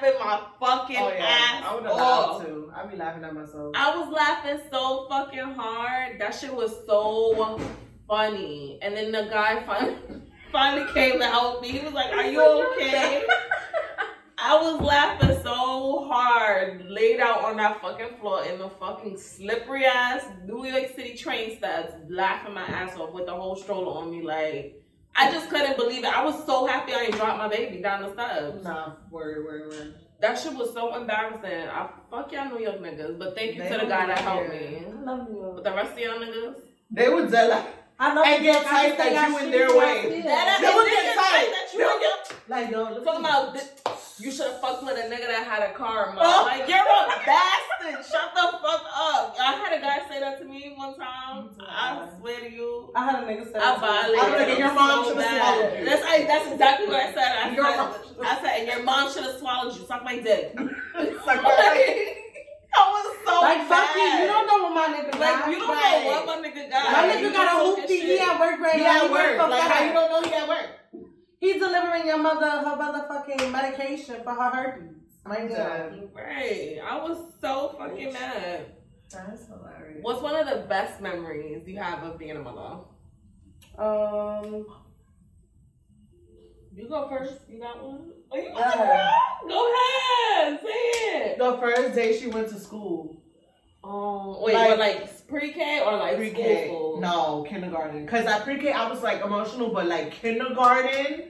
laughing 0.00 0.20
my 0.20 0.40
fucking 0.60 0.96
oh 0.96 1.08
yeah, 1.08 1.24
ass 1.24 1.64
I 1.64 1.74
would 1.74 1.84
have 1.84 1.92
off. 1.92 2.44
too. 2.44 2.72
I'd 2.74 2.90
be 2.90 2.96
laughing 2.96 3.24
at 3.24 3.34
myself. 3.34 3.72
I 3.76 3.96
was 3.96 4.12
laughing 4.12 4.60
so 4.70 5.06
fucking 5.08 5.54
hard. 5.54 6.20
That 6.20 6.34
shit 6.34 6.54
was 6.54 6.74
so 6.86 7.60
funny. 8.06 8.78
And 8.82 8.96
then 8.96 9.12
the 9.12 9.28
guy 9.30 9.62
finally 9.64 9.96
finally 10.52 10.92
came 10.92 11.18
to 11.18 11.26
help 11.26 11.62
me. 11.62 11.70
He 11.70 11.84
was 11.84 11.92
like, 11.92 12.12
"Are 12.12 12.26
you 12.26 12.42
okay?" 12.42 13.24
I 14.40 14.54
was 14.54 14.80
laughing 14.80 15.36
so 15.42 16.08
hard, 16.08 16.86
laid 16.88 17.18
out 17.18 17.44
on 17.44 17.56
that 17.56 17.80
fucking 17.82 18.18
floor 18.20 18.44
in 18.44 18.60
the 18.60 18.68
fucking 18.68 19.18
slippery 19.18 19.84
ass 19.84 20.24
New 20.46 20.64
York 20.64 20.94
City 20.94 21.16
train 21.16 21.56
steps, 21.56 21.92
laughing 22.08 22.54
my 22.54 22.62
ass 22.62 22.96
off 22.96 23.12
with 23.12 23.26
the 23.26 23.34
whole 23.34 23.56
stroller 23.56 24.00
on 24.00 24.12
me. 24.12 24.22
Like, 24.22 24.80
I 25.18 25.32
just 25.32 25.48
couldn't 25.50 25.76
believe 25.76 26.04
it. 26.04 26.16
I 26.16 26.24
was 26.24 26.44
so 26.46 26.66
happy 26.66 26.92
I 26.94 27.00
ain't 27.04 27.14
dropped 27.14 27.38
my 27.38 27.48
baby 27.48 27.82
down 27.82 28.02
the 28.02 28.12
steps. 28.12 28.62
Nah, 28.62 28.92
word, 29.10 29.44
word, 29.44 29.68
word. 29.68 29.94
That 30.20 30.38
shit 30.38 30.54
was 30.54 30.72
so 30.72 30.94
embarrassing. 30.96 31.68
I 31.68 31.88
fuck 32.10 32.30
y'all 32.32 32.48
New 32.50 32.60
York 32.60 32.80
niggas, 32.80 33.18
but 33.18 33.34
thank 33.36 33.54
you 33.54 33.62
They 33.62 33.68
to 33.68 33.74
the 33.74 33.80
don't 33.80 33.88
guy 33.88 34.06
that 34.06 34.18
care. 34.18 34.28
helped 34.28 34.50
me. 34.50 34.86
I 34.86 35.02
love 35.04 35.28
you. 35.28 35.52
But 35.54 35.64
the 35.64 35.72
rest 35.72 35.92
of 35.92 35.98
y'all 35.98 36.18
niggas, 36.18 36.54
They 36.90 37.08
would 37.08 37.30
say 37.30 37.48
like, 37.48 37.66
I 38.00 38.14
love 38.14 38.26
And 38.26 38.42
get 38.42 38.64
tight 38.64 38.96
think 38.96 39.14
that 39.14 39.28
you 39.30 39.38
in 39.38 39.50
their 39.50 39.68
you, 39.68 39.80
I 39.80 39.84
way. 39.84 40.02
see 40.02 40.18
it. 40.18 40.24
that 40.24 40.58
They 40.60 40.74
would 40.74 40.86
nigga 40.86 40.90
get 40.90 41.06
say 41.06 41.14
tight. 41.16 41.50
that 41.50 41.72
you 41.72 41.78
They 41.78 41.84
would 41.84 41.94
in 41.96 42.00
your- 42.02 42.18
like, 42.48 42.70
yo, 42.70 42.84
look 42.84 43.04
talking 43.04 43.20
about 43.24 43.52
this, 43.54 43.70
you 44.18 44.30
should 44.32 44.46
have 44.46 44.60
fucked 44.60 44.82
with 44.84 44.96
a 44.96 45.02
nigga 45.08 45.26
that 45.28 45.46
had 45.46 45.70
a 45.70 45.74
car, 45.74 46.12
mom. 46.14 46.18
Oh. 46.24 46.44
Like 46.46 46.68
you're 46.68 46.78
a 46.78 47.24
bastard. 47.24 48.04
Shut 48.10 48.34
the 48.34 48.40
fuck 48.58 48.82
up. 48.90 49.36
I 49.38 49.52
had 49.62 49.78
a 49.78 49.80
guy 49.80 50.08
say 50.10 50.18
that 50.20 50.38
to 50.40 50.44
me 50.44 50.72
one 50.74 50.96
time. 50.96 51.50
Oh, 51.60 51.64
I 51.68 52.08
swear 52.18 52.40
to 52.40 52.50
you. 52.50 52.90
I 52.96 53.04
had 53.10 53.22
a 53.22 53.26
nigga 53.26 53.44
say 53.52 53.58
I 53.58 53.60
that. 53.60 53.80
violated 53.80 54.24
I'm 54.24 54.32
like, 54.32 54.48
him 54.48 54.58
your 54.58 54.74
mom 54.74 55.04
so 55.04 55.10
should've 55.10 55.24
swallowed 55.24 55.78
you. 55.78 55.84
That's 55.84 56.04
I, 56.04 56.24
that's 56.24 56.52
exactly 56.52 56.86
what 56.88 56.96
I 56.96 57.14
said. 57.14 57.32
I 57.38 57.54
Your 57.54 57.64
said, 57.64 57.76
mom 57.76 57.94
I 58.24 58.40
said, 58.42 58.52
and 58.58 58.66
your 58.68 58.82
mom 58.82 59.12
should 59.12 59.22
have 59.24 59.38
swallowed 59.38 59.76
you. 59.76 59.86
Suck 59.86 60.02
my 60.04 60.18
dick. 60.18 60.52
Suck 61.24 61.40
I 61.44 62.84
was 62.90 63.16
so 63.26 63.40
Like, 63.40 63.66
fuck 63.68 63.94
you. 63.94 64.02
You 64.02 64.26
don't 64.26 64.46
know 64.46 64.62
what 64.68 64.74
my 64.74 64.86
nigga 64.98 65.12
got. 65.12 65.20
Like 65.20 65.46
you 65.54 65.58
don't 65.60 65.68
Right. 65.70 66.04
know 66.04 66.24
what 66.26 66.42
my 66.42 66.48
nigga 66.48 66.70
got. 66.70 66.92
My 66.92 67.02
nigga 67.14 67.32
got 67.32 67.46
a 67.54 67.82
hoopty. 67.82 67.88
He 67.88 68.18
at 68.18 68.40
work 68.40 68.60
right 68.60 68.78
now. 68.78 69.06
He 69.06 69.12
work. 69.12 69.38
work 69.38 69.50
Like, 69.50 69.62
how 69.70 69.84
you 69.84 69.92
don't 69.92 70.10
know 70.10 70.28
he 70.28 70.34
at 70.34 70.48
work? 70.48 70.66
He's 71.40 71.54
delivering 71.60 72.06
your 72.06 72.18
mother 72.18 72.50
her 72.50 72.76
motherfucking 72.76 73.50
medication 73.52 74.16
for 74.24 74.34
her 74.34 74.50
herpes. 74.50 74.94
Right 75.24 75.50
now. 75.50 75.90
Right. 76.14 76.78
I 76.84 76.96
was 77.02 77.18
so 77.40 77.74
fucking 77.78 78.12
mad. 78.12 78.66
That's 79.10 79.46
hilarious. 79.46 79.98
What's 80.02 80.22
one 80.22 80.34
of 80.36 80.46
the 80.48 80.66
best 80.66 81.00
memories 81.00 81.66
you 81.66 81.76
have 81.78 82.02
of 82.02 82.18
being 82.18 82.36
a 82.36 82.40
mother? 82.40 82.80
Um, 83.78 84.66
You 86.74 86.88
go 86.88 87.08
first. 87.08 87.34
You 87.48 87.60
got 87.60 87.82
one? 87.84 88.10
Oh, 88.30 88.36
you 88.36 88.48
Go 88.50 88.54
got 88.54 88.74
ahead. 88.74 89.10
one? 89.42 89.48
Go 89.50 89.72
ahead. 89.74 90.60
Say 90.60 90.68
it. 90.68 91.38
The 91.38 91.56
first 91.58 91.94
day 91.94 92.18
she 92.18 92.26
went 92.28 92.48
to 92.50 92.58
school, 92.58 93.22
Oh, 93.90 94.38
wait, 94.42 94.54
Like- 94.54 94.78
like 94.78 95.26
pre-K 95.28 95.80
or 95.84 95.96
like 95.96 96.16
pre-K. 96.16 96.66
school? 96.66 97.00
No, 97.00 97.44
kindergarten. 97.48 98.06
Cause 98.06 98.26
at 98.26 98.44
pre-K 98.44 98.70
I 98.70 98.88
was 98.90 99.02
like 99.02 99.24
emotional, 99.24 99.70
but 99.72 99.86
like 99.86 100.12
kindergarten, 100.12 101.24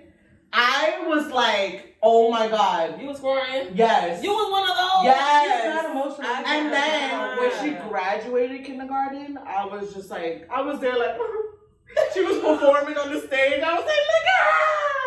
I 0.52 1.05
was 1.06 1.28
like, 1.28 1.97
oh 2.02 2.30
my 2.30 2.48
god, 2.48 3.01
You 3.01 3.06
was 3.09 3.20
crying. 3.20 3.68
yes. 3.74 4.22
You 4.24 4.30
was 4.32 4.51
one 4.51 4.62
of 4.68 4.76
those. 4.76 5.05
Yes. 5.05 5.62
She's 5.62 5.74
not 5.74 5.90
emotional. 5.93 6.26
I- 6.26 6.56
and 6.56 6.72
then 6.72 7.10
Yeah. 7.10 7.39
when 7.39 7.51
she 7.60 7.89
graduated 7.89 8.64
kindergarten, 8.64 9.39
I 9.47 9.64
was 9.66 9.94
just 9.94 10.10
like, 10.10 10.48
I 10.51 10.60
was 10.62 10.80
there 10.80 10.97
like, 10.98 11.16
she 12.14 12.22
was 12.24 12.39
performing 12.39 12.97
on 12.98 13.12
the 13.12 13.20
stage. 13.20 13.62
I 13.62 13.72
was 13.74 13.85
like, 13.85 14.05
look 14.12 14.26
at 14.35 14.43
her. 14.47 14.98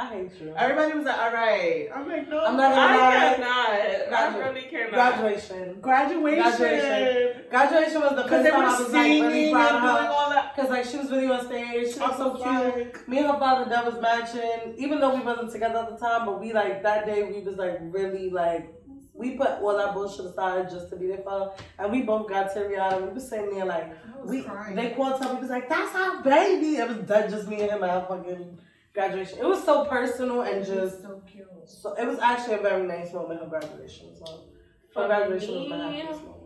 I 0.00 0.06
hate 0.06 0.30
you. 0.40 0.54
Everybody 0.56 0.92
was 0.96 1.04
like, 1.06 1.18
all 1.18 1.32
right. 1.32 1.88
I'm 1.92 2.08
like, 2.08 2.28
no. 2.28 2.38
I'm 2.44 2.56
not 2.56 2.72
I 2.72 2.96
lie. 2.96 3.34
cannot. 3.34 3.70
I 4.14 4.32
Gradu- 4.32 4.44
really 4.46 4.66
cannot. 4.70 4.90
Graduation. 4.92 5.80
graduation. 5.80 6.38
Graduation. 6.38 7.42
Graduation 7.50 8.00
was 8.02 8.10
the 8.14 8.28
first 8.28 8.44
they 8.44 8.50
time 8.50 8.60
I 8.60 8.80
was 8.80 8.80
like 8.80 8.90
singing 9.02 9.22
really 9.24 9.50
proud 9.52 9.74
of 9.74 9.80
her. 9.82 10.08
all 10.12 10.30
that. 10.30 10.54
Cause 10.54 10.70
like 10.70 10.84
she 10.84 10.98
was 10.98 11.10
really 11.10 11.26
on 11.28 11.44
stage, 11.46 11.94
she 11.94 12.00
I 12.00 12.06
was 12.08 12.16
so 12.16 12.30
cute. 12.36 12.46
like, 12.46 13.08
Me 13.08 13.18
and 13.18 13.26
her 13.26 13.38
father 13.40 13.68
that 13.68 13.84
was 13.84 14.00
matching, 14.00 14.74
even 14.76 15.00
though 15.00 15.14
we 15.16 15.20
wasn't 15.20 15.50
together 15.50 15.78
at 15.80 15.90
the 15.90 15.96
time, 15.96 16.26
but 16.26 16.40
we 16.40 16.52
like 16.52 16.82
that 16.84 17.04
day 17.04 17.24
we 17.24 17.40
was 17.40 17.56
like 17.56 17.78
really 17.80 18.30
like 18.30 18.72
we 19.14 19.32
put 19.32 19.48
all 19.62 19.76
that 19.76 19.94
bullshit 19.94 20.26
aside 20.26 20.70
just 20.70 20.90
to 20.90 20.96
be 20.96 21.08
there 21.08 21.18
for 21.24 21.30
her. 21.30 21.52
And 21.80 21.90
we 21.90 22.02
both 22.02 22.28
got 22.28 22.54
teary 22.54 22.78
eyed 22.78 22.92
and 22.92 23.08
we 23.08 23.14
was 23.14 23.28
sitting 23.28 23.50
there 23.50 23.64
like 23.66 23.90
we 24.24 24.42
crying. 24.42 24.76
they 24.76 24.90
called 24.90 25.20
her, 25.24 25.34
we 25.34 25.40
was 25.40 25.50
like, 25.50 25.68
That's 25.68 25.92
our 25.96 26.22
baby. 26.22 26.76
It 26.76 26.86
was 26.88 26.98
that 27.08 27.28
just 27.30 27.48
me 27.48 27.62
and 27.62 27.72
him 27.72 27.82
at 27.82 27.90
our 27.90 28.06
fucking 28.06 28.58
graduation. 28.98 29.38
It 29.38 29.46
was 29.46 29.64
so 29.64 29.84
personal 29.84 30.40
and 30.42 30.66
just 30.66 31.02
so 31.02 31.22
cute. 31.30 31.46
so 31.66 31.94
it 31.94 32.06
was 32.06 32.18
actually 32.18 32.56
a 32.56 32.62
very 32.62 32.86
nice 32.86 33.12
moment 33.12 33.40
of 33.40 33.48
graduation. 33.48 34.16
So 34.16 34.44
For 34.92 35.02
her 35.02 35.08
graduation 35.08 35.54
was 35.54 35.68
my 35.70 35.92
happiest 35.92 36.24
moment. 36.24 36.36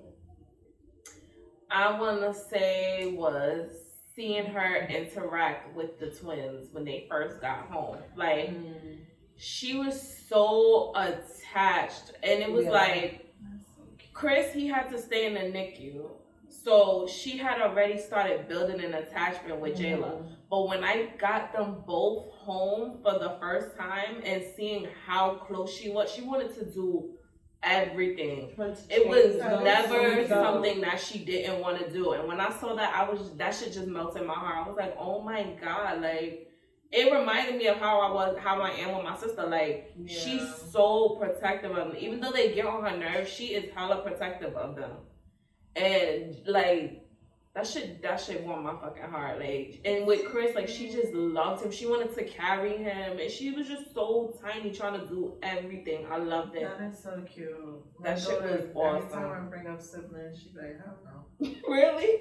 I 1.71 1.99
want 1.99 2.21
to 2.21 2.35
say 2.35 3.15
was 3.17 3.71
seeing 4.15 4.45
her 4.45 4.87
interact 4.89 5.75
with 5.75 5.99
the 5.99 6.11
twins 6.11 6.69
when 6.73 6.85
they 6.85 7.07
first 7.09 7.41
got 7.41 7.71
home. 7.71 7.97
Like 8.17 8.51
mm-hmm. 8.51 8.97
she 9.37 9.79
was 9.79 9.97
so 10.29 10.93
attached, 10.95 12.13
and 12.23 12.43
it 12.43 12.53
was 12.53 12.67
Yeah. 12.67 12.71
like 12.73 13.35
Chris. 14.13 14.53
He 14.53 14.67
had 14.67 14.91
to 14.91 14.99
stay 14.99 15.25
in 15.25 15.35
the 15.35 15.59
NICU, 15.59 16.11
so 16.65 17.07
she 17.09 17.37
had 17.37 17.61
already 17.61 17.99
started 17.99 18.49
building 18.49 18.83
an 18.85 18.95
attachment 18.95 19.61
with 19.61 19.79
Jayla. 19.79 20.25
But 20.51 20.69
when 20.69 20.85
I 20.85 21.09
got 21.19 21.53
them 21.53 21.83
both 21.87 22.33
home 22.33 22.99
for 23.03 23.19
the 23.19 23.37
first 23.41 23.77
time 23.77 24.21
and 24.25 24.43
seeing 24.57 24.87
how 25.07 25.35
close 25.47 25.75
she 25.75 25.91
was, 25.91 26.13
she 26.13 26.23
wanted 26.23 26.55
to 26.57 26.65
do 26.65 27.15
everything. 27.63 28.51
It 28.91 29.09
was 29.09 29.37
never 29.63 30.27
so 30.27 30.29
something 30.29 30.81
that 30.83 31.01
she 31.01 31.19
didn't 31.25 31.61
want 31.61 31.79
to 31.79 31.91
do. 31.91 32.13
And 32.13 32.29
when 32.29 32.41
I 32.41 32.51
saw 32.51 32.75
that, 32.75 32.95
I 32.95 33.09
was 33.11 33.31
that 33.37 33.55
shit 33.55 33.73
just 33.73 33.87
melted 33.89 34.27
my 34.27 34.35
heart. 34.35 34.67
I 34.67 34.69
was 34.69 34.77
like, 34.77 34.95
oh 34.99 35.23
my 35.23 35.57
god, 35.61 36.03
like 36.03 36.49
it 36.91 37.13
reminded 37.13 37.57
me 37.57 37.69
of 37.69 37.79
how 37.79 38.01
I 38.01 38.13
was, 38.13 38.37
how 38.39 38.61
I 38.61 38.71
am 38.71 38.95
with 38.95 39.05
my 39.05 39.17
sister. 39.17 39.47
Like 39.47 39.95
she's 40.07 40.43
so 40.71 41.17
protective 41.21 41.71
of 41.71 41.89
them. 41.89 41.97
Even 41.99 42.21
though 42.21 42.33
they 42.33 42.53
get 42.53 42.67
on 42.67 42.85
her 42.85 42.97
nerves, 42.97 43.31
she 43.31 43.47
is 43.55 43.73
hella 43.75 44.03
protective 44.03 44.55
of 44.55 44.77
them. 44.77 44.91
And 45.77 46.37
like 46.47 46.99
that 47.55 47.67
shit, 47.67 48.01
that 48.03 48.19
shit 48.21 48.43
warmed 48.45 48.65
my 48.65 48.75
fucking 48.81 49.03
heart. 49.11 49.39
Like, 49.39 49.81
and 49.85 50.07
with 50.07 50.25
Chris, 50.27 50.55
like 50.55 50.69
she 50.69 50.91
just 50.91 51.13
loved 51.13 51.65
him. 51.65 51.71
She 51.71 51.87
wanted 51.87 52.15
to 52.15 52.25
carry 52.25 52.79
him, 52.79 53.19
and 53.19 53.31
she 53.31 53.51
was 53.51 53.69
just 53.69 53.93
so 53.93 54.39
tiny, 54.43 54.71
trying 54.71 54.99
to 55.01 55.07
do 55.07 55.35
everything. 55.43 56.07
I 56.11 56.17
loved 56.17 56.55
it. 56.57 56.63
That 56.79 56.91
is 56.91 57.03
so 57.03 57.23
cute. 57.31 57.51
That 58.03 58.15
My 58.17 58.21
shit 58.21 58.29
daughter, 58.41 58.47
was 58.53 58.61
Every 58.65 58.75
awesome. 58.81 59.09
time 59.11 59.33
I 59.33 59.51
bring 59.51 59.67
up 59.67 59.81
siblings, 59.83 60.41
she 60.41 60.49
be 60.51 60.59
like, 60.61 60.79
hell 60.85 60.99
no. 61.05 61.51
really? 61.69 62.21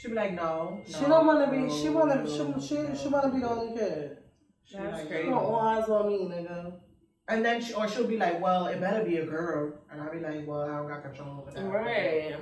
She'd 0.00 0.08
be 0.08 0.14
like, 0.14 0.34
no. 0.34 0.82
She 0.86 0.92
don't 1.06 1.26
want 1.26 1.44
to 1.44 1.50
be. 1.50 1.74
She 1.82 1.88
want 1.88 2.12
to. 2.12 2.30
She 2.30 2.66
she, 2.66 2.74
she 3.02 3.08
want 3.08 3.24
to 3.26 3.30
be 3.32 3.40
the 3.40 3.48
only 3.50 3.76
kid. 3.78 4.18
She'd 4.64 4.76
be 4.78 4.82
That's 4.84 4.92
like, 4.98 5.02
She 5.04 5.08
crazy. 5.08 5.28
want 5.30 5.44
all 5.44 5.60
eyes 5.60 5.88
on 5.88 6.06
me, 6.08 6.18
nigga. 6.34 6.72
And 7.28 7.44
then, 7.44 7.62
she, 7.62 7.72
or 7.74 7.86
she'll 7.88 8.06
be 8.08 8.16
like, 8.16 8.40
well, 8.42 8.66
it 8.66 8.80
better 8.80 9.04
be 9.04 9.18
a 9.18 9.24
girl. 9.26 9.72
And 9.90 10.00
I'll 10.02 10.10
be 10.12 10.18
like, 10.18 10.46
well, 10.46 10.62
I 10.62 10.76
don't 10.78 10.88
got 10.88 11.02
control 11.02 11.40
over 11.42 11.50
that. 11.52 11.62
Right. 11.64 12.34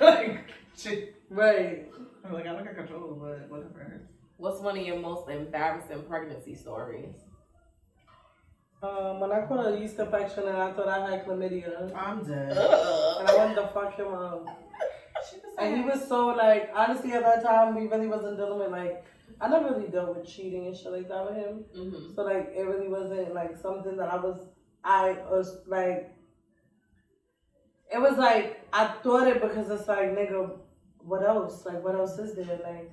Like, 0.00 0.44
shit. 0.76 1.16
Right. 1.30 1.90
I'm 2.24 2.32
like, 2.32 2.46
I 2.46 2.52
don't 2.52 2.64
got 2.64 2.76
control, 2.76 3.18
but 3.20 3.48
whatever. 3.48 4.02
What's 4.36 4.60
one 4.60 4.78
of 4.78 4.86
your 4.86 4.98
most 4.98 5.28
embarrassing 5.28 6.02
pregnancy 6.08 6.54
stories? 6.54 7.14
Um, 8.82 9.20
when 9.20 9.30
I 9.30 9.46
caught 9.46 9.66
a 9.66 9.78
yeast 9.78 9.98
infection 9.98 10.48
and 10.48 10.56
I 10.56 10.72
thought 10.72 10.88
I 10.88 11.10
had 11.10 11.26
chlamydia, 11.26 11.94
I'm 11.94 12.24
dead. 12.24 12.56
and 12.56 13.28
I 13.28 13.36
wanted 13.36 13.56
to 13.56 13.68
fuck 13.68 13.96
him 13.96 14.08
up. 14.08 14.46
And 15.58 15.76
he 15.76 15.82
was 15.82 16.08
so 16.08 16.28
like, 16.28 16.70
honestly, 16.74 17.12
at 17.12 17.22
that 17.22 17.42
time, 17.44 17.74
we 17.74 17.86
really 17.86 18.06
wasn't 18.06 18.38
dealing 18.38 18.58
with 18.58 18.70
like, 18.70 19.04
I 19.38 19.48
never 19.48 19.74
really 19.74 19.88
dealt 19.88 20.16
with 20.16 20.26
cheating 20.26 20.66
and 20.66 20.74
shit 20.74 20.90
like 20.90 21.08
that 21.08 21.26
with 21.26 21.36
him. 21.36 21.64
Mm-hmm. 21.76 22.14
So 22.14 22.22
like, 22.22 22.52
it 22.56 22.62
really 22.62 22.88
wasn't 22.88 23.34
like 23.34 23.58
something 23.58 23.98
that 23.98 24.10
I 24.10 24.16
was, 24.16 24.46
I 24.82 25.18
was 25.30 25.58
like, 25.66 26.10
it 27.92 28.00
was 28.00 28.16
like 28.18 28.66
I 28.72 28.86
thought 29.02 29.26
it 29.26 29.40
because 29.40 29.70
it's 29.70 29.88
like, 29.88 30.10
nigga, 30.16 30.50
what 31.00 31.22
else? 31.22 31.64
Like, 31.66 31.82
what 31.82 31.94
else 31.94 32.18
is 32.18 32.34
there? 32.36 32.58
Like, 32.62 32.90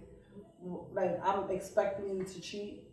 like 0.93 1.19
I'm 1.23 1.49
expecting 1.51 2.17
you 2.17 2.23
to 2.23 2.41
cheat 2.41 2.83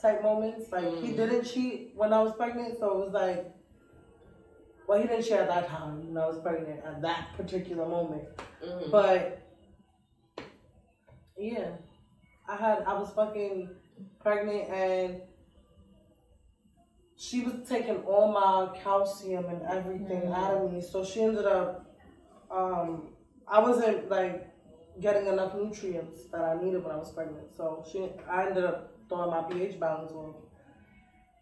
type 0.00 0.22
moments. 0.22 0.70
Like 0.72 0.84
he 1.00 1.12
Mm. 1.12 1.16
didn't 1.16 1.44
cheat 1.44 1.92
when 1.94 2.12
I 2.12 2.22
was 2.22 2.34
pregnant, 2.34 2.78
so 2.78 2.92
it 2.92 3.04
was 3.04 3.12
like, 3.12 3.54
well, 4.86 5.00
he 5.00 5.06
didn't 5.06 5.22
cheat 5.24 5.32
at 5.32 5.48
that 5.48 5.68
time 5.68 6.06
when 6.08 6.22
I 6.22 6.26
was 6.26 6.38
pregnant 6.40 6.84
at 6.84 7.00
that 7.02 7.28
particular 7.36 7.86
moment. 7.86 8.24
Mm-hmm. 8.64 8.90
But 8.90 9.40
yeah, 11.38 11.70
I 12.48 12.56
had 12.56 12.82
I 12.82 12.94
was 12.98 13.10
fucking 13.10 13.70
pregnant 14.20 14.68
and 14.70 15.22
she 17.16 17.42
was 17.42 17.54
taking 17.68 17.96
all 18.02 18.32
my 18.32 18.76
calcium 18.82 19.46
and 19.46 19.62
everything 19.62 20.32
out 20.32 20.54
of 20.54 20.72
me. 20.72 20.80
So 20.80 21.04
she 21.04 21.22
ended 21.22 21.46
up 21.46 21.86
um 22.50 23.08
I 23.46 23.58
wasn't 23.60 24.10
like 24.10 24.48
getting 25.00 25.26
enough 25.26 25.54
nutrients 25.54 26.26
that 26.32 26.40
I 26.42 26.54
needed 26.62 26.82
when 26.82 26.92
I 26.92 26.98
was 26.98 27.12
pregnant. 27.12 27.54
So 27.56 27.84
she 27.90 28.08
I 28.28 28.46
ended 28.46 28.64
up 28.64 28.92
throwing 29.08 29.30
my 29.30 29.42
pH 29.42 29.78
balance 29.78 30.12
off. 30.12 30.36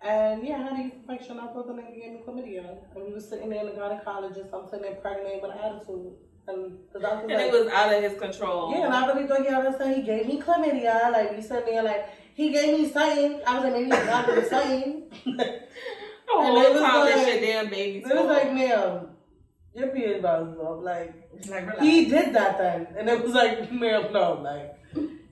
And 0.05 0.44
yeah, 0.44 0.57
I 0.57 0.62
had 0.62 0.73
a 0.73 0.82
yeast 0.82 0.97
infection. 0.97 1.39
I 1.39 1.47
thought 1.53 1.69
the 1.69 1.74
nigga 1.74 1.94
gave 1.94 2.12
me 2.12 2.20
chlamydia. 2.27 2.77
And 2.94 3.05
we 3.07 3.12
was 3.12 3.28
sitting 3.28 3.49
there 3.51 3.61
in 3.61 3.66
the 3.66 3.73
gynecologist. 3.73 4.53
I'm 4.53 4.66
sitting 4.66 4.82
there 4.82 4.97
pregnant 4.97 5.40
with 5.43 5.53
an 5.53 5.59
attitude. 5.59 6.12
And 6.49 6.78
the 6.93 6.99
doctor 6.99 7.31
And 7.31 7.40
it 7.40 7.53
was 7.53 7.69
out 7.73 7.94
of 7.94 8.03
his 8.03 8.19
control. 8.19 8.73
yeah, 8.73 8.86
and 8.86 8.93
I 8.93 9.07
really 9.07 9.28
thought 9.28 9.43
he 9.47 9.55
understood. 9.55 9.97
He 9.97 10.03
gave 10.03 10.27
me 10.27 10.40
chlamydia. 10.43 11.12
Like, 11.12 11.36
we 11.36 11.40
sitting 11.40 11.73
there, 11.73 11.85
like, 11.85 12.09
he 12.34 12.50
gave 12.52 12.78
me 12.78 12.90
something. 12.90 13.40
I 13.46 13.54
was 13.59 13.64
like, 13.64 13.72
maybe 13.72 13.84
he 13.84 13.90
got 13.90 14.28
me 14.36 14.42
something. 14.48 15.02
The 16.24 16.38
And 16.38 16.56
it 16.56 16.72
was 16.72 16.80
like- 16.80 17.14
this 17.14 17.26
your 17.26 17.40
damn 17.40 17.70
baby. 17.70 17.98
It 17.98 18.04
was 18.06 18.26
like, 18.26 18.54
ma'am, 18.54 19.09
your 19.74 20.22
balance 20.22 20.54
is 20.54 20.60
off. 20.60 20.82
Like, 20.82 21.14
It's 21.36 21.48
like, 21.50 21.62
relax. 21.66 21.82
he 21.82 22.06
did 22.06 22.34
that 22.34 22.59
then. 22.59 22.86
And 22.96 23.09
it 23.09 23.22
was 23.22 23.32
like, 23.34 23.70
ma'am, 23.72 24.12
no. 24.12 24.40
Like, 24.42 24.78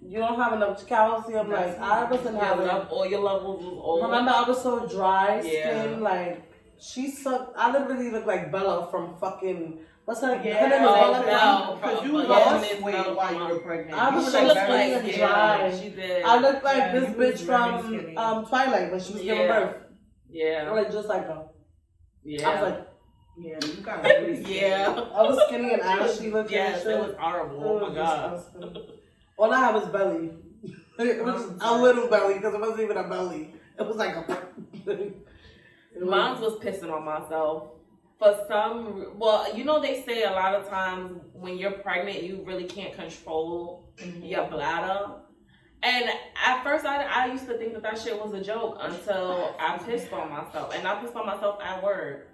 you 0.02 0.18
don't 0.18 0.39
have 0.39 0.52
enough 0.55 0.86
calcium. 0.86 1.51
Like, 1.51 1.78
I 1.78 2.05
wasn't 2.10 2.36
having. 2.39 2.66
love, 2.66 2.89
all 2.90 3.06
your 3.06 3.20
levels 3.20 3.64
was 3.64 3.78
old. 3.82 4.05
Remember, 4.05 4.31
I 4.31 4.43
was 4.47 4.62
so 4.62 4.86
dry 4.86 5.40
Yeah. 5.43 5.82
skin. 5.85 6.01
Like, 6.02 6.43
she 6.78 7.10
sucked. 7.10 7.56
I 7.56 7.72
literally 7.72 8.10
looked 8.10 8.27
like 8.27 8.51
Bella 8.52 8.89
from 8.90 9.16
fucking. 9.18 9.78
What's 10.11 10.23
her, 10.23 10.43
Yeah, 10.43 10.59
her 10.59 10.69
name? 10.69 10.82
Is 10.82 10.89
oh, 10.91 10.95
Bella 11.12 11.24
Belle. 11.24 11.77
Because 11.77 12.05
you 12.05 12.12
lost 12.27 12.66
it's 12.73 12.82
weight 12.82 13.15
while 13.15 13.32
you 13.32 13.55
were 13.55 13.61
pregnant. 13.61 13.95
I 13.97 14.12
was 14.12 14.24
were, 14.24 14.31
so 14.32 14.43
like, 14.43 14.57
skinny 14.59 14.66
very 14.66 14.93
and 14.95 15.03
skinny. 15.05 15.19
dry. 15.19 15.78
She 15.81 15.89
did. 15.91 16.24
I 16.24 16.39
looked 16.41 16.65
like 16.65 16.77
Yeah, 16.78 16.99
this 16.99 17.11
bitch 17.11 17.47
from 17.47 18.19
um, 18.19 18.45
Twilight 18.45 18.91
when 18.91 19.01
she 19.01 19.12
was 19.12 19.23
giving 19.23 19.47
birth. 19.47 19.77
yeah. 20.28 20.69
Like 20.73 20.91
just 20.91 21.07
like 21.07 21.27
her. 21.28 21.45
Yeah. 22.24 22.49
I 22.49 22.61
was 22.61 22.73
like, 22.73 22.89
Yeah, 23.39 23.59
you 23.65 23.82
got 23.82 24.03
really 24.05 24.43
skinny. 24.43 24.61
yeah. 24.62 24.87
I 25.15 25.23
was 25.23 25.39
skinny 25.47 25.73
and 25.74 25.82
ashy 25.82 26.31
looking. 26.32 26.55
Yes, 26.55 26.85
and 26.87 26.95
it 26.95 27.07
was 27.07 27.15
horrible. 27.16 27.62
Oh 27.65 27.89
my 27.89 27.95
god. 27.95 28.43
All 29.37 29.53
I 29.53 29.59
had 29.61 29.74
was 29.78 29.87
belly. 29.91 30.31
it 30.99 31.24
was 31.24 31.53
a 31.61 31.78
little 31.81 32.09
belly 32.09 32.35
because 32.35 32.53
it 32.55 32.61
wasn't 32.61 32.81
even 32.81 32.97
a 32.97 33.09
belly. 33.09 33.55
It 33.78 33.87
was 33.87 33.95
like 33.97 34.16
a. 34.16 34.39
It 34.89 35.15
was- 35.97 36.11
Moms 36.11 36.41
was 36.41 36.55
pissing 36.59 36.91
on 36.93 37.05
myself. 37.05 37.74
For 38.21 38.37
some, 38.49 39.13
well, 39.17 39.57
you 39.57 39.65
know 39.65 39.81
they 39.81 40.03
say 40.03 40.25
a 40.25 40.31
lot 40.31 40.55
of 40.55 40.69
times 40.69 41.23
when 41.33 41.57
you're 41.57 41.71
pregnant, 41.71 42.23
you 42.23 42.45
really 42.45 42.65
can't 42.65 42.95
control 42.95 43.95
mm-hmm. 43.97 44.23
your 44.23 44.47
bladder. 44.47 45.07
And 45.83 46.11
at 46.45 46.63
first, 46.63 46.85
I, 46.85 47.05
I 47.05 47.33
used 47.33 47.47
to 47.47 47.57
think 47.57 47.73
that 47.73 47.83
that 47.83 47.99
shit 47.99 48.23
was 48.23 48.35
a 48.35 48.43
joke 48.43 48.77
until 48.79 49.57
I 49.59 49.79
pissed 49.79 50.13
on 50.13 50.29
myself, 50.29 50.75
and 50.75 50.87
I 50.87 51.01
pissed 51.01 51.17
on 51.17 51.25
myself 51.25 51.61
at 51.65 51.83
work. 51.83 52.29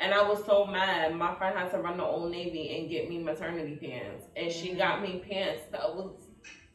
And 0.00 0.12
I 0.12 0.28
was 0.28 0.44
so 0.44 0.66
mad. 0.66 1.14
My 1.14 1.36
friend 1.36 1.56
had 1.56 1.70
to 1.70 1.78
run 1.78 1.98
the 1.98 2.02
Old 2.02 2.32
Navy 2.32 2.76
and 2.76 2.90
get 2.90 3.08
me 3.08 3.22
maternity 3.22 3.78
pants, 3.80 4.24
and 4.34 4.50
she 4.50 4.70
mm-hmm. 4.70 4.78
got 4.78 5.02
me 5.02 5.22
pants 5.30 5.62
that 5.70 5.94
was 5.94 6.10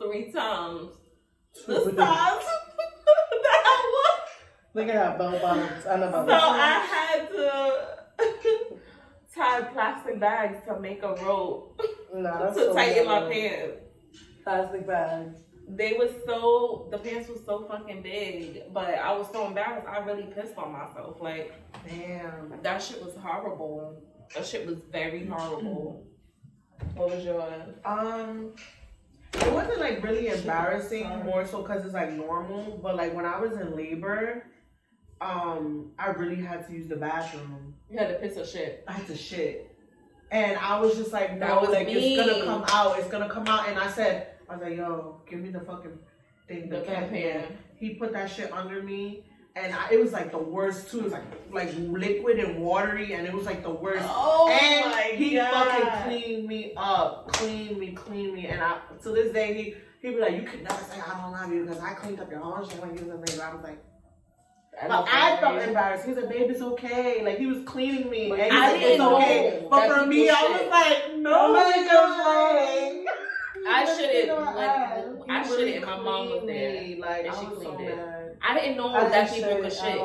three 0.02 0.32
times 0.32 0.92
the 1.66 1.84
size 1.84 1.94
that 1.96 2.46
I 3.66 3.92
was. 3.94 4.30
Look 4.74 4.88
at 4.88 4.94
that 4.94 5.18
bell 5.18 5.38
bottoms. 5.40 5.86
I 5.86 5.98
know 5.98 6.12
So 6.12 6.24
about 6.24 6.60
I 6.60 6.80
had 6.80 7.30
to 7.32 7.98
tie 9.36 9.62
plastic 9.74 10.20
bags 10.20 10.66
to 10.68 10.80
make 10.80 11.04
a 11.04 11.14
rope 11.24 11.80
Nah, 12.14 12.48
to 12.50 12.54
so 12.54 12.74
tighten 12.74 13.06
my 13.06 13.30
pants. 13.30 13.82
Plastic 14.44 14.88
bags. 14.88 15.36
they 15.70 15.94
was 15.94 16.12
so 16.26 16.88
the 16.92 16.98
pants 16.98 17.28
was 17.30 17.42
so 17.46 17.66
fucking 17.68 18.02
big, 18.02 18.74
but 18.74 18.96
I 18.96 19.16
was 19.18 19.28
so 19.32 19.48
embarrassed. 19.48 19.88
I 19.88 20.00
really 20.00 20.24
pissed 20.34 20.58
on 20.58 20.72
myself. 20.72 21.18
Like 21.22 21.54
Damn. 21.88 22.54
that 22.64 22.82
shit 22.82 23.04
was 23.04 23.16
horrible. 23.22 24.02
That 24.36 24.46
shit 24.46 24.66
was 24.66 24.80
very 24.92 25.26
horrible. 25.26 26.06
What 26.96 27.12
was 27.16 27.24
yours? 27.26 27.76
Um, 27.86 28.54
it 29.34 29.52
wasn't 29.54 29.80
like 29.80 30.04
really 30.04 30.28
embarrassing, 30.30 31.08
more 31.26 31.46
so 31.46 31.62
because 31.62 31.84
it's 31.86 31.94
like 31.94 32.14
normal. 32.14 32.80
But 32.82 32.96
like 32.96 33.14
when 33.14 33.26
I 33.26 33.40
was 33.40 33.54
in 33.54 33.76
labor, 33.76 34.44
um, 35.22 35.92
I 36.00 36.08
really 36.10 36.42
had 36.42 36.66
to 36.68 36.74
use 36.74 36.88
the 36.88 36.96
bathroom. 36.96 37.67
You 37.90 37.98
had 37.98 38.10
to 38.10 38.16
piss 38.16 38.38
or 38.38 38.46
shit. 38.46 38.84
I 38.88 38.94
had 38.94 39.08
to 39.08 39.16
shit, 39.16 39.74
and 40.32 40.58
I 40.58 40.80
was 40.80 40.96
just 40.98 41.14
like, 41.14 41.38
no, 41.38 41.62
like 41.62 41.88
me. 41.88 42.16
it's 42.18 42.28
gonna 42.28 42.44
come 42.44 42.66
out, 42.68 43.00
it's 43.00 43.08
gonna 43.08 43.30
come 43.30 43.48
out. 43.48 43.70
And 43.70 43.80
I 43.80 43.90
said, 43.90 44.28
I 44.50 44.56
was 44.56 44.64
like, 44.64 44.78
yo, 44.78 45.22
give 45.30 45.40
me 45.40 45.50
the 45.50 45.62
fucking 45.62 45.98
thing, 46.48 46.70
the, 46.70 46.80
The 46.80 46.86
cat 46.86 47.10
pan. 47.10 47.42
pan. 47.42 47.58
He 47.78 47.92
put 47.92 48.12
that 48.14 48.30
shit 48.30 48.52
under 48.52 48.82
me. 48.84 49.24
And 49.56 49.74
I, 49.74 49.90
it 49.92 50.00
was 50.00 50.12
like 50.14 50.32
the 50.32 50.38
worst 50.38 50.92
too. 50.92 51.00
It 51.00 51.04
was 51.06 51.14
like 51.14 51.24
like 51.52 51.74
liquid 51.78 52.38
and 52.38 52.62
watery, 52.62 53.14
and 53.14 53.26
it 53.26 53.34
was 53.34 53.46
like 53.46 53.64
the 53.64 53.72
worst. 53.72 54.06
Oh 54.08 54.50
and 54.50 55.18
he 55.18 55.38
fucking 55.38 56.04
cleaned 56.04 56.48
me 56.48 56.74
up, 56.78 57.32
cleaned 57.34 57.80
me, 57.80 57.94
cleaned 57.94 58.36
me, 58.36 58.46
and 58.48 58.62
I 58.62 58.80
to 59.02 59.10
this 59.10 59.34
day 59.34 59.54
he 59.56 59.76
he 60.08 60.14
be 60.14 60.22
like, 60.22 60.36
you 60.36 60.44
could 60.44 60.62
never 60.62 60.84
say 60.84 61.02
I 61.02 61.20
don't 61.20 61.32
love 61.32 61.52
you 61.52 61.66
because 61.66 61.80
I 61.82 61.96
cleaned 61.96 62.20
up 62.20 62.30
your 62.30 62.40
whole 62.40 62.68
shit 62.68 62.80
when 62.80 62.96
you 62.96 63.06
was 63.06 63.32
labor. 63.32 63.44
I 63.44 63.54
was 63.56 63.64
like, 63.64 63.84
but 64.82 65.08
I 65.12 65.38
felt 65.38 65.62
embarrassed. 65.62 66.06
He 66.06 66.14
said, 66.14 66.30
babe, 66.30 66.50
it's 66.52 66.62
okay. 66.62 67.24
Like 67.24 67.38
he 67.40 67.48
was 67.48 67.64
cleaning 67.66 68.10
me, 68.10 68.32
and 68.32 68.42
he 68.42 68.50
I 68.50 68.78
didn't 68.78 68.92
it's 68.92 69.02
okay. 69.02 69.60
know 69.62 69.70
But 69.70 69.88
for 69.90 70.06
me, 70.06 70.30
I 70.30 70.42
was 70.44 70.70
like, 70.70 71.18
no, 71.18 71.48
Oh 71.50 73.04
like, 73.04 73.16
I 73.70 73.86
shouldn't. 73.86 74.30
When, 74.30 75.30
I 75.30 75.48
shouldn't. 75.48 75.86
My 75.86 75.98
mom 76.00 76.30
was 76.30 76.44
there. 76.46 76.82
me. 76.82 76.96
Like 77.00 77.26
and 77.26 77.36
I 77.36 77.40
she 77.40 77.46
was 77.48 77.64
so 77.64 77.72
cleaned 77.74 77.90
it. 77.90 77.96
mad. 77.98 78.38
I 78.42 78.54
didn't 78.60 78.78
know 78.78 78.94
I 78.94 79.10
that 79.10 79.30
didn't 79.30 79.44
people 79.50 79.62
could 79.64 79.74
shit. 79.74 80.00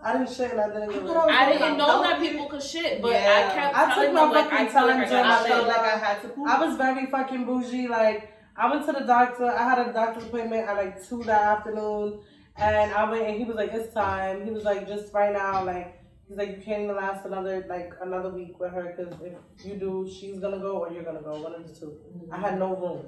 I 0.00 0.12
didn't 0.12 0.30
shit 0.30 0.52
I 0.52 0.68
didn't 0.68 1.06
I 1.10 1.44
I 1.46 1.52
didn't 1.52 1.78
know 1.78 2.02
that 2.02 2.20
people 2.20 2.46
could 2.46 2.62
shit, 2.62 3.02
but 3.02 3.12
Yeah. 3.12 3.50
I 3.50 3.54
kept 3.54 3.76
I 3.76 3.94
took 3.94 4.12
my 4.14 4.20
them 4.20 4.34
fucking 4.34 4.58
like 4.58 4.72
time 4.72 5.24
I 5.26 5.44
I 5.44 5.48
felt 5.48 5.66
like 5.68 5.78
I 5.78 5.96
had 5.98 6.22
to 6.22 6.28
poop. 6.28 6.48
I 6.48 6.64
was 6.66 6.76
very 6.76 7.06
fucking 7.06 7.44
bougie. 7.46 7.88
Like 7.88 8.32
I 8.56 8.70
went 8.70 8.86
to 8.86 8.92
the 8.92 9.00
doctor. 9.06 9.46
I 9.46 9.68
had 9.68 9.78
a 9.88 9.92
doctor's 9.92 10.24
appointment 10.24 10.68
at 10.68 10.76
like 10.76 11.04
two 11.08 11.22
that 11.24 11.40
afternoon, 11.58 12.18
and 12.58 12.92
I 12.92 13.10
went 13.10 13.26
and 13.28 13.36
he 13.36 13.44
was 13.44 13.56
like, 13.56 13.72
"It's 13.72 13.92
time." 13.94 14.44
He 14.44 14.50
was 14.50 14.64
like, 14.64 14.86
"Just 14.88 15.12
right 15.14 15.32
now, 15.32 15.64
like." 15.64 15.94
He's 16.28 16.36
like, 16.36 16.58
you 16.58 16.62
can't 16.62 16.82
even 16.82 16.94
last 16.94 17.24
another 17.24 17.64
like 17.70 17.90
another 18.02 18.28
week 18.28 18.60
with 18.60 18.70
her 18.70 18.94
because 18.94 19.14
if 19.22 19.64
you 19.64 19.76
do, 19.76 20.06
she's 20.14 20.38
gonna 20.38 20.58
go 20.58 20.72
or 20.76 20.92
you're 20.92 21.02
gonna 21.02 21.22
go. 21.22 21.40
One 21.40 21.54
of 21.54 21.66
the 21.66 21.72
2 21.74 21.98
I 22.30 22.36
had 22.36 22.58
no 22.58 22.76
room, 22.76 23.06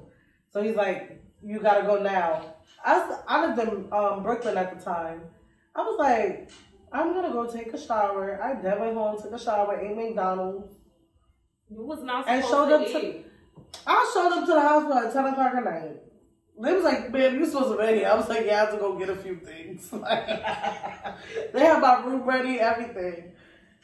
so 0.51 0.63
he's 0.63 0.75
like, 0.75 1.23
you 1.43 1.61
gotta 1.61 1.83
go 1.87 2.03
now. 2.03 2.55
I 2.83 2.99
was, 2.99 3.19
I 3.29 3.47
lived 3.47 3.59
in 3.69 3.93
um, 3.93 4.23
Brooklyn 4.23 4.57
at 4.57 4.71
the 4.73 4.83
time. 4.83 5.21
I 5.77 5.83
was 5.83 5.99
like, 5.99 6.51
I'm 6.93 7.13
gonna 7.13 7.31
go 7.31 7.45
take 7.47 7.75
a 7.75 7.79
shower. 7.79 8.43
I 8.43 8.59
then 8.59 8.81
went 8.81 8.95
home, 8.95 9.21
took 9.21 9.35
a 9.35 9.39
shower, 9.39 9.79
ate 9.79 9.95
McDonald's. 9.95 10.73
You 11.69 11.85
was 11.85 12.03
not 12.03 12.27
And 12.27 12.43
showed 12.43 12.71
to 12.71 12.77
up 12.77 12.87
to- 12.87 13.25
I 13.87 14.11
showed 14.15 14.33
up 14.33 14.47
to 14.47 14.53
the 14.55 14.63
hospital 14.63 14.97
at 14.97 15.13
10 15.13 15.27
o'clock 15.27 15.55
at 15.57 15.65
night. 15.65 15.97
They 16.61 16.75
was 16.75 16.85
like, 16.85 17.11
man, 17.11 17.35
you 17.35 17.47
supposed 17.47 17.69
to 17.69 17.73
be 17.73 17.79
ready. 17.79 18.05
I 18.05 18.15
was 18.15 18.29
like, 18.29 18.45
yeah, 18.47 18.57
I 18.57 18.61
have 18.61 18.73
to 18.73 18.77
go 18.77 18.99
get 18.99 19.09
a 19.09 19.17
few 19.17 19.37
things. 19.37 19.91
Like, 19.93 20.27
they 21.53 21.61
had 21.61 21.81
my 21.81 22.05
room 22.05 22.23
ready, 22.23 22.61
everything. 22.61 23.33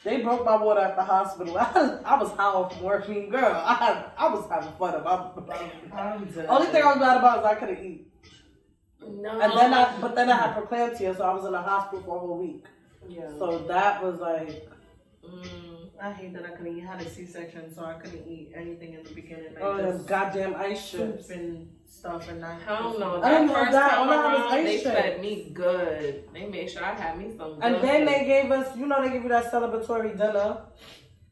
They 0.05 0.23
broke 0.23 0.45
my 0.45 0.57
water 0.57 0.81
at 0.81 0.95
the 0.97 1.03
hospital. 1.03 1.59
I 1.59 1.73
was, 1.73 2.01
I 2.05 2.19
was 2.19 2.33
high 2.33 2.45
off 2.45 2.81
morphine. 2.81 3.31
Girl, 3.31 3.63
I 3.65 3.75
had, 3.75 4.05
I 4.17 4.29
was 4.29 4.49
having 4.49 4.73
fun. 4.79 4.95
About, 4.95 5.47
dead. 6.35 6.47
only 6.49 6.67
thing 6.67 6.83
I 6.83 6.87
was 6.87 6.99
mad 6.99 7.17
about 7.17 7.41
is 7.41 7.45
I 7.47 7.55
couldn't 7.55 7.85
eat. 7.85 8.13
No. 9.01 9.41
And 9.41 9.53
then 9.53 9.75
I, 9.75 10.01
but 10.01 10.15
then 10.15 10.31
I 10.31 10.37
had 10.37 10.57
preeclampsia, 10.57 11.17
so 11.17 11.25
I 11.25 11.33
was 11.33 11.45
in 11.45 11.53
the 11.53 11.61
hospital 11.63 12.05
for 12.05 12.17
a 12.17 12.21
whole 12.21 12.39
week. 12.39 12.65
Yeah. 13.09 13.29
So 13.39 13.59
that 13.69 14.03
was 14.03 14.19
like, 14.21 14.69
Mm, 15.27 15.56
I 16.03 16.13
hate 16.13 16.35
that 16.35 16.45
I 16.45 16.51
couldn't 16.51 16.77
eat. 16.79 16.85
I 16.85 16.93
had 16.97 17.01
a 17.07 17.09
C-section, 17.09 17.75
so 17.75 17.85
I 17.85 17.95
couldn't 17.95 18.27
eat 18.27 18.53
anything 18.55 18.95
in 18.95 19.03
the 19.03 19.11
beginning. 19.15 19.55
Like 19.55 19.63
oh, 19.63 19.77
them 19.79 19.97
just 19.97 20.07
goddamn 20.07 20.55
ice 20.57 20.85
soup 20.91 21.21
strips. 21.23 21.31
and 21.31 21.69
stuff, 21.89 22.29
and 22.29 22.45
I 22.45 22.59
hell 22.59 22.97
no. 22.99 23.23
I 23.23 23.31
didn't 23.31 23.47
That 23.47 23.47
know 23.47 23.55
first 23.55 23.73
that. 23.73 23.91
time 23.91 24.09
All 24.09 24.11
I 24.11 24.17
had 24.17 24.33
was 24.33 24.41
around, 24.41 24.53
ice 24.53 24.65
they 24.65 24.79
strips. 24.79 24.97
fed 25.01 25.21
me 25.21 25.51
good. 25.55 26.25
They 26.35 26.47
made 26.47 26.71
sure 26.71 26.85
I 26.85 26.95
had 26.95 27.19
me 27.19 27.35
some. 27.37 27.59
And 27.63 27.77
good 27.77 27.85
then 27.85 28.01
food. 28.07 28.09
they 28.15 28.25
gave 28.27 28.51
us, 28.53 28.77
you 28.77 28.87
know, 28.87 29.03
they 29.03 29.11
give 29.13 29.23
you 29.23 29.29
that 29.31 29.51
celebratory 29.53 30.17
dinner. 30.17 30.59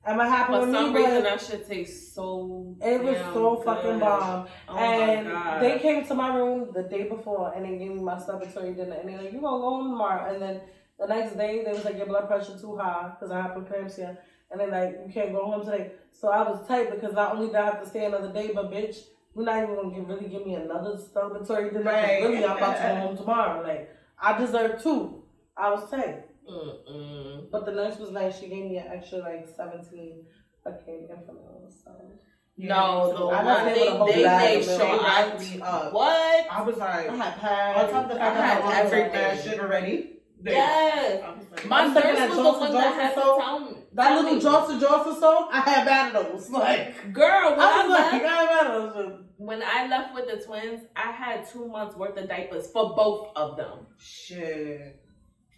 And 0.07 0.19
what 0.19 0.29
happened 0.29 0.57
For 0.57 0.67
with 0.67 0.75
some 0.75 0.93
me 0.93 0.99
reason, 1.01 1.15
was, 1.15 1.23
that 1.25 1.41
shit 1.41 1.67
tastes 1.69 2.15
so. 2.15 2.77
it 2.83 3.03
was 3.03 3.15
damn 3.15 3.33
so 3.35 3.57
good. 3.57 3.65
fucking 3.65 3.99
bomb. 4.01 4.47
Oh 4.69 4.77
and 4.77 5.27
my 5.27 5.33
god. 5.33 5.63
they 5.63 5.79
came 5.79 6.07
to 6.07 6.15
my 6.15 6.37
room 6.37 6.69
the 6.75 6.83
day 6.83 7.05
before 7.09 7.53
and 7.55 7.65
they 7.65 7.79
gave 7.79 7.91
me 7.93 8.03
my 8.03 8.17
celebratory 8.17 8.77
dinner. 8.77 8.97
And 8.97 9.09
they're 9.09 9.17
like, 9.23 9.33
you 9.33 9.41
gonna 9.41 9.59
go 9.63 9.71
home 9.71 9.91
tomorrow. 9.93 10.31
And 10.33 10.43
then 10.43 10.61
the 10.99 11.07
next 11.07 11.37
day, 11.39 11.65
they 11.65 11.73
was 11.73 11.85
like, 11.87 11.97
your 11.97 12.05
blood 12.07 12.29
pressure 12.29 12.57
too 12.59 12.77
high 12.77 13.13
because 13.15 13.31
I 13.33 13.41
have 13.41 13.53
preeclampsia. 13.53 14.19
And 14.51 14.61
they're 14.61 14.69
like, 14.71 14.97
you 15.07 15.13
can't 15.13 15.33
go 15.33 15.45
home 15.45 15.65
today. 15.65 15.93
So 16.13 16.29
I 16.29 16.43
was 16.49 16.67
tight 16.69 16.91
because 16.91 17.13
not 17.15 17.35
only 17.35 17.47
did 17.49 17.57
I 17.57 17.65
have 17.67 17.83
to 17.83 17.89
stay 17.89 18.05
another 18.07 18.33
day, 18.33 18.51
but 18.55 18.71
bitch, 18.71 18.97
you're 19.35 19.45
not 19.45 19.63
even 19.63 19.75
gonna 19.75 19.95
give, 19.95 20.09
really 20.09 20.29
give 20.29 20.47
me 20.47 20.55
another 20.55 20.97
celebratory 20.97 21.73
dinner. 21.73 21.85
'cause 21.85 21.93
Right. 22.03 22.23
Really, 22.23 22.45
I'm 22.45 22.57
about 22.57 22.77
to 22.77 22.83
go 22.83 22.95
home 23.07 23.17
tomorrow. 23.17 23.63
Like, 23.63 23.91
I 24.21 24.39
deserve 24.39 24.83
two. 24.83 25.25
I 25.57 25.71
was 25.71 25.91
tight. 25.91 26.25
Mm-mm. 26.49 27.51
But 27.51 27.65
the 27.67 27.73
nurse 27.73 27.99
was 27.99 28.11
nice. 28.11 28.39
She 28.39 28.49
gave 28.49 28.65
me 28.65 28.77
an 28.79 28.87
extra 28.93 29.19
like 29.19 29.49
17 29.57 30.25
fucking 30.63 31.09
Enfamils. 31.11 31.83
So. 31.85 31.91
No, 32.57 33.13
the 33.17 33.25
I 33.35 33.37
one 33.37 33.45
wasn't 33.47 33.69
to 33.69 33.75
thing 33.75 33.97
hold 33.97 34.11
they 34.11 34.23
made 34.25 34.59
a 34.61 34.63
sure. 34.63 35.01
I 35.01 35.39
me 35.39 35.61
up. 35.61 35.93
What? 35.93 36.47
I 36.53 36.63
was 36.63 36.77
like, 36.77 37.09
I 37.11 37.17
had 37.17 37.35
pads. 37.41 37.93
top 37.93 38.05
of 38.05 38.17
the 38.17 38.23
I 38.23 38.25
fact 38.27 38.37
had 38.37 38.63
I 38.63 38.75
had 38.75 38.87
everything. 38.87 39.13
that 39.13 39.43
shit 39.43 39.59
already. 39.61 40.11
they- 40.41 40.53
Yes. 40.53 41.23
Like, 41.51 41.67
My 41.67 41.87
nurse 41.89 42.29
was 42.29 42.37
the 42.37 42.43
one 42.61 42.73
that 42.75 42.95
had 42.95 43.15
to 43.15 43.21
tell 43.21 43.59
me. 43.61 43.77
That 43.95 44.17
little 44.17 44.35
me. 44.37 44.41
Johnson 44.41 44.81
Johnson 44.81 45.21
soap, 45.21 45.49
I 45.53 45.61
of 46.15 46.33
those. 46.33 46.51
Like, 46.51 47.13
Girl, 47.13 47.51
when 47.53 47.61
I 47.61 47.81
I, 47.81 47.87
was 47.87 47.91
like, 47.93 48.13
left, 48.13 48.25
I 48.25 48.43
had 48.43 48.49
bad 48.49 48.67
of 48.75 48.95
those. 48.95 49.21
when 49.37 49.63
I 49.63 49.87
left 49.87 50.15
with 50.15 50.27
the 50.29 50.45
twins, 50.45 50.83
I 50.97 51.13
had 51.13 51.49
two 51.49 51.69
months 51.69 51.97
worth 51.97 52.17
of 52.17 52.29
diapers 52.29 52.71
for 52.73 52.95
both 52.95 53.29
of 53.37 53.57
them. 53.57 53.87
shit. 53.99 55.01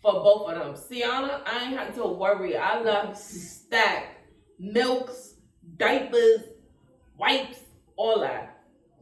For 0.03 0.13
both 0.13 0.51
of 0.53 0.59
them. 0.59 0.77
Sienna, 0.77 1.43
I 1.47 1.65
ain't 1.65 1.77
had 1.79 1.95
to 1.97 2.07
worry. 2.07 2.57
I 2.57 2.81
left 2.81 3.17
stacked. 3.19 4.13
Milks, 4.59 5.35
diapers, 5.77 6.43
wipes, 7.19 7.59
all 7.97 8.21
that. 8.21 8.53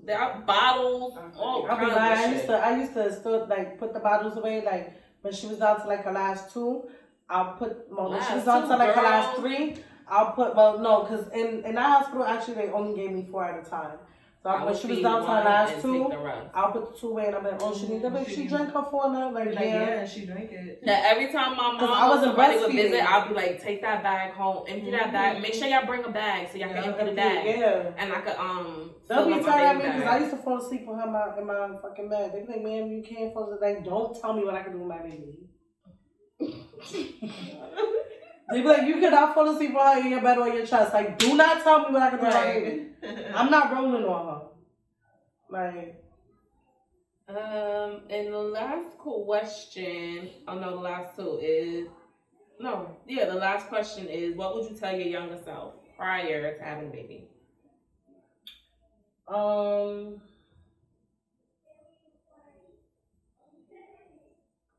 There 0.04 0.18
are 0.18 0.40
bottles, 0.42 1.18
all 1.36 1.62
be 1.62 1.68
kinds 1.68 1.96
I 1.96 2.32
used 2.32 2.46
to, 2.46 2.52
I 2.56 2.76
used 2.78 2.94
to 2.94 3.12
still 3.12 3.46
like 3.48 3.78
put 3.78 3.92
the 3.94 4.00
bottles 4.00 4.36
away. 4.36 4.62
Like 4.64 4.92
when 5.22 5.32
she 5.32 5.46
was 5.46 5.58
down 5.58 5.80
to 5.80 5.86
like 5.88 6.04
her 6.04 6.12
last 6.12 6.52
two, 6.52 6.88
I'll 7.34 7.52
put. 7.60 7.72
Well, 7.90 8.10
when 8.10 8.22
she 8.22 8.34
was 8.34 8.46
Last 8.46 8.46
down 8.46 8.62
two, 8.62 8.68
to 8.68 8.76
like 8.76 8.94
her 8.94 9.02
last 9.02 9.36
three, 9.40 9.76
I'll 10.08 10.32
put. 10.32 10.54
Well, 10.54 10.78
no, 10.78 11.02
because 11.02 11.26
in 11.32 11.64
in 11.64 11.74
that 11.74 11.88
hospital 11.96 12.24
actually 12.24 12.54
they 12.54 12.68
only 12.68 12.94
gave 12.94 13.10
me 13.12 13.26
four 13.30 13.44
at 13.44 13.66
a 13.66 13.68
time. 13.68 13.98
So 14.42 14.50
I 14.50 14.56
when 14.62 14.74
would 14.74 14.76
she 14.82 14.88
was 14.88 15.00
down 15.00 15.22
to 15.22 15.26
her 15.26 15.42
last 15.42 15.80
two, 15.80 15.92
take 16.00 16.10
the 16.10 16.18
rest. 16.18 16.50
I'll 16.54 16.70
put 16.70 16.92
the 16.92 17.00
two 17.00 17.08
away 17.08 17.26
and 17.28 17.34
I'm 17.36 17.44
like, 17.44 17.56
oh, 17.62 17.74
she 17.74 17.88
need 17.88 18.02
that. 18.02 18.12
But 18.12 18.30
she 18.30 18.46
drank 18.46 18.74
her 18.74 18.82
four 18.90 19.10
now. 19.10 19.32
Like, 19.32 19.46
Like, 19.46 19.64
yeah. 19.64 19.86
yeah, 19.88 20.06
she 20.06 20.26
drank 20.26 20.52
it. 20.52 20.82
Now 20.84 21.00
every 21.02 21.32
time 21.32 21.56
my 21.56 21.72
mom 21.72 21.78
'Cause 21.78 21.88
I 21.90 22.08
wasn't 22.10 22.26
somebody 22.36 22.58
would 22.58 22.72
visit, 22.72 23.10
I'll 23.10 23.28
be 23.28 23.34
like, 23.34 23.62
take 23.62 23.80
that 23.80 24.02
bag 24.02 24.32
home, 24.34 24.66
empty 24.68 24.90
that 24.90 25.12
bag. 25.12 25.40
Make 25.40 25.54
sure 25.54 25.66
y'all 25.66 25.86
bring 25.86 26.04
a 26.04 26.10
bag 26.10 26.48
so 26.52 26.58
y'all 26.58 26.68
can 26.68 26.84
empty 26.84 27.04
the 27.06 27.12
bag, 27.12 27.58
Yeah. 27.58 27.90
and 27.96 28.12
I 28.12 28.20
could 28.20 28.36
um. 28.36 28.90
They'll 29.08 29.26
be 29.26 29.32
up 29.32 29.44
tired 29.46 29.64
at 29.64 29.76
me 29.78 29.92
because 29.92 30.06
I 30.14 30.18
used 30.18 30.30
to 30.36 30.42
fall 30.42 30.58
asleep 30.58 30.86
with 30.86 30.98
her 30.98 31.06
in 31.06 31.12
my, 31.12 31.38
in 31.38 31.46
my 31.46 31.80
fucking 31.80 32.08
bed. 32.10 32.32
They 32.34 32.42
be 32.42 32.52
like, 32.52 32.62
man, 32.62 32.90
you 32.90 33.02
can't 33.02 33.32
fall 33.32 33.44
asleep. 33.50 33.62
Like, 33.62 33.84
don't 33.84 34.14
tell 34.20 34.34
me 34.34 34.44
what 34.44 34.54
I 34.54 34.62
can 34.62 34.72
do 34.72 34.78
with 34.80 34.88
my 34.88 35.00
baby. 35.02 35.38
They 36.92 38.60
be 38.60 38.62
like, 38.62 38.86
you 38.86 39.00
cannot 39.00 39.34
fall 39.34 39.48
asleep 39.48 39.72
with 39.74 39.82
her 39.82 40.00
in 40.00 40.10
your 40.10 40.20
bed 40.22 40.38
or 40.38 40.48
your 40.48 40.66
chest. 40.66 40.92
Like, 40.94 41.18
do 41.18 41.34
not 41.36 41.62
tell 41.62 41.80
me 41.86 41.92
what 41.94 42.02
I 42.02 42.10
can 42.10 42.18
do 42.18 42.24
with 42.26 42.34
my 42.34 42.44
baby. 42.44 42.86
I'm 43.34 43.50
not 43.50 43.72
rolling 43.72 44.04
on 44.04 44.26
her. 44.26 44.46
Like, 45.50 46.02
Um, 47.28 48.02
and 48.10 48.32
the 48.32 48.38
last 48.38 48.98
question, 48.98 50.30
oh 50.46 50.58
no, 50.58 50.70
the 50.70 50.82
last 50.82 51.16
two 51.16 51.38
is, 51.42 51.88
no, 52.60 52.96
yeah, 53.08 53.24
the 53.26 53.34
last 53.34 53.68
question 53.68 54.08
is, 54.08 54.36
what 54.36 54.54
would 54.54 54.70
you 54.70 54.76
tell 54.76 54.92
your 54.94 55.08
younger 55.08 55.38
self 55.42 55.74
prior 55.96 56.56
to 56.56 56.62
having 56.62 56.88
a 56.88 56.90
baby? 56.92 57.28
um, 59.26 60.20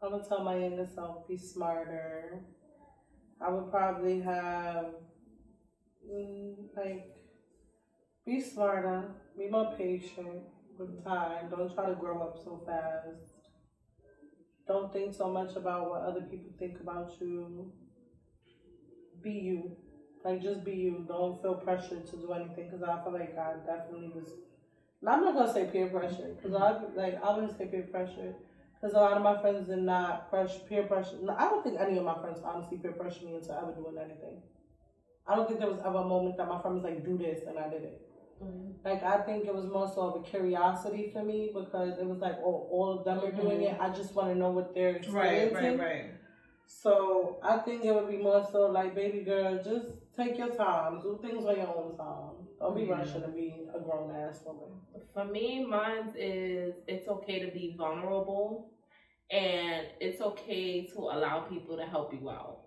I'm 0.05 0.11
gonna 0.11 0.23
tell 0.23 0.43
my 0.43 0.57
younger 0.57 0.87
self 0.93 1.27
be 1.27 1.35
smarter. 1.35 2.39
I 3.41 3.49
would 3.49 3.71
probably 3.71 4.21
have 4.21 4.85
mm, 6.07 6.53
like 6.77 7.15
be 8.23 8.39
smarter, 8.39 9.05
be 9.35 9.49
more 9.49 9.73
patient 9.75 10.43
with 10.77 11.03
time. 11.03 11.49
Don't 11.49 11.73
try 11.73 11.87
to 11.87 11.95
grow 11.95 12.21
up 12.21 12.37
so 12.43 12.61
fast. 12.67 13.31
Don't 14.67 14.93
think 14.93 15.15
so 15.15 15.31
much 15.31 15.55
about 15.55 15.89
what 15.89 16.01
other 16.03 16.21
people 16.21 16.51
think 16.59 16.79
about 16.81 17.11
you. 17.19 17.71
Be 19.23 19.31
you. 19.31 19.75
Like 20.23 20.43
just 20.43 20.63
be 20.63 20.73
you. 20.73 21.03
Don't 21.07 21.41
feel 21.41 21.55
pressured 21.55 22.05
to 22.07 22.17
do 22.17 22.31
anything 22.31 22.69
because 22.69 22.83
I 22.83 23.03
feel 23.03 23.13
like 23.13 23.35
I 23.39 23.53
definitely 23.65 24.11
was 24.13 24.29
I'm 25.07 25.21
not 25.21 25.33
gonna 25.35 25.53
say 25.53 25.65
peer 25.65 25.87
pressure 25.87 26.35
because 26.35 26.53
I 26.53 26.79
like 26.95 27.23
I 27.23 27.33
wouldn't 27.33 27.57
say 27.57 27.65
peer 27.65 27.87
pressure 27.91 28.35
because 28.85 28.95
a 28.95 28.99
lot 29.01 29.17
of 29.17 29.23
my 29.23 29.41
friends 29.41 29.67
did 29.67 29.79
not 29.79 30.29
pressure 30.29 30.59
peer 30.69 30.83
pressure. 30.83 31.15
I 31.35 31.49
don't 31.49 31.63
think 31.63 31.79
any 31.79 31.97
of 31.97 32.03
my 32.03 32.19
friends 32.19 32.39
honestly 32.43 32.77
peer 32.77 32.91
pressure 32.91 33.25
me 33.25 33.33
into 33.35 33.51
ever 33.51 33.71
doing 33.71 33.97
anything. 33.97 34.41
I 35.27 35.35
don't 35.35 35.47
think 35.47 35.59
there 35.59 35.69
was 35.69 35.79
ever 35.79 35.97
a 35.97 36.05
moment 36.05 36.37
that 36.37 36.47
my 36.47 36.61
friend 36.61 36.75
was 36.75 36.83
like, 36.83 37.03
"Do 37.03 37.17
this," 37.17 37.41
and 37.47 37.57
I 37.57 37.67
did 37.67 37.81
it. 37.83 38.01
Mm-hmm. 38.43 38.87
Like 38.87 39.01
I 39.01 39.17
think 39.23 39.45
it 39.45 39.55
was 39.55 39.65
more 39.65 39.91
so 39.91 40.01
of 40.01 40.21
a 40.21 40.23
curiosity 40.23 41.09
for 41.11 41.23
me 41.23 41.51
because 41.51 41.97
it 41.97 42.05
was 42.05 42.19
like, 42.19 42.35
oh, 42.43 42.67
all 42.69 42.99
of 42.99 43.05
them 43.05 43.19
are 43.23 43.31
doing 43.31 43.61
it. 43.63 43.73
Mm-hmm. 43.73 43.81
I 43.81 43.89
just 43.95 44.13
want 44.13 44.29
to 44.29 44.35
know 44.35 44.51
what 44.51 44.75
they're 44.75 44.93
Right, 45.09 45.47
experiencing. 45.47 45.79
right, 45.79 45.79
right. 45.79 46.05
So 46.67 47.39
I 47.41 47.57
think 47.57 47.85
it 47.85 47.93
would 47.95 48.09
be 48.09 48.17
more 48.17 48.45
so 48.51 48.67
like, 48.67 48.93
baby 48.93 49.21
girl, 49.21 49.63
just 49.63 49.87
take 50.15 50.37
your 50.37 50.49
time, 50.49 51.01
do 51.01 51.17
things 51.21 51.45
on 51.45 51.55
your 51.55 51.75
own 51.75 51.95
time. 51.97 52.45
Don't 52.59 52.75
be 52.75 52.83
Yeah. 52.83 52.97
rushing 52.99 53.21
to 53.21 53.29
be 53.29 53.67
a 53.73 53.79
grown 53.79 54.13
ass 54.15 54.43
woman. 54.45 54.69
For 55.13 55.25
me, 55.25 55.65
mine 55.65 56.11
is 56.15 56.75
it's 56.87 57.07
okay 57.07 57.39
to 57.39 57.51
be 57.51 57.75
vulnerable 57.77 58.71
and 59.31 59.87
it's 59.99 60.21
okay 60.21 60.85
to 60.87 60.99
allow 60.99 61.41
people 61.41 61.77
to 61.77 61.83
help 61.83 62.13
you 62.13 62.29
out. 62.29 62.61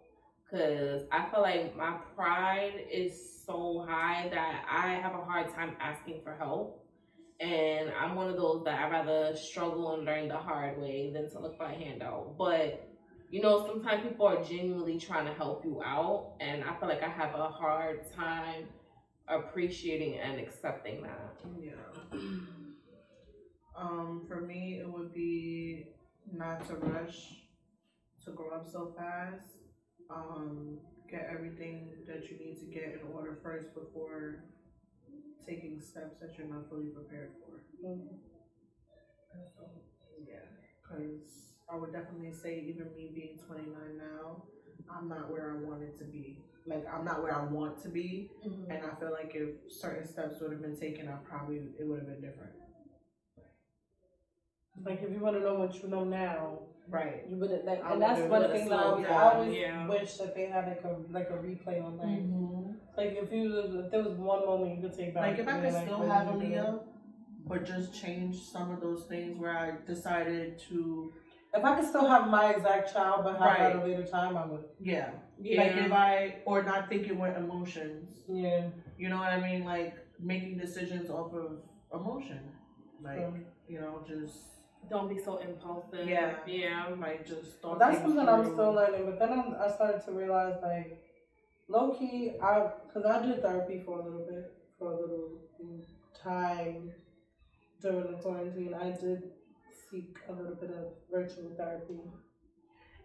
Cause 0.51 1.03
I 1.13 1.29
feel 1.31 1.43
like 1.43 1.77
my 1.77 1.97
pride 2.17 2.87
is 2.91 3.43
so 3.45 3.85
high 3.87 4.29
that 4.31 4.65
I 4.71 4.95
have 4.95 5.13
a 5.13 5.23
hard 5.23 5.55
time 5.55 5.77
asking 5.79 6.23
for 6.25 6.35
help. 6.37 6.85
And 7.41 7.91
I'm 8.01 8.17
one 8.17 8.29
of 8.29 8.37
those 8.37 8.65
that 8.65 8.81
I'd 8.81 8.91
rather 8.91 9.37
struggle 9.37 9.95
and 9.95 10.05
learn 10.05 10.29
the 10.29 10.37
hard 10.37 10.81
way 10.81 11.13
than 11.13 11.31
to 11.31 11.39
look 11.39 11.57
for 11.57 11.67
a 11.67 11.75
handout. 11.75 12.37
But 12.39 12.89
you 13.31 13.43
know, 13.43 13.67
sometimes 13.67 14.03
people 14.03 14.27
are 14.27 14.43
genuinely 14.43 14.99
trying 14.99 15.27
to 15.27 15.35
help 15.35 15.63
you 15.65 15.83
out, 15.85 16.33
and 16.41 16.65
I 16.65 16.75
feel 16.79 16.89
like 16.89 17.03
I 17.03 17.11
have 17.11 17.35
a 17.35 17.49
hard 17.49 18.11
time 18.17 18.65
appreciating 19.29 20.19
and 20.19 20.41
accepting 20.41 21.03
that. 21.03 21.37
Yeah. 21.61 22.19
Um, 23.81 24.25
for 24.27 24.41
me, 24.41 24.81
it 24.81 24.93
would 24.93 25.15
be 25.15 25.87
not 26.33 26.67
to 26.69 26.75
rush 26.77 27.35
to 28.25 28.31
grow 28.33 28.51
up 28.57 28.67
so 28.71 28.95
fast. 28.97 29.47
Um, 30.11 30.79
get 31.11 31.29
everything 31.33 31.91
that 32.07 32.31
you 32.31 32.39
need 32.39 32.59
to 32.61 32.67
get 32.67 33.01
in 33.01 33.13
order 33.15 33.39
first 33.43 33.75
before 33.75 34.45
taking 35.47 35.81
steps 35.81 36.17
that 36.21 36.37
you're 36.37 36.47
not 36.49 36.69
fully 36.69 36.89
prepared 36.89 37.31
for. 37.41 37.63
Yeah, 40.27 40.45
because 40.83 41.55
I 41.73 41.77
would 41.77 41.93
definitely 41.93 42.33
say, 42.33 42.61
even 42.69 42.87
me 42.95 43.11
being 43.15 43.39
29 43.47 43.73
now, 43.97 44.43
I'm 44.91 45.09
not 45.09 45.31
where 45.31 45.53
I 45.53 45.57
wanted 45.69 45.97
to 45.99 46.05
be. 46.05 46.39
Like, 46.67 46.85
I'm 46.93 47.05
not 47.05 47.23
where 47.23 47.35
I 47.35 47.45
want 47.45 47.81
to 47.83 47.89
be. 47.89 48.31
And 48.69 48.79
I 48.85 48.95
feel 49.01 49.13
like 49.13 49.33
if 49.35 49.73
certain 49.73 50.07
steps 50.07 50.41
would 50.41 50.53
have 50.53 50.63
been 50.63 50.77
taken, 50.79 51.09
I 51.09 51.13
probably, 51.29 51.57
it 51.79 51.87
would 51.87 52.01
have 52.01 52.09
been 52.09 52.21
different. 52.21 52.53
Like 54.85 55.03
if 55.03 55.11
you 55.11 55.19
want 55.21 55.37
to 55.37 55.43
know 55.43 55.55
what 55.55 55.75
you 55.83 55.89
know 55.89 56.05
now, 56.05 56.61
Right. 56.91 57.25
you 57.29 57.37
wouldn't 57.37 57.67
like, 57.67 57.85
I 57.85 57.93
and 57.93 58.01
that's 58.01 58.21
one 58.21 58.51
thing 58.51 58.69
that 58.71 58.79
I 58.79 58.83
always, 58.85 59.07
I 59.07 59.33
always 59.35 59.55
yeah. 59.55 59.87
wish 59.87 60.15
that 60.15 60.35
they 60.35 60.47
had 60.47 60.67
like 60.67 60.83
a 60.85 60.97
like 61.13 61.29
a 61.31 61.35
replay 61.35 61.85
on 61.85 61.99
that. 61.99 62.07
Mm-hmm. 62.07 62.73
Like 62.97 63.19
if 63.23 63.31
you 63.33 63.59
if 63.85 63.91
there 63.91 64.03
was 64.03 64.15
one 64.15 64.47
moment 64.47 64.77
you 64.77 64.89
could 64.89 64.97
take 64.99 65.13
back. 65.15 65.23
Like, 65.31 65.39
if 65.39 65.49
I 65.49 65.53
could 65.53 65.63
be 65.65 65.71
like, 65.71 65.85
still 65.85 66.09
have 66.09 66.29
a 66.29 66.33
you 66.33 66.41
do? 66.41 66.47
Aaliyah, 66.47 66.81
but 67.47 67.65
just 67.67 67.95
change 67.95 68.41
some 68.41 68.71
of 68.71 68.81
those 68.81 69.05
things 69.05 69.39
where 69.39 69.57
I 69.57 69.73
decided 69.87 70.59
to, 70.71 71.13
If 71.55 71.65
I 71.65 71.75
could 71.77 71.89
still 71.89 72.07
have 72.07 72.29
my 72.29 72.51
exact 72.51 72.93
child 72.93 73.25
but 73.25 73.39
have 73.39 73.59
it 73.61 73.63
at 73.63 73.77
a 73.77 73.85
later 73.85 74.05
time, 74.05 74.37
I 74.37 74.47
would. 74.47 74.65
yeah. 74.81 75.11
Yeah. 75.41 75.63
Like, 75.63 75.77
if 75.87 75.93
I, 75.93 76.37
or 76.47 76.63
not 76.63 76.89
thinking 76.89 77.19
with 77.19 77.37
emotions. 77.37 78.11
Yeah. 78.29 78.67
You 78.99 79.09
know 79.09 79.19
what 79.19 79.33
I 79.33 79.41
mean? 79.41 79.65
Like, 79.65 79.95
making 80.19 80.59
decisions 80.59 81.09
off 81.11 81.33
of 81.33 81.53
emotion. 81.95 82.41
Like, 83.01 83.21
Um, 83.21 83.45
you 83.69 83.81
know, 83.81 84.05
just, 84.07 84.37
Don't 84.91 85.09
be 85.09 85.19
so 85.23 85.37
impulsive. 85.39 86.09
Yeah. 86.09 86.37
Yeah. 86.47 86.87
like, 86.99 87.27
just 87.27 87.61
But 87.61 87.63
thought 87.63 87.79
that's 87.79 87.99
things 87.99 88.15
something 88.15 88.29
I'm 88.29 88.45
still 88.45 88.73
learning. 88.73 89.05
But 89.07 89.19
then 89.19 89.33
I'm, 89.39 89.55
I 89.61 89.71
started 89.75 90.03
to 90.07 90.13
realize, 90.13 90.57
like, 90.63 91.03
low 91.69 91.95
key, 91.99 92.33
I 92.43 92.71
because 92.87 93.05
I 93.05 93.25
did 93.27 93.43
therapy 93.43 93.83
for 93.85 94.01
a 94.01 94.05
little 94.05 94.27
bit, 94.31 94.53
for 94.79 94.93
a 94.93 94.97
little 95.01 95.39
time 96.23 96.93
during 97.83 98.13
the 98.13 98.19
quarantine. 98.19 98.75
I 98.75 98.91
did 98.91 99.23
seek 99.91 100.17
a 100.29 100.33
little 100.33 100.55
bit 100.55 100.71
of 100.71 100.87
virtual 101.13 101.51
therapy, 101.57 102.01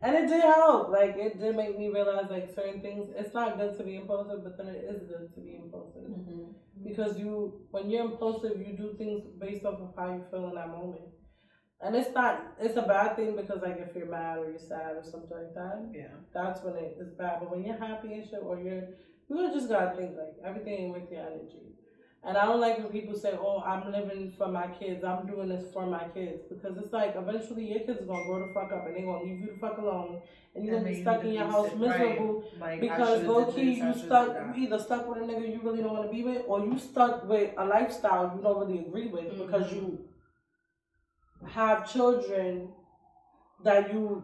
and 0.01 0.15
it 0.15 0.27
did 0.27 0.41
help. 0.41 0.89
Like, 0.89 1.15
it 1.17 1.39
did 1.39 1.55
make 1.55 1.77
me 1.77 1.89
realize, 1.89 2.27
like, 2.29 2.53
certain 2.55 2.81
things. 2.81 3.09
It's 3.17 3.33
not 3.33 3.57
good 3.57 3.77
to 3.77 3.83
be 3.83 3.95
impulsive, 3.97 4.43
but 4.43 4.57
then 4.57 4.67
it 4.67 4.85
is 4.89 4.99
good 5.03 5.33
to 5.35 5.39
be 5.41 5.55
impulsive 5.57 6.03
Mhm. 6.03 6.53
because 6.83 7.17
you, 7.19 7.61
when 7.71 7.89
you're 7.89 8.05
impulsive, 8.05 8.57
you 8.65 8.75
do 8.77 8.93
things 8.97 9.21
based 9.37 9.65
off 9.65 9.79
of 9.81 9.93
how 9.97 10.13
you 10.13 10.23
feel 10.31 10.47
in 10.49 10.55
that 10.55 10.69
moment. 10.69 11.01
And 11.83 11.95
it's 11.95 12.13
not, 12.13 12.41
it's 12.59 12.77
a 12.77 12.81
bad 12.83 13.15
thing 13.17 13.35
because 13.35 13.61
like 13.61 13.77
if 13.79 13.95
you're 13.95 14.05
mad 14.07 14.37
or 14.39 14.49
you're 14.49 14.59
sad 14.59 14.95
or 14.95 15.03
something 15.03 15.37
like 15.37 15.53
that, 15.53 15.81
Yeah. 15.93 16.07
that's 16.33 16.63
when 16.63 16.75
it 16.75 16.97
is 16.99 17.09
bad. 17.11 17.39
But 17.41 17.51
when 17.51 17.63
you're 17.65 17.75
happy 17.77 18.13
and 18.13 18.23
shit, 18.29 18.39
or 18.41 18.57
you're, 18.57 18.83
you 19.29 19.53
just 19.53 19.67
gotta 19.67 19.95
think 19.97 20.11
like 20.17 20.35
everything 20.43 20.93
with 20.93 21.11
your 21.11 21.21
energy. 21.21 21.59
And 22.25 22.37
I 22.37 22.45
don't 22.45 22.61
like 22.61 22.77
when 22.77 22.87
people 22.87 23.15
say, 23.15 23.33
"Oh, 23.37 23.57
I'm 23.65 23.91
living 23.91 24.31
for 24.37 24.47
my 24.47 24.67
kids. 24.67 25.03
I'm 25.03 25.27
doing 25.27 25.49
this 25.49 25.65
for 25.73 25.85
my 25.85 26.05
kids," 26.13 26.43
because 26.47 26.77
it's 26.77 26.93
like 26.93 27.15
eventually 27.17 27.65
your 27.65 27.81
kids 27.81 28.01
are 28.03 28.05
gonna 28.05 28.23
grow 28.27 28.47
the 28.47 28.53
fuck 28.53 28.71
up 28.71 28.85
and 28.87 28.95
they're 28.95 29.03
gonna 29.03 29.23
leave 29.25 29.41
you 29.41 29.47
the 29.47 29.59
fuck 29.59 29.77
alone, 29.77 30.21
and 30.55 30.63
you're 30.63 30.75
gonna 30.79 30.87
be 30.89 31.01
stuck 31.01 31.21
in 31.25 31.33
your 31.33 31.43
house 31.43 31.67
sit- 31.69 31.79
miserable 31.79 32.43
right. 32.61 32.61
Like, 32.61 32.79
because 32.79 33.23
low 33.25 33.51
key 33.51 33.73
you 33.73 33.93
stuck 33.93 34.29
you 34.55 34.63
either 34.63 34.79
stuck 34.79 35.05
with 35.09 35.17
a 35.17 35.25
nigga 35.25 35.51
you 35.53 35.59
really 35.61 35.83
don't 35.83 35.91
want 35.97 36.07
to 36.09 36.13
be 36.15 36.23
with, 36.23 36.43
or 36.47 36.61
you 36.65 36.79
stuck 36.79 37.27
with 37.27 37.51
a 37.57 37.65
lifestyle 37.65 38.31
you 38.37 38.41
don't 38.41 38.57
really 38.67 38.79
agree 38.87 39.07
with 39.07 39.37
because 39.37 39.73
you 39.73 39.99
have 41.47 41.91
children 41.91 42.69
that 43.63 43.93
you 43.93 44.23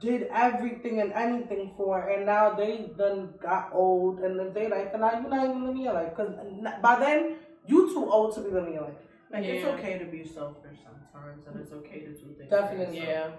did 0.00 0.28
everything 0.32 1.00
and 1.00 1.12
anything 1.12 1.72
for, 1.76 2.08
and 2.08 2.26
now 2.26 2.50
they 2.54 2.90
done 2.98 3.34
got 3.40 3.70
old 3.72 4.20
and 4.20 4.36
live 4.36 4.54
their 4.54 4.68
life, 4.68 4.88
and 4.92 5.00
now 5.00 5.12
you're 5.12 5.28
not 5.30 5.44
even 5.44 5.64
living 5.64 5.82
your 5.82 5.94
life 5.94 6.10
because 6.16 6.34
by 6.82 6.98
then 6.98 7.36
you 7.66 7.88
too 7.88 8.10
old 8.10 8.34
to 8.34 8.40
be 8.40 8.50
living 8.50 8.74
your 8.74 8.82
life. 8.82 8.94
Like, 9.30 9.44
it's 9.44 9.66
okay 9.66 9.98
to 9.98 10.04
be 10.04 10.24
selfish 10.24 10.78
sometimes, 10.84 11.46
and 11.46 11.60
it's 11.60 11.72
okay 11.72 12.00
to 12.00 12.12
do 12.12 12.34
things. 12.38 12.50
Definitely. 12.50 12.98
Yeah. 12.98 13.30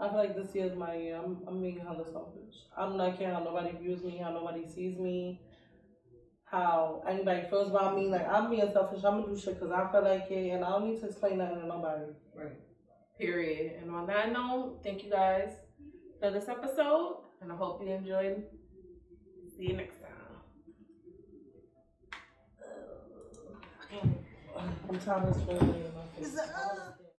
I 0.00 0.08
feel 0.08 0.18
like 0.18 0.36
this 0.36 0.54
year's 0.54 0.76
my 0.76 0.94
year. 0.94 1.16
I'm, 1.16 1.38
I'm 1.46 1.60
being 1.60 1.80
hella 1.80 2.04
selfish. 2.04 2.54
I'm 2.76 2.96
not 2.96 3.18
care 3.18 3.32
how 3.32 3.42
nobody 3.42 3.72
views 3.82 4.02
me, 4.04 4.18
how 4.22 4.32
nobody 4.32 4.66
sees 4.66 4.96
me, 4.96 5.40
how 6.50 7.02
anybody 7.08 7.46
feels 7.48 7.70
about 7.70 7.94
me. 7.96 8.08
Like, 8.08 8.28
I'm 8.28 8.50
being 8.50 8.70
selfish. 8.72 9.04
I'm 9.04 9.20
gonna 9.20 9.34
do 9.34 9.38
shit 9.38 9.60
because 9.60 9.72
I 9.72 9.90
feel 9.92 10.02
like 10.02 10.30
it, 10.30 10.50
and 10.50 10.64
I 10.64 10.70
don't 10.70 10.86
need 10.86 11.00
to 11.00 11.06
explain 11.06 11.38
nothing 11.38 11.60
to 11.60 11.66
nobody. 11.66 12.04
Right. 12.34 12.52
Period. 13.18 13.82
And 13.82 13.90
on 13.90 14.06
that 14.06 14.32
note, 14.32 14.80
thank 14.82 15.04
you 15.04 15.10
guys 15.10 15.52
for 16.20 16.30
this 16.30 16.48
episode, 16.48 17.18
and 17.42 17.52
I 17.52 17.56
hope 17.56 17.82
you 17.82 17.92
enjoyed. 17.92 18.44
See 19.56 19.68
you 19.68 19.76
next 19.76 19.98
time. 20.00 20.08
I'm 24.88 24.98
tired 25.00 25.34